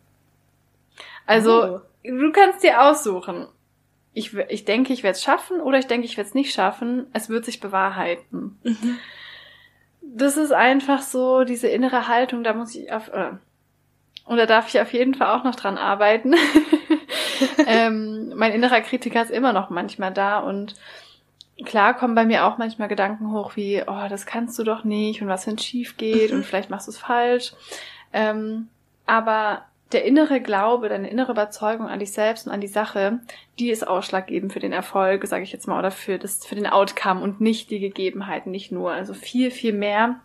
Also, 1.28 1.64
oh. 1.64 1.82
du 2.04 2.32
kannst 2.32 2.64
dir 2.64 2.82
aussuchen. 2.82 3.48
Ich, 4.14 4.34
ich 4.34 4.66
denke, 4.66 4.94
ich 4.94 5.04
werde 5.04 5.16
es 5.16 5.24
schaffen 5.24 5.62
oder 5.62 5.78
ich 5.78 5.88
denke, 5.88 6.06
ich 6.06 6.18
werde 6.18 6.28
es 6.28 6.34
nicht 6.34 6.54
schaffen. 6.54 7.08
Es 7.14 7.30
wird 7.30 7.46
sich 7.46 7.60
bewahrheiten. 7.60 8.58
Mhm. 8.64 8.98
Das 10.02 10.38
ist 10.38 10.52
einfach 10.52 11.02
so 11.02 11.44
diese 11.44 11.68
innere 11.68 12.08
Haltung, 12.08 12.44
da 12.44 12.54
muss 12.54 12.74
ich 12.76 12.92
auf, 12.92 13.10
äh, 13.10 13.32
und 14.26 14.38
da 14.38 14.46
darf 14.46 14.68
ich 14.70 14.80
auf 14.80 14.94
jeden 14.94 15.14
Fall 15.14 15.38
auch 15.38 15.44
noch 15.44 15.56
dran 15.56 15.78
arbeiten. 15.78 16.36
ähm, 17.68 18.34
mein 18.36 18.54
innerer 18.54 18.82
Kritiker 18.82 19.22
ist 19.22 19.32
immer 19.32 19.52
noch 19.52 19.70
manchmal 19.70 20.14
da 20.14 20.40
und 20.40 20.76
klar 21.64 21.94
kommen 21.94 22.16
bei 22.16 22.26
mir 22.26 22.46
auch 22.46 22.58
manchmal 22.58 22.88
Gedanken 22.88 23.32
hoch 23.32 23.56
wie, 23.56 23.82
oh, 23.86 24.08
das 24.10 24.26
kannst 24.26 24.60
du 24.60 24.64
doch 24.64 24.84
nicht 24.84 25.22
und 25.22 25.28
was 25.28 25.48
wenn 25.48 25.58
schief 25.58 25.98
geht 25.98 26.32
mhm. 26.32 26.38
und 26.38 26.46
vielleicht 26.46 26.70
machst 26.70 26.88
du 26.88 26.92
es 26.92 26.98
falsch. 26.98 27.54
Ähm, 28.12 28.68
aber 29.06 29.66
der 29.92 30.04
innere 30.04 30.42
Glaube, 30.42 30.90
deine 30.90 31.10
innere 31.10 31.32
Überzeugung 31.32 31.88
an 31.88 32.00
dich 32.00 32.12
selbst 32.12 32.48
und 32.48 32.54
an 32.54 32.60
die 32.60 32.68
Sache, 32.68 33.20
die 33.60 33.70
ist 33.70 33.88
ausschlaggebend 33.88 34.52
für 34.52 34.60
den 34.60 34.74
Erfolg, 34.74 35.26
sage 35.28 35.44
ich 35.44 35.52
jetzt 35.52 35.68
mal, 35.68 35.80
oder 35.80 35.92
für 35.92 36.18
das, 36.18 36.46
für 36.46 36.56
den 36.56 36.68
Outcome 36.68 37.22
und 37.22 37.40
nicht 37.40 37.70
die 37.70 37.80
Gegebenheiten, 37.80 38.52
nicht 38.52 38.72
nur. 38.72 38.92
Also 38.92 39.14
viel, 39.14 39.52
viel 39.52 39.74
mehr 39.74 40.20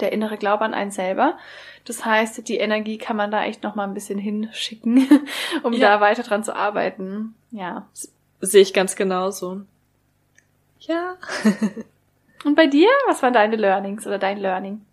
der 0.00 0.12
innere 0.12 0.36
Glaube 0.36 0.64
an 0.64 0.74
einen 0.74 0.90
selber. 0.90 1.36
Das 1.84 2.04
heißt, 2.04 2.48
die 2.48 2.58
Energie 2.58 2.98
kann 2.98 3.16
man 3.16 3.30
da 3.30 3.44
echt 3.44 3.62
noch 3.62 3.74
mal 3.74 3.84
ein 3.84 3.94
bisschen 3.94 4.18
hinschicken, 4.18 5.06
um 5.62 5.72
ja. 5.72 5.96
da 5.96 6.00
weiter 6.00 6.22
dran 6.22 6.44
zu 6.44 6.54
arbeiten. 6.54 7.34
Ja. 7.50 7.88
Sehe 8.40 8.62
ich 8.62 8.72
ganz 8.72 8.96
genauso. 8.96 9.62
Ja. 10.80 11.16
Und 12.44 12.54
bei 12.54 12.66
dir? 12.66 12.88
Was 13.06 13.22
waren 13.22 13.32
deine 13.32 13.56
Learnings 13.56 14.06
oder 14.06 14.18
dein 14.18 14.38
Learning? 14.38 14.84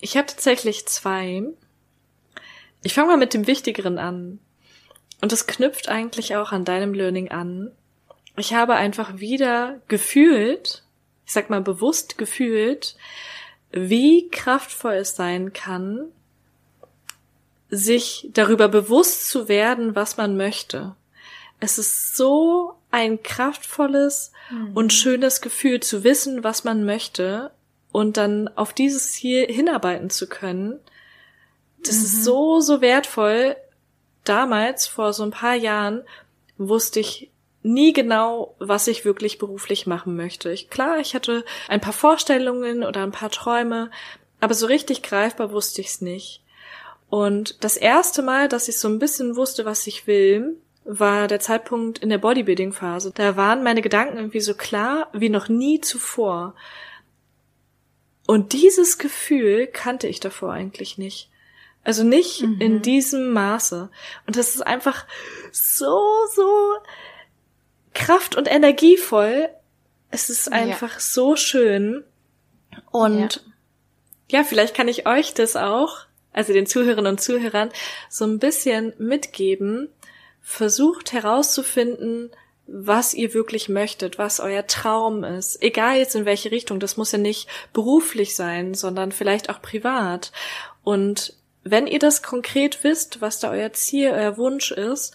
Ich 0.00 0.16
habe 0.16 0.26
tatsächlich 0.26 0.86
zwei. 0.86 1.42
Ich 2.82 2.94
fange 2.94 3.08
mal 3.08 3.16
mit 3.16 3.34
dem 3.34 3.46
Wichtigeren 3.46 3.98
an. 3.98 4.38
Und 5.20 5.32
das 5.32 5.46
knüpft 5.46 5.88
eigentlich 5.88 6.36
auch 6.36 6.52
an 6.52 6.64
deinem 6.64 6.94
Learning 6.94 7.30
an. 7.30 7.72
Ich 8.36 8.54
habe 8.54 8.74
einfach 8.74 9.18
wieder 9.18 9.80
gefühlt, 9.88 10.84
ich 11.26 11.32
sag 11.32 11.50
mal 11.50 11.60
bewusst 11.60 12.18
gefühlt, 12.18 12.96
wie 13.72 14.28
kraftvoll 14.28 14.94
es 14.94 15.16
sein 15.16 15.52
kann, 15.52 16.12
sich 17.70 18.28
darüber 18.32 18.68
bewusst 18.68 19.28
zu 19.28 19.48
werden, 19.48 19.96
was 19.96 20.16
man 20.16 20.36
möchte. 20.36 20.94
Es 21.60 21.78
ist 21.78 22.16
so 22.16 22.77
ein 22.90 23.22
kraftvolles 23.22 24.32
mhm. 24.50 24.72
und 24.74 24.92
schönes 24.92 25.40
Gefühl 25.40 25.80
zu 25.80 26.04
wissen, 26.04 26.44
was 26.44 26.64
man 26.64 26.84
möchte 26.84 27.50
und 27.92 28.16
dann 28.16 28.48
auf 28.56 28.72
dieses 28.72 29.12
Ziel 29.12 29.46
hinarbeiten 29.46 30.10
zu 30.10 30.28
können. 30.28 30.78
Das 31.84 31.96
mhm. 31.96 32.04
ist 32.04 32.24
so, 32.24 32.60
so 32.60 32.80
wertvoll. 32.80 33.56
Damals, 34.24 34.86
vor 34.86 35.12
so 35.12 35.22
ein 35.22 35.30
paar 35.30 35.54
Jahren, 35.54 36.02
wusste 36.58 37.00
ich 37.00 37.30
nie 37.62 37.92
genau, 37.92 38.54
was 38.58 38.86
ich 38.86 39.04
wirklich 39.04 39.38
beruflich 39.38 39.86
machen 39.86 40.16
möchte. 40.16 40.50
Ich, 40.50 40.70
klar, 40.70 40.98
ich 40.98 41.14
hatte 41.14 41.44
ein 41.68 41.80
paar 41.80 41.92
Vorstellungen 41.92 42.84
oder 42.84 43.02
ein 43.02 43.12
paar 43.12 43.30
Träume, 43.30 43.90
aber 44.40 44.54
so 44.54 44.66
richtig 44.66 45.02
greifbar 45.02 45.52
wusste 45.52 45.80
ich 45.80 45.88
es 45.88 46.00
nicht. 46.00 46.42
Und 47.10 47.64
das 47.64 47.76
erste 47.76 48.22
Mal, 48.22 48.48
dass 48.48 48.68
ich 48.68 48.78
so 48.78 48.88
ein 48.88 48.98
bisschen 48.98 49.36
wusste, 49.36 49.64
was 49.64 49.86
ich 49.86 50.06
will, 50.06 50.56
war 50.90 51.28
der 51.28 51.38
Zeitpunkt 51.38 51.98
in 51.98 52.08
der 52.08 52.16
Bodybuilding-Phase. 52.18 53.12
Da 53.14 53.36
waren 53.36 53.62
meine 53.62 53.82
Gedanken 53.82 54.16
irgendwie 54.16 54.40
so 54.40 54.54
klar 54.54 55.08
wie 55.12 55.28
noch 55.28 55.48
nie 55.48 55.80
zuvor. 55.82 56.54
Und 58.26 58.54
dieses 58.54 58.96
Gefühl 58.96 59.66
kannte 59.66 60.08
ich 60.08 60.18
davor 60.18 60.52
eigentlich 60.52 60.96
nicht. 60.96 61.28
Also 61.84 62.04
nicht 62.04 62.42
mhm. 62.42 62.60
in 62.60 62.82
diesem 62.82 63.32
Maße. 63.32 63.90
Und 64.26 64.36
das 64.36 64.54
ist 64.54 64.66
einfach 64.66 65.06
so, 65.52 66.00
so 66.34 66.76
kraft- 67.92 68.36
und 68.36 68.50
energievoll. 68.50 69.50
Es 70.10 70.30
ist 70.30 70.50
einfach 70.50 70.94
ja. 70.94 71.00
so 71.00 71.36
schön. 71.36 72.02
Und 72.90 73.42
ja. 74.28 74.38
ja, 74.38 74.44
vielleicht 74.44 74.74
kann 74.74 74.88
ich 74.88 75.06
euch 75.06 75.34
das 75.34 75.54
auch, 75.54 76.06
also 76.32 76.54
den 76.54 76.66
Zuhörerinnen 76.66 77.12
und 77.12 77.20
Zuhörern, 77.20 77.70
so 78.08 78.24
ein 78.24 78.38
bisschen 78.38 78.94
mitgeben. 78.98 79.90
Versucht 80.42 81.12
herauszufinden, 81.12 82.30
was 82.66 83.14
ihr 83.14 83.32
wirklich 83.32 83.68
möchtet, 83.68 84.18
was 84.18 84.40
euer 84.40 84.66
Traum 84.66 85.24
ist. 85.24 85.62
Egal 85.62 85.96
jetzt 85.96 86.14
in 86.14 86.26
welche 86.26 86.50
Richtung, 86.50 86.80
das 86.80 86.98
muss 86.98 87.12
ja 87.12 87.18
nicht 87.18 87.48
beruflich 87.72 88.36
sein, 88.36 88.74
sondern 88.74 89.10
vielleicht 89.10 89.48
auch 89.48 89.62
privat. 89.62 90.32
Und 90.84 91.34
wenn 91.64 91.86
ihr 91.86 91.98
das 91.98 92.22
konkret 92.22 92.84
wisst, 92.84 93.20
was 93.20 93.40
da 93.40 93.50
euer 93.50 93.72
Ziel, 93.72 94.10
euer 94.10 94.36
Wunsch 94.36 94.70
ist, 94.70 95.14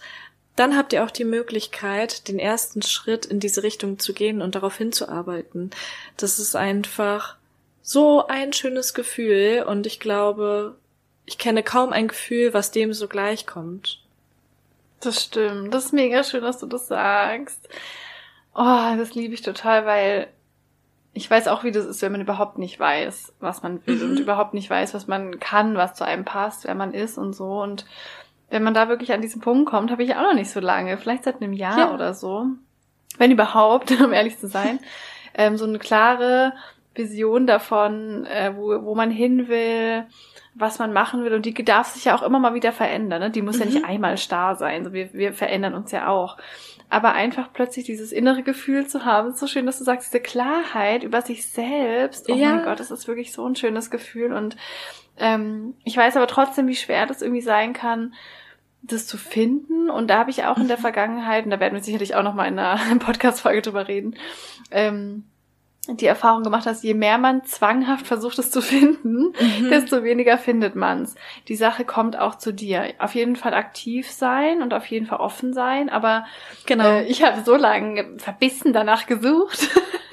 dann 0.56 0.76
habt 0.76 0.92
ihr 0.92 1.04
auch 1.04 1.10
die 1.10 1.24
Möglichkeit, 1.24 2.28
den 2.28 2.38
ersten 2.38 2.82
Schritt 2.82 3.26
in 3.26 3.40
diese 3.40 3.62
Richtung 3.62 3.98
zu 3.98 4.12
gehen 4.12 4.42
und 4.42 4.54
darauf 4.54 4.76
hinzuarbeiten. 4.76 5.70
Das 6.16 6.38
ist 6.38 6.54
einfach 6.54 7.36
so 7.82 8.26
ein 8.26 8.52
schönes 8.52 8.94
Gefühl 8.94 9.64
und 9.66 9.86
ich 9.86 10.00
glaube, 10.00 10.76
ich 11.26 11.38
kenne 11.38 11.62
kaum 11.62 11.92
ein 11.92 12.08
Gefühl, 12.08 12.54
was 12.54 12.70
dem 12.70 12.92
so 12.92 13.08
gleichkommt. 13.08 14.03
Das 15.04 15.22
stimmt. 15.22 15.72
Das 15.72 15.86
ist 15.86 15.92
mega 15.92 16.24
schön, 16.24 16.42
dass 16.42 16.58
du 16.58 16.66
das 16.66 16.88
sagst. 16.88 17.68
Oh, 18.54 18.96
das 18.96 19.14
liebe 19.14 19.34
ich 19.34 19.42
total, 19.42 19.86
weil 19.86 20.28
ich 21.12 21.30
weiß 21.30 21.48
auch, 21.48 21.62
wie 21.64 21.70
das 21.70 21.86
ist, 21.86 22.02
wenn 22.02 22.12
man 22.12 22.20
überhaupt 22.20 22.58
nicht 22.58 22.78
weiß, 22.78 23.34
was 23.40 23.62
man 23.62 23.84
will 23.86 23.96
mhm. 23.96 24.10
und 24.10 24.20
überhaupt 24.20 24.52
nicht 24.52 24.68
weiß, 24.68 24.94
was 24.94 25.06
man 25.06 25.38
kann, 25.38 25.76
was 25.76 25.94
zu 25.94 26.04
einem 26.04 26.24
passt, 26.24 26.64
wer 26.64 26.74
man 26.74 26.92
ist 26.92 27.18
und 27.18 27.34
so. 27.34 27.62
Und 27.62 27.86
wenn 28.50 28.64
man 28.64 28.74
da 28.74 28.88
wirklich 28.88 29.12
an 29.12 29.22
diesen 29.22 29.40
Punkt 29.40 29.70
kommt, 29.70 29.90
habe 29.90 30.02
ich 30.02 30.14
auch 30.14 30.22
noch 30.22 30.34
nicht 30.34 30.50
so 30.50 30.60
lange, 30.60 30.98
vielleicht 30.98 31.24
seit 31.24 31.40
einem 31.40 31.52
Jahr 31.52 31.78
ja. 31.78 31.94
oder 31.94 32.14
so, 32.14 32.46
wenn 33.16 33.30
überhaupt, 33.30 33.90
um 34.00 34.12
ehrlich 34.12 34.38
zu 34.38 34.48
sein, 34.48 34.80
ähm, 35.34 35.56
so 35.56 35.64
eine 35.64 35.78
klare 35.78 36.52
Vision 36.94 37.46
davon, 37.46 38.26
äh, 38.26 38.52
wo, 38.56 38.84
wo 38.84 38.94
man 38.94 39.10
hin 39.10 39.48
will, 39.48 40.06
was 40.54 40.78
man 40.78 40.92
machen 40.92 41.24
will. 41.24 41.34
Und 41.34 41.46
die 41.46 41.54
darf 41.64 41.88
sich 41.88 42.04
ja 42.04 42.16
auch 42.16 42.22
immer 42.22 42.38
mal 42.38 42.54
wieder 42.54 42.72
verändern. 42.72 43.20
Ne? 43.20 43.30
Die 43.30 43.42
muss 43.42 43.56
mhm. 43.56 43.60
ja 43.60 43.66
nicht 43.66 43.78
mhm. 43.80 43.88
einmal 43.88 44.16
starr 44.16 44.56
sein. 44.56 44.84
So, 44.84 44.92
wir, 44.92 45.12
wir 45.12 45.32
verändern 45.32 45.74
uns 45.74 45.90
ja 45.90 46.08
auch. 46.08 46.36
Aber 46.90 47.12
einfach 47.12 47.52
plötzlich 47.52 47.86
dieses 47.86 48.12
innere 48.12 48.42
Gefühl 48.42 48.86
zu 48.86 49.04
haben, 49.04 49.30
ist 49.30 49.40
so 49.40 49.46
schön, 49.46 49.66
dass 49.66 49.78
du 49.78 49.84
sagst, 49.84 50.12
diese 50.12 50.22
Klarheit 50.22 51.02
über 51.02 51.22
sich 51.22 51.48
selbst. 51.48 52.30
Oh 52.30 52.34
ja. 52.34 52.56
mein 52.56 52.64
Gott, 52.64 52.80
das 52.80 52.90
ist 52.90 53.08
wirklich 53.08 53.32
so 53.32 53.46
ein 53.46 53.56
schönes 53.56 53.90
Gefühl. 53.90 54.32
Und 54.32 54.56
ähm, 55.16 55.74
ich 55.84 55.96
weiß 55.96 56.16
aber 56.16 56.26
trotzdem, 56.26 56.68
wie 56.68 56.76
schwer 56.76 57.06
das 57.06 57.22
irgendwie 57.22 57.40
sein 57.40 57.72
kann, 57.72 58.14
das 58.82 59.06
zu 59.06 59.16
finden. 59.16 59.90
Und 59.90 60.08
da 60.08 60.18
habe 60.18 60.30
ich 60.30 60.44
auch 60.44 60.58
in 60.58 60.68
der 60.68 60.76
mhm. 60.76 60.82
Vergangenheit, 60.82 61.44
und 61.44 61.50
da 61.50 61.58
werden 61.58 61.74
wir 61.74 61.82
sicherlich 61.82 62.14
auch 62.14 62.22
noch 62.22 62.34
mal 62.34 62.46
in 62.46 62.58
einer 62.58 62.78
Podcast-Folge 62.98 63.62
drüber 63.62 63.88
reden, 63.88 64.16
ähm, 64.70 65.24
die 65.88 66.06
Erfahrung 66.06 66.42
gemacht 66.42 66.66
hast, 66.66 66.82
je 66.82 66.94
mehr 66.94 67.18
man 67.18 67.44
zwanghaft 67.44 68.06
versucht 68.06 68.38
es 68.38 68.50
zu 68.50 68.62
finden, 68.62 69.34
mhm. 69.38 69.70
desto 69.70 70.02
weniger 70.02 70.38
findet 70.38 70.76
man's. 70.76 71.14
Die 71.48 71.56
Sache 71.56 71.84
kommt 71.84 72.18
auch 72.18 72.36
zu 72.36 72.52
dir. 72.52 72.94
Auf 72.98 73.14
jeden 73.14 73.36
Fall 73.36 73.54
aktiv 73.54 74.10
sein 74.10 74.62
und 74.62 74.72
auf 74.72 74.86
jeden 74.86 75.06
Fall 75.06 75.18
offen 75.18 75.52
sein, 75.52 75.88
aber 75.88 76.24
genau. 76.66 76.84
Äh, 76.84 77.04
ich 77.04 77.22
habe 77.22 77.42
so 77.44 77.56
lange 77.56 78.18
verbissen 78.18 78.72
danach 78.72 79.06
gesucht. 79.06 79.68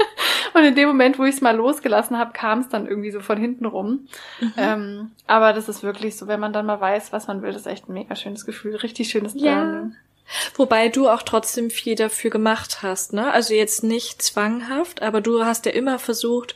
und 0.54 0.64
in 0.64 0.76
dem 0.76 0.88
Moment, 0.88 1.18
wo 1.18 1.24
ich 1.24 1.36
es 1.36 1.42
mal 1.42 1.56
losgelassen 1.56 2.18
habe, 2.18 2.34
kam 2.34 2.60
es 2.60 2.70
dann 2.70 2.88
irgendwie 2.88 3.12
so 3.12 3.22
von 3.22 3.38
hinten 3.38 3.66
rum. 3.66 4.08
Mhm. 4.40 4.54
Ähm, 4.58 5.12
aber 5.28 5.54
das 5.54 5.70
ist 5.70 5.84
wirklich 5.84 6.18
so, 6.18 6.28
wenn 6.28 6.40
man 6.40 6.54
dann 6.54 6.66
mal 6.66 6.82
weiß, 6.82 7.14
was 7.14 7.28
man 7.28 7.42
will, 7.42 7.54
das 7.54 7.62
ist 7.62 7.68
echt 7.68 7.90
ein 7.90 7.94
mega 7.94 8.16
schönes 8.16 8.46
Gefühl, 8.46 8.76
richtig 8.76 9.10
schönes 9.10 9.36
Lernen. 9.36 9.92
Ja. 9.92 10.11
Wobei 10.56 10.90
du 10.90 11.10
auch 11.10 11.24
trotzdem 11.24 11.70
viel 11.70 11.96
dafür 11.96 12.30
gemacht 12.30 12.82
hast, 12.82 13.14
ne? 13.14 13.32
Also 13.32 13.54
jetzt 13.54 13.84
nicht 13.84 14.22
zwanghaft, 14.22 15.02
aber 15.02 15.22
du 15.22 15.46
hast 15.46 15.66
ja 15.66 15.72
immer 15.72 16.00
versucht, 16.00 16.56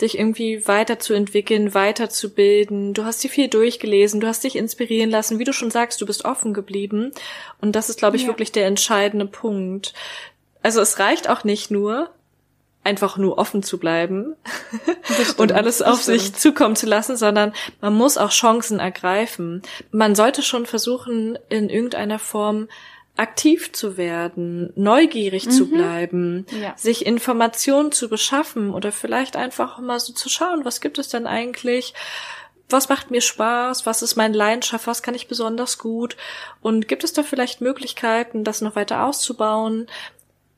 dich 0.00 0.18
irgendwie 0.18 0.66
weiterzuentwickeln, 0.66 1.74
weiterzubilden. 1.74 2.94
Du 2.94 3.04
hast 3.04 3.24
dir 3.24 3.30
viel 3.30 3.48
durchgelesen, 3.48 4.20
du 4.20 4.26
hast 4.26 4.44
dich 4.44 4.56
inspirieren 4.56 5.10
lassen. 5.10 5.38
Wie 5.38 5.44
du 5.44 5.52
schon 5.52 5.70
sagst, 5.70 6.00
du 6.00 6.06
bist 6.06 6.24
offen 6.24 6.52
geblieben. 6.52 7.12
Und 7.60 7.72
das 7.72 7.88
ist, 7.88 7.98
glaube 7.98 8.16
ich, 8.16 8.22
ja. 8.22 8.28
wirklich 8.28 8.52
der 8.52 8.66
entscheidende 8.66 9.26
Punkt. 9.26 9.94
Also 10.62 10.80
es 10.80 10.98
reicht 10.98 11.28
auch 11.28 11.44
nicht 11.44 11.70
nur, 11.70 12.10
einfach 12.86 13.16
nur 13.16 13.36
offen 13.38 13.64
zu 13.64 13.78
bleiben 13.78 14.36
und 15.38 15.52
alles 15.52 15.82
auf 15.82 16.02
sich 16.02 16.34
zukommen 16.34 16.76
zu 16.76 16.86
lassen, 16.86 17.16
sondern 17.16 17.52
man 17.80 17.94
muss 17.94 18.16
auch 18.16 18.30
Chancen 18.30 18.78
ergreifen. 18.78 19.62
Man 19.90 20.14
sollte 20.14 20.42
schon 20.42 20.66
versuchen, 20.66 21.36
in 21.48 21.68
irgendeiner 21.68 22.20
Form 22.20 22.68
aktiv 23.16 23.72
zu 23.72 23.96
werden, 23.96 24.72
neugierig 24.76 25.46
mhm. 25.46 25.50
zu 25.50 25.70
bleiben, 25.70 26.46
ja. 26.60 26.74
sich 26.76 27.06
Informationen 27.06 27.92
zu 27.92 28.08
beschaffen 28.08 28.72
oder 28.72 28.92
vielleicht 28.92 29.36
einfach 29.36 29.78
mal 29.78 30.00
so 30.00 30.12
zu 30.12 30.28
schauen, 30.28 30.64
was 30.64 30.80
gibt 30.80 30.98
es 30.98 31.08
denn 31.08 31.26
eigentlich, 31.26 31.94
was 32.68 32.88
macht 32.88 33.10
mir 33.10 33.20
Spaß, 33.20 33.86
was 33.86 34.02
ist 34.02 34.16
meine 34.16 34.36
Leidenschaft, 34.36 34.86
was 34.86 35.02
kann 35.02 35.14
ich 35.14 35.28
besonders 35.28 35.78
gut 35.78 36.16
und 36.60 36.88
gibt 36.88 37.04
es 37.04 37.12
da 37.12 37.22
vielleicht 37.22 37.60
Möglichkeiten, 37.60 38.44
das 38.44 38.60
noch 38.60 38.76
weiter 38.76 39.04
auszubauen? 39.04 39.86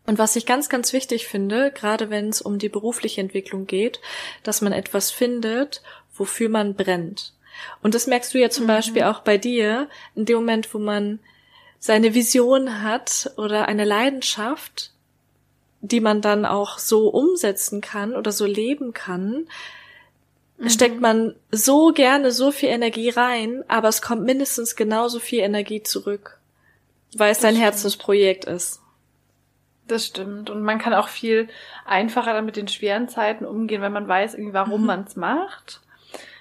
Und 0.07 0.19
was 0.19 0.37
ich 0.37 0.47
ganz, 0.47 0.71
ganz 0.71 0.95
wichtig 0.95 1.27
finde, 1.27 1.71
gerade 1.71 2.09
wenn 2.09 2.31
es 2.31 2.41
um 2.41 2.59
die 2.59 2.71
berufliche 2.71 3.21
Entwicklung 3.21 3.67
geht, 3.67 4.01
dass 4.43 4.63
man 4.63 4.73
etwas 4.73 5.11
findet, 5.11 5.83
wofür 6.17 6.49
man 6.49 6.75
brennt. 6.75 7.35
Und 7.83 7.95
das 7.95 8.07
merkst 8.07 8.33
du 8.33 8.39
ja 8.39 8.49
zum 8.49 8.65
mhm. 8.65 8.69
Beispiel 8.69 9.03
auch 9.03 9.21
bei 9.21 9.37
dir, 9.37 9.89
in 10.15 10.25
dem 10.25 10.37
Moment, 10.37 10.73
wo 10.73 10.79
man 10.79 11.21
seine 11.79 12.15
Vision 12.15 12.83
hat 12.83 13.33
oder 13.37 13.69
eine 13.69 13.85
Leidenschaft, 13.85 14.93
die 15.81 16.01
man 16.01 16.21
dann 16.21 16.45
auch 16.45 16.79
so 16.79 17.09
umsetzen 17.09 17.81
kann 17.81 18.15
oder 18.15 18.33
so 18.33 18.47
leben 18.47 18.93
kann, 18.93 19.47
mhm. 20.59 20.69
steckt 20.69 21.01
man 21.01 21.37
so 21.51 21.93
gerne 21.93 22.33
so 22.33 22.51
viel 22.51 22.69
Energie 22.69 23.11
rein, 23.11 23.65
aber 23.69 23.89
es 23.89 24.03
kommt 24.03 24.25
mindestens 24.25 24.77
genauso 24.77 25.21
viel 25.21 25.41
Energie 25.41 25.83
zurück, 25.83 26.39
weil 27.17 27.31
es 27.31 27.39
das 27.39 27.43
dein 27.43 27.55
stimmt. 27.55 27.65
Herzensprojekt 27.65 28.45
ist. 28.45 28.81
Das 29.87 30.05
stimmt. 30.05 30.51
Und 30.51 30.63
man 30.63 30.79
kann 30.79 30.93
auch 30.93 31.09
viel 31.09 31.49
einfacher 31.87 32.35
dann 32.35 32.45
mit 32.45 32.57
den 32.57 32.69
schweren 32.69 33.09
Zeiten 33.09 33.47
umgehen, 33.47 33.81
wenn 33.81 33.93
man 33.93 34.07
weiß, 34.07 34.35
irgendwie, 34.35 34.53
warum 34.53 34.83
mhm. 34.83 34.87
man 34.87 35.05
es 35.05 35.17
macht. 35.17 35.81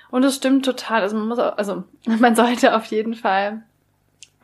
Und 0.09 0.23
das 0.23 0.35
stimmt 0.35 0.65
total. 0.65 1.01
Also 1.01 1.15
man 1.15 1.27
muss 1.27 1.39
auch, 1.39 1.57
also 1.57 1.83
man 2.05 2.35
sollte 2.35 2.75
auf 2.75 2.85
jeden 2.85 3.13
Fall 3.13 3.63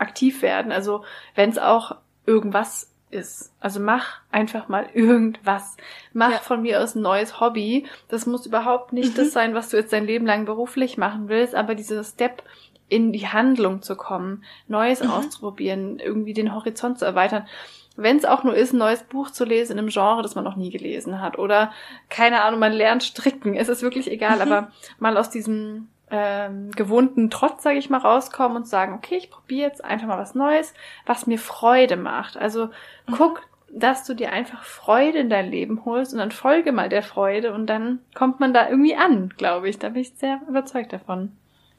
aktiv 0.04 0.42
werden. 0.42 0.72
Also 0.72 1.04
wenn 1.36 1.50
es 1.50 1.58
auch 1.58 1.96
irgendwas 2.26 2.94
ist. 3.14 3.54
Also 3.60 3.80
mach 3.80 4.20
einfach 4.32 4.68
mal 4.68 4.88
irgendwas. 4.94 5.78
Mach 6.12 6.32
ja. 6.32 6.38
von 6.40 6.62
mir 6.62 6.82
aus 6.82 6.96
ein 6.96 7.02
neues 7.02 7.40
Hobby. 7.40 7.86
Das 8.10 8.26
muss 8.26 8.46
überhaupt 8.46 8.92
nicht 8.92 9.14
mhm. 9.14 9.22
das 9.22 9.32
sein, 9.32 9.54
was 9.54 9.70
du 9.70 9.78
jetzt 9.78 9.94
dein 9.94 10.06
Leben 10.06 10.26
lang 10.26 10.46
beruflich 10.46 10.98
machen 10.98 11.30
willst, 11.30 11.56
aber 11.56 11.76
dieser 11.76 12.04
Step 12.04 12.44
in 12.90 13.14
die 13.14 13.28
Handlung 13.28 13.82
zu 13.82 13.96
kommen, 13.96 14.44
Neues 14.68 15.02
mhm. 15.02 15.10
auszuprobieren, 15.10 16.00
irgendwie 16.00 16.34
den 16.34 16.54
Horizont 16.54 17.00
zu 17.00 17.06
erweitern. 17.06 17.48
Wenn 17.96 18.18
es 18.18 18.26
auch 18.26 18.44
nur 18.44 18.56
ist, 18.56 18.74
ein 18.74 18.80
neues 18.80 19.04
Buch 19.04 19.30
zu 19.30 19.46
lesen 19.46 19.74
in 19.74 19.80
einem 19.80 19.90
Genre, 19.90 20.24
das 20.24 20.36
man 20.36 20.44
noch 20.44 20.56
nie 20.56 20.72
gelesen 20.72 21.22
hat. 21.22 21.38
Oder, 21.38 21.72
keine 22.10 22.42
Ahnung, 22.42 22.60
man 22.60 22.74
lernt 22.74 23.04
stricken. 23.04 23.56
Es 23.56 23.70
ist 23.70 23.84
wirklich 23.84 24.12
egal, 24.12 24.38
mhm. 24.38 24.42
aber 24.42 24.72
mal 25.00 25.16
aus 25.18 25.30
diesem 25.30 25.90
ähm, 26.16 26.70
gewohnten 26.70 27.32
Trotz, 27.32 27.64
sage 27.64 27.80
ich 27.80 27.90
mal, 27.90 27.98
rauskommen 27.98 28.56
und 28.56 28.68
sagen, 28.68 28.94
okay, 28.94 29.16
ich 29.16 29.32
probiere 29.32 29.68
jetzt 29.68 29.84
einfach 29.84 30.06
mal 30.06 30.20
was 30.20 30.36
Neues, 30.36 30.76
was 31.08 31.26
mir 31.26 31.40
Freude 31.40 31.98
macht. 31.98 32.38
Also 32.38 32.68
mhm. 33.08 33.16
guck, 33.18 33.42
dass 33.72 34.06
du 34.06 34.14
dir 34.14 34.32
einfach 34.32 34.64
Freude 34.64 35.18
in 35.18 35.32
dein 35.32 35.50
Leben 35.50 35.86
holst 35.86 36.14
und 36.14 36.20
dann 36.20 36.32
folge 36.32 36.72
mal 36.72 36.88
der 36.88 37.02
Freude 37.02 37.52
und 37.52 37.66
dann 37.66 37.98
kommt 38.14 38.40
man 38.40 38.54
da 38.54 38.70
irgendwie 38.70 38.96
an, 38.96 39.34
glaube 39.38 39.68
ich. 39.68 39.80
Da 39.80 39.90
bin 39.90 40.04
ich 40.04 40.14
sehr 40.16 40.40
überzeugt 40.48 40.94
davon. 40.94 41.32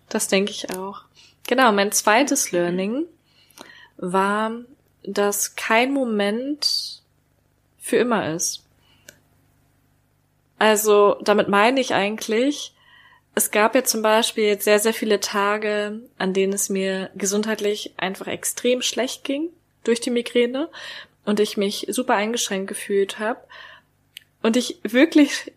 Das 0.08 0.26
denke 0.26 0.50
ich 0.50 0.76
auch. 0.76 1.02
Genau, 1.46 1.70
mein 1.70 1.92
zweites 1.92 2.50
Learning 2.50 3.04
war, 3.98 4.50
dass 5.04 5.54
kein 5.54 5.92
Moment 5.92 7.02
für 7.78 7.98
immer 7.98 8.30
ist. 8.30 8.64
Also 10.58 11.18
damit 11.22 11.48
meine 11.48 11.78
ich 11.78 11.94
eigentlich, 11.94 12.73
es 13.34 13.50
gab 13.50 13.74
ja 13.74 13.84
zum 13.84 14.02
Beispiel 14.02 14.44
jetzt 14.44 14.64
sehr, 14.64 14.78
sehr 14.78 14.94
viele 14.94 15.20
Tage, 15.20 16.00
an 16.18 16.32
denen 16.32 16.52
es 16.52 16.68
mir 16.68 17.10
gesundheitlich 17.14 17.94
einfach 17.96 18.26
extrem 18.26 18.82
schlecht 18.82 19.24
ging 19.24 19.50
durch 19.82 20.00
die 20.00 20.10
Migräne 20.10 20.68
und 21.24 21.40
ich 21.40 21.56
mich 21.56 21.86
super 21.88 22.14
eingeschränkt 22.14 22.68
gefühlt 22.68 23.18
habe 23.18 23.40
und 24.42 24.56
ich 24.56 24.78
wirklich 24.82 25.52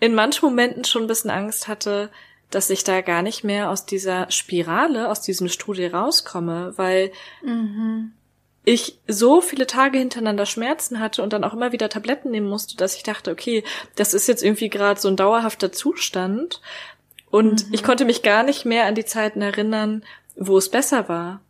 in 0.00 0.14
manchen 0.14 0.44
Momenten 0.44 0.84
schon 0.84 1.02
ein 1.02 1.08
bisschen 1.08 1.30
Angst 1.30 1.68
hatte, 1.68 2.10
dass 2.50 2.70
ich 2.70 2.82
da 2.82 3.00
gar 3.00 3.22
nicht 3.22 3.44
mehr 3.44 3.70
aus 3.70 3.86
dieser 3.86 4.30
Spirale, 4.30 5.08
aus 5.08 5.20
diesem 5.20 5.48
Strudel 5.48 5.94
rauskomme, 5.94 6.72
weil 6.76 7.12
mhm. 7.42 8.12
ich 8.64 8.98
so 9.06 9.40
viele 9.40 9.66
Tage 9.66 9.98
hintereinander 9.98 10.46
Schmerzen 10.46 10.98
hatte 10.98 11.22
und 11.22 11.32
dann 11.32 11.44
auch 11.44 11.54
immer 11.54 11.70
wieder 11.70 11.88
Tabletten 11.88 12.30
nehmen 12.30 12.48
musste, 12.48 12.76
dass 12.76 12.96
ich 12.96 13.04
dachte, 13.04 13.30
okay, 13.30 13.62
das 13.94 14.14
ist 14.14 14.26
jetzt 14.26 14.42
irgendwie 14.42 14.70
gerade 14.70 15.00
so 15.00 15.08
ein 15.08 15.16
dauerhafter 15.16 15.70
Zustand 15.70 16.60
Und 17.30 17.68
mhm. 17.68 17.74
ich 17.74 17.82
konnte 17.82 18.04
mich 18.04 18.22
gar 18.22 18.42
nicht 18.42 18.64
mehr 18.64 18.86
an 18.86 18.94
die 18.94 19.04
Zeiten 19.04 19.42
erinnern, 19.42 20.04
wo 20.36 20.58
es 20.58 20.68
besser 20.68 21.08
war. 21.08 21.40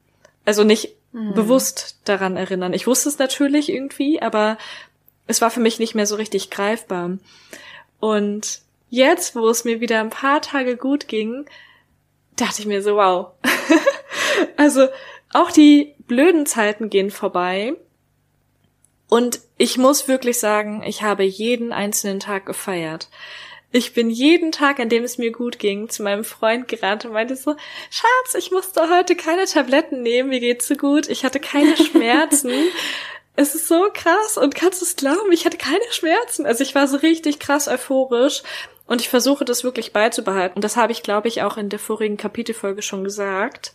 Also 0.45 0.65
nicht 0.65 0.95
mhm. 1.13 1.35
bewusst 1.35 1.99
daran 2.05 2.37
erinnern. 2.37 2.73
Ich 2.73 2.87
wusste 2.87 3.09
es 3.09 3.19
natürlich 3.19 3.71
irgendwie, 3.71 4.21
aber 4.21 4.59
es 5.27 5.41
war 5.41 5.51
für 5.51 5.61
mich 5.61 5.79
nicht 5.79 5.95
mehr 5.95 6.07
so 6.07 6.17
richtig 6.17 6.51
greifbar. 6.51 7.19
Und 7.99 8.61
jetzt, 8.89 9.37
wo 9.37 9.49
es 9.49 9.65
mir 9.65 9.81
wieder 9.81 10.01
ein 10.01 10.11
paar 10.11 10.43
Tage 10.43 10.77
gut 10.77 11.09
ging, 11.09 11.47
dachte 12.37 12.61
ich 12.61 12.67
mir 12.67 12.83
so, 12.83 12.97
wow. 12.97 13.29
also 14.57 14.89
auch 15.33 15.51
die 15.51 15.95
blöden 16.07 16.47
Zeiten 16.47 16.91
gehen 16.91 17.11
vorbei. 17.11 17.75
Und 19.09 19.41
ich 19.57 19.77
muss 19.77 20.09
wirklich 20.09 20.39
sagen, 20.39 20.83
ich 20.85 21.03
habe 21.03 21.25
jeden 21.25 21.73
einzelnen 21.73 22.21
Tag 22.21 22.47
gefeiert. 22.47 23.09
Ich 23.73 23.95
bin 23.95 24.11
jeden 24.11 24.51
Tag, 24.51 24.81
an 24.81 24.89
dem 24.89 25.05
es 25.05 25.17
mir 25.17 25.31
gut 25.31 25.61
ging, 25.61 25.89
zu 25.89 26.03
meinem 26.03 26.25
Freund 26.25 26.67
gerannt 26.67 27.05
und 27.05 27.13
meinte 27.13 27.37
so, 27.37 27.55
Schatz, 27.89 28.35
ich 28.37 28.51
musste 28.51 28.91
heute 28.91 29.15
keine 29.15 29.45
Tabletten 29.45 30.03
nehmen, 30.03 30.31
mir 30.31 30.41
geht's 30.41 30.67
so 30.67 30.75
gut, 30.75 31.09
ich 31.09 31.25
hatte 31.25 31.39
keine 31.39 31.77
Schmerzen. 31.77 32.51
es 33.37 33.55
ist 33.55 33.69
so 33.69 33.89
krass 33.95 34.37
und 34.37 34.57
kannst 34.57 34.81
du 34.81 34.85
es 34.85 34.97
glauben, 34.97 35.31
ich 35.31 35.45
hatte 35.45 35.57
keine 35.57 35.85
Schmerzen. 35.91 36.47
Also 36.47 36.65
ich 36.65 36.75
war 36.75 36.89
so 36.89 36.97
richtig 36.97 37.39
krass 37.39 37.69
euphorisch 37.69 38.43
und 38.87 39.01
ich 39.01 39.09
versuche 39.09 39.45
das 39.45 39.63
wirklich 39.63 39.93
beizubehalten. 39.93 40.57
Und 40.57 40.65
das 40.65 40.77
habe 40.77 40.91
ich, 40.91 41.05
glaube 41.05 41.29
ich, 41.29 41.43
auch 41.43 41.57
in 41.57 41.69
der 41.69 41.79
vorigen 41.79 42.17
Kapitelfolge 42.17 42.83
schon 42.83 43.05
gesagt. 43.05 43.73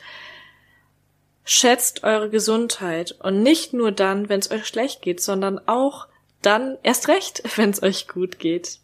Schätzt 1.45 2.03
eure 2.03 2.29
Gesundheit 2.29 3.15
und 3.23 3.43
nicht 3.43 3.71
nur 3.71 3.93
dann, 3.93 4.27
wenn 4.27 4.41
es 4.41 4.51
euch 4.51 4.65
schlecht 4.65 5.03
geht, 5.03 5.21
sondern 5.21 5.65
auch 5.69 6.07
dann 6.41 6.77
erst 6.83 7.07
recht, 7.07 7.43
wenn 7.55 7.69
es 7.69 7.81
euch 7.81 8.09
gut 8.09 8.39
geht 8.39 8.79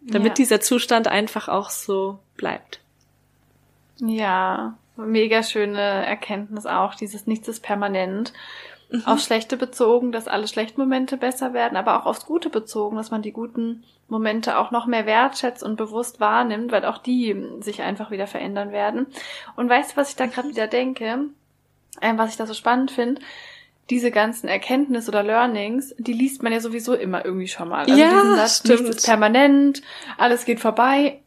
damit 0.00 0.30
ja. 0.30 0.34
dieser 0.34 0.60
Zustand 0.60 1.08
einfach 1.08 1.48
auch 1.48 1.70
so 1.70 2.18
bleibt. 2.36 2.80
Ja, 4.00 4.76
mega 4.96 5.42
schöne 5.42 5.80
Erkenntnis 5.80 6.66
auch, 6.66 6.94
dieses 6.94 7.26
Nichts 7.26 7.48
ist 7.48 7.62
permanent. 7.62 8.32
Mhm. 8.90 9.02
Auf 9.04 9.20
Schlechte 9.20 9.56
bezogen, 9.56 10.12
dass 10.12 10.28
alle 10.28 10.48
schlechten 10.48 10.80
Momente 10.80 11.16
besser 11.16 11.52
werden, 11.52 11.76
aber 11.76 12.00
auch 12.00 12.06
aufs 12.06 12.24
Gute 12.24 12.48
bezogen, 12.48 12.96
dass 12.96 13.10
man 13.10 13.20
die 13.22 13.32
guten 13.32 13.84
Momente 14.08 14.58
auch 14.58 14.70
noch 14.70 14.86
mehr 14.86 15.04
wertschätzt 15.04 15.62
und 15.62 15.76
bewusst 15.76 16.20
wahrnimmt, 16.20 16.72
weil 16.72 16.86
auch 16.86 16.98
die 16.98 17.36
sich 17.60 17.82
einfach 17.82 18.10
wieder 18.10 18.26
verändern 18.26 18.72
werden. 18.72 19.06
Und 19.56 19.68
weißt 19.68 19.92
du, 19.92 19.96
was 19.98 20.10
ich 20.10 20.16
da 20.16 20.26
gerade 20.26 20.48
wieder 20.48 20.66
denke? 20.66 21.26
Ähm, 22.00 22.18
was 22.18 22.30
ich 22.30 22.36
da 22.36 22.46
so 22.46 22.54
spannend 22.54 22.90
finde? 22.90 23.20
Diese 23.90 24.10
ganzen 24.10 24.48
Erkenntnisse 24.48 25.10
oder 25.10 25.22
Learnings, 25.22 25.94
die 25.98 26.12
liest 26.12 26.42
man 26.42 26.52
ja 26.52 26.60
sowieso 26.60 26.94
immer 26.94 27.24
irgendwie 27.24 27.48
schon 27.48 27.68
mal. 27.68 27.86
Also 27.86 27.98
ja, 27.98 28.10
diesen 28.10 28.36
Satz, 28.36 28.58
stimmt. 28.58 28.80
nichts 28.80 28.96
ist 28.96 29.06
permanent, 29.06 29.82
alles 30.18 30.44
geht 30.44 30.60
vorbei. 30.60 31.20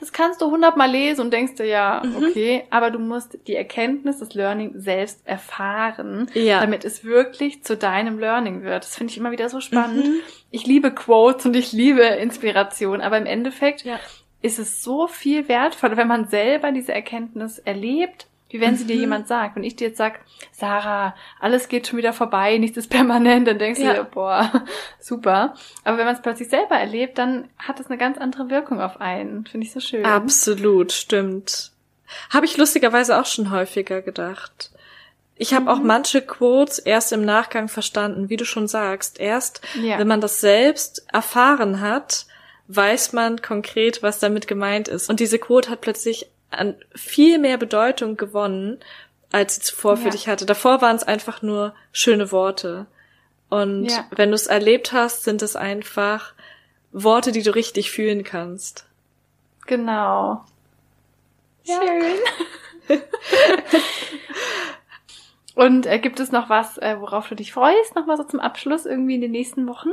Das 0.00 0.12
kannst 0.12 0.40
du 0.40 0.50
hundertmal 0.50 0.90
lesen 0.90 1.22
und 1.22 1.32
denkst 1.32 1.56
dir, 1.56 1.66
ja, 1.66 2.02
mhm. 2.04 2.16
okay, 2.16 2.64
aber 2.70 2.90
du 2.90 3.00
musst 3.00 3.38
die 3.48 3.56
Erkenntnis, 3.56 4.18
das 4.18 4.32
Learning 4.34 4.72
selbst 4.76 5.26
erfahren, 5.26 6.30
ja. 6.34 6.60
damit 6.60 6.84
es 6.84 7.04
wirklich 7.04 7.64
zu 7.64 7.76
deinem 7.76 8.18
Learning 8.18 8.62
wird. 8.62 8.84
Das 8.84 8.96
finde 8.96 9.10
ich 9.10 9.18
immer 9.18 9.32
wieder 9.32 9.48
so 9.48 9.60
spannend. 9.60 10.06
Mhm. 10.06 10.20
Ich 10.50 10.66
liebe 10.66 10.92
Quotes 10.92 11.46
und 11.46 11.56
ich 11.56 11.72
liebe 11.72 12.02
Inspiration, 12.02 13.00
aber 13.00 13.18
im 13.18 13.26
Endeffekt 13.26 13.84
ja. 13.84 13.98
ist 14.40 14.60
es 14.60 14.84
so 14.84 15.08
viel 15.08 15.48
wertvoller, 15.48 15.96
wenn 15.96 16.08
man 16.08 16.28
selber 16.28 16.70
diese 16.70 16.92
Erkenntnis 16.94 17.58
erlebt 17.58 18.28
wie 18.50 18.60
wenn 18.60 18.76
sie 18.76 18.86
dir 18.86 18.94
mhm. 18.94 19.00
jemand 19.00 19.28
sagt. 19.28 19.56
Wenn 19.56 19.64
ich 19.64 19.76
dir 19.76 19.88
jetzt 19.88 19.98
sag, 19.98 20.20
Sarah, 20.52 21.14
alles 21.40 21.68
geht 21.68 21.86
schon 21.86 21.98
wieder 21.98 22.12
vorbei, 22.12 22.56
nichts 22.58 22.76
ist 22.76 22.90
permanent, 22.90 23.46
dann 23.46 23.58
denkst 23.58 23.80
ja. 23.80 23.92
du 23.92 23.98
dir, 24.00 24.04
boah, 24.04 24.64
super. 25.00 25.54
Aber 25.84 25.98
wenn 25.98 26.06
man 26.06 26.14
es 26.14 26.22
plötzlich 26.22 26.48
selber 26.48 26.76
erlebt, 26.76 27.18
dann 27.18 27.48
hat 27.58 27.80
es 27.80 27.86
eine 27.86 27.98
ganz 27.98 28.18
andere 28.18 28.50
Wirkung 28.50 28.80
auf 28.80 29.00
einen. 29.00 29.46
Finde 29.46 29.66
ich 29.66 29.72
so 29.72 29.80
schön. 29.80 30.04
Absolut, 30.04 30.92
stimmt. 30.92 31.72
Habe 32.30 32.46
ich 32.46 32.56
lustigerweise 32.56 33.20
auch 33.20 33.26
schon 33.26 33.50
häufiger 33.50 34.00
gedacht. 34.02 34.70
Ich 35.36 35.54
habe 35.54 35.64
mhm. 35.64 35.68
auch 35.68 35.78
manche 35.78 36.22
Quotes 36.22 36.78
erst 36.78 37.12
im 37.12 37.24
Nachgang 37.24 37.68
verstanden, 37.68 38.28
wie 38.28 38.36
du 38.36 38.44
schon 38.44 38.66
sagst. 38.66 39.20
Erst, 39.20 39.60
ja. 39.80 39.98
wenn 39.98 40.08
man 40.08 40.20
das 40.20 40.40
selbst 40.40 41.06
erfahren 41.12 41.80
hat, 41.80 42.26
weiß 42.66 43.12
man 43.12 43.40
konkret, 43.40 44.02
was 44.02 44.18
damit 44.18 44.48
gemeint 44.48 44.88
ist. 44.88 45.08
Und 45.08 45.20
diese 45.20 45.38
Quote 45.38 45.70
hat 45.70 45.80
plötzlich 45.80 46.28
an 46.50 46.76
viel 46.94 47.38
mehr 47.38 47.58
Bedeutung 47.58 48.16
gewonnen, 48.16 48.78
als 49.32 49.56
sie 49.56 49.60
zuvor 49.62 49.96
ja. 49.96 50.02
für 50.02 50.10
dich 50.10 50.28
hatte. 50.28 50.46
Davor 50.46 50.80
waren 50.80 50.96
es 50.96 51.04
einfach 51.04 51.42
nur 51.42 51.74
schöne 51.92 52.32
Worte. 52.32 52.86
Und 53.50 53.86
ja. 53.86 54.06
wenn 54.10 54.30
du 54.30 54.34
es 54.34 54.46
erlebt 54.46 54.92
hast, 54.92 55.24
sind 55.24 55.42
es 55.42 55.56
einfach 55.56 56.34
Worte, 56.92 57.32
die 57.32 57.42
du 57.42 57.54
richtig 57.54 57.90
fühlen 57.90 58.24
kannst. 58.24 58.86
Genau. 59.66 60.44
Ja. 61.64 61.80
Schön. 61.80 62.98
Und 65.54 65.86
äh, 65.86 65.98
gibt 65.98 66.20
es 66.20 66.30
noch 66.30 66.48
was, 66.48 66.78
äh, 66.78 67.00
worauf 67.00 67.28
du 67.28 67.34
dich 67.34 67.52
freust, 67.52 67.96
noch 67.96 68.06
mal 68.06 68.16
so 68.16 68.22
zum 68.22 68.38
Abschluss 68.38 68.86
irgendwie 68.86 69.16
in 69.16 69.20
den 69.20 69.32
nächsten 69.32 69.66
Wochen? 69.66 69.90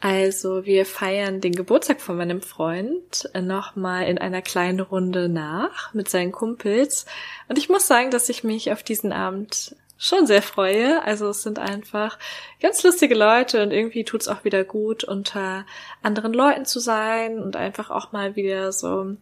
Also 0.00 0.64
wir 0.64 0.86
feiern 0.86 1.40
den 1.40 1.54
Geburtstag 1.54 2.00
von 2.00 2.16
meinem 2.16 2.40
Freund 2.40 3.28
nochmal 3.34 4.06
in 4.06 4.18
einer 4.18 4.42
kleinen 4.42 4.80
Runde 4.80 5.28
nach 5.28 5.92
mit 5.92 6.08
seinen 6.08 6.30
Kumpels. 6.30 7.04
Und 7.48 7.58
ich 7.58 7.68
muss 7.68 7.88
sagen, 7.88 8.10
dass 8.12 8.28
ich 8.28 8.44
mich 8.44 8.70
auf 8.70 8.84
diesen 8.84 9.12
Abend 9.12 9.74
schon 9.98 10.28
sehr 10.28 10.42
freue. 10.42 11.02
Also 11.02 11.28
es 11.28 11.42
sind 11.42 11.58
einfach 11.58 12.16
ganz 12.60 12.82
lustige 12.84 13.16
Leute 13.16 13.62
und 13.62 13.72
irgendwie 13.72 14.04
tut's 14.04 14.28
auch 14.28 14.44
wieder 14.44 14.62
gut, 14.62 15.02
unter 15.02 15.66
anderen 16.00 16.32
Leuten 16.32 16.64
zu 16.64 16.78
sein 16.78 17.40
und 17.40 17.56
einfach 17.56 17.90
auch 17.90 18.12
mal 18.12 18.36
wieder 18.36 18.70
so, 18.70 19.16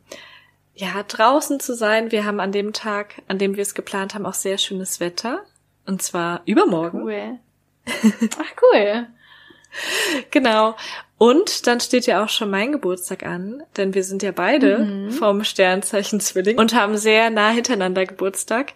ja, 0.74 1.02
draußen 1.02 1.58
zu 1.58 1.74
sein. 1.74 2.12
Wir 2.12 2.26
haben 2.26 2.38
an 2.38 2.52
dem 2.52 2.74
Tag, 2.74 3.22
an 3.28 3.38
dem 3.38 3.56
wir 3.56 3.62
es 3.62 3.74
geplant 3.74 4.14
haben, 4.14 4.26
auch 4.26 4.34
sehr 4.34 4.58
schönes 4.58 5.00
Wetter. 5.00 5.42
Und 5.86 6.02
zwar 6.02 6.42
übermorgen. 6.44 7.02
Cool. 7.02 7.38
Ach 8.38 8.62
cool. 8.62 9.06
Genau. 10.30 10.76
Und 11.18 11.66
dann 11.66 11.80
steht 11.80 12.06
ja 12.06 12.22
auch 12.22 12.28
schon 12.28 12.50
mein 12.50 12.72
Geburtstag 12.72 13.24
an, 13.24 13.62
denn 13.76 13.94
wir 13.94 14.04
sind 14.04 14.22
ja 14.22 14.32
beide 14.32 14.78
mhm. 14.78 15.10
vom 15.12 15.44
Sternzeichen 15.44 16.20
Zwilling 16.20 16.58
und 16.58 16.74
haben 16.74 16.98
sehr 16.98 17.30
nah 17.30 17.50
hintereinander 17.50 18.04
Geburtstag. 18.04 18.74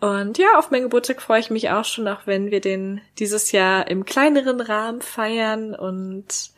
Und 0.00 0.38
ja, 0.38 0.58
auf 0.58 0.70
meinen 0.70 0.84
Geburtstag 0.84 1.20
freue 1.20 1.40
ich 1.40 1.50
mich 1.50 1.70
auch 1.70 1.84
schon, 1.84 2.08
auch 2.08 2.26
wenn 2.26 2.50
wir 2.50 2.60
den 2.60 3.00
dieses 3.18 3.52
Jahr 3.52 3.88
im 3.88 4.04
kleineren 4.04 4.60
Rahmen 4.60 5.02
feiern 5.02 5.74
und 5.74 6.50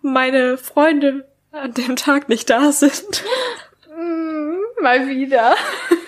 meine 0.00 0.58
Freunde 0.58 1.26
an 1.50 1.74
dem 1.74 1.96
Tag 1.96 2.28
nicht 2.28 2.50
da 2.50 2.72
sind. 2.72 3.24
Mm, 3.94 4.82
mal 4.82 5.06
wieder. 5.06 5.54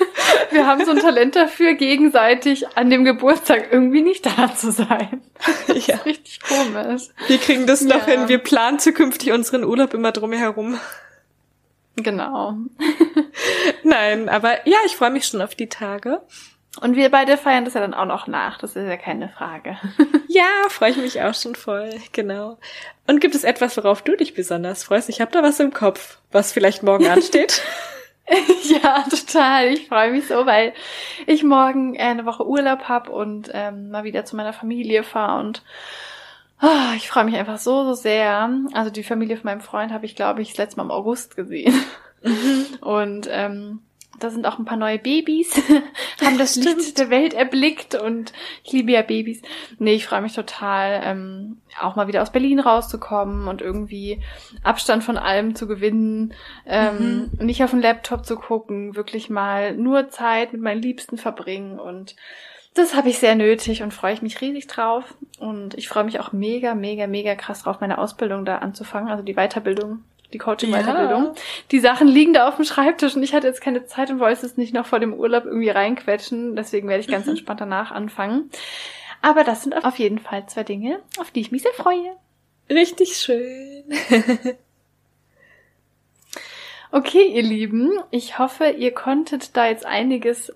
Wir 0.51 0.66
haben 0.66 0.85
so 0.85 0.93
ein 0.93 0.98
Talent 0.98 1.36
dafür, 1.36 1.74
gegenseitig 1.74 2.77
an 2.77 2.90
dem 2.90 3.05
Geburtstag 3.05 3.69
irgendwie 3.70 4.02
nicht 4.02 4.27
da 4.27 4.55
zu 4.55 4.70
sein. 4.70 5.23
Das 5.66 5.86
ja. 5.86 5.97
ist 5.97 6.06
richtig 6.06 6.40
komisch. 6.40 7.02
Wir 7.27 7.39
kriegen 7.39 7.66
das 7.66 7.82
ja. 7.82 7.97
noch 7.97 8.06
hin. 8.06 8.28
Wir 8.28 8.39
planen 8.39 8.78
zukünftig 8.78 9.32
unseren 9.32 9.65
Urlaub 9.65 9.94
immer 9.94 10.12
drumherum. 10.12 10.78
Genau. 11.97 12.56
Nein, 13.82 14.28
aber 14.28 14.66
ja, 14.69 14.78
ich 14.86 14.97
freue 14.97 15.11
mich 15.11 15.27
schon 15.27 15.43
auf 15.43 15.55
die 15.55 15.69
Tage. 15.69 16.20
Und 16.81 16.97
wir 16.97 17.09
beide 17.11 17.36
feiern 17.36 17.65
das 17.65 17.74
ja 17.74 17.81
dann 17.81 17.94
auch 17.94 18.05
noch 18.05 18.27
nach, 18.27 18.59
das 18.59 18.74
ist 18.74 18.89
ja 18.89 18.97
keine 18.97 19.28
Frage. 19.28 19.78
ja, 20.28 20.48
freue 20.69 20.90
ich 20.90 20.97
mich 20.97 21.23
auch 21.23 21.35
schon 21.35 21.55
voll, 21.55 21.90
genau. 22.12 22.59
Und 23.06 23.20
gibt 23.20 23.35
es 23.35 23.44
etwas, 23.44 23.77
worauf 23.77 24.02
du 24.02 24.16
dich 24.16 24.35
besonders 24.35 24.82
freust? 24.82 25.09
Ich 25.09 25.20
habe 25.20 25.31
da 25.31 25.43
was 25.43 25.61
im 25.61 25.73
Kopf, 25.73 26.19
was 26.32 26.52
vielleicht 26.52 26.82
morgen 26.82 27.06
ansteht. 27.06 27.62
ja, 28.82 29.05
total. 29.09 29.68
Ich 29.68 29.88
freue 29.88 30.12
mich 30.12 30.26
so, 30.26 30.46
weil 30.46 30.72
ich 31.26 31.44
morgen 31.44 31.94
äh, 31.94 32.01
eine 32.01 32.24
Woche 32.24 32.46
Urlaub 32.46 32.88
hab 32.88 33.09
und 33.09 33.51
ähm, 33.52 33.90
mal 33.90 34.05
wieder 34.05 34.24
zu 34.24 34.36
meiner 34.36 34.52
Familie 34.52 35.02
fahre 35.02 35.40
und 35.40 35.62
oh, 36.62 36.94
ich 36.96 37.09
freue 37.09 37.24
mich 37.24 37.36
einfach 37.36 37.59
so, 37.59 37.84
so 37.84 37.94
sehr. 37.94 38.51
Also 38.72 38.90
die 38.90 39.02
Familie 39.02 39.36
von 39.36 39.46
meinem 39.46 39.60
Freund 39.60 39.92
habe 39.92 40.06
ich, 40.06 40.16
glaube 40.16 40.42
ich, 40.42 40.51
das 40.51 40.59
letzte 40.59 40.78
Mal 40.78 40.84
im 40.84 40.90
August 40.90 41.36
gesehen. 41.36 41.74
Mhm. 42.22 42.66
Und 42.80 43.28
ähm, 43.30 43.82
da 44.20 44.30
sind 44.30 44.46
auch 44.46 44.58
ein 44.58 44.64
paar 44.64 44.76
neue 44.76 44.98
Babys, 44.98 45.54
haben 46.24 46.38
das 46.38 46.56
Licht 46.56 46.98
der 46.98 47.10
Welt 47.10 47.34
erblickt 47.34 47.94
und 47.94 48.32
ich 48.62 48.72
liebe 48.72 48.92
ja 48.92 49.02
Babys. 49.02 49.42
Nee, 49.78 49.94
ich 49.94 50.06
freue 50.06 50.22
mich 50.22 50.34
total, 50.34 51.00
ähm, 51.04 51.58
auch 51.80 51.96
mal 51.96 52.06
wieder 52.08 52.22
aus 52.22 52.32
Berlin 52.32 52.60
rauszukommen 52.60 53.48
und 53.48 53.62
irgendwie 53.62 54.20
Abstand 54.62 55.04
von 55.04 55.16
allem 55.16 55.54
zu 55.54 55.66
gewinnen, 55.66 56.34
ähm, 56.66 57.30
mhm. 57.38 57.46
nicht 57.46 57.62
auf 57.64 57.70
den 57.70 57.82
Laptop 57.82 58.24
zu 58.24 58.36
gucken, 58.36 58.96
wirklich 58.96 59.30
mal 59.30 59.76
nur 59.76 60.08
Zeit 60.10 60.52
mit 60.52 60.62
meinen 60.62 60.82
Liebsten 60.82 61.18
verbringen 61.18 61.78
und 61.78 62.16
das 62.74 62.96
habe 62.96 63.08
ich 63.08 63.20
sehr 63.20 63.36
nötig 63.36 63.84
und 63.84 63.94
freue 63.94 64.14
ich 64.14 64.22
mich 64.22 64.40
riesig 64.40 64.66
drauf. 64.66 65.14
Und 65.38 65.74
ich 65.74 65.88
freue 65.88 66.02
mich 66.02 66.18
auch 66.18 66.32
mega, 66.32 66.74
mega, 66.74 67.06
mega 67.06 67.36
krass 67.36 67.62
drauf, 67.62 67.80
meine 67.80 67.98
Ausbildung 67.98 68.44
da 68.44 68.58
anzufangen, 68.58 69.08
also 69.08 69.22
die 69.22 69.34
Weiterbildung 69.34 70.02
die 70.35 70.39
Coaching-Weiterbildung. 70.39 71.24
Ja. 71.24 71.35
Die 71.70 71.81
Sachen 71.81 72.09
liegen 72.09 72.35
da 72.35 72.48
auf 72.48 72.56
dem 72.56 72.65
Schreibtisch 72.65 73.16
und 73.16 73.23
ich 73.23 73.35
hatte 73.35 73.47
jetzt 73.47 73.61
keine 73.61 73.86
Zeit 73.86 74.11
und 74.11 74.20
wollte 74.20 74.44
es 74.44 74.56
nicht 74.56 74.74
noch 74.74 74.86
vor 74.86 75.01
dem 75.01 75.15
Urlaub 75.15 75.44
irgendwie 75.44 75.70
reinquetschen. 75.70 76.56
Deswegen 76.56 76.89
werde 76.89 77.01
ich 77.01 77.09
ganz 77.09 77.24
mhm. 77.27 77.31
entspannt 77.31 77.61
danach 77.61 77.93
anfangen. 77.93 78.51
Aber 79.23 79.44
das 79.44 79.62
sind 79.62 79.85
auf 79.85 79.98
jeden 79.98 80.19
Fall 80.19 80.47
zwei 80.47 80.65
Dinge, 80.65 81.01
auf 81.19 81.31
die 81.31 81.40
ich 81.40 81.51
mich 81.51 81.62
sehr 81.62 81.73
freue. 81.73 82.16
Richtig 82.69 83.16
schön. 83.16 83.85
Okay, 86.97 87.27
ihr 87.27 87.43
Lieben, 87.43 87.90
ich 88.12 88.39
hoffe, 88.39 88.69
ihr 88.69 88.93
konntet 88.94 89.56
da 89.56 89.66
jetzt 89.66 89.85
einiges 89.85 90.52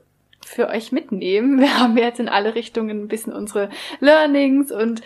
für 0.46 0.68
euch 0.68 0.92
mitnehmen. 0.92 1.58
Wir 1.60 1.80
haben 1.80 1.98
jetzt 1.98 2.20
in 2.20 2.28
alle 2.28 2.54
Richtungen 2.54 3.02
ein 3.02 3.08
bisschen 3.08 3.32
unsere 3.32 3.70
Learnings 3.98 4.70
und 4.70 5.02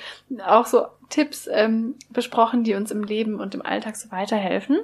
auch 0.46 0.66
so 0.66 0.84
Tipps 1.12 1.46
ähm, 1.52 1.96
besprochen, 2.08 2.64
die 2.64 2.74
uns 2.74 2.90
im 2.90 3.04
Leben 3.04 3.38
und 3.38 3.54
im 3.54 3.64
Alltag 3.64 3.96
so 3.96 4.10
weiterhelfen. 4.10 4.78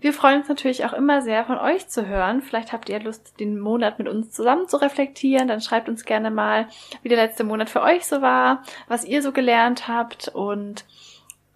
Wir 0.00 0.14
freuen 0.14 0.40
uns 0.40 0.48
natürlich 0.48 0.86
auch 0.86 0.94
immer 0.94 1.20
sehr, 1.20 1.44
von 1.44 1.58
euch 1.58 1.88
zu 1.88 2.06
hören. 2.06 2.40
Vielleicht 2.40 2.72
habt 2.72 2.88
ihr 2.88 3.00
Lust, 3.00 3.38
den 3.38 3.60
Monat 3.60 3.98
mit 3.98 4.08
uns 4.08 4.30
zusammen 4.30 4.66
zu 4.66 4.78
reflektieren. 4.78 5.48
Dann 5.48 5.60
schreibt 5.60 5.90
uns 5.90 6.06
gerne 6.06 6.30
mal, 6.30 6.68
wie 7.02 7.10
der 7.10 7.18
letzte 7.18 7.44
Monat 7.44 7.68
für 7.68 7.82
euch 7.82 8.06
so 8.06 8.22
war, 8.22 8.62
was 8.88 9.04
ihr 9.04 9.20
so 9.20 9.32
gelernt 9.32 9.86
habt 9.88 10.28
und 10.28 10.86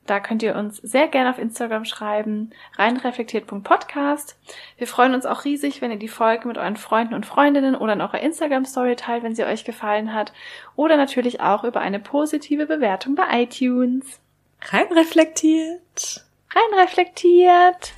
da 0.06 0.20
könnt 0.20 0.42
ihr 0.42 0.54
uns 0.54 0.76
sehr 0.78 1.08
gerne 1.08 1.30
auf 1.30 1.38
Instagram 1.38 1.84
schreiben, 1.84 2.50
reinreflektiert.podcast. 2.76 4.36
Wir 4.76 4.86
freuen 4.86 5.14
uns 5.14 5.24
auch 5.24 5.44
riesig, 5.44 5.80
wenn 5.80 5.90
ihr 5.90 5.98
die 5.98 6.08
Folge 6.08 6.46
mit 6.46 6.58
euren 6.58 6.76
Freunden 6.76 7.14
und 7.14 7.24
Freundinnen 7.24 7.74
oder 7.74 7.94
in 7.94 8.00
eurer 8.00 8.20
Instagram-Story 8.20 8.96
teilt, 8.96 9.22
wenn 9.22 9.34
sie 9.34 9.44
euch 9.44 9.64
gefallen 9.64 10.12
hat. 10.12 10.32
Oder 10.76 10.96
natürlich 10.96 11.40
auch 11.40 11.64
über 11.64 11.80
eine 11.80 12.00
positive 12.00 12.66
Bewertung 12.66 13.14
bei 13.14 13.42
iTunes. 13.42 14.20
Reinreflektiert. 14.60 16.24
Reinreflektiert. 16.54 17.94